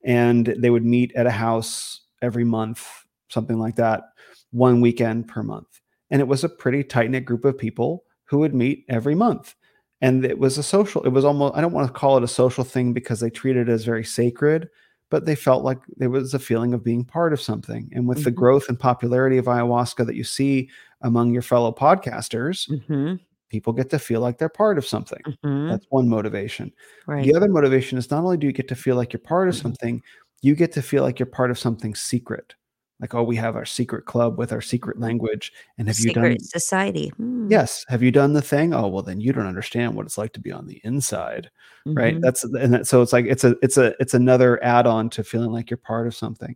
And 0.05 0.45
they 0.57 0.69
would 0.69 0.85
meet 0.85 1.11
at 1.15 1.27
a 1.27 1.31
house 1.31 2.01
every 2.21 2.43
month, 2.43 2.87
something 3.29 3.59
like 3.59 3.75
that, 3.77 4.03
1 4.51 4.81
weekend 4.81 5.27
per 5.27 5.43
month. 5.43 5.81
And 6.11 6.21
it 6.21 6.27
was 6.27 6.43
a 6.43 6.49
pretty 6.49 6.83
tight-knit 6.83 7.25
group 7.25 7.45
of 7.45 7.57
people 7.57 8.03
who 8.25 8.39
would 8.39 8.53
meet 8.55 8.85
every 8.89 9.15
month. 9.15 9.55
And 10.01 10.25
it 10.25 10.39
was 10.39 10.57
a 10.57 10.63
social 10.63 11.03
it 11.03 11.09
was 11.09 11.25
almost, 11.25 11.55
I 11.55 11.61
don't 11.61 11.73
wanna 11.73 11.89
call 11.89 12.17
it 12.17 12.23
a 12.23 12.27
social 12.27 12.63
thing 12.63 12.93
because 12.93 13.19
they 13.19 13.29
treated 13.29 13.69
it 13.69 13.71
as 13.71 13.85
very 13.85 14.03
sacred, 14.05 14.69
but 15.11 15.25
they 15.25 15.35
felt 15.35 15.63
like 15.63 15.79
there 15.97 16.09
was 16.09 16.33
a 16.33 16.39
feeling 16.39 16.73
of 16.73 16.83
being 16.83 17.03
part 17.05 17.33
of 17.33 17.41
something. 17.41 17.89
And 17.93 18.07
with 18.07 18.23
the 18.23 18.31
Mhm. 18.31 18.35
growth 18.35 18.69
and 18.69 18.79
popularity 18.79 19.37
of 19.37 19.45
ayahuasca 19.45 20.05
that 20.05 20.15
you 20.15 20.23
see 20.23 20.69
among 21.01 21.31
your 21.33 21.41
fellow 21.43 21.71
podcasters, 21.73 22.67
Mhm. 22.67 23.19
people 23.49 23.73
get 23.73 23.89
to 23.91 23.99
feel 23.99 24.21
like 24.21 24.37
they're 24.39 24.49
part 24.49 24.77
of 24.77 24.85
something. 24.85 25.21
Mhm. 25.25 25.79
That's 25.79 25.85
one 25.89 26.09
motivation. 26.09 26.71
Right. 27.07 27.25
The 27.25 27.35
other 27.35 27.49
motivation 27.49 27.97
is 27.97 28.11
not 28.11 28.23
only 28.23 28.37
do 28.37 28.47
you 28.47 28.53
get 28.53 28.67
to 28.69 28.75
feel 28.75 28.95
like 28.97 29.13
you're 29.13 29.19
part 29.21 29.49
of 29.49 29.55
Mhm. 29.55 29.57
something, 29.57 30.01
you 30.41 30.55
get 30.55 30.71
to 30.73 30.81
feel 30.81 31.03
like 31.03 31.19
you're 31.19 31.25
part 31.25 31.51
of 31.51 31.59
something 31.59 31.95
secret. 31.95 32.55
Like, 33.01 33.13
"Oh, 33.15 33.23
we 33.23 33.37
have 33.37 33.55
our 33.55 33.65
secret 33.65 34.05
club 34.05 34.37
with 34.37 34.51
our 34.51 34.61
secret 34.61 34.97
Mhm. 34.97 35.01
language, 35.03 35.53
and 35.77 35.87
have 35.87 35.99
you 35.99 36.11
done" 36.13 36.39
society. 36.39 37.09
Hmm. 37.17 37.47
Yes. 37.49 37.85
"Have 37.87 38.03
you 38.03 38.11
done 38.11 38.33
the 38.33 38.41
thing? 38.41 38.73
Oh, 38.73 38.87
well, 38.89 39.03
then 39.03 39.21
you 39.21 39.31
don't 39.33 39.45
understand 39.47 39.95
what 39.95 40.05
it's 40.05 40.17
like 40.17 40.33
to 40.33 40.41
be 40.41 40.51
on 40.51 40.67
the 40.67 40.81
inside." 40.83 41.49
Right? 41.85 42.15
Mhm. 42.17 42.21
That's 42.21 42.43
and 42.43 42.73
that 42.73 42.87
so 42.87 43.01
it's 43.01 43.13
like 43.13 43.25
it's 43.25 43.43
a 43.45 43.55
it's 43.61 43.77
a 43.77 43.95
it's 44.01 44.13
another 44.13 44.61
add-on 44.63 45.09
to 45.11 45.23
feeling 45.23 45.51
like 45.51 45.69
you're 45.69 45.77
part 45.77 46.07
of 46.07 46.15
something. 46.15 46.55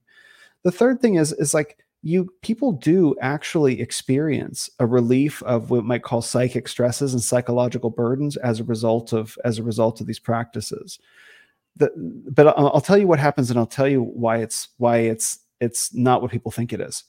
The 0.63 0.71
third 0.71 1.01
thing 1.01 1.15
is 1.15 1.33
is 1.33 1.53
like 1.53 1.79
you 2.03 2.29
people 2.41 2.73
do 2.73 3.15
actually 3.21 3.79
experience 3.81 4.69
a 4.79 4.85
relief 4.85 5.41
of 5.43 5.69
what 5.71 5.85
might 5.85 6.03
call 6.03 6.21
psychic 6.21 6.67
stresses 6.67 7.13
and 7.13 7.23
psychological 7.23 7.89
burdens 7.89 8.35
as 8.37 8.59
a 8.59 8.65
result 8.65 9.13
of 9.13 9.37
as 9.45 9.59
a 9.59 9.63
result 9.63 10.01
of 10.01 10.07
these 10.07 10.19
practices. 10.19 10.99
The 11.75 11.91
but 12.29 12.47
I'll 12.47 12.71
I'll 12.73 12.81
tell 12.81 12.97
you 12.97 13.07
what 13.07 13.19
happens, 13.19 13.49
and 13.49 13.57
I'll 13.57 13.65
tell 13.65 13.87
you 13.87 14.03
why 14.03 14.37
it's 14.37 14.69
why 14.77 14.97
it's 14.97 15.39
it's 15.59 15.93
not 15.93 16.21
what 16.21 16.31
people 16.31 16.51
think 16.51 16.73
it 16.73 16.81
is. 16.81 17.03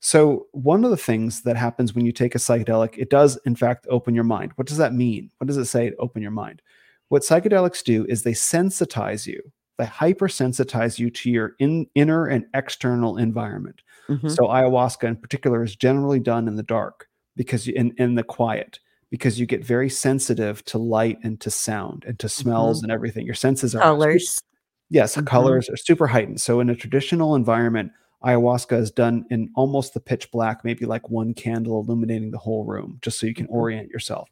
So, 0.00 0.46
one 0.50 0.84
of 0.84 0.90
the 0.90 0.96
things 0.96 1.42
that 1.42 1.56
happens 1.56 1.94
when 1.94 2.04
you 2.04 2.10
take 2.12 2.34
a 2.34 2.38
psychedelic, 2.38 2.98
it 2.98 3.08
does 3.08 3.38
in 3.46 3.54
fact 3.54 3.86
open 3.88 4.14
your 4.14 4.24
mind. 4.24 4.52
What 4.56 4.66
does 4.66 4.78
that 4.78 4.94
mean? 4.94 5.30
What 5.38 5.46
does 5.46 5.56
it 5.56 5.66
say, 5.66 5.92
open 5.98 6.22
your 6.22 6.32
mind? 6.32 6.60
What 7.08 7.22
psychedelics 7.22 7.84
do 7.84 8.04
is 8.08 8.22
they 8.22 8.32
sensitize 8.32 9.26
you. 9.26 9.40
They 9.78 9.84
hypersensitize 9.84 10.98
you 10.98 11.10
to 11.10 11.30
your 11.30 11.52
in, 11.60 11.86
inner 11.94 12.26
and 12.26 12.46
external 12.54 13.16
environment. 13.16 13.82
Mhm. 14.08 14.30
So 14.30 14.48
ayahuasca 14.48 15.04
in 15.04 15.16
particular 15.16 15.62
is 15.62 15.76
generally 15.76 16.18
done 16.18 16.48
in 16.48 16.56
the 16.56 16.62
dark 16.62 17.08
because 17.36 17.68
in 17.68 17.94
in 17.96 18.16
the 18.16 18.24
quiet 18.24 18.80
because 19.12 19.38
you 19.38 19.44
get 19.44 19.62
very 19.62 19.90
sensitive 19.90 20.64
to 20.64 20.78
light 20.78 21.18
and 21.22 21.38
to 21.38 21.50
sound 21.50 22.02
and 22.08 22.18
to 22.18 22.30
smells 22.30 22.80
Mhm. 22.80 22.84
and 22.84 22.92
everything. 22.92 23.26
Your 23.26 23.34
senses 23.34 23.74
are 23.74 23.82
Colors. 23.82 24.40
Yes, 24.88 25.14
Mhm. 25.16 25.26
colors 25.26 25.68
are 25.68 25.76
super 25.76 26.06
heightened. 26.06 26.40
So 26.40 26.60
in 26.60 26.70
a 26.70 26.74
traditional 26.74 27.34
environment, 27.34 27.92
ayahuasca 28.24 28.78
is 28.78 28.90
done 28.90 29.26
in 29.28 29.50
almost 29.54 29.92
the 29.92 30.00
pitch 30.00 30.30
black, 30.32 30.64
maybe 30.64 30.86
like 30.86 31.10
one 31.10 31.34
candle 31.34 31.78
illuminating 31.80 32.30
the 32.30 32.38
whole 32.38 32.64
room, 32.64 32.98
just 33.02 33.20
so 33.20 33.26
you 33.26 33.34
can 33.34 33.46
Mhm. 33.48 33.52
orient 33.52 33.90
yourself. 33.90 34.30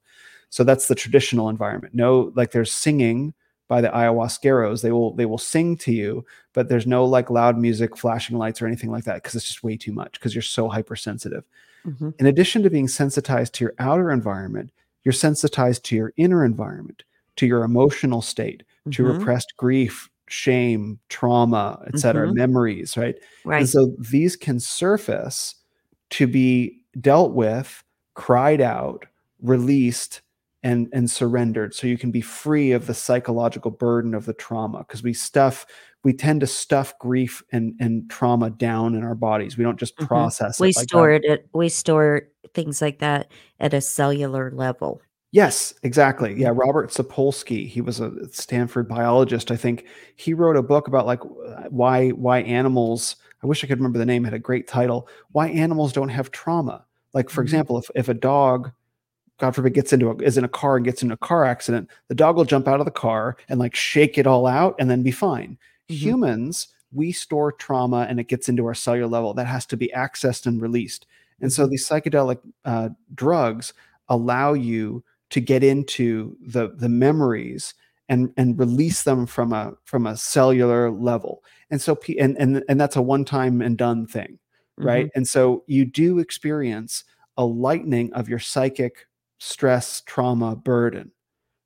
So 0.48 0.64
that's 0.64 0.88
the 0.88 0.94
traditional 0.94 1.50
environment. 1.50 1.94
No, 1.94 2.32
like 2.34 2.52
there's 2.52 2.72
singing 2.72 3.34
by 3.68 3.82
the 3.82 3.88
ayahuasqueros. 3.88 4.80
They 4.80 4.92
will 4.92 5.12
they 5.14 5.26
will 5.26 5.36
sing 5.38 5.76
to 5.76 5.92
you, 5.92 6.24
but 6.54 6.70
there's 6.70 6.86
no 6.86 7.04
like 7.04 7.28
loud 7.28 7.58
music, 7.58 7.98
flashing 7.98 8.38
lights, 8.38 8.62
or 8.62 8.66
anything 8.66 8.90
like 8.90 9.04
that 9.04 9.16
because 9.16 9.34
it's 9.34 9.46
just 9.46 9.62
way 9.62 9.76
too 9.76 9.92
much 9.92 10.12
because 10.12 10.34
you're 10.34 10.40
so 10.42 10.68
hypersensitive. 10.70 11.44
Mhm. 11.86 12.14
In 12.18 12.26
addition 12.26 12.62
to 12.62 12.70
being 12.70 12.88
sensitized 12.88 13.54
to 13.54 13.64
your 13.64 13.74
outer 13.78 14.10
environment, 14.10 14.70
you're 15.04 15.12
sensitized 15.12 15.84
to 15.86 15.96
your 15.96 16.12
inner 16.16 16.44
environment, 16.44 17.04
to 17.36 17.46
your 17.46 17.64
emotional 17.64 18.22
state, 18.22 18.62
to 18.90 19.02
Mhm. 19.02 19.12
repressed 19.18 19.54
grief, 19.56 20.08
shame, 20.28 20.98
trauma, 21.08 21.82
etc., 21.86 22.28
Mhm. 22.28 22.34
memories, 22.34 22.96
right? 22.96 23.16
Right. 23.44 23.60
And 23.60 23.68
so 23.68 23.94
these 23.98 24.36
can 24.36 24.60
surface 24.60 25.54
to 26.10 26.26
be 26.26 26.80
dealt 27.00 27.32
with, 27.32 27.82
cried 28.14 28.60
out, 28.60 29.06
released, 29.42 30.20
and 30.62 30.88
and 30.92 31.10
surrendered 31.10 31.74
so 31.74 31.86
you 31.86 31.96
can 31.98 32.10
be 32.10 32.20
free 32.20 32.72
of 32.72 32.86
the 32.86 32.94
psychological 32.94 33.70
burden 33.70 34.14
of 34.14 34.26
the 34.26 34.34
trauma 34.34 34.78
because 34.80 35.02
we 35.02 35.12
stuff 35.14 35.66
we 36.04 36.12
tend 36.12 36.40
to 36.40 36.46
stuff 36.46 36.98
grief 36.98 37.42
and 37.52 37.74
and 37.80 38.10
trauma 38.10 38.50
down 38.50 38.94
in 38.94 39.04
our 39.04 39.14
bodies. 39.14 39.56
We 39.58 39.64
don't 39.64 39.78
just 39.80 39.98
Mhm. 39.98 40.06
process 40.06 40.56
We 40.58 40.72
it 40.72 40.76
like 40.76 40.90
that. 40.92 41.10
store 41.10 41.10
it 41.12 41.48
we 41.52 41.68
store 41.68 42.28
things 42.54 42.82
like 42.82 42.98
that 43.00 43.30
at 43.60 43.74
a 43.74 43.80
cellular 43.80 44.50
level. 44.52 45.02
Yes, 45.32 45.72
exactly. 45.84 46.34
Yeah, 46.36 46.48
Mhm. 46.48 46.54
Robert 46.54 46.90
Sapolsky, 46.90 47.66
he 47.68 47.80
was 47.80 48.00
a 48.00 48.10
Stanford 48.32 48.88
biologist, 48.88 49.52
I 49.52 49.56
think. 49.56 49.86
He 50.16 50.34
wrote 50.34 50.56
a 50.56 50.62
book 50.62 50.88
about 50.88 51.06
like 51.06 51.20
why 51.70 52.08
why 52.10 52.40
animals, 52.42 53.14
I 53.42 53.46
wish 53.46 53.62
I 53.62 53.68
could 53.68 53.78
remember 53.78 53.98
the 54.00 54.06
name, 54.06 54.24
it 54.24 54.28
had 54.28 54.34
a 54.34 54.38
great 54.40 54.66
title, 54.66 55.08
why 55.30 55.48
animals 55.48 55.92
don't 55.92 56.08
have 56.08 56.32
trauma. 56.32 56.84
Like 57.14 57.30
for 57.30 57.42
Mhm. 57.42 57.42
example, 57.42 57.78
if 57.78 57.88
if 57.94 58.08
a 58.08 58.14
dog 58.14 58.72
God 59.40 59.54
forbid 59.56 59.74
gets 59.74 59.92
into 59.92 60.10
a 60.10 60.16
is 60.18 60.38
in 60.38 60.44
a 60.44 60.48
car 60.48 60.76
and 60.76 60.84
gets 60.84 61.02
into 61.02 61.14
a 61.14 61.18
car 61.18 61.44
accident, 61.44 61.90
the 62.08 62.14
dog 62.14 62.36
will 62.36 62.44
jump 62.44 62.68
out 62.68 62.80
of 62.80 62.86
the 62.86 62.92
car 62.92 63.36
and 63.48 63.58
like 63.58 63.74
shake 63.74 64.18
it 64.18 64.26
all 64.26 64.46
out 64.46 64.76
and 64.78 64.90
then 64.90 65.02
be 65.02 65.10
fine. 65.10 65.58
Mhm. 65.90 65.94
Humans, 65.96 66.68
we 66.92 67.12
store 67.12 67.52
trauma 67.52 68.06
and 68.08 68.20
it 68.20 68.28
gets 68.28 68.48
into 68.48 68.66
our 68.66 68.74
cellular 68.74 69.08
level. 69.08 69.34
That 69.34 69.46
has 69.48 69.66
to 69.66 69.76
be 69.76 69.90
accessed 69.96 70.46
and 70.46 70.60
released. 70.62 71.06
And 71.40 71.52
so 71.52 71.66
Mhm. 71.66 71.70
these 71.70 71.88
psychedelic 71.88 72.38
uh, 72.64 72.90
drugs 73.14 73.72
allow 74.08 74.52
you 74.54 75.02
to 75.30 75.40
get 75.40 75.62
into 75.64 76.36
the 76.46 76.72
the 76.76 76.88
memories 76.88 77.74
and 78.08 78.32
and 78.36 78.58
release 78.58 79.04
them 79.04 79.26
from 79.26 79.52
a 79.52 79.72
from 79.84 80.06
a 80.06 80.16
cellular 80.16 80.90
level. 80.90 81.42
And 81.70 81.80
so 81.80 81.98
and 82.18 82.36
and 82.38 82.64
and 82.68 82.80
that's 82.80 82.96
a 82.96 83.02
one 83.02 83.24
time 83.24 83.62
and 83.62 83.78
done 83.78 84.06
thing, 84.06 84.38
right? 84.76 85.06
Mhm. 85.06 85.10
And 85.14 85.28
so 85.28 85.62
you 85.68 85.84
do 85.86 86.18
experience 86.18 87.04
a 87.36 87.44
lightening 87.46 88.12
of 88.14 88.28
your 88.28 88.40
psychic 88.40 89.06
stress, 89.40 90.02
trauma, 90.06 90.56
burden, 90.56 91.12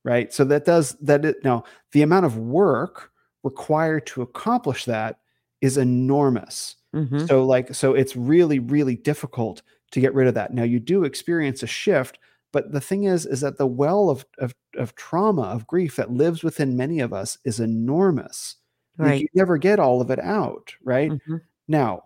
right? 0.05 0.33
So 0.33 0.45
that 0.47 0.65
does 0.67 0.95
that 1.01 1.25
it 1.25 1.45
now 1.45 1.65
the 1.93 2.03
amount 2.03 2.27
of 2.27 2.39
work 2.39 3.11
required 3.45 4.07
to 4.09 4.23
accomplish 4.23 4.85
that 4.87 5.21
is 5.63 5.79
enormous. 5.79 6.77
Mhm. 6.95 7.31
So 7.31 7.45
like 7.47 7.75
so 7.75 7.95
it's 7.95 8.17
really 8.17 8.59
really 8.61 8.97
difficult 8.97 9.63
to 9.93 10.01
get 10.01 10.15
rid 10.15 10.29
of 10.29 10.35
that. 10.35 10.55
Now 10.55 10.65
you 10.65 10.81
do 10.81 11.05
experience 11.05 11.63
a 11.63 11.67
shift, 11.67 12.19
but 12.53 12.73
the 12.73 12.81
thing 12.81 13.05
is 13.05 13.27
is 13.27 13.41
that 13.43 13.59
the 13.59 13.67
well 13.67 14.11
of 14.11 14.25
of, 14.39 14.55
of 14.77 14.95
trauma, 14.97 15.43
of 15.45 15.67
grief 15.67 15.97
that 15.97 16.11
lives 16.13 16.43
within 16.45 16.77
many 16.77 17.01
of 17.01 17.13
us 17.13 17.39
is 17.45 17.61
enormous. 17.61 18.57
Like 19.03 19.17
Right. 19.17 19.21
you 19.21 19.29
never 19.35 19.59
get 19.59 19.81
all 19.81 20.01
of 20.01 20.11
it 20.11 20.21
out, 20.21 20.75
right? 20.85 21.15
Mhm. 21.27 21.45
Now, 21.69 22.05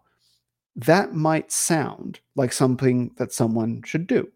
that 0.77 1.15
might 1.15 1.53
sound 1.53 2.20
like 2.36 2.53
something 2.53 3.12
that 3.19 3.32
someone 3.32 3.82
should 3.85 4.07
do. 4.07 4.31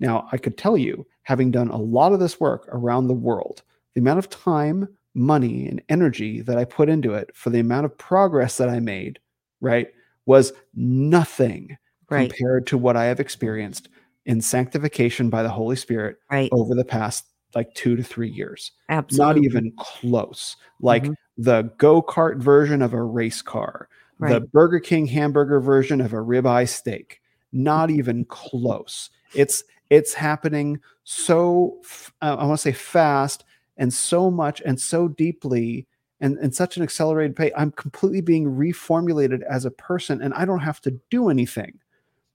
Now, 0.00 0.28
I 0.32 0.36
could 0.38 0.56
tell 0.56 0.76
you, 0.76 1.06
having 1.22 1.50
done 1.50 1.68
a 1.68 1.76
lot 1.76 2.12
of 2.12 2.20
this 2.20 2.40
work 2.40 2.68
around 2.72 3.08
the 3.08 3.14
world, 3.14 3.62
the 3.94 4.00
amount 4.00 4.18
of 4.18 4.30
time, 4.30 4.88
money, 5.14 5.66
and 5.66 5.82
energy 5.88 6.40
that 6.42 6.56
I 6.56 6.64
put 6.64 6.88
into 6.88 7.14
it 7.14 7.30
for 7.34 7.50
the 7.50 7.58
amount 7.60 7.84
of 7.86 7.98
progress 7.98 8.56
that 8.58 8.68
I 8.68 8.78
made, 8.80 9.18
right, 9.60 9.88
was 10.26 10.52
nothing 10.74 11.76
Right. 12.10 12.30
compared 12.30 12.66
to 12.68 12.78
what 12.78 12.96
I 12.96 13.04
have 13.04 13.20
experienced 13.20 13.88
in 14.24 14.40
sanctification 14.40 15.28
by 15.30 15.42
the 15.42 15.48
Holy 15.50 15.76
Spirit 15.76 16.16
Right. 16.30 16.48
over 16.52 16.74
the 16.74 16.84
past 16.84 17.26
like 17.54 17.74
two 17.74 17.96
to 17.96 18.02
three 18.02 18.30
years. 18.30 18.72
Absolutely. 18.88 19.40
Not 19.40 19.44
even 19.44 19.72
close. 19.78 20.56
Like 20.80 21.04
Mhm. 21.04 21.14
the 21.36 21.62
go 21.78 22.00
kart 22.02 22.38
version 22.38 22.80
of 22.82 22.92
a 22.94 23.02
race 23.02 23.42
car, 23.42 23.88
the 24.20 24.40
Burger 24.52 24.80
King 24.80 25.06
hamburger 25.06 25.60
version 25.60 26.00
of 26.00 26.12
a 26.12 26.16
ribeye 26.16 26.68
steak. 26.68 27.20
Not 27.52 27.90
even 27.90 28.24
close. 28.26 29.10
It's 29.34 29.62
it's 29.90 30.12
happening 30.14 30.80
so 31.04 31.78
f- 31.84 32.12
uh, 32.22 32.36
I 32.38 32.44
want 32.44 32.58
to 32.58 32.62
say 32.62 32.72
fast 32.72 33.44
and 33.76 33.92
so 33.92 34.30
much 34.30 34.60
and 34.66 34.78
so 34.80 35.08
deeply 35.08 35.86
and 36.20 36.36
in 36.38 36.50
such 36.52 36.76
an 36.76 36.82
accelerated 36.82 37.36
pace. 37.36 37.52
I'm 37.56 37.70
completely 37.72 38.20
being 38.20 38.44
reformulated 38.46 39.42
as 39.48 39.64
a 39.64 39.70
person, 39.70 40.20
and 40.20 40.34
I 40.34 40.44
don't 40.44 40.58
have 40.58 40.80
to 40.82 40.90
do 41.10 41.28
anything. 41.28 41.78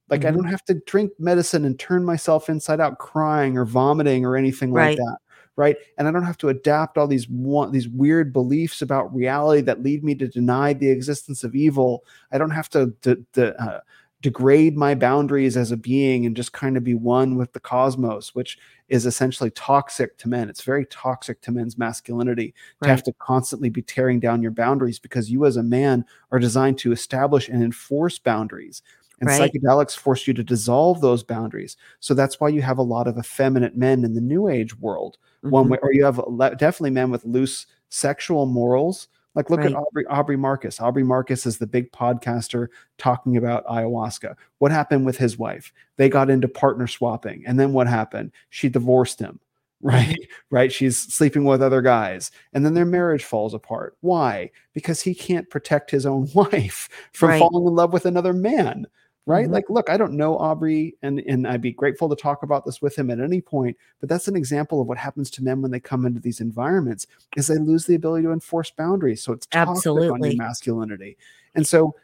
Like 0.10 0.26
I 0.26 0.32
Mhm. 0.32 0.36
don't 0.36 0.50
have 0.50 0.64
to 0.66 0.76
drink 0.76 1.12
medicine 1.20 1.66
and 1.66 1.78
turn 1.78 2.06
myself 2.06 2.50
inside 2.50 2.80
out 2.80 2.98
crying 3.00 3.58
or 3.58 3.66
vomiting 3.66 4.26
or 4.26 4.36
anything 4.38 4.72
Right. 4.72 4.90
like 4.90 4.98
that. 4.98 5.18
Right. 5.56 5.78
And 5.98 6.08
I 6.08 6.12
don't 6.12 6.24
have 6.26 6.38
to 6.40 6.50
adapt 6.50 6.98
all 6.98 7.08
these 7.08 7.30
one, 7.30 7.72
these 7.72 7.88
weird 7.88 8.34
beliefs 8.34 8.82
about 8.82 9.14
reality 9.14 9.62
that 9.62 9.84
lead 9.84 10.04
me 10.04 10.16
to 10.16 10.28
deny 10.28 10.74
the 10.74 10.90
existence 10.90 11.44
of 11.44 11.54
evil. 11.54 12.04
I 12.32 12.38
don't 12.40 12.50
have 12.52 12.70
to, 12.70 12.88
de- 13.02 13.18
de- 13.34 13.62
uh, 13.62 13.82
degrade 14.24 14.76
my 14.78 14.95
boundaries 14.95 15.56
as 15.58 15.72
a 15.72 15.78
being 15.78 16.26
and 16.26 16.36
just 16.36 16.54
kind 16.54 16.78
of 16.78 16.84
be 16.84 16.95
one 16.95 17.36
with 17.36 17.52
the 17.54 17.60
cosmos, 17.60 18.34
which 18.34 18.58
is 18.88 19.06
essentially 19.06 19.52
toxic 19.52 20.18
to 20.18 20.30
men. 20.30 20.50
It's 20.50 20.64
very 20.64 20.86
toxic 20.86 21.41
to 21.41 21.52
men's 21.52 21.78
masculinity 21.78 22.54
to 22.82 22.90
have 22.90 23.04
to 23.04 23.14
constantly 23.20 23.70
be 23.70 23.82
tearing 23.82 24.20
down 24.22 24.41
your 24.41 24.52
boundaries 24.52 24.98
because 24.98 25.30
you 25.30 25.45
as 25.45 25.58
a 25.58 25.64
man 25.64 26.06
are 26.32 26.40
designed 26.40 26.78
to 26.80 26.94
establish 26.94 27.50
and 27.50 27.62
enforce 27.62 28.18
boundaries. 28.18 28.82
And 29.20 29.30
Right. 29.30 29.52
psychedelics 29.54 29.95
force 29.98 30.26
you 30.26 30.34
to 30.36 30.44
dissolve 30.44 31.02
those 31.02 31.24
boundaries. 31.24 31.76
So 32.00 32.14
that's 32.14 32.40
why 32.40 32.48
you 32.50 32.62
have 32.62 32.78
a 32.78 32.82
lot 32.84 33.08
of 33.08 33.18
effeminate 33.18 33.76
men 33.78 34.04
in 34.06 34.14
the 34.14 34.22
new 34.22 34.48
age 34.48 34.78
world. 34.80 35.18
One 35.50 35.66
Mhm. 35.66 35.70
way, 35.70 35.78
or 35.82 35.94
you 35.94 36.06
have 36.06 36.18
le- 36.18 36.56
definitely 36.56 36.91
men 36.91 37.12
with 37.12 37.26
loose 37.26 37.68
sexual 37.90 38.45
morals. 38.45 39.08
Like 39.35 39.49
look 39.49 39.60
Right. 39.61 39.72
at 39.72 39.76
Aubrey 39.76 40.05
Aubrey 40.07 40.38
Marcus. 40.38 40.80
Aubrey 40.80 41.03
Marcus 41.03 41.45
is 41.45 41.57
the 41.57 41.68
big 41.68 41.91
podcaster 41.91 42.68
talking 42.97 43.35
about 43.38 43.65
ayahuasca. 43.65 44.35
What 44.60 44.72
happened 44.72 45.05
with 45.05 45.18
his 45.18 45.38
wife? 45.38 45.73
They 45.97 46.10
got 46.10 46.30
into 46.30 46.47
partner 46.47 46.88
swapping, 46.88 47.43
and 47.47 47.60
then 47.60 47.73
what 47.73 47.88
happened? 47.88 48.31
She 48.49 48.69
divorced 48.69 49.19
him. 49.19 49.39
Right, 49.85 50.30
right. 50.49 50.72
She's 50.72 50.97
sleeping 50.97 51.43
with 51.43 51.61
other 51.61 51.81
guys, 51.81 52.31
and 52.53 52.65
then 52.65 52.73
their 52.73 52.85
marriage 52.85 53.26
falls 53.26 53.53
apart. 53.53 53.97
Why? 53.99 54.49
Because 54.73 55.01
he 55.01 55.14
can't 55.14 55.49
protect 55.49 55.91
his 55.91 56.05
own 56.05 56.30
wife 56.34 56.88
from 57.11 57.31
Right. 57.31 57.39
falling 57.39 57.68
in 57.68 57.76
love 57.76 57.91
with 57.91 58.05
another 58.05 58.31
man 58.31 58.88
right? 59.26 59.48
Mhm. 59.48 59.52
Like, 59.52 59.70
look, 59.70 59.90
I 59.90 59.98
don't 59.98 60.14
know 60.14 60.38
Aubrey, 60.38 60.95
and 61.02 61.20
and 61.22 61.48
I'd 61.48 61.62
be 61.62 61.72
grateful 61.72 62.10
to 62.10 62.16
talk 62.16 62.44
about 62.44 62.66
this 62.66 62.82
with 62.82 62.95
him 62.98 63.10
at 63.12 63.20
any 63.20 63.41
point. 63.41 63.78
But 64.00 64.10
that's 64.10 64.28
an 64.28 64.36
example 64.36 64.82
of 64.82 64.88
what 64.88 64.98
happens 64.98 65.30
to 65.32 65.44
men 65.44 65.62
when 65.62 65.72
they 65.72 65.80
come 65.80 66.06
into 66.06 66.20
these 66.20 66.41
environments 66.41 67.08
is 67.36 67.48
they 67.48 67.58
lose 67.58 67.86
the 67.86 67.95
ability 67.95 68.24
to 68.24 68.32
enforce 68.34 68.72
boundaries. 68.72 69.22
So 69.24 69.34
it's 69.34 69.48
toxic 69.48 70.10
on 70.10 70.22
Absolutely. 70.22 70.30
your 70.30 70.38
masculinity. 70.38 71.18
And 71.56 71.66
so, 71.68 71.95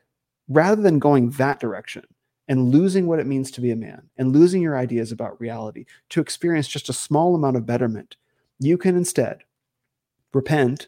rather 0.49 0.81
than 0.81 0.99
going 0.99 1.31
that 1.31 1.59
direction 1.59 2.05
and 2.47 2.69
losing 2.71 3.07
what 3.07 3.19
it 3.19 3.27
means 3.27 3.51
to 3.51 3.61
be 3.61 3.71
a 3.71 3.75
man 3.75 4.09
and 4.17 4.33
losing 4.33 4.61
your 4.61 4.77
ideas 4.77 5.11
about 5.11 5.39
reality 5.41 5.85
to 6.09 6.21
experience 6.21 6.67
just 6.67 6.89
a 6.89 6.93
small 6.93 7.35
amount 7.35 7.57
of 7.57 7.65
betterment, 7.65 8.17
you 8.59 8.77
can 8.77 8.95
instead 8.97 9.43
repent 10.33 10.87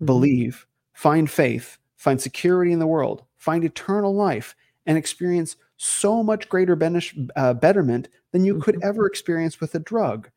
Mhm. 0.00 0.06
believe, 0.06 0.66
find 0.94 1.30
faith, 1.30 1.78
find 1.96 2.20
security 2.20 2.72
in 2.72 2.78
the 2.78 2.86
world, 2.86 3.24
find 3.38 3.64
eternal 3.64 4.14
life, 4.14 4.54
and 4.86 4.98
experience 4.98 5.56
so 5.76 6.22
much 6.22 6.48
greater 6.48 6.76
benish, 6.76 7.14
uh, 7.36 7.54
betterment 7.54 8.08
than 8.32 8.44
you 8.44 8.54
could 8.56 8.76
Mhm. 8.76 8.82
ever 8.82 9.06
experience 9.06 9.60
with 9.60 9.74
a 9.74 9.78
drug. 9.80 10.30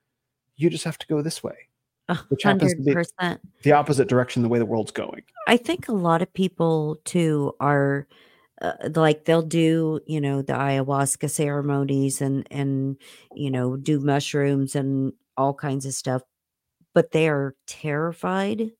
You 0.58 0.70
just 0.70 0.86
have 0.86 0.98
to 1.00 1.08
go 1.08 1.22
this 1.22 1.44
way, 1.44 1.70
which 2.30 2.44
happens 2.44 2.74
to 2.76 2.84
be 2.84 3.00
the 3.64 3.74
opposite 3.74 4.10
direction 4.10 4.44
the 4.44 4.50
way 4.50 4.60
the 4.60 4.66
world's 4.66 4.92
going. 4.92 5.24
I 5.48 5.58
think 5.58 5.88
a 5.88 5.92
lot 5.94 6.22
of 6.22 6.34
people 6.34 6.98
too 7.06 7.54
are 7.60 8.08
uh, 8.62 8.74
like 8.96 9.26
they'll 9.26 9.42
do 9.44 10.02
you 10.08 10.22
know 10.22 10.42
the 10.42 10.54
ayahuasca 10.54 11.30
ceremonies 11.30 12.22
and 12.22 12.48
and 12.52 12.98
you 13.34 13.52
know 13.52 13.78
do 13.78 14.00
mushrooms 14.00 14.76
and 14.76 15.14
all 15.38 15.54
kinds 15.54 15.86
of 15.86 15.94
stuff, 15.94 16.24
but 16.96 17.12
they 17.12 17.30
are 17.30 17.56
terrified 17.68 18.72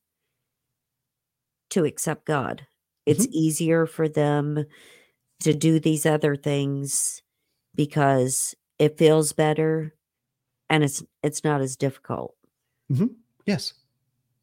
to 1.70 1.84
accept 1.84 2.26
God. 2.26 2.66
It's 3.04 3.26
easier 3.30 3.86
for 3.86 4.08
them 4.08 4.64
to 5.40 5.54
do 5.54 5.78
these 5.78 6.06
other 6.06 6.36
things 6.36 7.22
because 7.74 8.54
it 8.78 8.98
feels 8.98 9.32
better 9.32 9.94
and 10.68 10.82
it's 10.84 11.02
it's 11.22 11.44
not 11.44 11.60
as 11.60 11.76
difficult. 11.76 12.34
Yes. 13.44 13.74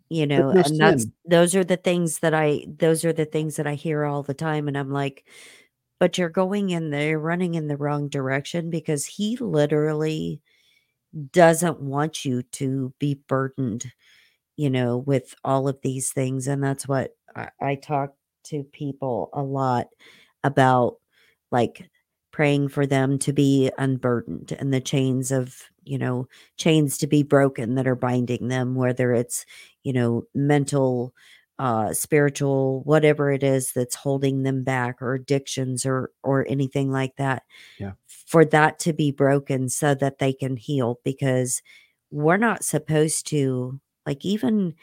You 0.09 0.27
know, 0.27 0.49
and 0.49 0.77
that's 0.77 1.07
those 1.25 1.55
are 1.55 1.63
the 1.63 1.77
things 1.77 2.19
that 2.19 2.33
I 2.33 2.65
those 2.67 3.03
are 3.03 3.13
the 3.13 3.25
things 3.25 3.55
that 3.55 3.65
I 3.65 3.73
hear 3.73 4.05
all 4.05 4.21
the 4.23 4.33
time 4.33 4.67
and 4.67 4.77
I'm 4.77 4.91
like, 4.91 5.25
but 5.99 6.17
you're 6.17 6.29
going 6.29 6.69
in 6.69 6.91
there, 6.91 7.17
running 7.17 7.55
in 7.55 7.67
the 7.67 7.77
wrong 7.77 8.09
direction 8.09 8.69
because 8.69 9.05
he 9.05 9.37
literally 9.37 10.41
doesn't 11.31 11.79
want 11.79 12.25
you 12.25 12.43
to 12.43 12.93
be 12.99 13.15
burdened, 13.27 13.91
you 14.55 14.69
know, 14.69 14.97
with 14.97 15.35
all 15.43 15.67
of 15.67 15.79
these 15.81 16.11
things. 16.11 16.47
And 16.47 16.63
that's 16.63 16.87
what 16.87 17.15
I, 17.35 17.49
I 17.61 17.75
talk 17.75 18.13
to 18.45 18.63
people 18.63 19.29
a 19.33 19.41
lot 19.41 19.87
about 20.43 20.97
like 21.51 21.89
praying 22.31 22.67
for 22.67 22.85
them 22.85 23.19
to 23.19 23.31
be 23.33 23.71
unburdened 23.77 24.51
and 24.59 24.73
the 24.73 24.81
chains 24.81 25.31
of, 25.31 25.55
you 25.83 25.97
know, 25.97 26.27
chains 26.57 26.97
to 26.97 27.07
be 27.07 27.23
broken 27.23 27.75
that 27.75 27.87
are 27.87 27.95
binding 27.95 28.47
them, 28.47 28.75
whether 28.75 29.13
it's, 29.13 29.45
you 29.83 29.93
know, 29.93 30.23
mental, 30.33 31.13
uh, 31.59 31.93
spiritual, 31.93 32.81
whatever 32.83 33.31
it 33.31 33.43
is 33.43 33.71
that's 33.73 33.95
holding 33.95 34.43
them 34.43 34.63
back 34.63 35.01
or 35.01 35.13
addictions 35.13 35.85
or 35.85 36.11
or 36.23 36.45
anything 36.49 36.91
like 36.91 37.15
that. 37.17 37.43
Yeah. 37.79 37.91
For 38.07 38.43
that 38.45 38.79
to 38.79 38.93
be 38.93 39.11
broken 39.11 39.69
so 39.69 39.93
that 39.95 40.17
they 40.17 40.33
can 40.33 40.57
heal 40.57 40.99
because 41.03 41.61
we're 42.09 42.37
not 42.37 42.63
supposed 42.63 43.27
to 43.27 43.79
like 44.05 44.25
even 44.25 44.73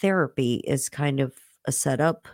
therapy 0.00 0.56
is 0.66 0.88
kind 0.88 1.20
of 1.20 1.34
a 1.66 1.72
setup 1.72 2.28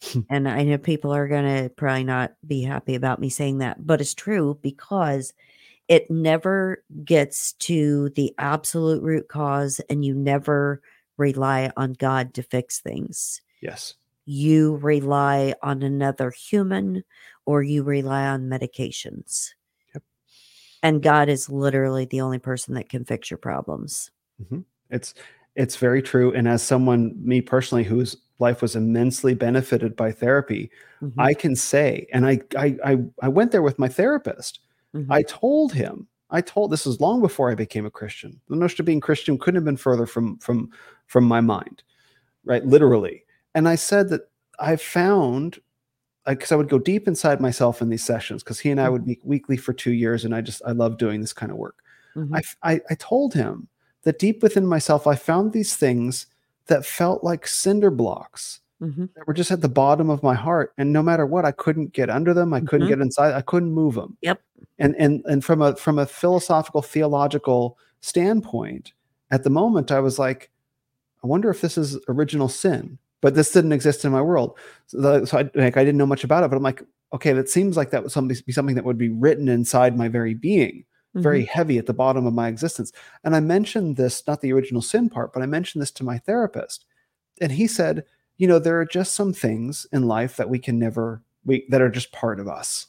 and 0.30 0.48
I 0.48 0.62
know 0.62 0.78
people 0.78 1.12
are 1.12 1.28
going 1.28 1.44
to 1.44 1.68
probably 1.70 2.04
not 2.04 2.34
be 2.46 2.62
happy 2.62 2.94
about 2.94 3.20
me 3.20 3.28
saying 3.28 3.58
that, 3.58 3.86
but 3.86 4.00
it's 4.00 4.14
true 4.14 4.58
because 4.62 5.32
it 5.88 6.10
never 6.10 6.82
gets 7.04 7.52
to 7.54 8.10
the 8.10 8.34
absolute 8.38 9.02
root 9.02 9.28
cause 9.28 9.80
and 9.88 10.04
you 10.04 10.14
never 10.14 10.82
rely 11.16 11.70
on 11.76 11.92
God 11.92 12.34
to 12.34 12.42
fix 12.42 12.80
things. 12.80 13.40
Yes. 13.60 13.94
You 14.26 14.76
rely 14.76 15.54
on 15.62 15.82
another 15.82 16.30
human 16.30 17.04
or 17.44 17.62
you 17.62 17.84
rely 17.84 18.26
on 18.26 18.48
medications. 18.48 19.52
Yep. 19.94 20.02
And 20.82 21.02
God 21.02 21.28
is 21.28 21.48
literally 21.48 22.04
the 22.04 22.20
only 22.20 22.40
person 22.40 22.74
that 22.74 22.88
can 22.88 23.04
fix 23.04 23.30
your 23.30 23.38
problems. 23.38 24.10
Mhm. 24.42 24.64
It's 24.90 25.14
it's 25.54 25.76
very 25.76 26.02
true. 26.02 26.34
And 26.34 26.46
as 26.46 26.62
someone, 26.62 27.14
me 27.16 27.40
personally, 27.40 27.82
whose 27.84 28.16
life 28.38 28.62
was 28.62 28.76
immensely 28.76 29.34
benefited 29.34 29.96
by 29.96 30.12
therapy, 30.12 30.70
Mhm, 31.02 31.12
I 31.18 31.34
can 31.34 31.56
say, 31.56 32.06
and 32.12 32.26
I 32.26 32.40
I 32.56 32.76
I, 32.84 32.98
I 33.22 33.28
went 33.28 33.52
there 33.52 33.62
with 33.62 33.78
my 33.78 33.88
therapist. 33.88 34.60
mhm. 34.94 35.06
I 35.10 35.22
told 35.22 35.72
him, 35.72 36.08
I 36.30 36.40
told 36.40 36.70
this 36.70 36.86
was 36.86 37.00
long 37.00 37.20
before 37.22 37.50
I 37.50 37.54
became 37.54 37.86
a 37.86 37.90
Christian. 37.90 38.40
The 38.48 38.56
notion 38.56 38.82
of 38.82 38.86
being 38.86 39.00
Christian 39.00 39.38
couldn't 39.38 39.56
have 39.56 39.64
been 39.64 39.76
further 39.76 40.06
from 40.06 40.38
from 40.38 40.70
from 41.06 41.24
my 41.24 41.40
mind, 41.40 41.82
right? 42.44 42.64
Literally. 42.66 43.24
And 43.54 43.68
I 43.68 43.76
said 43.76 44.10
that 44.10 44.22
I 44.60 44.76
found 44.76 45.60
because 46.26 46.50
I 46.52 46.56
would 46.56 46.68
go 46.68 46.78
deep 46.78 47.06
inside 47.06 47.40
myself 47.40 47.80
in 47.80 47.88
these 47.88 48.04
sessions 48.04 48.42
because 48.42 48.58
he 48.58 48.70
and 48.70 48.80
I 48.80 48.88
would 48.88 49.06
meet 49.06 49.24
weekly 49.24 49.56
for 49.56 49.72
two 49.72 49.92
years, 49.92 50.24
and 50.24 50.34
I 50.34 50.40
just 50.40 50.62
I 50.66 50.72
love 50.72 50.98
doing 50.98 51.20
this 51.20 51.32
kind 51.32 51.52
of 51.52 51.58
work. 51.58 51.76
Mhm. 52.16 52.42
I, 52.62 52.72
I 52.74 52.80
I 52.90 52.94
told 52.96 53.34
him 53.34 53.68
that 54.02 54.18
deep 54.18 54.42
within 54.42 54.66
myself, 54.66 55.06
I 55.06 55.14
found 55.16 55.52
these 55.52 55.76
things 55.76 56.26
that 56.68 56.84
felt 56.86 57.22
like 57.24 57.46
cinder 57.46 57.90
blocks 57.90 58.60
Mhm. 58.82 59.08
that 59.14 59.26
were 59.26 59.34
just 59.34 59.50
at 59.50 59.60
the 59.62 59.68
bottom 59.68 60.10
of 60.10 60.22
my 60.22 60.34
heart, 60.34 60.72
and 60.78 60.92
no 60.92 61.02
matter 61.02 61.24
what, 61.26 61.44
I 61.46 61.52
couldn't 61.52 61.92
get 61.94 62.10
under 62.10 62.34
them. 62.34 62.52
I 62.52 62.60
couldn't 62.60 62.86
Mhm. 62.88 62.90
get 62.90 63.00
inside. 63.00 63.34
I 63.34 63.40
couldn't 63.40 63.72
move 63.72 63.94
them. 63.94 64.16
Yep. 64.22 64.40
And 64.78 64.94
and 64.98 65.22
and 65.26 65.44
from 65.44 65.62
a 65.62 65.74
from 65.76 65.98
a 65.98 66.06
philosophical 66.06 66.82
theological 66.82 67.78
standpoint, 68.00 68.92
at 69.30 69.44
the 69.44 69.50
moment, 69.50 69.90
I 69.90 70.00
was 70.00 70.18
like, 70.18 70.50
I 71.24 71.26
wonder 71.26 71.50
if 71.50 71.60
this 71.62 71.78
is 71.78 71.98
original 72.08 72.48
sin. 72.48 72.98
But 73.22 73.34
this 73.34 73.50
didn't 73.50 73.72
exist 73.72 74.04
in 74.04 74.12
my 74.12 74.20
world, 74.22 74.58
so, 74.86 75.00
the, 75.00 75.26
so 75.26 75.38
I, 75.38 75.50
like 75.54 75.76
I 75.78 75.84
didn't 75.84 75.96
know 75.98 76.06
much 76.06 76.22
about 76.22 76.44
it. 76.44 76.50
But 76.50 76.56
I'm 76.58 76.62
like, 76.62 76.82
okay, 77.14 77.32
that 77.32 77.48
seems 77.48 77.76
like 77.76 77.90
that 77.90 78.02
would 78.02 78.12
something 78.12 78.36
be 78.46 78.52
something 78.52 78.74
that 78.76 78.84
would 78.84 78.98
be 78.98 79.08
written 79.08 79.48
inside 79.48 79.96
my 79.96 80.06
very 80.08 80.34
being, 80.34 80.84
very 81.16 81.42
Mhm. 81.42 81.48
heavy 81.48 81.78
at 81.78 81.86
the 81.86 81.94
bottom 81.94 82.26
of 82.26 82.34
my 82.34 82.48
existence. 82.48 82.92
And 83.24 83.34
I 83.34 83.40
mentioned 83.40 83.96
this, 83.96 84.26
not 84.26 84.40
the 84.40 84.52
original 84.52 84.82
sin 84.82 85.08
part, 85.08 85.32
but 85.32 85.42
I 85.42 85.46
mentioned 85.46 85.82
this 85.82 85.90
to 85.92 86.04
my 86.04 86.18
therapist. 86.18 86.84
And 87.40 87.52
he 87.52 87.66
said, 87.66 88.04
you 88.36 88.46
know, 88.46 88.58
there 88.58 88.80
are 88.80 88.84
just 88.86 89.14
some 89.14 89.32
things 89.32 89.86
in 89.92 90.06
life 90.06 90.36
that 90.36 90.50
we 90.50 90.58
can 90.58 90.78
never 90.78 91.22
we 91.44 91.64
that 91.70 91.80
are 91.80 91.88
just 91.90 92.12
part 92.12 92.40
of 92.40 92.48
us. 92.48 92.86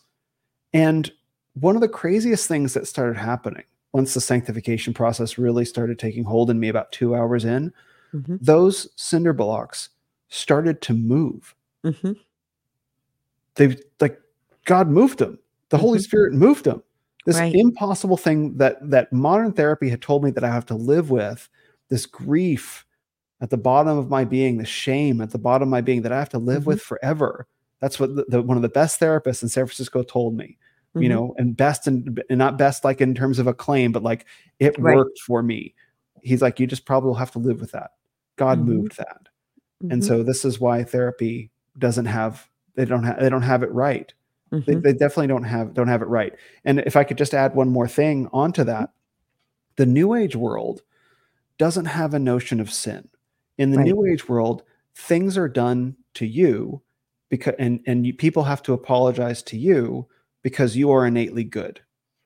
And 0.74 1.12
one 1.54 1.76
of 1.76 1.82
the 1.82 1.88
craziest 1.88 2.48
things 2.48 2.74
that 2.74 2.88
started 2.88 3.18
happening 3.18 3.64
once 3.94 4.14
the 4.14 4.22
sanctification 4.22 4.94
process 4.94 5.38
really 5.38 5.66
started 5.66 5.98
taking 6.00 6.24
hold 6.24 6.50
in 6.50 6.60
me 6.60 6.68
about 6.70 6.92
2 6.92 7.16
hours 7.16 7.46
in, 7.46 7.72
Mhm. 8.14 8.38
those 8.42 8.90
cinder 8.96 9.34
blocks 9.34 9.90
started 10.30 10.82
to 10.82 10.94
move. 10.94 11.56
Mhm. 11.86 12.18
They 13.56 13.78
like 14.00 14.20
God 14.66 14.90
moved 14.90 15.20
them. 15.20 15.40
The 15.70 15.78
Holy 15.78 16.00
Mhm. 16.00 16.04
Spirit 16.04 16.34
moved 16.34 16.66
them. 16.66 16.84
This 17.28 17.36
Right. 17.38 17.54
impossible 17.54 18.16
thing 18.18 18.56
that 18.58 18.78
that 18.90 19.12
modern 19.12 19.52
therapy 19.52 19.90
had 19.90 20.02
told 20.02 20.24
me 20.24 20.32
that 20.32 20.46
I 20.46 20.50
have 20.50 20.66
to 20.68 20.76
live 20.76 21.12
with, 21.12 21.50
this 21.90 22.06
grief 22.06 22.86
at 23.42 23.50
the 23.50 23.58
bottom 23.58 23.98
of 23.98 24.10
my 24.10 24.24
being, 24.24 24.58
the 24.58 24.66
shame 24.66 25.20
at 25.20 25.32
the 25.32 25.38
bottom 25.38 25.68
of 25.68 25.72
my 25.72 25.82
being 25.82 26.04
that 26.04 26.14
I 26.14 26.20
have 26.20 26.30
to 26.30 26.40
live 26.40 26.64
Mhm. 26.64 26.68
with 26.68 26.82
forever. 26.82 27.46
That's 27.82 28.00
what 28.00 28.16
the, 28.16 28.26
the- 28.30 28.42
one 28.42 28.56
of 28.58 28.64
the 28.64 28.70
best 28.70 29.00
therapists 29.02 29.44
in 29.44 29.50
San 29.50 29.66
Francisco 29.66 30.04
told 30.04 30.36
me. 30.38 30.58
You 30.96 31.02
Mhm. 31.02 31.10
know, 31.10 31.36
and 31.38 31.56
best 31.56 31.86
and, 31.86 32.24
and 32.30 32.40
not 32.40 32.58
best 32.58 32.86
like 32.86 33.02
in 33.02 33.14
terms 33.14 33.40
of 33.40 33.46
acclaim, 33.48 33.92
but 33.92 34.04
like 34.04 34.26
it 34.60 34.80
Right. 34.80 34.96
worked 34.96 35.20
for 35.20 35.44
me. 35.44 35.76
He's 36.24 36.42
like, 36.42 36.62
you 36.62 36.66
just 36.66 36.86
probably 36.86 37.10
will 37.10 37.16
have 37.16 37.32
to 37.32 37.40
live 37.40 37.60
with 37.60 37.72
that. 37.74 37.92
God 38.38 38.60
Mhm. 38.62 38.66
moved 38.68 38.98
that. 38.98 39.28
And 39.92 40.02
Mhm. 40.02 40.06
so 40.08 40.24
this 40.24 40.46
is 40.46 40.60
why 40.62 40.84
therapy 40.86 41.52
doesn't 41.78 42.06
have 42.06 42.48
they 42.76 42.86
don't 42.86 43.04
have 43.04 43.20
they 43.20 43.30
don't 43.30 43.42
have 43.44 43.64
it 43.64 43.72
right. 43.74 44.14
They, 44.52 44.76
Mhm. 44.76 44.84
they 44.84 44.94
definitely 44.94 45.28
don't 45.28 45.44
have 45.44 45.74
don't 45.74 45.88
have 45.88 46.02
it 46.02 46.08
right. 46.08 46.34
And 46.66 46.80
if 46.80 46.96
I 46.96 47.04
could 47.04 47.18
just 47.18 47.34
add 47.34 47.56
one 47.56 47.70
more 47.70 47.88
thing 47.88 48.28
onto 48.34 48.64
that, 48.66 48.92
the 49.76 49.86
new 49.86 50.14
age 50.16 50.36
world 50.36 50.82
doesn't 51.58 51.86
have 51.86 52.14
a 52.14 52.20
notion 52.20 52.60
of 52.60 52.72
sin. 52.72 53.08
In 53.58 53.72
the 53.72 53.78
Right. 53.78 53.88
new 53.88 54.06
age 54.06 54.30
world, 54.30 54.64
things 54.96 55.38
are 55.38 55.48
done 55.50 55.96
to 56.16 56.26
you 56.26 56.82
because 57.30 57.56
and 57.60 57.82
and 57.88 58.06
you, 58.06 58.14
people 58.14 58.44
have 58.44 58.62
to 58.64 58.74
apologize 58.74 59.42
to 59.44 59.58
you 59.58 60.08
because 60.44 60.76
you 60.78 60.92
are 60.92 61.06
innately 61.08 61.44
good. 61.44 61.82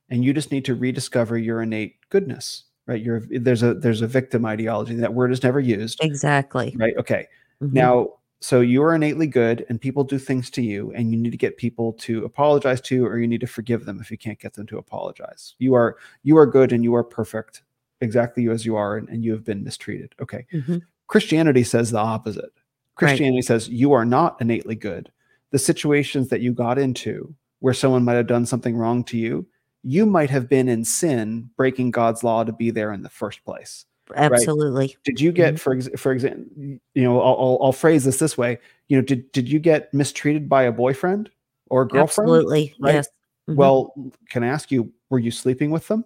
And 0.09 0.25
you 0.25 0.33
just 0.33 0.51
need 0.51 0.65
to 0.65 0.75
rediscover 0.75 1.37
your 1.37 1.61
innate 1.61 1.95
goodness, 2.09 2.65
right? 2.85 3.01
You're 3.01 3.21
there's 3.29 3.63
a 3.63 3.73
there's 3.73 4.01
a 4.01 4.07
victim 4.07 4.45
ideology. 4.45 4.95
That 4.95 5.13
word 5.13 5.31
is 5.31 5.43
never 5.43 5.59
used, 5.59 5.99
Exactly. 6.03 6.75
right? 6.77 6.93
Okay. 6.97 7.27
Mhm. 7.61 7.73
Now, 7.73 8.07
so 8.43 8.61
you 8.61 8.81
are 8.81 8.95
innately 8.95 9.27
good 9.27 9.67
and 9.69 9.79
people 9.79 10.03
do 10.03 10.17
things 10.17 10.49
to 10.49 10.63
you 10.63 10.91
and 10.93 11.11
you 11.11 11.17
need 11.17 11.29
to 11.29 11.37
get 11.37 11.57
people 11.57 11.93
to 11.93 12.25
apologize 12.25 12.81
to 12.81 12.95
you 12.95 13.05
or 13.05 13.19
you 13.19 13.27
need 13.27 13.41
to 13.41 13.47
forgive 13.47 13.85
them 13.85 13.99
if 14.01 14.09
you 14.09 14.17
can't 14.17 14.39
get 14.39 14.53
them 14.53 14.65
to 14.65 14.79
apologize. 14.79 15.53
You 15.59 15.75
are 15.75 15.97
you 16.23 16.37
are 16.37 16.47
good 16.47 16.73
and 16.73 16.83
you 16.83 16.95
are 16.95 17.03
perfect 17.03 17.61
exactly 18.01 18.49
as 18.49 18.65
you 18.65 18.75
are 18.75 18.97
and, 18.97 19.07
and 19.09 19.23
you 19.23 19.31
have 19.31 19.45
been 19.45 19.63
mistreated. 19.63 20.15
Okay. 20.19 20.47
Mhm. 20.51 20.81
Christianity 21.05 21.63
says 21.63 21.91
the 21.91 21.99
opposite. 21.99 22.51
Christianity 22.95 23.43
says 23.43 23.69
you 23.69 23.93
are 23.93 24.05
not 24.05 24.41
innately 24.41 24.75
good. 24.75 25.11
The 25.51 25.59
situations 25.59 26.29
that 26.29 26.41
you 26.41 26.51
got 26.51 26.79
into 26.79 27.35
where 27.59 27.75
someone 27.75 28.03
might 28.03 28.15
have 28.15 28.27
done 28.27 28.47
something 28.47 28.75
wrong 28.75 29.03
to 29.03 29.17
you, 29.17 29.45
you 29.83 30.07
might 30.07 30.31
have 30.31 30.49
been 30.49 30.67
in 30.67 30.83
sin 30.83 31.51
breaking 31.57 31.91
God's 31.91 32.23
law 32.23 32.43
to 32.43 32.51
be 32.51 32.71
there 32.71 32.91
in 32.91 33.03
the 33.03 33.09
first 33.09 33.45
place 33.45 33.85
Absolutely. 34.15 34.95
did 35.03 35.19
you 35.21 35.31
get 35.31 35.55
Mhm. 35.55 35.59
for 35.59 35.75
ex- 35.75 35.89
for 35.97 36.11
example 36.11 36.45
you 36.57 37.03
know 37.03 37.21
I'll, 37.21 37.37
I'll, 37.39 37.57
I'll 37.61 37.71
phrase 37.71 38.03
this 38.05 38.19
this 38.19 38.37
way 38.37 38.59
you 38.87 38.97
know 38.97 39.01
did 39.03 39.31
did 39.31 39.47
you 39.49 39.59
get 39.59 39.93
mistreated 39.93 40.47
by 40.49 40.63
a 40.63 40.71
boyfriend 40.71 41.29
or 41.69 41.83
a 41.83 41.87
girlfriend 41.87 42.29
Absolutely. 42.29 42.73
right? 42.79 42.95
Yes. 42.95 43.09
Mhm. 43.49 43.55
well 43.55 43.93
can 44.29 44.43
i 44.43 44.47
ask 44.47 44.71
you 44.71 44.91
were 45.09 45.19
you 45.19 45.31
sleeping 45.31 45.71
with 45.71 45.87
them 45.87 46.05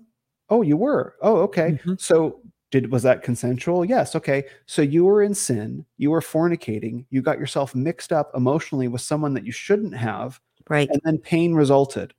oh 0.49 0.61
you 0.61 0.77
were 0.77 1.15
oh 1.21 1.37
okay 1.37 1.79
Mhm. 1.83 1.99
so 1.99 2.39
did 2.71 2.91
was 2.91 3.03
that 3.03 3.23
consensual 3.23 3.83
yes 3.85 4.15
okay 4.15 4.45
so 4.65 4.81
you 4.81 5.05
were 5.05 5.21
in 5.21 5.33
sin 5.35 5.85
you 5.97 6.11
were 6.11 6.21
fornicating 6.21 7.05
you 7.09 7.21
got 7.21 7.37
yourself 7.39 7.75
mixed 7.75 8.11
up 8.13 8.31
emotionally 8.35 8.87
with 8.87 9.01
someone 9.01 9.33
that 9.33 9.45
you 9.45 9.51
shouldn't 9.51 9.95
have 9.95 10.39
right. 10.69 10.89
and 10.89 10.99
then 11.03 11.17
pain 11.19 11.53
resulted. 11.53 12.13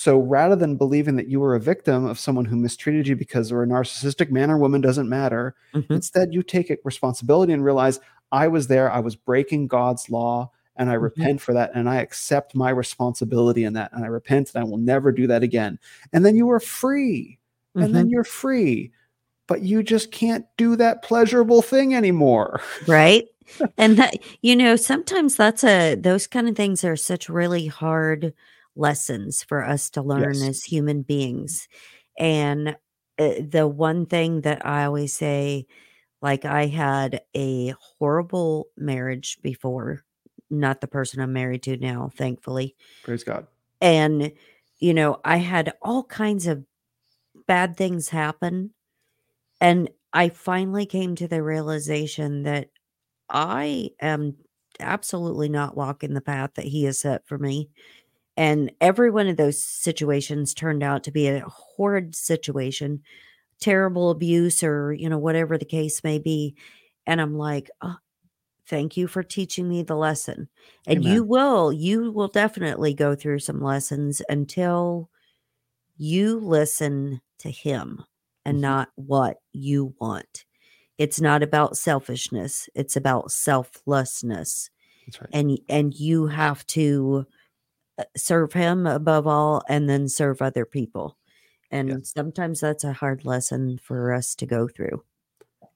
So 0.00 0.18
rather 0.18 0.56
than 0.56 0.76
believing 0.78 1.16
that 1.16 1.28
you 1.28 1.40
were 1.40 1.54
a 1.54 1.60
victim 1.60 2.06
of 2.06 2.18
someone 2.18 2.46
who 2.46 2.56
mistreated 2.56 3.06
you 3.06 3.16
because 3.16 3.50
they're 3.50 3.62
a 3.62 3.66
narcissistic 3.66 4.30
man 4.30 4.50
or 4.50 4.56
woman 4.56 4.80
doesn't 4.80 5.10
matter, 5.10 5.54
Mhm. 5.74 5.90
instead 5.90 6.32
you 6.32 6.42
take 6.42 6.74
responsibility 6.84 7.52
and 7.52 7.62
realize 7.62 8.00
I 8.32 8.48
was 8.48 8.66
there, 8.66 8.90
I 8.90 9.00
was 9.00 9.14
breaking 9.14 9.66
God's 9.66 10.08
law, 10.08 10.52
and 10.76 10.88
I 10.88 10.94
Mhm. 10.94 11.02
repent 11.02 11.40
for 11.42 11.52
that, 11.52 11.72
and 11.74 11.86
I 11.86 11.96
accept 11.96 12.54
my 12.54 12.70
responsibility 12.70 13.64
in 13.64 13.74
that, 13.74 13.92
and 13.92 14.02
I 14.02 14.08
repent, 14.08 14.52
and 14.54 14.64
I 14.64 14.66
will 14.66 14.78
never 14.78 15.12
do 15.12 15.26
that 15.26 15.42
again. 15.42 15.78
And 16.14 16.24
then 16.24 16.34
you 16.34 16.48
are 16.50 16.60
free, 16.60 17.38
and 17.74 17.94
then 17.94 18.06
Mhm. 18.06 18.10
you're 18.12 18.24
free, 18.24 18.92
but 19.48 19.60
you 19.60 19.82
just 19.82 20.12
can't 20.12 20.46
do 20.56 20.76
that 20.76 21.02
pleasurable 21.02 21.60
thing 21.60 21.94
anymore. 21.94 22.62
right 22.86 23.26
and 23.76 23.98
that 23.98 24.14
you 24.40 24.56
know 24.56 24.76
sometimes 24.76 25.36
that's 25.36 25.62
a 25.62 25.94
those 25.96 26.26
kind 26.26 26.48
of 26.48 26.56
things 26.56 26.84
are 26.84 26.96
such 26.96 27.28
really 27.28 27.66
hard 27.66 28.32
lessons 28.80 29.42
for 29.44 29.64
us 29.64 29.90
to 29.90 30.02
learn 30.02 30.34
Yes. 30.34 30.48
as 30.48 30.64
human 30.64 31.02
beings 31.02 31.68
and 32.18 32.76
uh, 33.18 33.34
the 33.48 33.68
one 33.68 34.06
thing 34.06 34.40
that 34.42 34.64
i 34.66 34.84
always 34.84 35.12
say 35.14 35.66
like 36.22 36.44
i 36.44 36.66
had 36.66 37.20
a 37.36 37.74
horrible 37.98 38.68
marriage 38.76 39.38
before 39.42 40.04
not 40.50 40.80
the 40.80 40.88
person 40.88 41.20
i'm 41.20 41.32
married 41.32 41.62
to 41.64 41.76
now 41.76 42.10
thankfully 42.16 42.74
Praise 43.04 43.24
God. 43.24 43.46
and 43.80 44.32
you 44.78 44.94
know 44.94 45.20
i 45.24 45.36
had 45.38 45.72
all 45.82 46.04
kinds 46.04 46.46
of 46.46 46.64
bad 47.46 47.76
things 47.76 48.08
happen 48.10 48.72
and 49.60 49.90
i 50.12 50.28
finally 50.28 50.86
came 50.86 51.14
to 51.16 51.28
the 51.28 51.42
realization 51.42 52.42
that 52.44 52.68
I 53.32 53.90
am 54.00 54.34
absolutely 54.80 55.48
not 55.48 55.76
walking 55.76 56.14
the 56.14 56.20
path 56.20 56.50
that 56.54 56.64
he 56.64 56.82
has 56.86 56.98
set 56.98 57.28
for 57.28 57.38
me. 57.38 57.70
And 58.40 58.72
every 58.80 59.12
one 59.12 59.28
of 59.28 59.38
those 59.38 59.64
situations 59.64 60.54
turned 60.54 60.82
out 60.82 61.04
to 61.04 61.12
be 61.12 61.28
a 61.28 61.42
horrid 61.48 62.16
situation, 62.16 63.04
terrible 63.60 64.10
abuse, 64.10 64.62
or, 64.62 64.92
you 64.92 65.08
know, 65.08 65.18
whatever 65.18 65.58
the 65.58 65.64
case 65.66 66.04
may 66.04 66.18
be. 66.18 66.56
And 67.06 67.20
I'm 67.20 67.36
like, 67.38 67.70
oh, 67.82 67.96
thank 68.66 68.96
you 68.96 69.08
for 69.08 69.22
teaching 69.22 69.68
me 69.68 69.82
the 69.82 69.96
lesson. 69.96 70.48
And 70.86 71.04
you 71.04 71.24
will, 71.24 71.72
you 71.72 72.12
will 72.12 72.28
definitely 72.28 72.94
go 72.94 73.14
through 73.16 73.40
some 73.40 73.60
lessons 73.62 74.22
until 74.28 75.10
you 75.96 76.38
listen 76.38 77.20
to 77.38 77.50
him 77.50 78.04
and 78.44 78.60
Mhm. 78.60 78.60
not 78.60 78.90
what 78.96 79.38
you 79.52 79.94
want. 80.00 80.44
It's 80.98 81.20
not 81.20 81.42
about 81.42 81.76
selfishness, 81.78 82.68
it's 82.74 82.96
about 82.96 83.32
selflessness. 83.32 84.70
That's 85.06 85.20
right. 85.20 85.30
And 85.32 85.58
and 85.68 85.94
you 85.94 86.28
have 86.28 86.66
to 86.68 87.26
serve 88.16 88.52
him 88.52 88.86
above 88.86 89.26
all 89.26 89.62
and 89.68 89.88
then 89.88 90.08
serve 90.08 90.42
other 90.42 90.64
people. 90.64 91.16
And 91.70 92.06
sometimes 92.06 92.60
that's 92.60 92.84
a 92.84 92.92
hard 92.92 93.24
lesson 93.24 93.78
for 93.78 94.12
us 94.12 94.34
to 94.36 94.46
go 94.46 94.68
through. 94.68 95.04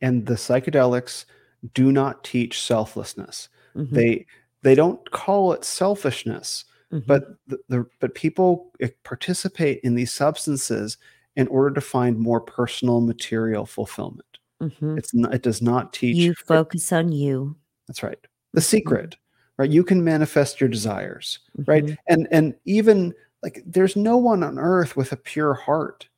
and 0.01 0.27
the 0.27 0.35
psychedelics 0.35 1.25
do 1.73 1.93
not 1.93 2.25
teach 2.25 2.61
selflessness. 2.61 3.49
Mhm, 3.77 3.91
They 3.91 4.27
they 4.63 4.75
don't 4.75 5.09
call 5.11 5.53
it 5.53 5.65
selfishness, 5.65 6.65
mhm, 6.93 7.07
but 7.07 7.23
the, 7.47 7.59
the 7.69 7.87
but 8.01 8.15
people 8.15 8.73
eh, 8.81 8.89
participate 9.05 9.81
in 9.85 9.95
these 9.95 10.13
substances 10.13 10.97
in 11.37 11.47
order 11.49 11.73
to 11.75 11.81
find 11.81 12.19
more 12.19 12.41
personal 12.41 13.01
material 13.01 13.67
fulfillment. 13.67 14.39
mhm. 14.63 14.99
It's 14.99 15.15
not, 15.15 15.35
it 15.35 15.43
does 15.43 15.63
not 15.63 15.93
teach. 15.93 16.17
you 16.17 16.35
focus 16.35 16.93
on 16.93 17.13
you. 17.13 17.57
That's 17.87 18.03
right. 18.03 18.19
The 18.53 18.61
secret, 18.61 19.17
right? 19.59 19.71
You 19.71 19.85
can 19.85 20.05
manifest 20.05 20.61
your 20.61 20.69
desires, 20.69 21.39
right? 21.67 21.85
mhm, 21.85 21.97
And 22.09 22.29
and 22.31 22.55
even 22.65 23.15
like 23.43 23.63
there's 23.67 23.97
no 23.97 24.17
one 24.17 24.43
on 24.43 24.59
earth 24.59 24.97
with 24.97 25.13
a 25.13 25.17
pure 25.17 25.55
heart. 25.55 26.09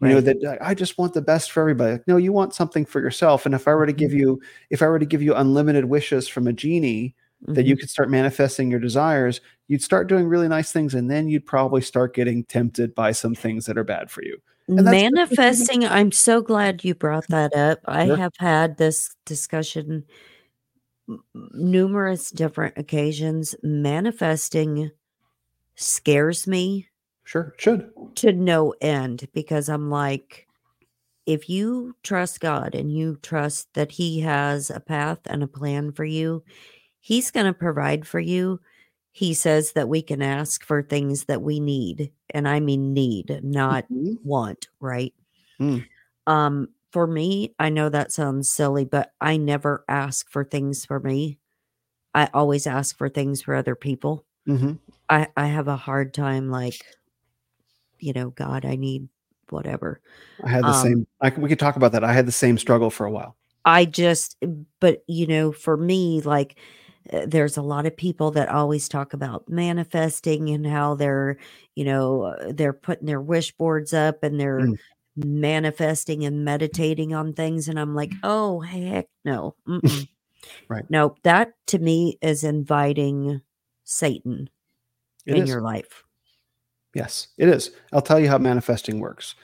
You 0.00 0.08
know 0.10 0.20
that 0.20 0.42
like, 0.42 0.60
I 0.60 0.74
just 0.74 0.98
want 0.98 1.14
the 1.14 1.22
best 1.22 1.50
for 1.50 1.60
everybody. 1.62 1.92
Like, 1.92 2.06
no, 2.06 2.18
you 2.18 2.30
want 2.32 2.54
something 2.54 2.84
for 2.84 3.00
yourself. 3.00 3.46
And 3.46 3.54
if 3.54 3.66
I 3.66 3.74
were 3.74 3.86
to 3.86 3.92
give 3.92 4.12
you, 4.12 4.38
if 4.68 4.82
I 4.82 4.86
were 4.88 4.98
to 4.98 5.06
give 5.06 5.22
you 5.22 5.34
unlimited 5.34 5.86
wishes 5.86 6.28
from 6.28 6.46
a 6.46 6.52
genie, 6.52 7.14
that 7.54 7.64
you 7.64 7.74
mhm. 7.74 7.80
could 7.80 7.88
start 7.90 8.10
manifesting 8.10 8.70
your 8.70 8.80
desires, 8.80 9.40
you'd 9.68 9.82
start 9.82 10.08
doing 10.08 10.26
really 10.28 10.48
nice 10.48 10.72
things, 10.72 10.94
and 10.94 11.10
then 11.10 11.28
you'd 11.28 11.46
probably 11.46 11.80
start 11.80 12.14
getting 12.14 12.44
tempted 12.44 12.94
by 12.94 13.12
some 13.12 13.34
things 13.34 13.64
that 13.66 13.78
are 13.78 13.84
bad 13.84 14.10
for 14.10 14.22
you. 14.22 14.36
And 14.76 14.86
that's 14.86 15.00
just 15.00 15.12
what 15.16 15.30
human- 15.30 15.78
Manifesting, 15.78 15.84
I'm 15.86 16.12
so 16.12 16.42
glad 16.42 16.84
you 16.84 16.94
brought 16.94 17.26
that 17.28 17.54
up. 17.54 17.78
I 17.86 18.06
Sure. 18.06 18.16
have 18.16 18.32
had 18.38 18.76
this 18.76 19.14
discussion 19.24 20.04
numerous 21.34 22.30
different 22.30 22.76
occasions. 22.78 23.54
Manifesting 23.62 24.90
scares 25.76 26.46
me 26.46 26.88
Sure, 27.24 27.54
should. 27.58 27.92
to 28.16 28.32
no 28.32 28.74
end 28.80 29.28
because 29.32 29.68
I'm 29.68 29.90
like, 29.90 30.46
if 31.26 31.48
you 31.48 31.96
trust 32.02 32.40
God 32.40 32.74
and 32.74 32.92
you 32.92 33.16
trust 33.22 33.72
that 33.74 33.92
He 33.92 34.20
has 34.20 34.70
a 34.70 34.80
path 34.80 35.20
and 35.26 35.42
a 35.42 35.48
plan 35.48 35.92
for 35.92 36.04
you, 36.04 36.44
He's 37.00 37.30
going 37.30 37.46
to 37.46 37.54
provide 37.54 38.06
for 38.06 38.20
you. 38.20 38.60
he 39.12 39.34
says 39.34 39.72
that 39.72 39.88
we 39.88 40.02
can 40.02 40.22
ask 40.22 40.64
for 40.64 40.82
things 40.82 41.26
that 41.26 41.42
we 41.42 41.60
need, 41.60 42.12
and 42.30 42.48
I 42.48 42.60
mean 42.60 42.94
need, 42.94 43.40
not 43.44 43.86
Mhm. 43.90 44.18
want, 44.24 44.68
right? 44.80 45.14
Mm. 45.60 45.86
Um, 46.26 46.68
for 46.94 47.08
me, 47.08 47.54
I 47.58 47.70
know 47.70 47.90
that 47.90 48.12
sounds 48.12 48.48
silly, 48.50 48.86
but 48.86 49.12
I 49.20 49.36
never 49.36 49.84
ask 49.88 50.30
for 50.30 50.44
things 50.44 50.86
for 50.86 51.00
me. 51.00 51.40
I 52.14 52.30
always 52.34 52.66
ask 52.66 52.96
for 52.96 53.08
things 53.10 53.42
for 53.42 53.54
other 53.54 53.74
people. 53.76 54.24
Mhm. 54.48 54.78
I 55.10 55.28
I 55.36 55.46
have 55.48 55.68
a 55.68 55.76
hard 55.76 56.14
time 56.14 56.50
like, 56.50 56.84
you 57.98 58.12
know, 58.12 58.30
God, 58.30 58.64
I 58.64 58.76
need 58.76 59.08
whatever. 59.50 60.00
I 60.44 60.50
had 60.50 60.66
the 60.66 60.68
Um, 60.68 60.82
same 60.86 61.06
I 61.20 61.30
we 61.30 61.48
could 61.48 61.58
talk 61.58 61.76
about 61.76 61.92
that. 61.92 62.04
I 62.04 62.12
had 62.12 62.26
the 62.26 62.32
same 62.32 62.58
struggle 62.58 62.90
for 62.90 63.06
a 63.06 63.10
while. 63.10 63.36
I 63.64 63.84
just 63.86 64.36
but, 64.80 65.02
you 65.08 65.26
know, 65.26 65.52
for 65.52 65.76
me, 65.76 66.20
like, 66.20 66.56
uh, 67.12 67.26
there's 67.26 67.56
a 67.56 67.62
lot 67.62 67.86
of 67.86 67.96
people 67.96 68.30
that 68.32 68.48
always 68.48 68.88
talk 68.88 69.14
about 69.14 69.48
manifesting 69.48 70.50
and 70.50 70.66
how 70.66 70.94
they're, 70.94 71.38
you 71.74 71.84
know, 71.84 72.22
uh, 72.24 72.52
they're 72.52 72.72
putting 72.74 73.06
their 73.06 73.20
wish 73.20 73.52
boards 73.56 73.94
up 73.94 74.22
and 74.22 74.38
they're 74.40 74.60
Mm. 74.60 74.76
Manifesting 75.16 76.24
and 76.24 76.44
meditating 76.44 77.14
on 77.14 77.32
things, 77.32 77.68
and 77.68 77.78
I'm 77.78 77.94
like, 77.94 78.14
"Oh, 78.22 78.60
heck 78.60 79.08
no. 79.24 79.54
Right. 80.68 80.84
Nope, 80.90 81.18
that 81.22 81.54
to 81.68 81.78
me 81.78 82.18
is 82.22 82.44
inviting 82.44 83.40
Satan 83.84 84.50
It 85.26 85.36
in 85.36 85.42
is. 85.44 85.48
your 85.48 85.60
life." 85.60 86.04
Yes, 86.94 87.28
it 87.38 87.48
is. 87.48 87.70
I'll 87.92 88.02
tell 88.02 88.20
you 88.20 88.28
how 88.28 88.38
manifesting 88.38 89.00
works. 89.00 89.34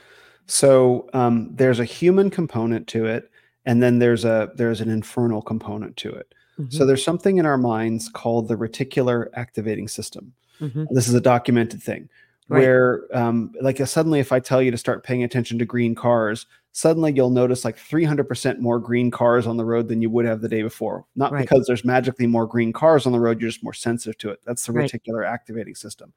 So, 0.47 1.09
um, 1.15 1.51
there's 1.55 1.81
a 1.81 1.85
human 1.85 2.31
component 2.31 2.87
to 2.89 3.07
it, 3.07 3.31
and 3.67 3.83
then 3.83 3.99
there's 3.99 4.25
a 4.25 4.51
there's 4.57 4.81
an 4.81 4.91
infernal 4.91 5.43
component 5.43 5.97
to 5.99 6.11
it. 6.11 6.35
So 6.69 6.85
Mhm, 6.85 6.87
there's 6.89 7.05
something 7.05 7.39
in 7.39 7.47
our 7.47 7.59
minds 7.59 8.09
called 8.11 8.49
the 8.49 8.57
reticular 8.57 9.29
activating 9.35 9.89
system. 9.89 10.35
mhm. 10.61 10.87
This 10.91 11.09
is 11.09 11.15
a 11.15 11.21
documented 11.21 11.83
thing 11.83 12.09
Right. 12.51 12.61
where, 12.61 13.03
um, 13.17 13.53
like, 13.61 13.81
uh, 13.81 13.87
suddenly, 13.87 14.19
if 14.21 14.33
I 14.33 14.41
tell 14.41 14.61
you 14.61 14.71
to 14.73 14.77
start 14.77 15.05
paying 15.05 15.23
attention 15.23 15.59
to 15.61 15.65
green 15.65 15.95
cars, 15.95 16.47
suddenly 16.73 17.13
you'll 17.13 17.31
notice 17.31 17.65
like 17.65 17.77
300% 17.79 18.59
more 18.61 18.79
green 18.79 19.11
cars 19.11 19.47
on 19.47 19.57
the 19.57 19.65
road 19.65 19.89
than 19.89 20.03
you 20.03 20.11
would 20.11 20.25
have 20.25 20.41
the 20.41 20.49
day 20.49 20.63
before. 20.63 21.05
Not 21.17 21.33
Right. 21.33 21.41
because 21.43 21.67
there's 21.67 21.85
magically 21.85 22.27
more 22.27 22.47
green 22.47 22.73
cars 22.73 23.07
on 23.07 23.13
the 23.13 23.21
road, 23.21 23.41
you're 23.41 23.51
just 23.51 23.63
more 23.65 23.73
sensitive 23.73 24.19
to 24.19 24.31
it. 24.31 24.41
That's 24.45 24.67
the 24.67 24.73
Right. 24.73 24.91
reticular 24.91 25.27
activating 25.27 25.75
system. 25.75 26.13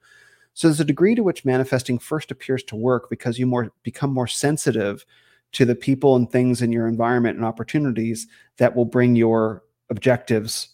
So 0.54 0.68
there's 0.68 0.80
a 0.80 0.84
degree 0.84 1.14
to 1.16 1.22
which 1.22 1.44
manifesting 1.44 1.98
first 1.98 2.30
appears 2.30 2.62
to 2.64 2.76
work 2.76 3.10
because 3.10 3.38
you 3.38 3.46
more 3.46 3.72
become 3.82 4.12
more 4.12 4.28
sensitive 4.28 5.04
to 5.52 5.64
the 5.64 5.74
people 5.74 6.16
and 6.16 6.30
things 6.30 6.62
in 6.62 6.72
your 6.72 6.86
environment 6.88 7.36
and 7.36 7.44
opportunities 7.44 8.26
that 8.58 8.74
will 8.76 8.84
bring 8.84 9.16
your 9.16 9.62
objectives 9.90 10.68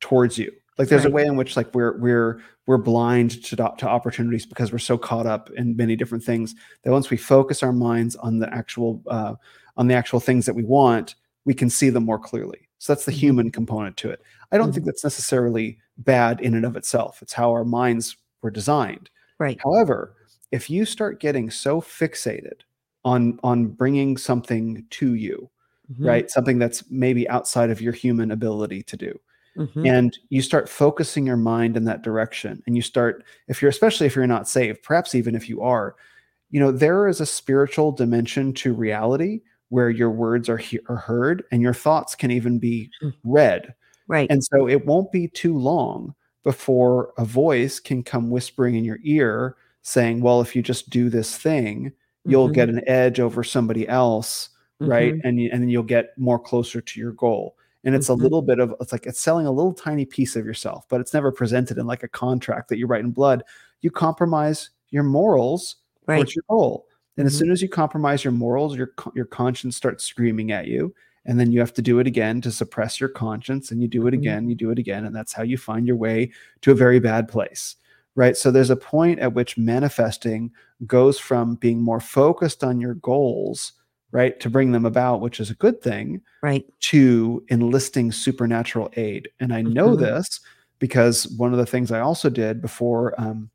towards 0.00 0.38
you. 0.38 0.52
Like 0.78 0.88
there's 0.88 1.04
a 1.04 1.10
way 1.10 1.24
in 1.24 1.36
which 1.36 1.56
like 1.56 1.74
we're 1.74 1.96
we're 1.98 2.40
we're 2.66 2.78
blind 2.78 3.42
to 3.44 3.56
to 3.56 3.86
opportunities 3.88 4.46
because 4.46 4.72
we're 4.72 4.78
so 4.78 4.96
caught 4.96 5.26
up 5.26 5.50
in 5.50 5.76
many 5.76 5.96
different 5.96 6.24
things 6.24 6.54
that 6.82 6.90
once 6.92 7.10
we 7.10 7.16
focus 7.16 7.62
our 7.62 7.72
minds 7.72 8.16
on 8.16 8.38
the 8.38 8.52
actual 8.52 9.02
uh, 9.08 9.34
on 9.76 9.86
the 9.88 9.94
actual 9.94 10.20
things 10.20 10.46
that 10.46 10.54
we 10.54 10.64
want, 10.64 11.14
we 11.44 11.54
can 11.54 11.68
see 11.68 11.90
them 11.90 12.04
more 12.04 12.18
clearly. 12.18 12.68
So 12.78 12.92
that's 12.94 13.04
the 13.04 13.12
Mhm. 13.12 13.16
human 13.16 13.50
component 13.50 13.96
to 13.98 14.10
it. 14.10 14.22
I 14.50 14.56
don't 14.58 14.72
think 14.72 14.82
Mhm. 14.84 14.86
that's 14.86 15.04
necessarily 15.04 15.78
bad 15.98 16.40
in 16.40 16.54
and 16.54 16.64
of 16.64 16.76
itself. 16.76 17.22
It's 17.22 17.32
how 17.34 17.50
our 17.52 17.64
minds 17.64 18.16
were 18.42 18.50
designed. 18.50 19.10
Right. 19.38 19.60
However, 19.62 20.14
if 20.52 20.68
you 20.70 20.84
start 20.84 21.20
getting 21.20 21.50
so 21.50 21.80
fixated 21.80 22.62
on 23.04 23.38
on 23.44 23.66
bringing 23.68 24.16
something 24.16 24.84
to 24.90 25.14
you, 25.14 25.50
Mhm, 25.92 26.06
right? 26.06 26.30
Something 26.30 26.58
that's 26.58 26.90
maybe 26.90 27.28
outside 27.28 27.70
of 27.70 27.80
your 27.82 27.92
human 27.92 28.30
ability 28.30 28.82
to 28.84 28.96
do. 28.96 29.20
Mhm. 29.54 29.88
And 29.88 30.16
you 30.28 30.42
start 30.42 30.68
focusing 30.68 31.26
your 31.26 31.36
mind 31.36 31.76
in 31.76 31.84
that 31.84 32.02
direction 32.02 32.62
and 32.66 32.76
you 32.76 32.82
start 32.82 33.24
if 33.48 33.60
you're 33.60 33.68
especially 33.70 34.06
if 34.06 34.14
you're 34.16 34.26
not 34.26 34.48
saved, 34.48 34.82
perhaps 34.82 35.14
even 35.14 35.34
if 35.34 35.48
you 35.48 35.60
are, 35.62 35.96
you 36.50 36.60
know, 36.60 36.72
there 36.72 37.08
is 37.08 37.20
a 37.20 37.26
spiritual 37.26 37.92
dimension 37.92 38.52
to 38.54 38.74
reality 38.74 39.42
where 39.70 39.90
your 39.90 40.10
words 40.10 40.48
are 40.48 40.58
he- 40.58 40.80
are 40.88 40.96
heard 40.96 41.44
and 41.52 41.62
your 41.62 41.74
thoughts 41.74 42.14
can 42.14 42.30
even 42.30 42.58
be 42.58 42.90
Mm. 43.02 43.12
read. 43.24 43.74
Right. 44.06 44.30
And 44.30 44.42
so 44.44 44.68
it 44.68 44.86
won't 44.86 45.12
be 45.12 45.28
too 45.28 45.56
long 45.56 46.14
before 46.44 47.12
a 47.18 47.24
voice 47.24 47.78
can 47.80 48.02
come 48.02 48.30
whispering 48.30 48.74
in 48.74 48.84
your 48.84 48.98
ear 49.04 49.56
saying, 49.82 50.20
"Well, 50.22 50.40
if 50.40 50.54
you 50.56 50.62
just 50.62 50.90
do 50.90 51.08
this 51.08 51.36
thing, 51.36 51.92
you'll 52.26 52.48
Mhm, 52.48 52.50
get 52.50 52.68
an 52.68 52.82
edge 52.88 53.20
over 53.20 53.44
somebody 53.44 53.86
else, 53.88 54.50
right? 54.84 55.14
mhm, 55.14 55.22
And 55.24 55.40
you, 55.40 55.50
and 55.52 55.62
then 55.62 55.68
you'll 55.70 55.82
get 55.84 56.16
more 56.18 56.38
closer 56.38 56.80
to 56.80 57.00
your 57.00 57.12
goal." 57.12 57.56
And 57.84 57.94
it's 57.94 58.08
a 58.08 58.12
mhm. 58.16 58.22
little 58.22 58.42
bit 58.42 58.58
of 58.60 58.74
it's 58.80 58.92
like 58.92 59.06
it's 59.06 59.20
selling 59.20 59.46
a 59.46 59.52
little 59.52 59.74
tiny 59.74 60.04
piece 60.04 60.36
of 60.36 60.46
yourself, 60.46 60.86
but 60.88 61.00
it's 61.00 61.14
never 61.14 61.32
presented 61.32 61.78
in 61.78 61.86
like 61.86 62.02
a 62.02 62.08
contract 62.08 62.68
that 62.68 62.78
you 62.78 62.86
write 62.86 63.04
in 63.04 63.10
blood. 63.10 63.42
You 63.80 63.90
compromise 63.90 64.70
your 64.90 65.02
morals 65.04 65.76
Right. 66.06 66.16
towards 66.18 66.34
your 66.36 66.44
goal. 66.48 66.86
And 67.16 67.26
as 67.26 67.34
Mhm. 67.34 67.38
soon 67.38 67.50
as 67.50 67.60
you 67.62 67.68
compromise 67.68 68.24
your 68.24 68.32
morals, 68.32 68.76
your 68.76 68.92
your 69.14 69.26
conscience 69.26 69.76
starts 69.76 70.04
screaming 70.04 70.52
at 70.52 70.66
you, 70.68 70.94
and 71.26 71.38
then 71.40 71.52
you 71.52 71.60
have 71.60 71.74
to 71.74 71.82
do 71.82 71.98
it 71.98 72.06
again 72.06 72.40
to 72.42 72.50
suppress 72.52 73.00
your 73.00 73.08
conscience, 73.10 73.70
and 73.70 73.82
you 73.82 73.88
do 73.88 74.06
it 74.06 74.14
Mhm. 74.14 74.14
again, 74.14 74.48
you 74.48 74.54
do 74.54 74.70
it 74.70 74.78
again, 74.78 75.04
and 75.04 75.14
that's 75.14 75.32
how 75.32 75.42
you 75.42 75.58
find 75.58 75.86
your 75.86 75.96
way 75.96 76.30
to 76.62 76.70
a 76.72 76.74
very 76.74 77.00
bad 77.00 77.28
place. 77.28 77.76
Right? 78.14 78.36
So 78.36 78.50
there's 78.50 78.70
a 78.70 78.76
point 78.76 79.18
at 79.20 79.32
which 79.34 79.56
manifesting 79.58 80.52
goes 80.86 81.18
from 81.18 81.54
being 81.56 81.80
more 81.82 82.00
focused 82.00 82.62
on 82.62 82.80
your 82.80 82.94
goals, 82.94 83.72
right, 84.12 84.38
to 84.40 84.48
bring 84.50 84.70
them 84.72 84.84
about, 84.86 85.20
which 85.20 85.40
is 85.40 85.50
a 85.50 85.54
good 85.54 85.82
thing, 85.82 86.20
Right. 86.42 86.64
to 86.90 87.42
enlisting 87.48 88.12
supernatural 88.12 88.90
aid. 88.96 89.28
And 89.40 89.52
I 89.52 89.62
know 89.62 89.96
Mhm. 89.96 90.00
this 90.00 90.40
because 90.78 91.26
one 91.38 91.52
of 91.52 91.58
the 91.58 91.66
things 91.66 91.90
I 91.90 92.00
also 92.00 92.28
did 92.30 92.60
before 92.62 93.14
um, 93.20 93.50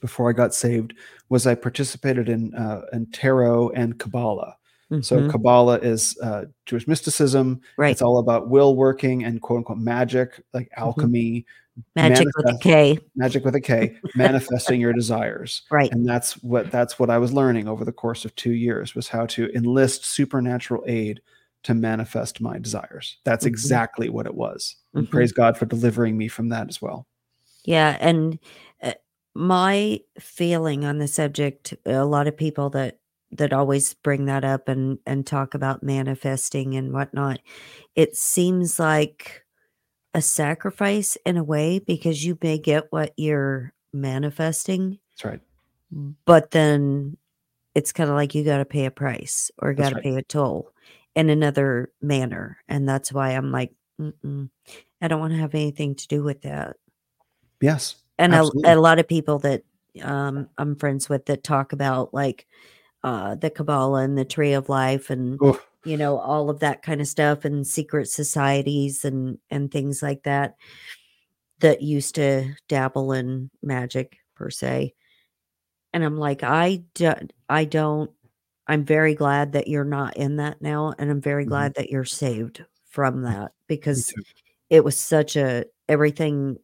before 0.00 0.30
I 0.30 0.32
got 0.32 0.54
saved 0.54 0.94
was 1.28 1.46
I 1.46 1.54
participated 1.54 2.28
in 2.28 2.54
uh, 2.54 2.82
in 2.92 3.06
tarot 3.06 3.70
and 3.70 3.98
Kabbalah. 3.98 4.56
So 5.02 5.20
Mhm. 5.20 5.30
Kabbalah 5.30 5.78
is 5.78 6.16
uh, 6.22 6.46
Jewish 6.66 6.88
mysticism. 6.88 7.60
Right. 7.76 7.90
It's 7.92 8.02
all 8.02 8.18
about 8.18 8.48
will 8.48 8.74
working 8.76 9.24
and 9.24 9.40
quote 9.42 9.58
unquote 9.58 9.78
magic, 9.78 10.42
like 10.54 10.68
Mhm. 10.70 10.82
alchemy, 10.82 11.46
Magic 11.94 12.26
with 12.36 12.46
a 12.54 12.58
K. 12.58 12.98
magic 13.16 13.44
with 13.44 13.54
a 13.54 13.60
K, 13.60 13.96
manifesting 14.14 14.80
your 14.80 14.92
desires. 14.92 15.62
Right. 15.70 15.90
And 15.92 16.08
that's 16.08 16.34
what 16.42 16.70
that's 16.70 16.98
what 16.98 17.10
I 17.10 17.18
was 17.18 17.32
learning 17.32 17.68
over 17.68 17.84
the 17.84 17.92
course 17.92 18.24
of 18.24 18.34
two 18.36 18.52
years 18.52 18.94
was 18.94 19.08
how 19.08 19.26
to 19.26 19.50
enlist 19.54 20.04
supernatural 20.04 20.82
aid 20.86 21.20
to 21.62 21.74
manifest 21.74 22.40
my 22.40 22.58
desires. 22.58 23.18
That's 23.24 23.44
Mhm. 23.44 23.48
exactly 23.48 24.08
what 24.08 24.26
it 24.26 24.34
was. 24.34 24.76
And 24.94 25.06
Mhm. 25.06 25.10
praise 25.10 25.32
God 25.32 25.56
for 25.58 25.66
delivering 25.66 26.16
me 26.16 26.28
from 26.28 26.48
that 26.48 26.68
as 26.68 26.80
well. 26.80 27.06
Yeah, 27.64 27.96
and 28.00 28.38
uh, 28.82 28.94
my 29.34 30.00
feeling 30.18 30.84
on 30.84 30.98
the 30.98 31.08
subject, 31.08 31.74
a 31.84 32.04
lot 32.04 32.26
of 32.26 32.36
people 32.36 32.70
that 32.70 32.98
that 33.32 33.52
always 33.52 33.94
bring 33.94 34.24
that 34.24 34.44
up 34.44 34.68
and 34.68 34.98
and 35.06 35.26
talk 35.26 35.54
about 35.54 35.82
manifesting 35.82 36.74
and 36.74 36.92
whatnot, 36.92 37.40
it 37.94 38.16
seems 38.16 38.78
like 38.80 39.44
a 40.14 40.22
sacrifice 40.22 41.16
in 41.24 41.36
a 41.36 41.44
way 41.44 41.78
because 41.78 42.24
you 42.24 42.38
may 42.42 42.58
get 42.58 42.86
what 42.90 43.12
you're 43.16 43.72
manifesting, 43.92 44.98
That's 45.12 45.24
right. 45.24 45.40
but 46.24 46.50
then 46.50 47.16
it's 47.74 47.92
kind 47.92 48.10
of 48.10 48.16
like 48.16 48.34
you 48.34 48.44
got 48.44 48.58
to 48.58 48.64
pay 48.64 48.86
a 48.86 48.90
price 48.90 49.50
or 49.58 49.72
got 49.74 49.90
to 49.90 49.94
right. 49.96 50.04
pay 50.04 50.16
a 50.16 50.22
toll 50.22 50.72
in 51.14 51.30
another 51.30 51.92
manner, 52.00 52.58
and 52.68 52.88
that's 52.88 53.12
why 53.12 53.30
I'm 53.30 53.52
like, 53.52 53.72
Mm-mm, 54.00 54.50
I 55.00 55.08
don't 55.08 55.20
want 55.20 55.32
to 55.32 55.38
have 55.38 55.54
anything 55.54 55.94
to 55.94 56.08
do 56.08 56.22
with 56.22 56.42
that. 56.42 56.76
Yes. 57.60 57.96
and 58.18 58.34
a, 58.34 58.50
a 58.64 58.76
lot 58.76 58.98
of 58.98 59.06
people 59.06 59.38
that 59.40 59.62
um, 60.02 60.48
I'm 60.56 60.76
friends 60.76 61.08
with 61.08 61.26
that 61.26 61.44
talk 61.44 61.72
about 61.72 62.14
like 62.14 62.46
uh, 63.02 63.34
the 63.34 63.50
Kabbalah 63.50 64.02
and 64.02 64.16
the 64.16 64.24
Tree 64.24 64.52
of 64.52 64.68
Life 64.68 65.10
and 65.10 65.40
Oof. 65.42 65.66
You 65.84 65.96
know 65.96 66.18
all 66.18 66.50
of 66.50 66.60
that 66.60 66.82
kind 66.82 67.00
of 67.00 67.06
stuff 67.08 67.44
and 67.44 67.66
secret 67.66 68.08
societies 68.08 69.04
and 69.04 69.38
and 69.50 69.70
things 69.70 70.02
like 70.02 70.22
that 70.24 70.56
that 71.60 71.82
used 71.82 72.14
to 72.14 72.54
dabble 72.68 73.12
in 73.12 73.50
magic 73.62 74.18
per 74.34 74.50
se. 74.50 74.94
And 75.92 76.04
I'm 76.04 76.16
like, 76.16 76.42
I 76.42 76.84
do, 76.94 77.12
I 77.48 77.64
don't. 77.64 78.10
I'm 78.66 78.84
very 78.84 79.14
glad 79.14 79.52
that 79.52 79.66
you're 79.66 79.84
not 79.84 80.16
in 80.16 80.36
that 80.36 80.62
now, 80.62 80.94
and 80.98 81.10
I'm 81.10 81.20
very 81.20 81.44
Mhm. 81.44 81.48
glad 81.48 81.74
that 81.74 81.90
you're 81.90 82.04
saved 82.04 82.64
from 82.88 83.22
that 83.22 83.52
because 83.66 84.14
it 84.70 84.84
was 84.84 84.98
such 84.98 85.36
a 85.36 85.64
everything 85.88 86.58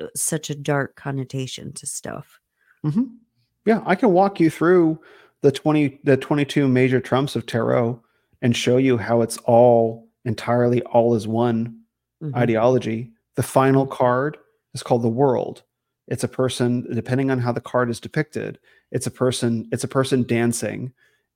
uh, 0.00 0.06
such 0.14 0.50
a 0.50 0.54
dark 0.54 0.96
connotation 0.96 1.72
to 1.74 1.86
stuff. 1.86 2.40
Mhm. 2.84 3.16
Yeah, 3.64 3.82
I 3.84 3.94
can 3.94 4.12
walk 4.12 4.38
you 4.40 4.50
through 4.50 5.00
the 5.42 5.52
20 5.52 6.00
the 6.04 6.16
22 6.16 6.68
major 6.68 7.00
trumps 7.00 7.36
of 7.36 7.46
tarot 7.46 8.00
and 8.42 8.56
show 8.56 8.76
you 8.76 8.96
how 8.96 9.22
it's 9.22 9.38
all 9.38 10.08
entirely 10.24 10.82
all 10.82 11.14
is 11.14 11.26
one 11.28 11.78
Mhm. 12.22 12.34
ideology. 12.36 13.12
The 13.36 13.42
final 13.42 13.86
card 13.86 14.38
is 14.74 14.82
called 14.82 15.02
the 15.02 15.08
world. 15.08 15.62
It's 16.08 16.24
a 16.24 16.28
person 16.28 16.86
depending 16.94 17.30
on 17.30 17.38
how 17.38 17.52
the 17.52 17.60
card 17.60 17.90
is 17.90 18.00
depicted, 18.00 18.58
it's 18.92 19.06
a 19.06 19.10
person 19.10 19.68
it's 19.72 19.84
a 19.84 19.88
person 19.88 20.22
dancing 20.24 20.92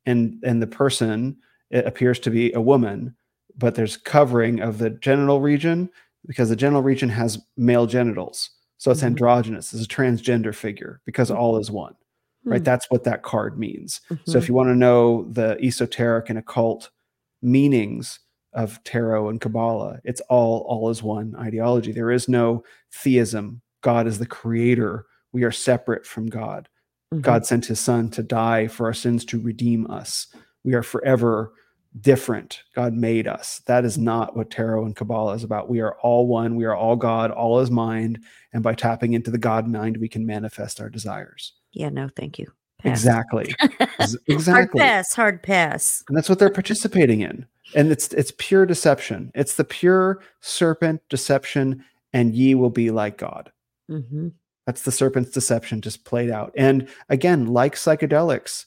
and 0.06 0.36
and 0.44 0.62
the 0.62 0.66
person 0.66 1.36
it 1.70 1.86
appears 1.86 2.18
to 2.20 2.30
be 2.30 2.52
a 2.54 2.60
woman, 2.60 3.14
but 3.56 3.74
there's 3.74 3.96
covering 3.96 4.60
of 4.60 4.78
the 4.78 4.90
genital 4.90 5.40
region 5.40 5.90
because 6.26 6.48
the 6.48 6.56
genital 6.56 6.82
region 6.82 7.08
has 7.10 7.38
male 7.56 7.86
genitals. 7.86 8.50
So 8.78 8.90
it's 8.90 9.02
Mhm. 9.02 9.06
androgynous, 9.08 9.72
it's 9.74 9.84
a 9.84 9.88
transgender 9.88 10.54
figure 10.54 11.00
because 11.04 11.30
Mhm. 11.30 11.36
all 11.36 11.58
is 11.58 11.70
one, 11.70 11.94
right? 12.50 12.60
Hmm. 12.60 12.64
That's 12.64 12.90
what 12.90 13.04
that 13.04 13.22
card 13.22 13.58
means. 13.58 14.00
So 14.24 14.34
Mhm. 14.34 14.42
if 14.42 14.48
you 14.48 14.54
want 14.54 14.68
to 14.68 14.74
know 14.74 15.24
the 15.30 15.56
esoteric 15.62 16.28
and 16.28 16.38
occult 16.38 16.90
meanings 17.42 18.20
of 18.52 18.82
tarot 18.84 19.28
and 19.28 19.40
Kabbalah, 19.40 20.00
it's 20.04 20.20
all 20.22 20.60
all 20.68 20.90
is 20.90 21.02
one 21.02 21.34
ideology. 21.36 21.92
There 21.92 22.10
is 22.10 22.28
no 22.28 22.64
theism. 22.92 23.62
God 23.82 24.06
is 24.06 24.18
the 24.18 24.26
creator. 24.26 25.06
We 25.32 25.44
are 25.44 25.52
separate 25.52 26.04
from 26.04 26.26
God. 26.26 26.68
Mhm. 27.14 27.22
God 27.22 27.46
sent 27.46 27.66
his 27.66 27.80
son 27.80 28.10
to 28.10 28.22
die 28.22 28.66
for 28.66 28.86
our 28.86 28.92
sins 28.94 29.24
to 29.26 29.40
redeem 29.40 29.88
us. 29.90 30.26
We 30.64 30.74
are 30.74 30.82
forever 30.82 31.52
different. 32.00 32.62
God 32.74 32.94
made 32.94 33.26
us. 33.26 33.60
That 33.66 33.84
is 33.84 33.98
not 33.98 34.36
what 34.36 34.50
tarot 34.50 34.84
and 34.84 34.94
Kabbalah 34.94 35.34
is 35.34 35.42
about. 35.42 35.68
We 35.68 35.80
are 35.80 35.96
all 36.02 36.26
one. 36.28 36.54
We 36.54 36.64
are 36.64 36.74
all 36.74 36.94
God. 36.94 37.30
All 37.32 37.58
is 37.60 37.70
mind. 37.70 38.20
And 38.52 38.62
by 38.62 38.74
tapping 38.74 39.12
into 39.12 39.30
the 39.30 39.38
God 39.38 39.66
mind, 39.66 39.96
we 39.96 40.08
can 40.08 40.24
manifest 40.24 40.80
our 40.80 40.88
desires. 40.88 41.52
Yeah, 41.72 41.88
no, 41.90 42.08
thank 42.16 42.38
you. 42.38 42.46
Pass. 42.78 42.98
Exactly. 43.00 43.54
Ex- 43.98 44.16
Hard 44.46 44.72
pass, 44.72 45.14
hard 45.14 45.42
pass. 45.42 46.02
And 46.08 46.16
that's 46.16 46.28
what 46.30 46.38
they're 46.38 46.48
participating 46.50 47.20
in. 47.20 47.44
And 47.74 47.92
it's 47.92 48.08
it's 48.14 48.32
pure 48.38 48.64
deception. 48.66 49.30
It's 49.34 49.56
the 49.56 49.64
pure 49.64 50.22
serpent 50.40 51.02
deception, 51.10 51.84
and 52.12 52.34
ye 52.34 52.54
will 52.54 52.70
be 52.70 52.90
like 52.90 53.18
God. 53.18 53.52
hmm 53.88 54.28
That's 54.66 54.82
the 54.82 54.92
serpent's 54.92 55.30
deception 55.30 55.82
just 55.82 56.04
played 56.04 56.30
out. 56.30 56.52
And 56.56 56.88
again, 57.10 57.46
like 57.46 57.74
psychedelics, 57.74 58.64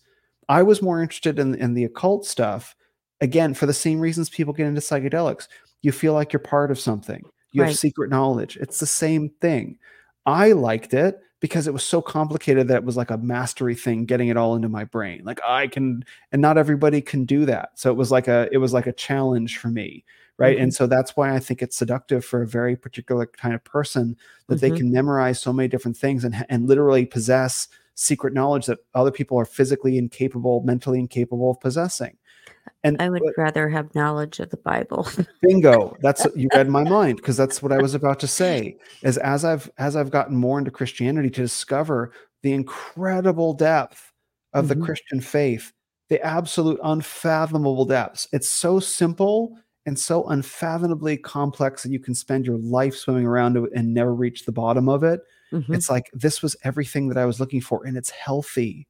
I 0.47 0.61
was 0.63 0.81
more 0.81 1.01
interested 1.01 1.39
in, 1.39 1.55
in 1.55 1.73
the 1.73 1.83
occult 1.85 2.25
stuff, 2.25 2.75
again, 3.19 3.53
for 3.55 3.65
the 3.65 3.73
same 3.73 3.99
reasons 3.99 4.29
people 4.29 4.53
get 4.53 4.67
into 4.67 4.81
psychedelics. 4.81 5.47
You 5.81 5.91
feel 5.91 6.13
like 6.13 6.31
you're 6.31 6.39
part 6.39 6.69
of 6.71 6.79
something, 6.79 7.23
you 7.51 7.63
Right. 7.63 7.69
have 7.69 7.77
secret 7.79 8.09
knowledge. 8.11 8.57
It's 8.57 8.79
the 8.79 8.85
same 8.85 9.29
thing. 9.41 9.79
I 10.25 10.51
liked 10.53 10.93
it 10.93 11.19
because 11.43 11.67
it 11.67 11.73
was 11.73 11.83
so 11.83 12.01
complicated 12.01 12.69
that 12.69 12.77
it 12.77 12.85
was 12.85 12.95
like 12.95 13.11
a 13.11 13.17
mastery 13.17 13.75
thing 13.75 14.05
getting 14.05 14.29
it 14.29 14.37
all 14.37 14.55
into 14.55 14.69
my 14.69 14.85
brain. 14.85 15.21
Like 15.25 15.41
i 15.45 15.67
can 15.67 16.05
and 16.31 16.41
not 16.41 16.57
everybody 16.57 17.01
can 17.01 17.25
do 17.25 17.45
that. 17.45 17.71
So 17.75 17.91
it 17.91 17.97
was 17.97 18.11
like 18.11 18.29
a 18.29 18.47
it 18.53 18.59
was 18.59 18.71
like 18.73 18.87
a 18.87 18.93
challenge 18.93 19.57
for 19.59 19.67
me 19.67 20.05
right? 20.39 20.57
And 20.57 20.73
so 20.73 20.87
that's 20.87 21.15
why 21.15 21.35
i 21.35 21.39
think 21.39 21.61
it's 21.61 21.77
seductive 21.77 22.25
for 22.25 22.41
a 22.41 22.47
very 22.47 22.75
particular 22.75 23.27
kind 23.27 23.53
of 23.53 23.63
person 23.65 24.15
that 24.47 24.61
they 24.61 24.71
Mhm. 24.71 24.77
can 24.77 24.91
memorize 24.91 25.39
so 25.39 25.53
many 25.53 25.67
different 25.67 25.97
things 25.97 26.23
and 26.23 26.33
and 26.49 26.67
literally 26.67 27.05
possess 27.05 27.67
secret 27.95 28.33
knowledge 28.33 28.65
that 28.65 28.79
other 28.95 29.11
people 29.11 29.37
are 29.37 29.45
physically 29.45 29.97
incapable 29.97 30.61
mentally 30.63 30.99
incapable 30.99 31.51
of 31.51 31.59
possessing 31.59 32.17
and 32.83 33.01
I 33.01 33.09
would 33.09 33.21
but- 33.23 33.33
rather 33.41 33.69
have 33.69 33.93
knowledge 33.95 34.39
of 34.39 34.49
the 34.49 34.57
Bible. 34.57 35.07
bingo 35.41 35.95
that's 36.01 36.25
you 36.35 36.49
read 36.53 36.69
my 36.69 36.83
mind 36.83 37.17
because 37.17 37.37
that's 37.37 37.61
what 37.61 37.71
i 37.71 37.77
was 37.81 37.93
about 37.93 38.19
to 38.19 38.27
say 38.27 38.77
is 39.03 39.17
as 39.17 39.43
i've 39.45 39.69
as 39.77 39.95
i've 39.95 40.11
gotten 40.11 40.35
more 40.35 40.57
into 40.59 40.71
christianity 40.71 41.29
to 41.29 41.41
discover 41.41 42.11
the 42.43 42.53
incredible 42.53 43.53
depth 43.53 44.11
of 44.53 44.65
Mhm. 44.65 44.67
the 44.69 44.75
christian 44.77 45.21
faith 45.21 45.71
the 46.09 46.21
absolute 46.25 46.79
unfathomable 46.83 47.85
depths 47.85 48.27
it's 48.33 48.49
so 48.49 48.79
simple 48.79 49.57
and 49.85 49.97
so 49.99 50.23
unfathomably 50.25 51.17
complex 51.17 51.83
that 51.83 51.91
you 51.91 51.99
can 51.99 52.15
spend 52.15 52.45
your 52.45 52.57
life 52.57 52.95
swimming 52.95 53.25
around 53.25 53.57
it 53.57 53.63
and 53.75 53.93
never 53.93 54.13
reach 54.13 54.45
the 54.45 54.51
bottom 54.51 54.87
of 54.89 55.03
it 55.03 55.21
Mhm. 55.51 55.75
it's 55.75 55.89
like 55.89 56.09
this 56.13 56.41
was 56.41 56.55
everything 56.63 57.09
that 57.09 57.17
i 57.17 57.25
was 57.25 57.39
looking 57.39 57.61
for 57.61 57.85
and 57.85 57.95
it's 57.97 58.09
healthy 58.09 58.87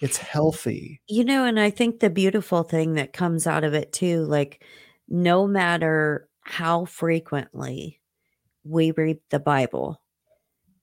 it's 0.00 0.18
healthy 0.18 1.00
You 1.08 1.24
know, 1.24 1.44
and 1.44 1.58
I 1.58 1.70
think 1.70 2.00
the 2.00 2.10
beautiful 2.10 2.62
thing 2.62 2.94
that 2.94 3.12
comes 3.12 3.46
out 3.46 3.64
of 3.64 3.72
it 3.74 3.92
too, 3.92 4.24
like 4.24 4.62
no 5.08 5.46
matter 5.46 6.28
how 6.42 6.84
frequently 6.84 8.00
we 8.64 8.92
read 8.92 9.20
the 9.30 9.40
Bible, 9.40 10.02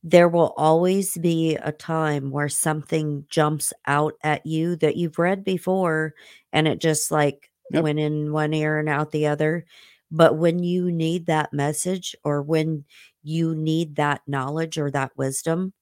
there 0.03 0.29
will 0.29 0.53
always 0.57 1.17
be 1.17 1.55
a 1.57 1.71
time 1.71 2.31
where 2.31 2.49
something 2.49 3.25
jumps 3.29 3.73
out 3.87 4.15
at 4.23 4.45
you 4.45 4.75
that 4.77 4.97
you've 4.97 5.19
read 5.19 5.43
before 5.43 6.13
and 6.53 6.67
it 6.67 6.79
just 6.81 7.11
like 7.11 7.51
Yep. 7.69 7.85
went 7.85 7.99
in 7.99 8.33
one 8.33 8.53
ear 8.53 8.79
and 8.79 8.89
out 8.89 9.11
the 9.11 9.27
other. 9.27 9.65
But 10.11 10.37
when 10.37 10.59
you 10.63 10.91
need 10.91 11.27
that 11.27 11.53
message 11.53 12.15
or 12.23 12.41
when 12.41 12.85
you 13.23 13.55
need 13.55 13.95
that 13.97 14.21
knowledge 14.27 14.77
or 14.77 14.91
that 14.91 15.17
wisdom, 15.17 15.73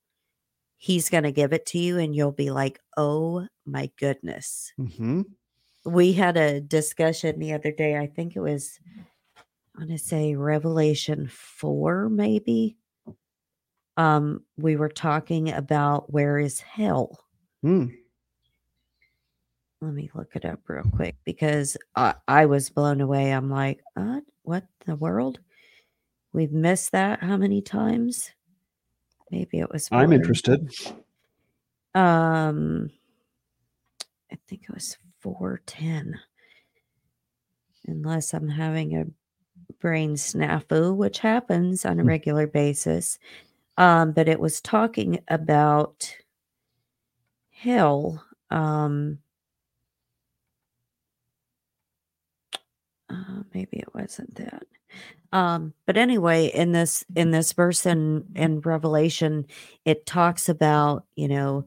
he's 0.83 1.09
going 1.09 1.23
to 1.23 1.31
give 1.31 1.53
it 1.53 1.65
to 1.65 1.79
you 1.79 1.97
and 1.97 2.13
you'll 2.13 2.33
be 2.33 2.51
like, 2.51 2.77
oh 2.97 3.47
my 3.65 3.89
goodness. 3.97 4.73
hmm 4.75 5.21
We 5.85 6.11
had 6.11 6.35
a 6.35 6.59
discussion 6.59 7.39
the 7.39 7.53
other 7.53 7.71
day. 7.71 7.95
I 7.97 8.07
think 8.07 8.35
it 8.35 8.41
was, 8.41 8.81
I 8.97 9.79
want 9.79 9.91
to 9.91 9.97
say 9.97 10.35
Revelation 10.35 11.29
4, 11.31 12.09
maybe. 12.09 12.75
Um, 13.95 14.43
we 14.57 14.75
were 14.75 14.89
talking 14.89 15.53
about 15.53 16.11
where 16.11 16.37
is 16.37 16.59
hell. 16.59 17.17
Mm. 17.63 17.95
Let 19.79 19.93
me 19.93 20.09
look 20.13 20.35
it 20.35 20.43
up 20.43 20.59
real 20.67 20.83
quick 20.93 21.15
because 21.23 21.77
I, 21.95 22.15
I 22.27 22.45
was 22.45 22.69
blown 22.69 22.99
away. 22.99 23.31
I'm 23.31 23.49
like, 23.49 23.79
uh, 23.95 24.19
what 24.41 24.65
the 24.85 24.97
world? 24.97 25.39
We've 26.33 26.51
missed 26.51 26.91
that 26.91 27.23
how 27.23 27.37
many 27.37 27.61
times? 27.61 28.31
Maybe 29.31 29.59
it 29.59 29.71
was. 29.71 29.87
i'm 29.91 30.13
interested 30.13 30.69
Um, 31.95 32.89
I 34.31 34.37
think 34.47 34.63
it 34.63 34.73
was 34.73 34.97
410. 35.21 36.19
Unless 37.87 38.33
I'm 38.33 38.49
having 38.49 38.95
a 38.97 39.05
brain 39.79 40.15
snafu, 40.15 40.95
which 40.95 41.19
happens 41.19 41.85
on 41.85 41.99
a 41.99 42.03
Hmm. 42.03 42.07
regular 42.07 42.47
basis. 42.47 43.19
Um, 43.77 44.11
but 44.11 44.27
it 44.27 44.39
was 44.39 44.61
talking 44.61 45.19
about 45.27 46.15
hell. 47.51 48.23
Um, 48.49 49.19
uh, 53.09 53.43
maybe 53.53 53.77
it 53.77 53.93
wasn't 53.93 54.33
that. 54.35 54.63
Um, 55.31 55.73
but 55.87 55.97
anyway, 55.97 56.47
in 56.47 56.71
this 56.73 57.03
in 57.15 57.31
this 57.31 57.53
verse 57.53 57.85
in 57.85 58.25
in 58.35 58.61
Revelation, 58.61 59.45
it 59.85 60.05
talks 60.05 60.49
about 60.49 61.05
you 61.15 61.27
know 61.27 61.65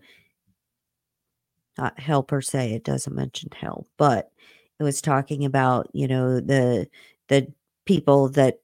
not 1.78 1.98
hell 1.98 2.22
per 2.22 2.40
se. 2.40 2.72
It 2.72 2.84
doesn't 2.84 3.14
mention 3.14 3.50
hell, 3.54 3.86
but 3.96 4.30
it 4.78 4.82
was 4.82 5.00
talking 5.00 5.44
about 5.44 5.88
you 5.92 6.08
know 6.08 6.40
the 6.40 6.88
the 7.28 7.52
people 7.84 8.28
that 8.30 8.60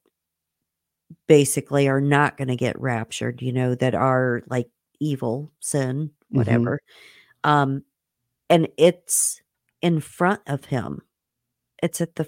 basically 1.26 1.88
are 1.88 2.00
not 2.00 2.36
going 2.36 2.48
to 2.48 2.56
get 2.56 2.80
raptured. 2.80 3.42
You 3.42 3.52
know 3.52 3.74
that 3.76 3.94
are 3.94 4.42
like 4.48 4.68
evil, 5.00 5.50
sin, 5.60 6.10
Mhm. 6.32 6.36
whatever. 6.36 6.80
Um, 7.44 7.84
and 8.50 8.68
it's 8.78 9.42
in 9.82 10.00
front 10.00 10.42
of 10.46 10.66
him. 10.66 11.02
It's 11.82 12.00
at 12.00 12.16
the 12.16 12.24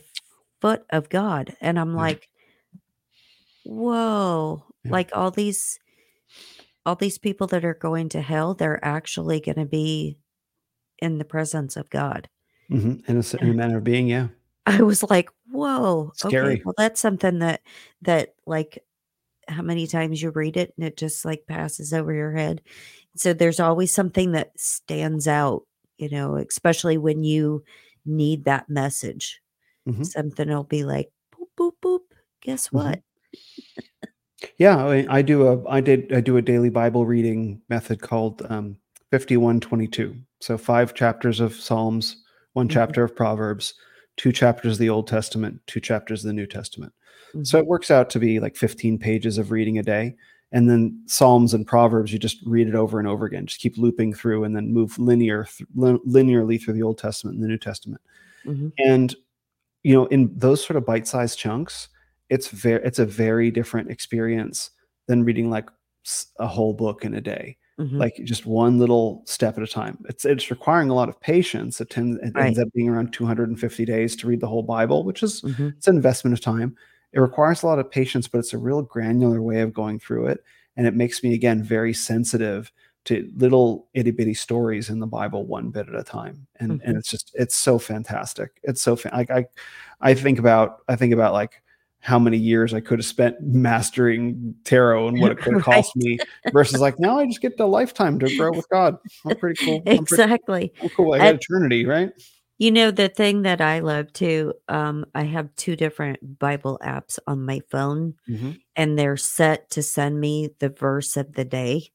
foot 0.64 0.86
of 0.88 1.10
God, 1.10 1.54
and 1.60 1.78
I'm 1.78 1.94
like, 1.94 2.26
whoa! 3.66 4.64
Yeah. 4.82 4.92
Like 4.92 5.10
all 5.12 5.30
these, 5.30 5.78
all 6.86 6.96
these 6.96 7.18
people 7.18 7.46
that 7.48 7.66
are 7.66 7.74
going 7.74 8.08
to 8.10 8.22
hell, 8.22 8.54
they're 8.54 8.82
actually 8.82 9.40
going 9.40 9.58
to 9.58 9.66
be 9.66 10.16
in 11.00 11.18
the 11.18 11.24
presence 11.26 11.76
of 11.76 11.90
God. 11.90 12.30
hmm 12.68 12.94
In, 13.06 13.18
a, 13.18 13.42
in 13.42 13.50
a 13.50 13.52
manner 13.52 13.76
of 13.76 13.84
being, 13.84 14.08
yeah. 14.08 14.28
I 14.64 14.80
was 14.80 15.02
like, 15.02 15.28
whoa, 15.50 16.12
okay, 16.24 16.30
Scary. 16.30 16.62
well, 16.64 16.74
that's 16.78 16.98
something 16.98 17.40
that 17.40 17.60
that 18.00 18.30
like 18.46 18.82
how 19.46 19.60
many 19.60 19.86
times 19.86 20.22
you 20.22 20.30
read 20.30 20.56
it 20.56 20.72
and 20.78 20.86
it 20.86 20.96
just 20.96 21.26
like 21.26 21.44
passes 21.46 21.92
over 21.92 22.14
your 22.14 22.32
head. 22.32 22.62
So 23.16 23.34
there's 23.34 23.60
always 23.60 23.92
something 23.92 24.32
that 24.32 24.58
stands 24.58 25.28
out, 25.28 25.64
you 25.98 26.08
know, 26.08 26.36
especially 26.36 26.96
when 26.96 27.22
you 27.22 27.64
need 28.06 28.46
that 28.46 28.70
message. 28.70 29.42
Mhm. 29.86 30.06
Something 30.06 30.48
will 30.48 30.64
be 30.64 30.84
like 30.84 31.10
boop 31.32 31.48
boop 31.58 31.72
boop. 31.82 32.00
Guess 32.40 32.68
Mhm. 32.68 32.72
what? 32.72 33.02
Yeah, 34.58 34.84
I, 34.86 35.06
I 35.08 35.22
do 35.22 35.46
a 35.48 35.66
I 35.68 35.80
did 35.80 36.12
I 36.12 36.20
do 36.20 36.36
a 36.36 36.42
daily 36.42 36.68
Bible 36.70 37.06
reading 37.06 37.60
method 37.68 38.00
called 38.02 38.42
um, 38.50 38.76
fifty 39.10 39.36
one 39.36 39.60
twenty 39.60 39.86
two. 39.86 40.16
So 40.40 40.58
five 40.58 40.94
chapters 40.94 41.40
of 41.40 41.54
Psalms, 41.54 42.22
one 42.52 42.68
Mhm. 42.68 42.72
chapter 42.72 43.02
of 43.04 43.16
Proverbs, 43.16 43.74
two 44.16 44.32
chapters 44.32 44.74
of 44.74 44.78
the 44.78 44.90
Old 44.90 45.06
Testament, 45.06 45.60
two 45.66 45.80
chapters 45.80 46.24
of 46.24 46.28
the 46.28 46.34
New 46.34 46.46
Testament. 46.46 46.92
So 47.42 47.58
it 47.58 47.66
works 47.66 47.90
out 47.90 48.10
to 48.10 48.20
be 48.20 48.38
like 48.38 48.54
fifteen 48.54 48.96
pages 48.98 49.38
of 49.38 49.50
reading 49.50 49.76
a 49.78 49.82
day, 49.82 50.14
and 50.52 50.70
then 50.70 51.02
Psalms 51.06 51.52
and 51.52 51.66
Proverbs 51.66 52.12
you 52.12 52.18
just 52.18 52.38
read 52.46 52.68
it 52.68 52.76
over 52.76 52.98
and 53.00 53.08
over 53.08 53.24
again. 53.26 53.46
Just 53.46 53.60
keep 53.60 53.76
looping 53.76 54.12
through, 54.14 54.44
and 54.44 54.54
then 54.54 54.72
move 54.72 54.96
linear 55.00 55.44
th- 55.56 55.68
linearly 55.76 56.62
through 56.62 56.74
the 56.74 56.82
Old 56.82 56.98
Testament 56.98 57.34
and 57.36 57.42
the 57.42 57.48
New 57.48 57.58
Testament. 57.58 58.00
Mhm. 58.46 58.72
and 58.78 59.16
you 59.84 59.94
know 59.94 60.06
in 60.08 60.32
those 60.36 60.64
sort 60.66 60.76
of 60.78 60.86
bite-sized 60.86 61.38
chunks 61.38 61.88
it's 62.30 62.48
very 62.48 62.84
it's 62.84 63.00
a 63.00 63.06
very 63.06 63.50
different 63.52 63.90
experience 63.90 64.70
than 65.08 65.24
reading 65.24 65.50
like 65.50 65.70
a 66.38 66.46
whole 66.46 66.74
book 66.74 67.04
in 67.04 67.14
a 67.14 67.20
day 67.20 67.56
Mhm. 67.78 68.04
like 68.04 68.14
just 68.24 68.44
one 68.46 68.78
little 68.78 69.22
step 69.26 69.56
at 69.56 69.62
a 69.64 69.66
time 69.68 69.98
it's 70.08 70.24
it's 70.24 70.50
requiring 70.50 70.90
a 70.90 70.94
lot 70.94 71.08
of 71.08 71.20
patience 71.20 71.80
it, 71.80 71.90
tends, 71.90 72.18
it 72.22 72.34
Right. 72.34 72.44
ends 72.44 72.58
up 72.58 72.68
being 72.74 72.88
around 72.88 73.12
250 73.12 73.84
days 73.84 74.16
to 74.16 74.26
read 74.26 74.40
the 74.40 74.48
whole 74.48 74.62
bible 74.64 75.04
which 75.04 75.22
is 75.22 75.42
Mhm. 75.42 75.74
it's 75.78 75.88
an 75.88 75.96
investment 75.96 76.34
of 76.34 76.40
time 76.40 76.76
it 77.12 77.20
requires 77.20 77.62
a 77.62 77.66
lot 77.66 77.78
of 77.78 77.88
patience, 77.92 78.26
but 78.26 78.38
it's 78.40 78.52
a 78.52 78.58
real 78.58 78.82
granular 78.82 79.40
way 79.40 79.60
of 79.60 79.72
going 79.72 80.00
through 80.00 80.26
it. 80.26 80.42
And 80.76 80.84
it 80.84 80.94
makes 80.96 81.22
me, 81.22 81.32
again, 81.32 81.62
very 81.62 81.94
sensitive 81.94 82.72
to 83.04 83.30
little 83.36 83.88
itty 83.94 84.10
bitty 84.10 84.34
stories 84.34 84.90
in 84.90 84.98
the 84.98 85.06
Bible 85.06 85.46
one 85.46 85.70
bit 85.70 85.88
at 85.88 85.94
a 85.94 86.04
time. 86.04 86.46
And, 86.56 86.72
mm-hmm. 86.72 86.88
and 86.88 86.98
it's 86.98 87.08
just, 87.08 87.32
it's 87.34 87.54
so 87.54 87.78
fantastic. 87.78 88.60
It's 88.62 88.80
so, 88.80 88.96
fa- 88.96 89.10
like, 89.12 89.30
I, 89.30 89.46
I 90.00 90.14
think 90.14 90.38
about, 90.38 90.78
I 90.88 90.96
think 90.96 91.12
about 91.12 91.32
like, 91.32 91.62
how 92.04 92.18
many 92.18 92.36
years 92.36 92.74
I 92.74 92.80
could 92.80 92.98
have 92.98 93.06
spent 93.06 93.40
mastering 93.40 94.54
tarot 94.64 95.08
and 95.08 95.22
what 95.22 95.32
it 95.32 95.38
could 95.38 95.54
have 95.54 95.66
right. 95.66 95.76
cost 95.76 95.96
me 95.96 96.18
versus 96.52 96.78
like 96.78 97.00
now 97.00 97.18
I 97.18 97.24
just 97.24 97.40
get 97.40 97.56
the 97.56 97.66
lifetime 97.66 98.18
to 98.18 98.36
grow 98.36 98.50
with 98.52 98.68
God. 98.68 98.98
I'm 99.24 99.36
pretty 99.38 99.64
cool. 99.64 99.82
I'm 99.86 99.94
exactly. 99.94 100.68
Pretty, 100.68 100.82
I'm 100.82 100.88
cool. 100.90 101.14
I 101.14 101.18
got 101.18 101.36
eternity, 101.36 101.86
right? 101.86 102.12
You 102.58 102.72
know, 102.72 102.90
the 102.90 103.08
thing 103.08 103.40
that 103.42 103.62
I 103.62 103.78
love 103.78 104.12
too, 104.12 104.52
um, 104.68 105.06
I 105.14 105.22
have 105.22 105.56
two 105.56 105.76
different 105.76 106.38
Bible 106.38 106.78
apps 106.84 107.18
on 107.26 107.46
my 107.46 107.60
phone, 107.70 108.14
mm-hmm. 108.28 108.50
and 108.76 108.98
they're 108.98 109.16
set 109.16 109.70
to 109.70 109.82
send 109.82 110.20
me 110.20 110.50
the 110.58 110.68
verse 110.68 111.16
of 111.16 111.32
the 111.32 111.46
day. 111.46 111.88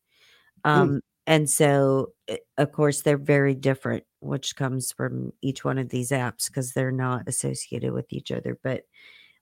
Hmm. 0.66 0.72
Um, 0.72 0.90
mm. 0.90 1.00
And 1.28 1.50
so, 1.50 2.14
eh, 2.28 2.38
of 2.58 2.72
course, 2.72 3.02
they're 3.02 3.18
very 3.18 3.54
different, 3.54 4.04
which 4.20 4.56
comes 4.56 4.92
from 4.92 5.32
each 5.42 5.64
one 5.64 5.78
of 5.78 5.90
these 5.90 6.12
apps 6.12 6.48
because 6.48 6.74
they're 6.74 6.92
not 6.92 7.28
associated 7.28 7.94
with 7.94 8.12
each 8.12 8.32
other. 8.32 8.58
But 8.64 8.84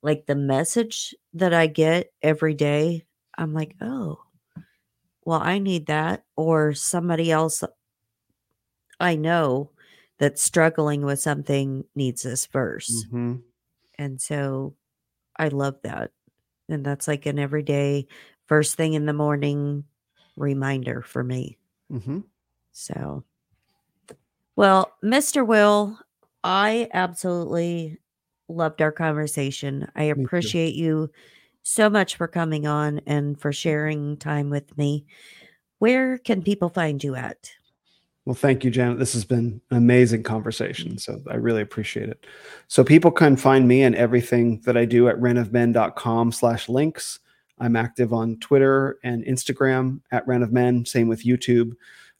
like 0.03 0.26
the 0.26 0.35
message 0.35 1.15
that 1.34 1.53
I 1.53 1.68
get 1.68 2.11
every 2.22 2.53
day, 2.53 3.03
I'm 3.38 3.53
like, 3.53 3.76
oh, 3.81 4.19
well, 5.23 5.39
I 5.41 5.60
need 5.60 5.88
that. 5.88 6.23
Or 6.35 6.73
somebody 6.73 7.31
else 7.31 7.64
I 8.99 9.15
know 9.15 9.72
that's 10.19 10.41
struggling 10.41 11.06
with 11.06 11.19
something 11.19 11.85
needs 11.95 12.23
this 12.23 12.48
verse. 12.48 13.06
Mm-hmm. 13.07 13.35
And 13.99 14.22
so 14.22 14.76
I 15.38 15.49
love 15.49 15.76
that. 15.84 16.11
And 16.69 16.85
that's 16.85 17.07
like 17.07 17.26
an 17.26 17.39
everyday, 17.39 18.07
first 18.48 18.76
thing 18.76 18.94
in 18.94 19.06
the 19.06 19.14
morning 19.14 19.85
reminder 20.38 21.01
for 21.01 21.23
me. 21.23 21.57
Mm-hmm. 21.91 22.19
So, 22.72 23.23
well, 24.55 24.93
Mr. 25.03 25.45
Will, 25.45 25.99
I 26.43 26.89
absolutely 26.93 27.99
loved 28.47 28.81
our 28.81 28.91
conversation. 28.91 29.89
I 29.95 30.03
appreciate 30.03 30.76
you 30.76 31.11
so 31.64 31.89
much 31.89 32.15
for 32.15 32.27
coming 32.27 32.65
on 32.65 33.01
and 33.05 33.39
for 33.39 33.51
sharing 33.51 34.15
time 34.18 34.49
with 34.49 34.77
me. 34.77 35.05
Where 35.80 36.18
can 36.18 36.41
people 36.41 36.69
find 36.69 37.03
you 37.03 37.15
at? 37.15 37.51
Well, 38.26 38.35
thank 38.35 38.64
you, 38.64 38.72
Janet. 38.72 38.99
This 38.99 39.14
has 39.14 39.23
been 39.23 39.61
an 39.72 39.77
amazing 39.77 40.23
conversation. 40.23 40.97
So 40.97 41.22
I 41.30 41.35
really 41.35 41.61
appreciate 41.61 42.09
it. 42.09 42.26
So 42.68 42.84
people 42.84 43.11
can 43.11 43.38
find 43.38 43.68
me 43.68 43.84
and 43.84 43.95
everything 43.95 44.59
that 44.65 44.76
I 44.76 44.85
do 44.85 45.07
at 45.07 45.15
renofmen.com 45.18 46.34
slash 46.34 46.68
links. 46.68 47.19
I'm 47.59 47.75
active 47.75 48.13
on 48.13 48.38
Twitter 48.38 48.99
and 49.03 49.23
Instagram 49.25 50.01
at 50.11 50.27
Ren 50.27 50.43
of 50.43 50.51
Men, 50.51 50.85
same 50.85 51.07
with 51.07 51.23
YouTube. 51.23 51.73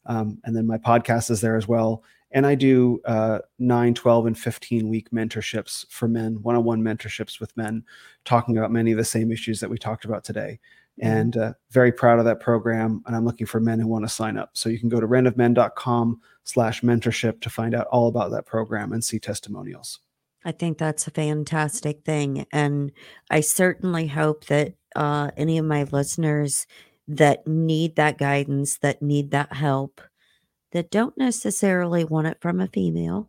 Um, 0.06 0.38
and 0.44 0.56
then 0.56 0.66
my 0.66 0.78
podcast 0.78 1.30
is 1.30 1.40
there 1.40 1.56
as 1.56 1.68
well. 1.68 2.02
And 2.30 2.46
I 2.46 2.54
do 2.54 3.00
uh, 3.06 3.38
9, 3.58 3.94
12, 3.94 4.26
and 4.26 4.38
15 4.38 4.88
week 4.88 5.10
mentorships 5.10 5.86
for 5.90 6.08
men, 6.08 6.42
one 6.42 6.56
on 6.56 6.64
one 6.64 6.82
mentorships 6.82 7.40
with 7.40 7.56
men, 7.56 7.84
talking 8.24 8.58
about 8.58 8.70
many 8.70 8.92
of 8.92 8.98
the 8.98 9.04
same 9.04 9.32
issues 9.32 9.60
that 9.60 9.70
we 9.70 9.78
talked 9.78 10.04
about 10.04 10.24
today. 10.24 10.58
Mm-hmm. 11.00 11.16
and 11.16 11.36
uh, 11.36 11.52
very 11.70 11.92
proud 11.92 12.18
of 12.18 12.24
that 12.24 12.40
program. 12.40 13.04
And 13.06 13.14
I'm 13.14 13.24
looking 13.24 13.46
for 13.46 13.60
men 13.60 13.78
who 13.78 13.86
want 13.86 14.04
to 14.04 14.08
sign 14.08 14.36
up. 14.36 14.50
So 14.54 14.68
you 14.68 14.80
can 14.80 14.88
go 14.88 14.98
to 14.98 15.06
renofmen.com 15.06 16.20
slash 16.42 16.80
mentorship 16.80 17.40
to 17.42 17.50
find 17.50 17.72
out 17.72 17.86
all 17.86 18.08
about 18.08 18.32
that 18.32 18.46
program 18.46 18.92
and 18.92 19.04
see 19.04 19.20
testimonials. 19.20 20.00
I 20.44 20.52
think 20.52 20.78
that's 20.78 21.06
a 21.06 21.10
fantastic 21.10 22.04
thing. 22.04 22.46
And 22.52 22.92
I 23.30 23.40
certainly 23.40 24.06
hope 24.06 24.46
that 24.46 24.74
uh, 24.96 25.30
any 25.36 25.58
of 25.58 25.64
my 25.64 25.84
listeners 25.84 26.66
that 27.08 27.46
need 27.46 27.96
that 27.96 28.18
guidance, 28.18 28.78
that 28.78 29.02
need 29.02 29.30
that 29.32 29.52
help, 29.52 30.00
that 30.72 30.90
don't 30.90 31.16
necessarily 31.16 32.04
want 32.04 32.26
it 32.26 32.38
from 32.40 32.60
a 32.60 32.68
female. 32.68 33.28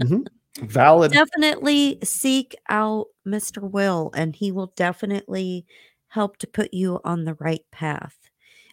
mm-hmm. 0.00 0.22
Valid. 0.60 1.12
Definitely 1.12 1.98
seek 2.02 2.56
out 2.68 3.06
Mr. 3.26 3.62
Will, 3.62 4.10
and 4.14 4.34
he 4.34 4.50
will 4.50 4.72
definitely 4.74 5.66
help 6.08 6.38
to 6.38 6.46
put 6.46 6.74
you 6.74 7.00
on 7.04 7.24
the 7.24 7.34
right 7.34 7.64
path. 7.70 8.16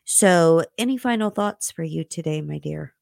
So, 0.04 0.64
any 0.78 0.98
final 0.98 1.30
thoughts 1.30 1.72
for 1.72 1.84
you 1.84 2.04
today, 2.04 2.42
my 2.42 2.58
dear? 2.58 2.95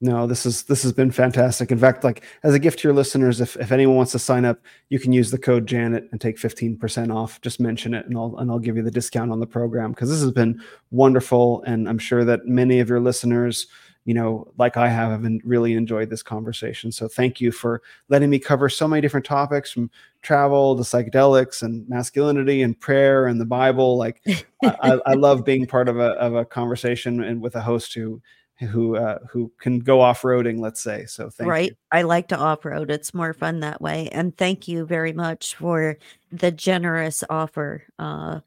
No, 0.00 0.26
this 0.26 0.44
is 0.44 0.64
this 0.64 0.82
has 0.82 0.92
been 0.92 1.10
fantastic. 1.10 1.70
In 1.70 1.78
fact, 1.78 2.04
like 2.04 2.24
as 2.42 2.52
a 2.52 2.58
gift 2.58 2.80
to 2.80 2.88
your 2.88 2.94
listeners, 2.94 3.40
if, 3.40 3.56
if 3.56 3.72
anyone 3.72 3.96
wants 3.96 4.12
to 4.12 4.18
sign 4.18 4.44
up, 4.44 4.60
you 4.90 4.98
can 4.98 5.12
use 5.12 5.30
the 5.30 5.38
code 5.38 5.66
Janet 5.66 6.08
and 6.10 6.20
take 6.20 6.36
15% 6.36 7.14
off. 7.14 7.40
Just 7.40 7.60
mention 7.60 7.94
it 7.94 8.04
and 8.06 8.16
I'll 8.16 8.36
and 8.38 8.50
I'll 8.50 8.58
give 8.58 8.76
you 8.76 8.82
the 8.82 8.90
discount 8.90 9.32
on 9.32 9.40
the 9.40 9.46
program 9.46 9.92
because 9.92 10.10
this 10.10 10.20
has 10.20 10.32
been 10.32 10.60
wonderful. 10.90 11.62
And 11.62 11.88
I'm 11.88 11.98
sure 11.98 12.24
that 12.24 12.46
many 12.46 12.80
of 12.80 12.88
your 12.88 13.00
listeners 13.00 13.66
you 14.04 14.12
know, 14.12 14.46
like 14.58 14.76
I 14.76 14.88
have, 14.88 15.22
have 15.22 15.32
really 15.44 15.74
enjoyed 15.74 16.10
this 16.10 16.22
conversation. 16.22 16.92
So 16.92 17.08
thank 17.08 17.40
you 17.40 17.50
for 17.50 17.80
letting 18.08 18.28
me 18.28 18.38
cover 18.38 18.68
so 18.68 18.86
many 18.86 19.00
different 19.00 19.24
topics 19.24 19.72
from 19.72 19.90
travel 20.20 20.76
to 20.76 20.82
psychedelics 20.82 21.62
and 21.62 21.88
masculinity 21.88 22.62
and 22.62 22.78
prayer 22.78 23.26
and 23.26 23.40
the 23.40 23.46
Bible. 23.46 23.96
Like 23.96 24.22
I, 24.62 25.00
I, 25.06 25.14
love 25.14 25.44
being 25.44 25.66
part 25.66 25.88
of 25.88 25.98
a, 25.98 26.10
of 26.12 26.34
a 26.34 26.44
conversation 26.44 27.22
and 27.22 27.40
with 27.40 27.54
a 27.54 27.62
host 27.62 27.94
who 27.94 28.20
who 28.64 28.96
uh, 28.96 29.18
who 29.30 29.52
can 29.58 29.78
go 29.78 30.00
off 30.00 30.22
roading, 30.22 30.58
let's 30.58 30.82
say. 30.82 31.06
So 31.06 31.30
thank 31.30 31.50
right. 31.50 31.70
You. 31.70 31.76
I 31.92 32.02
like 32.02 32.28
to 32.28 32.36
off 32.36 32.64
road. 32.64 32.90
It's 32.90 33.14
more 33.14 33.32
fun 33.32 33.60
that 33.60 33.80
way. 33.80 34.08
And 34.12 34.36
thank 34.36 34.68
you 34.68 34.84
very 34.86 35.12
much 35.12 35.54
for 35.54 35.98
the 36.32 36.50
generous 36.50 37.22
offer 37.30 37.84
uh, 37.98 38.40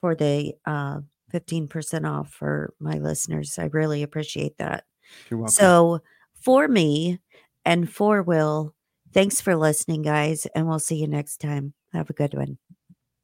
for 0.00 0.14
the 0.14 0.54
uh, 0.66 1.00
15% 1.32 2.08
off 2.08 2.30
for 2.30 2.72
my 2.78 2.94
listeners. 2.94 3.58
I 3.58 3.64
really 3.66 4.02
appreciate 4.02 4.58
that. 4.58 4.84
You're 5.28 5.38
welcome. 5.38 5.52
So, 5.52 6.00
for 6.34 6.68
me 6.68 7.20
and 7.64 7.90
for 7.90 8.22
Will, 8.22 8.74
thanks 9.12 9.40
for 9.40 9.56
listening, 9.56 10.02
guys, 10.02 10.46
and 10.54 10.68
we'll 10.68 10.78
see 10.78 10.96
you 10.96 11.08
next 11.08 11.40
time. 11.40 11.72
Have 11.92 12.10
a 12.10 12.14
good 12.14 12.34
one. 12.34 12.58